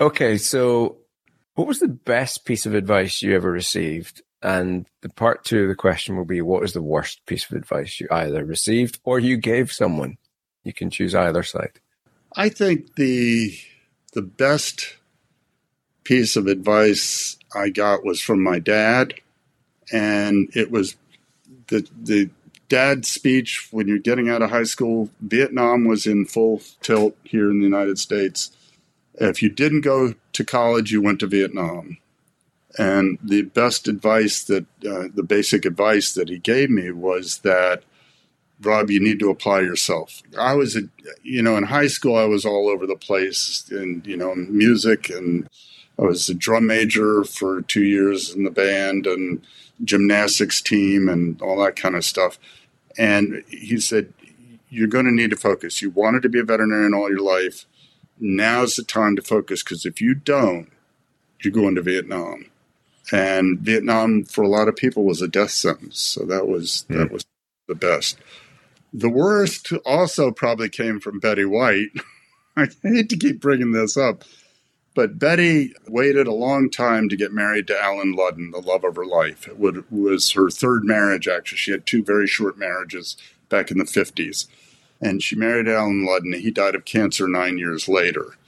okay, 0.00 0.38
so 0.38 0.98
what 1.54 1.66
was 1.66 1.80
the 1.80 1.88
best 1.88 2.44
piece 2.44 2.66
of 2.66 2.74
advice 2.74 3.22
you 3.22 3.34
ever 3.34 3.50
received? 3.50 4.22
And 4.42 4.86
the 5.02 5.08
part 5.08 5.44
two 5.44 5.62
of 5.62 5.68
the 5.68 5.74
question 5.74 6.16
will 6.16 6.24
be 6.24 6.40
what 6.42 6.62
is 6.62 6.72
the 6.72 6.82
worst 6.82 7.24
piece 7.26 7.50
of 7.50 7.56
advice 7.56 7.98
you 8.00 8.06
either 8.10 8.44
received 8.44 9.00
or 9.04 9.18
you 9.18 9.36
gave 9.36 9.72
someone? 9.72 10.18
You 10.64 10.72
can 10.72 10.90
choose 10.90 11.14
either 11.14 11.42
side. 11.42 11.80
I 12.36 12.48
think 12.48 12.94
the 12.96 13.56
the 14.12 14.22
best 14.22 14.96
piece 16.04 16.36
of 16.36 16.46
advice 16.46 17.36
I 17.54 17.70
got 17.70 18.04
was 18.04 18.20
from 18.20 18.42
my 18.42 18.58
dad, 18.58 19.14
and 19.92 20.48
it 20.54 20.70
was 20.70 20.96
the 21.68 21.86
the 22.02 22.30
dad 22.68 23.04
speech 23.04 23.68
when 23.70 23.88
you're 23.88 23.98
getting 23.98 24.28
out 24.28 24.42
of 24.42 24.50
high 24.50 24.64
school. 24.64 25.10
Vietnam 25.20 25.84
was 25.84 26.06
in 26.06 26.26
full 26.26 26.62
tilt 26.80 27.16
here 27.24 27.50
in 27.50 27.58
the 27.58 27.64
United 27.64 27.98
States. 27.98 28.50
If 29.14 29.42
you 29.42 29.48
didn't 29.48 29.80
go 29.80 30.14
to 30.32 30.44
college, 30.44 30.92
you 30.92 31.00
went 31.00 31.20
to 31.20 31.26
Vietnam. 31.26 31.98
And 32.78 33.18
the 33.22 33.42
best 33.42 33.88
advice 33.88 34.44
that 34.44 34.66
uh, 34.86 35.08
the 35.14 35.24
basic 35.26 35.64
advice 35.64 36.12
that 36.12 36.28
he 36.28 36.38
gave 36.38 36.68
me 36.68 36.90
was 36.90 37.38
that 37.38 37.82
Rob, 38.60 38.90
you 38.90 39.00
need 39.00 39.18
to 39.20 39.30
apply 39.30 39.60
yourself. 39.60 40.22
I 40.38 40.54
was, 40.54 40.76
a, 40.76 40.82
you 41.22 41.42
know, 41.42 41.56
in 41.56 41.64
high 41.64 41.88
school, 41.88 42.16
I 42.16 42.24
was 42.24 42.44
all 42.44 42.68
over 42.68 42.86
the 42.86 42.96
place 42.96 43.68
in, 43.70 44.02
you 44.06 44.16
know, 44.16 44.34
music, 44.34 45.10
and 45.10 45.48
I 45.98 46.02
was 46.02 46.28
a 46.28 46.34
drum 46.34 46.66
major 46.66 47.24
for 47.24 47.62
two 47.62 47.84
years 47.84 48.34
in 48.34 48.44
the 48.44 48.50
band 48.50 49.06
and 49.06 49.42
gymnastics 49.84 50.60
team 50.60 51.08
and 51.08 51.40
all 51.42 51.62
that 51.62 51.76
kind 51.76 51.94
of 51.94 52.04
stuff. 52.04 52.38
And 52.98 53.44
he 53.48 53.78
said, 53.78 54.12
You're 54.70 54.88
going 54.88 55.04
to 55.06 55.12
need 55.12 55.30
to 55.30 55.36
focus. 55.36 55.82
You 55.82 55.90
wanted 55.90 56.22
to 56.22 56.28
be 56.28 56.40
a 56.40 56.44
veterinarian 56.44 56.94
all 56.94 57.10
your 57.10 57.20
life. 57.20 57.66
Now's 58.18 58.76
the 58.76 58.82
time 58.82 59.16
to 59.16 59.22
focus 59.22 59.62
because 59.62 59.84
if 59.84 60.00
you 60.00 60.14
don't, 60.14 60.70
you're 61.42 61.52
going 61.52 61.74
to 61.74 61.82
Vietnam. 61.82 62.46
And 63.12 63.60
Vietnam, 63.60 64.24
for 64.24 64.42
a 64.42 64.48
lot 64.48 64.68
of 64.68 64.76
people, 64.76 65.04
was 65.04 65.22
a 65.22 65.28
death 65.28 65.50
sentence. 65.50 66.00
So 66.00 66.24
that 66.24 66.48
was 66.48 66.84
hmm. 66.88 66.98
that 66.98 67.12
was 67.12 67.24
the 67.68 67.74
best. 67.74 68.18
The 68.92 69.10
worst 69.10 69.72
also 69.84 70.30
probably 70.30 70.68
came 70.68 71.00
from 71.00 71.20
Betty 71.20 71.44
White. 71.44 71.90
I 72.56 72.68
hate 72.82 73.10
to 73.10 73.16
keep 73.18 73.40
bringing 73.40 73.72
this 73.72 73.96
up, 73.96 74.24
but 74.96 75.18
Betty 75.18 75.74
waited 75.86 76.26
a 76.26 76.32
long 76.32 76.70
time 76.70 77.10
to 77.10 77.16
get 77.16 77.30
married 77.30 77.66
to 77.66 77.78
Alan 77.78 78.16
Ludden, 78.16 78.50
the 78.50 78.62
love 78.62 78.82
of 78.82 78.96
her 78.96 79.04
life. 79.04 79.46
It 79.46 79.58
would, 79.58 79.84
was 79.90 80.32
her 80.32 80.48
third 80.48 80.84
marriage, 80.84 81.28
actually. 81.28 81.58
She 81.58 81.70
had 81.70 81.84
two 81.84 82.02
very 82.02 82.26
short 82.26 82.56
marriages 82.56 83.18
back 83.50 83.70
in 83.70 83.76
the 83.76 83.84
50s. 83.84 84.46
And 84.98 85.22
she 85.22 85.36
married 85.36 85.68
Alan 85.68 86.06
Ludden. 86.08 86.40
He 86.40 86.50
died 86.50 86.74
of 86.74 86.86
cancer 86.86 87.28
nine 87.28 87.58
years 87.58 87.88
later. 87.88 88.38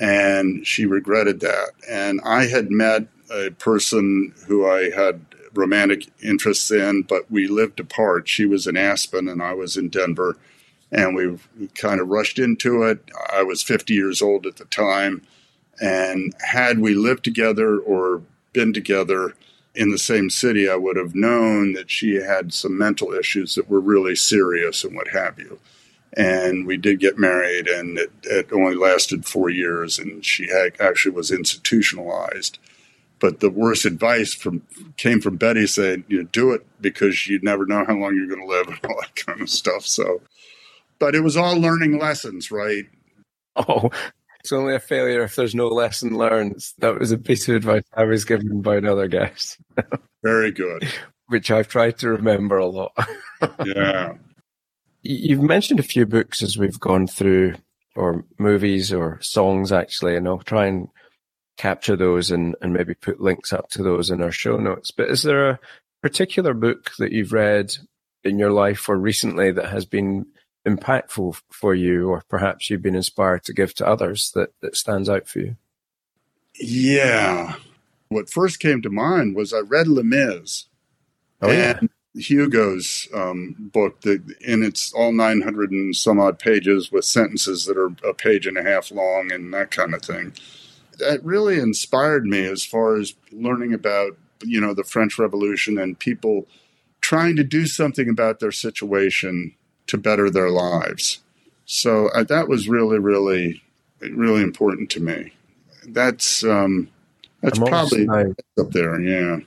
And 0.00 0.66
she 0.66 0.86
regretted 0.86 1.40
that. 1.40 1.72
And 1.86 2.22
I 2.24 2.46
had 2.46 2.70
met 2.70 3.08
a 3.30 3.50
person 3.50 4.34
who 4.46 4.66
I 4.66 4.90
had 4.90 5.26
romantic 5.52 6.08
interests 6.22 6.70
in, 6.70 7.02
but 7.02 7.30
we 7.30 7.46
lived 7.46 7.80
apart. 7.80 8.30
She 8.30 8.46
was 8.46 8.66
in 8.66 8.78
Aspen 8.78 9.28
and 9.28 9.42
I 9.42 9.52
was 9.52 9.76
in 9.76 9.90
Denver, 9.90 10.38
and 10.90 11.14
we 11.14 11.68
kind 11.74 12.00
of 12.00 12.08
rushed 12.08 12.38
into 12.38 12.82
it. 12.84 13.10
I 13.30 13.42
was 13.42 13.62
50 13.62 13.92
years 13.92 14.22
old 14.22 14.46
at 14.46 14.56
the 14.56 14.64
time, 14.64 15.20
and 15.80 16.34
had 16.40 16.78
we 16.78 16.94
lived 16.94 17.24
together 17.24 17.78
or 17.78 18.22
been 18.52 18.72
together 18.72 19.34
in 19.74 19.90
the 19.90 19.98
same 19.98 20.28
city, 20.28 20.68
I 20.68 20.76
would 20.76 20.96
have 20.96 21.14
known 21.14 21.72
that 21.72 21.90
she 21.90 22.16
had 22.16 22.52
some 22.52 22.76
mental 22.76 23.12
issues 23.12 23.54
that 23.54 23.70
were 23.70 23.80
really 23.80 24.14
serious 24.14 24.84
and 24.84 24.94
what 24.94 25.08
have 25.08 25.38
you. 25.38 25.58
And 26.14 26.66
we 26.66 26.76
did 26.76 27.00
get 27.00 27.18
married, 27.18 27.68
and 27.68 27.96
it, 27.98 28.12
it 28.24 28.52
only 28.52 28.74
lasted 28.74 29.24
four 29.24 29.48
years, 29.48 29.98
and 29.98 30.22
she 30.22 30.48
had, 30.48 30.78
actually 30.78 31.14
was 31.14 31.30
institutionalized 31.30 32.58
but 33.22 33.38
the 33.38 33.50
worst 33.50 33.84
advice 33.84 34.34
from 34.34 34.62
came 34.96 35.20
from 35.20 35.36
Betty 35.36 35.68
saying, 35.68 36.02
you 36.08 36.18
know, 36.18 36.28
do 36.32 36.50
it 36.50 36.66
because 36.80 37.28
you 37.28 37.38
never 37.40 37.64
know 37.64 37.84
how 37.84 37.94
long 37.94 38.16
you're 38.16 38.26
going 38.26 38.40
to 38.40 38.52
live 38.52 38.66
and 38.66 38.80
all 38.84 39.00
that 39.00 39.14
kind 39.14 39.40
of 39.40 39.48
stuff. 39.48 39.86
So, 39.86 40.22
but 40.98 41.14
it 41.14 41.20
was 41.20 41.36
all 41.36 41.56
learning 41.56 42.00
lessons, 42.00 42.50
right? 42.50 42.86
Oh, 43.54 43.90
it's 44.42 44.50
only 44.50 44.74
a 44.74 44.80
failure 44.80 45.22
if 45.22 45.36
there's 45.36 45.54
no 45.54 45.68
lesson 45.68 46.16
learned. 46.18 46.64
That 46.78 46.98
was 46.98 47.12
a 47.12 47.18
piece 47.18 47.48
of 47.48 47.54
advice 47.54 47.84
I 47.94 48.02
was 48.02 48.24
given 48.24 48.60
by 48.60 48.76
another 48.76 49.06
guest. 49.06 49.58
Very 50.24 50.50
good. 50.50 50.88
Which 51.28 51.52
I've 51.52 51.68
tried 51.68 51.98
to 51.98 52.10
remember 52.10 52.58
a 52.58 52.66
lot. 52.66 52.92
yeah. 53.64 54.14
You've 55.02 55.42
mentioned 55.42 55.78
a 55.78 55.84
few 55.84 56.06
books 56.06 56.42
as 56.42 56.58
we've 56.58 56.78
gone 56.80 57.06
through, 57.06 57.54
or 57.94 58.24
movies 58.36 58.92
or 58.92 59.20
songs, 59.22 59.70
actually, 59.70 60.16
and 60.16 60.26
I'll 60.26 60.38
try 60.38 60.66
and 60.66 60.88
capture 61.56 61.94
those 61.94 62.32
and, 62.32 62.56
and 62.60 62.72
maybe 62.72 62.94
put 62.94 63.20
links 63.20 63.52
up 63.52 63.68
to 63.70 63.82
those 63.84 64.10
in 64.10 64.22
our 64.22 64.32
show 64.32 64.56
notes. 64.56 64.90
But 64.90 65.08
is 65.08 65.22
there 65.22 65.50
a 65.50 65.60
particular 66.02 66.52
book 66.52 66.90
that 66.98 67.12
you've 67.12 67.32
read 67.32 67.76
in 68.24 68.40
your 68.40 68.50
life 68.50 68.88
or 68.88 68.96
recently 68.96 69.52
that 69.52 69.70
has 69.70 69.86
been 69.86 70.26
impactful 70.66 71.40
for 71.50 71.74
you, 71.74 72.08
or 72.08 72.22
perhaps 72.28 72.70
you've 72.70 72.82
been 72.82 72.94
inspired 72.94 73.44
to 73.44 73.52
give 73.52 73.74
to 73.74 73.86
others 73.86 74.30
that, 74.34 74.52
that 74.60 74.76
stands 74.76 75.08
out 75.08 75.26
for 75.26 75.40
you? 75.40 75.56
Yeah. 76.58 77.54
What 78.08 78.30
first 78.30 78.60
came 78.60 78.82
to 78.82 78.90
mind 78.90 79.34
was 79.34 79.52
I 79.52 79.60
read 79.60 79.88
Les 79.88 80.02
Mis. 80.02 80.66
Oh, 81.40 81.50
yeah. 81.50 81.78
and 81.80 81.90
Hugo's 82.14 83.08
um, 83.14 83.56
book, 83.58 84.02
that, 84.02 84.22
and 84.46 84.62
it's 84.62 84.92
all 84.92 85.12
900 85.12 85.70
and 85.70 85.96
some 85.96 86.20
odd 86.20 86.38
pages 86.38 86.92
with 86.92 87.04
sentences 87.04 87.64
that 87.64 87.76
are 87.76 87.90
a 88.08 88.14
page 88.14 88.46
and 88.46 88.58
a 88.58 88.62
half 88.62 88.90
long 88.90 89.32
and 89.32 89.52
that 89.54 89.70
kind 89.70 89.94
of 89.94 90.02
thing. 90.02 90.32
That 90.98 91.24
really 91.24 91.58
inspired 91.58 92.26
me 92.26 92.44
as 92.44 92.64
far 92.64 92.96
as 92.96 93.14
learning 93.32 93.72
about, 93.72 94.16
you 94.44 94.60
know, 94.60 94.74
the 94.74 94.84
French 94.84 95.18
Revolution 95.18 95.78
and 95.78 95.98
people 95.98 96.46
trying 97.00 97.34
to 97.36 97.44
do 97.44 97.66
something 97.66 98.08
about 98.08 98.40
their 98.40 98.52
situation 98.52 99.54
to 99.86 99.98
better 99.98 100.30
their 100.30 100.50
lives. 100.50 101.20
So 101.64 102.08
uh, 102.08 102.24
that 102.24 102.48
was 102.48 102.68
really, 102.68 102.98
really, 102.98 103.62
really 104.00 104.42
important 104.42 104.90
to 104.90 105.00
me. 105.00 105.32
That's 105.86 106.44
um, 106.44 106.88
that's 107.40 107.58
I'm 107.58 107.66
probably 107.66 108.06
now 108.06 108.34
up 108.58 108.70
there. 108.70 109.00
Yeah. 109.00 109.40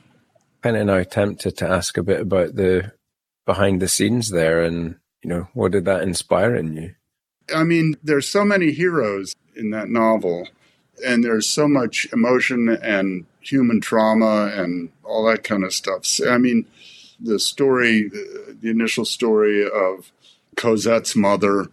kind 0.65 0.77
of 0.77 0.87
now 0.87 1.03
tempted 1.03 1.55
to 1.55 1.69
ask 1.69 1.95
a 1.95 2.01
bit 2.01 2.21
about 2.21 2.55
the 2.55 2.91
behind 3.45 3.79
the 3.79 3.87
scenes 3.87 4.31
there 4.31 4.63
and, 4.63 4.95
you 5.21 5.29
know, 5.29 5.47
what 5.53 5.71
did 5.71 5.85
that 5.85 6.01
inspire 6.01 6.55
in 6.55 6.75
you? 6.75 6.95
I 7.53 7.63
mean, 7.63 7.95
there's 8.03 8.27
so 8.27 8.43
many 8.43 8.71
heroes 8.71 9.35
in 9.55 9.69
that 9.69 9.89
novel, 9.89 10.47
and 11.05 11.23
there's 11.23 11.47
so 11.47 11.67
much 11.67 12.07
emotion 12.11 12.67
and 12.69 13.27
human 13.41 13.79
trauma 13.79 14.51
and 14.55 14.89
all 15.03 15.23
that 15.27 15.43
kind 15.43 15.63
of 15.63 15.71
stuff. 15.71 16.03
So, 16.07 16.31
I 16.31 16.39
mean, 16.39 16.65
the 17.19 17.37
story, 17.37 18.09
the 18.09 18.69
initial 18.71 19.05
story 19.05 19.69
of 19.69 20.11
Cosette's 20.55 21.15
mother 21.15 21.67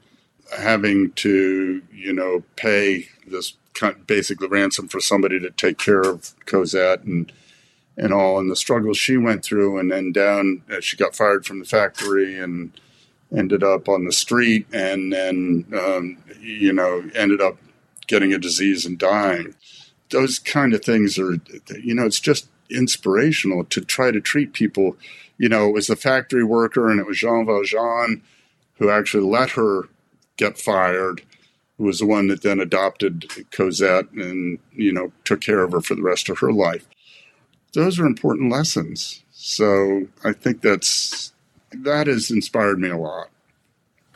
having 0.59 1.13
to, 1.13 1.83
you 1.93 2.13
know, 2.13 2.43
pay 2.57 3.09
this 3.27 3.55
kind 3.75 4.07
basically 4.07 4.49
ransom 4.49 4.89
for 4.89 5.01
somebody 5.01 5.41
to 5.41 5.51
take 5.51 5.79
care 5.79 6.03
of 6.03 6.33
Cosette 6.47 7.03
and 7.05 7.33
and 7.97 8.13
all, 8.13 8.39
and 8.39 8.51
the 8.51 8.57
struggles 8.57 8.97
she 8.97 9.19
went 9.19 9.45
through, 9.45 9.79
and 9.79 9.91
then 9.91 10.13
down, 10.13 10.63
uh, 10.73 10.81
she 10.81 10.97
got 10.97 11.15
fired 11.15 11.45
from 11.45 11.59
the 11.59 11.65
factory 11.67 12.39
and 12.39 12.73
ended 13.37 13.63
up 13.63 13.87
on 13.87 14.05
the 14.05 14.13
street, 14.13 14.67
and 14.73 15.13
then 15.13 15.67
um, 15.79 16.17
you 16.41 16.73
know 16.73 17.05
ended 17.15 17.41
up 17.41 17.59
getting 18.07 18.33
a 18.33 18.39
disease 18.39 18.87
and 18.87 18.99
dying. 18.99 19.55
Those 20.11 20.39
kind 20.39 20.75
of 20.75 20.85
things 20.85 21.19
are, 21.19 21.39
you 21.83 21.95
know, 21.95 22.05
it's 22.05 22.21
just 22.21 22.49
inspirational 22.71 23.65
to 23.65 23.81
try 23.83 24.11
to 24.11 24.21
treat 24.21 24.53
people. 24.53 24.97
You 25.39 25.49
know, 25.49 25.69
it 25.69 25.73
was 25.73 25.87
the 25.87 25.97
factory 25.97 26.45
worker, 26.45 26.91
and 26.91 27.01
it 27.01 27.07
was 27.07 27.19
Jean 27.19 27.47
Valjean 27.47 28.23
who 28.75 28.91
actually 28.91 29.25
let 29.25 29.51
her 29.51 29.89
get 30.37 30.59
fired. 30.59 31.23
Who 31.79 31.85
was 31.85 31.99
the 31.99 32.07
one 32.07 32.29
that 32.29 32.43
then 32.43 32.61
adopted 32.61 33.27
Cosette 33.51 34.11
and 34.13 34.59
you 34.73 34.93
know 34.93 35.13
took 35.25 35.41
care 35.41 35.63
of 35.63 35.73
her 35.73 35.81
for 35.81 35.95
the 35.95 36.03
rest 36.03 36.29
of 36.29 36.39
her 36.39 36.53
life. 36.53 36.87
Those 37.75 37.99
are 37.99 38.07
important 38.07 38.53
lessons. 38.53 39.25
So 39.31 40.07
I 40.25 40.33
think 40.33 40.61
that's 40.61 41.33
that 41.73 42.07
has 42.07 42.31
inspired 42.31 42.79
me 42.79 42.91
a 42.91 42.97
lot. 42.97 43.29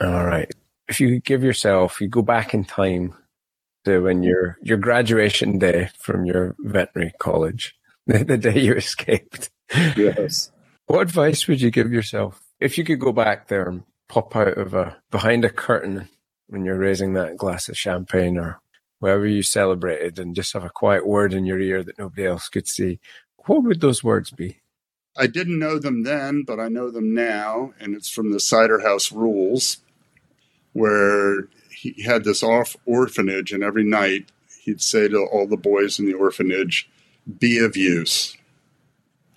All 0.01 0.27
right. 0.27 0.51
If 0.89 1.01
you 1.01 1.21
give 1.21 1.43
yourself, 1.43 2.01
you 2.01 2.09
go 2.09 2.23
back 2.23 2.55
in 2.55 2.65
time 2.65 3.15
to 3.85 4.01
when 4.01 4.23
your 4.23 4.59
your 4.63 4.77
graduation 4.77 5.59
day 5.59 5.91
from 5.99 6.27
your 6.27 6.55
veterinary 6.59 7.13
college, 7.19 7.75
the, 8.07 8.25
the 8.25 8.37
day 8.37 8.61
you 8.61 8.75
escaped. 8.75 9.51
Yes. 9.97 10.53
What 10.87 11.03
advice 11.03 11.49
would 11.49 11.61
you 11.61 11.71
give 11.71 11.93
yourself 11.93 12.41
if 12.61 12.79
you 12.79 12.85
could 12.85 13.01
go 13.01 13.13
back 13.13 13.49
there 13.49 13.69
and 13.69 13.83
pop 14.09 14.35
out 14.37 14.57
of 14.57 14.75
a 14.75 14.97
behind 15.11 15.45
a 15.45 15.51
curtain 15.51 16.09
when 16.49 16.65
you're 16.65 16.79
raising 16.79 17.15
that 17.15 17.37
glass 17.37 17.69
of 17.69 17.77
champagne 17.77 18.39
or 18.39 18.61
wherever 18.99 19.27
you 19.27 19.43
celebrated 19.43 20.19
and 20.19 20.35
just 20.35 20.53
have 20.53 20.65
a 20.65 20.71
quiet 20.71 21.07
word 21.07 21.35
in 21.35 21.45
your 21.45 21.61
ear 21.61 21.83
that 21.83 21.99
nobody 21.99 22.25
else 22.25 22.49
could 22.49 22.67
see, 22.67 22.99
what 23.47 23.63
would 23.63 23.81
those 23.81 24.03
words 24.03 24.31
be? 24.31 24.61
I 25.17 25.27
didn't 25.27 25.59
know 25.59 25.79
them 25.79 26.03
then, 26.03 26.45
but 26.47 26.61
I 26.61 26.69
know 26.69 26.91
them 26.91 27.15
now, 27.15 27.73
and 27.81 27.95
it's 27.95 28.11
from 28.11 28.33
the 28.33 28.41
Cider 28.41 28.81
House 28.81 29.11
Rules, 29.11 29.79
where 30.73 31.49
he 31.71 32.03
had 32.03 32.25
this 32.25 32.43
off 32.43 32.77
orphanage, 32.85 33.53
and 33.53 33.63
every 33.63 33.85
night 33.85 34.31
he'd 34.63 34.83
say 34.83 35.09
to 35.09 35.19
all 35.25 35.47
the 35.47 35.57
boys 35.57 35.99
in 35.99 36.07
the 36.07 36.15
orphanage, 36.15 36.89
"Be 37.39 37.59
of 37.59 37.77
use." 37.77 38.37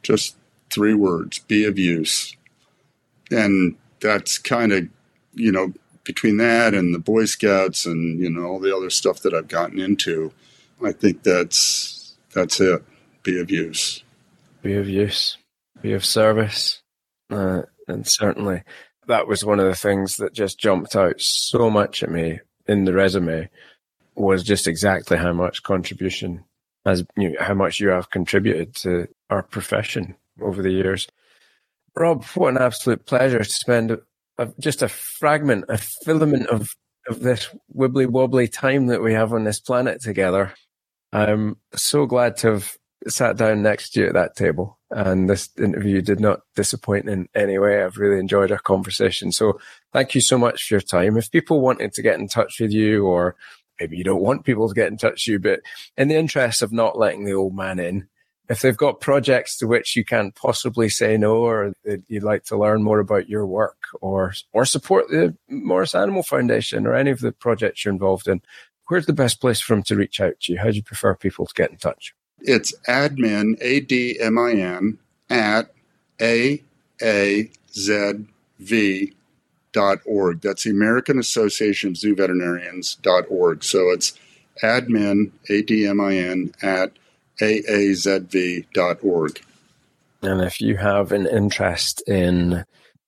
Just 0.03 0.35
three 0.69 0.93
words: 0.93 1.39
"Be 1.39 1.63
of 1.63 1.79
use," 1.79 2.35
and 3.31 3.75
that's 4.01 4.37
kind 4.37 4.71
of, 4.71 4.87
you 5.33 5.51
know, 5.51 5.73
between 6.03 6.37
that 6.37 6.73
and 6.73 6.93
the 6.93 6.99
Boy 6.99 7.25
Scouts 7.25 7.85
and 7.85 8.19
you 8.19 8.29
know 8.29 8.43
all 8.43 8.59
the 8.59 8.75
other 8.75 8.89
stuff 8.89 9.21
that 9.21 9.33
I've 9.33 9.47
gotten 9.47 9.79
into, 9.79 10.31
I 10.83 10.91
think 10.91 11.23
that's 11.23 12.15
that's 12.33 12.59
it. 12.59 12.83
Be 13.23 13.39
of 13.39 13.51
use. 13.51 14.03
Be 14.61 14.75
of 14.75 14.87
use 14.87 15.37
be 15.81 15.93
of 15.93 16.05
service. 16.05 16.81
Uh, 17.29 17.63
and 17.87 18.07
certainly 18.07 18.63
that 19.07 19.27
was 19.27 19.45
one 19.45 19.59
of 19.59 19.65
the 19.65 19.75
things 19.75 20.17
that 20.17 20.33
just 20.33 20.59
jumped 20.59 20.95
out 20.95 21.19
so 21.19 21.69
much 21.69 22.03
at 22.03 22.11
me 22.11 22.39
in 22.67 22.85
the 22.85 22.93
resume 22.93 23.49
was 24.15 24.43
just 24.43 24.67
exactly 24.67 25.17
how 25.17 25.33
much 25.33 25.63
contribution 25.63 26.43
as 26.85 27.05
you 27.17 27.31
know, 27.31 27.35
how 27.39 27.53
much 27.53 27.79
you 27.79 27.89
have 27.89 28.09
contributed 28.09 28.73
to 28.73 29.07
our 29.29 29.43
profession 29.43 30.15
over 30.41 30.61
the 30.61 30.71
years. 30.71 31.07
Rob, 31.99 32.23
what 32.35 32.55
an 32.55 32.61
absolute 32.61 33.05
pleasure 33.05 33.39
to 33.39 33.43
spend 33.43 33.91
a, 33.91 33.99
a, 34.37 34.47
just 34.57 34.81
a 34.81 34.87
fragment, 34.87 35.65
a 35.67 35.77
filament 35.77 36.47
of, 36.47 36.69
of 37.09 37.19
this 37.19 37.49
wibbly 37.75 38.07
wobbly 38.07 38.47
time 38.47 38.87
that 38.87 39.03
we 39.03 39.13
have 39.13 39.33
on 39.33 39.43
this 39.43 39.59
planet 39.59 40.01
together. 40.01 40.53
I'm 41.11 41.57
so 41.75 42.05
glad 42.05 42.37
to 42.37 42.53
have 42.53 42.77
sat 43.09 43.35
down 43.35 43.63
next 43.63 43.91
to 43.91 43.99
you 43.99 44.07
at 44.07 44.13
that 44.13 44.37
table. 44.37 44.79
And 44.91 45.29
this 45.29 45.49
interview 45.57 46.01
did 46.01 46.21
not 46.21 46.39
disappoint 46.55 47.09
in 47.09 47.27
any 47.35 47.59
way. 47.59 47.83
I've 47.83 47.97
really 47.97 48.19
enjoyed 48.19 48.51
our 48.51 48.59
conversation. 48.59 49.33
So 49.33 49.59
thank 49.91 50.15
you 50.15 50.21
so 50.21 50.37
much 50.37 50.63
for 50.63 50.75
your 50.75 50.81
time. 50.81 51.17
If 51.17 51.29
people 51.29 51.59
wanted 51.59 51.91
to 51.93 52.01
get 52.01 52.17
in 52.17 52.29
touch 52.29 52.61
with 52.61 52.71
you, 52.71 53.05
or 53.05 53.35
maybe 53.77 53.97
you 53.97 54.05
don't 54.05 54.21
want 54.21 54.45
people 54.45 54.69
to 54.69 54.73
get 54.73 54.87
in 54.87 54.97
touch 54.97 55.27
with 55.27 55.33
you, 55.33 55.39
but 55.39 55.59
in 55.97 56.07
the 56.07 56.15
interest 56.15 56.61
of 56.61 56.71
not 56.71 56.97
letting 56.97 57.25
the 57.25 57.33
old 57.33 57.55
man 57.55 57.77
in, 57.77 58.07
if 58.49 58.61
they've 58.61 58.75
got 58.75 58.99
projects 58.99 59.57
to 59.57 59.67
which 59.67 59.95
you 59.95 60.03
can't 60.03 60.33
possibly 60.33 60.89
say 60.89 61.17
no, 61.17 61.37
or 61.37 61.73
that 61.85 62.01
you'd 62.07 62.23
like 62.23 62.43
to 62.45 62.57
learn 62.57 62.81
more 62.83 62.99
about 62.99 63.29
your 63.29 63.45
work, 63.45 63.77
or 64.01 64.33
or 64.51 64.65
support 64.65 65.07
the 65.09 65.35
Morris 65.47 65.93
Animal 65.93 66.23
Foundation 66.23 66.87
or 66.87 66.95
any 66.95 67.11
of 67.11 67.19
the 67.19 67.31
projects 67.31 67.85
you're 67.85 67.93
involved 67.93 68.27
in, 68.27 68.41
where's 68.87 69.05
the 69.05 69.13
best 69.13 69.39
place 69.39 69.61
for 69.61 69.75
them 69.75 69.83
to 69.83 69.95
reach 69.95 70.19
out 70.19 70.39
to 70.41 70.53
you? 70.53 70.59
How 70.59 70.71
do 70.71 70.75
you 70.75 70.83
prefer 70.83 71.15
people 71.15 71.45
to 71.45 71.53
get 71.53 71.69
in 71.69 71.77
touch? 71.77 72.15
It's 72.41 72.73
admin, 72.87 73.57
A 73.61 73.81
D 73.81 74.19
M 74.19 74.37
I 74.37 74.53
N, 74.53 74.97
at 75.29 75.71
AAZV 76.17 77.53
dot 79.71 79.99
org. 80.05 80.41
That's 80.41 80.63
the 80.63 80.71
American 80.71 81.19
Association 81.19 81.91
of 81.91 81.97
Zoo 81.97 82.15
Veterinarians 82.15 82.95
dot 82.95 83.25
org. 83.29 83.63
So 83.63 83.91
it's 83.91 84.13
admin, 84.63 85.31
A 85.49 85.61
D 85.61 85.85
M 85.85 86.01
I 86.01 86.15
N, 86.15 86.53
at 86.63 86.93
AAZV 87.41 88.65
dot 88.73 88.97
org. 89.03 89.41
And 90.21 90.41
if 90.41 90.59
you 90.59 90.77
have 90.77 91.11
an 91.11 91.25
interest 91.27 92.01
in 92.07 92.65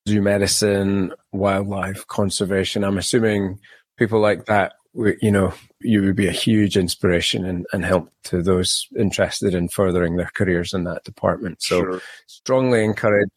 zoo 0.08 0.22
medicine, 0.22 1.14
wildlife 1.32 2.08
conservation, 2.08 2.84
I'm 2.84 2.98
assuming 2.98 3.60
people 3.98 4.20
like 4.20 4.46
that 4.46 4.74
you 4.94 5.32
know, 5.32 5.54
you 5.80 6.02
would 6.02 6.16
be 6.16 6.28
a 6.28 6.34
huge 6.34 6.78
inspiration 6.78 7.46
and, 7.46 7.66
and 7.72 7.86
help 7.86 8.12
to 8.26 8.42
those 8.42 8.88
interested 8.98 9.54
in 9.54 9.70
furthering 9.70 10.18
their 10.18 10.32
careers 10.34 10.74
in 10.74 10.84
that 10.84 11.04
department. 11.04 11.62
So 11.62 11.80
sure. 11.80 12.02
strongly 12.28 12.84
encourage 12.84 13.30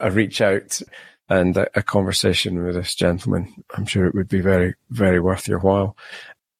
a 0.00 0.10
reach 0.10 0.40
out 0.40 0.80
and 1.28 1.56
a, 1.56 1.68
a, 1.78 1.82
conversation 1.82 2.62
with 2.64 2.74
this 2.74 2.94
gentleman. 2.94 3.54
I'm 3.76 3.86
sure 3.86 4.06
it 4.06 4.14
would 4.14 4.28
be 4.28 4.40
very, 4.40 4.74
very 4.90 5.20
worth 5.20 5.46
your 5.46 5.60
while. 5.60 5.96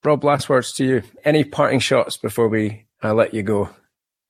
Rob, 0.05 0.23
last 0.25 0.49
words 0.49 0.73
to 0.75 0.85
you. 0.85 1.03
Any 1.25 1.45
parting 1.45 1.81
shots 1.81 2.17
before 2.17 2.49
we 2.49 2.87
uh, 3.03 3.15
let 3.15 3.35
you 3.35 3.43
go? 3.43 3.71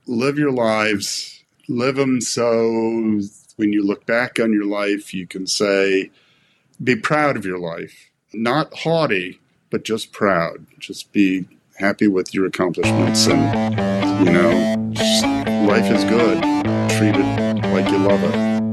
Live 0.06 0.36
your 0.36 0.50
lives. 0.50 1.44
Live 1.68 1.94
them 1.96 2.20
so 2.20 3.20
when 3.56 3.72
you 3.72 3.86
look 3.86 4.04
back 4.04 4.40
on 4.40 4.52
your 4.52 4.64
life, 4.64 5.14
you 5.14 5.26
can 5.28 5.46
say, 5.46 6.10
be 6.82 6.96
proud 6.96 7.36
of 7.36 7.46
your 7.46 7.58
life. 7.58 8.10
Not 8.32 8.74
haughty, 8.78 9.40
but 9.70 9.84
just 9.84 10.12
proud. 10.12 10.66
Just 10.78 11.12
be 11.12 11.46
happy 11.76 12.08
with 12.08 12.34
your 12.34 12.46
accomplishments 12.46 13.26
and, 13.28 14.26
you 14.26 14.32
know, 14.32 14.50
life 15.68 15.90
is 15.90 16.02
good. 16.04 16.42
Treat 16.90 17.14
it 17.14 17.62
like 17.72 17.88
you 17.88 17.98
love 17.98 18.22
it. 18.24 18.32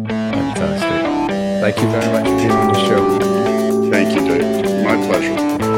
Fantastic. 0.09 0.99
Thank 1.61 1.77
you 1.77 1.89
very 1.89 2.11
much 2.11 2.25
for 2.25 2.37
being 2.37 2.51
on 2.51 2.73
the 2.73 2.79
show. 2.87 3.91
Thank 3.91 4.15
you, 4.15 4.27
Dave. 4.27 4.83
My 4.83 4.95
pleasure. 5.07 5.68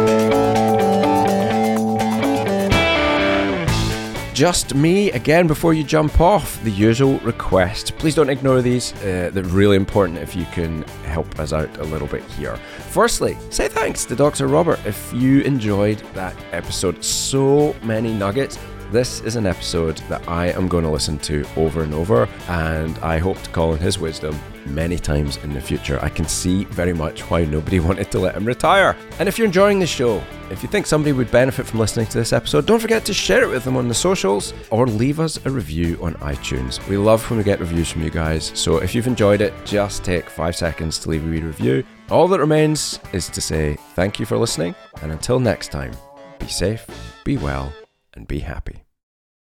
Just 4.41 4.73
me 4.73 5.11
again 5.11 5.45
before 5.45 5.71
you 5.71 5.83
jump 5.83 6.19
off. 6.19 6.59
The 6.63 6.71
usual 6.71 7.19
request. 7.19 7.95
Please 7.99 8.15
don't 8.15 8.31
ignore 8.31 8.63
these. 8.63 8.91
Uh, 8.93 9.29
they're 9.31 9.43
really 9.43 9.75
important 9.75 10.17
if 10.17 10.35
you 10.35 10.45
can 10.45 10.81
help 11.05 11.39
us 11.39 11.53
out 11.53 11.69
a 11.77 11.83
little 11.83 12.07
bit 12.07 12.23
here. 12.23 12.55
Firstly, 12.89 13.37
say 13.51 13.67
thanks 13.67 14.03
to 14.05 14.15
Dr. 14.15 14.47
Robert 14.47 14.83
if 14.83 15.13
you 15.13 15.41
enjoyed 15.41 15.99
that 16.15 16.35
episode. 16.53 17.03
So 17.03 17.75
many 17.83 18.15
nuggets. 18.15 18.57
This 18.91 19.21
is 19.21 19.35
an 19.35 19.45
episode 19.45 19.97
that 20.09 20.27
I 20.27 20.47
am 20.47 20.67
going 20.67 20.85
to 20.85 20.89
listen 20.89 21.19
to 21.19 21.45
over 21.55 21.83
and 21.83 21.93
over, 21.93 22.27
and 22.47 22.97
I 22.97 23.19
hope 23.19 23.39
to 23.43 23.49
call 23.51 23.73
on 23.73 23.77
his 23.77 23.99
wisdom 23.99 24.39
many 24.65 24.97
times 24.97 25.37
in 25.37 25.53
the 25.53 25.61
future. 25.61 25.99
I 26.01 26.09
can 26.09 26.27
see 26.27 26.65
very 26.65 26.93
much 26.93 27.21
why 27.29 27.45
nobody 27.45 27.79
wanted 27.87 28.11
to 28.11 28.19
let 28.19 28.35
him 28.35 28.45
retire. 28.45 28.95
And 29.19 29.27
if 29.27 29.37
you're 29.37 29.47
enjoying 29.47 29.79
the 29.79 29.87
show, 29.87 30.23
if 30.49 30.61
you 30.61 30.69
think 30.69 30.85
somebody 30.85 31.13
would 31.13 31.31
benefit 31.31 31.65
from 31.65 31.79
listening 31.79 32.07
to 32.07 32.17
this 32.17 32.33
episode, 32.33 32.65
don't 32.65 32.79
forget 32.79 33.05
to 33.05 33.13
share 33.13 33.43
it 33.43 33.49
with 33.49 33.63
them 33.63 33.77
on 33.77 33.87
the 33.87 33.93
socials 33.93 34.53
or 34.69 34.87
leave 34.87 35.19
us 35.19 35.43
a 35.45 35.49
review 35.49 35.97
on 36.01 36.15
iTunes. 36.15 36.85
We 36.87 36.97
love 36.97 37.27
when 37.29 37.37
we 37.37 37.43
get 37.43 37.59
reviews 37.59 37.89
from 37.89 38.03
you 38.03 38.09
guys, 38.09 38.51
so 38.53 38.77
if 38.77 38.93
you've 38.93 39.07
enjoyed 39.07 39.41
it, 39.41 39.53
just 39.65 40.03
take 40.03 40.29
five 40.29 40.55
seconds 40.55 40.99
to 40.99 41.09
leave 41.09 41.23
a 41.23 41.27
review. 41.27 41.83
All 42.09 42.27
that 42.27 42.39
remains 42.39 42.99
is 43.13 43.29
to 43.29 43.41
say 43.41 43.77
thank 43.95 44.19
you 44.19 44.25
for 44.25 44.37
listening, 44.37 44.75
and 45.01 45.11
until 45.11 45.39
next 45.39 45.71
time, 45.71 45.93
be 46.39 46.47
safe, 46.47 46.85
be 47.23 47.37
well, 47.37 47.71
and 48.13 48.27
be 48.27 48.39
happy. 48.39 48.83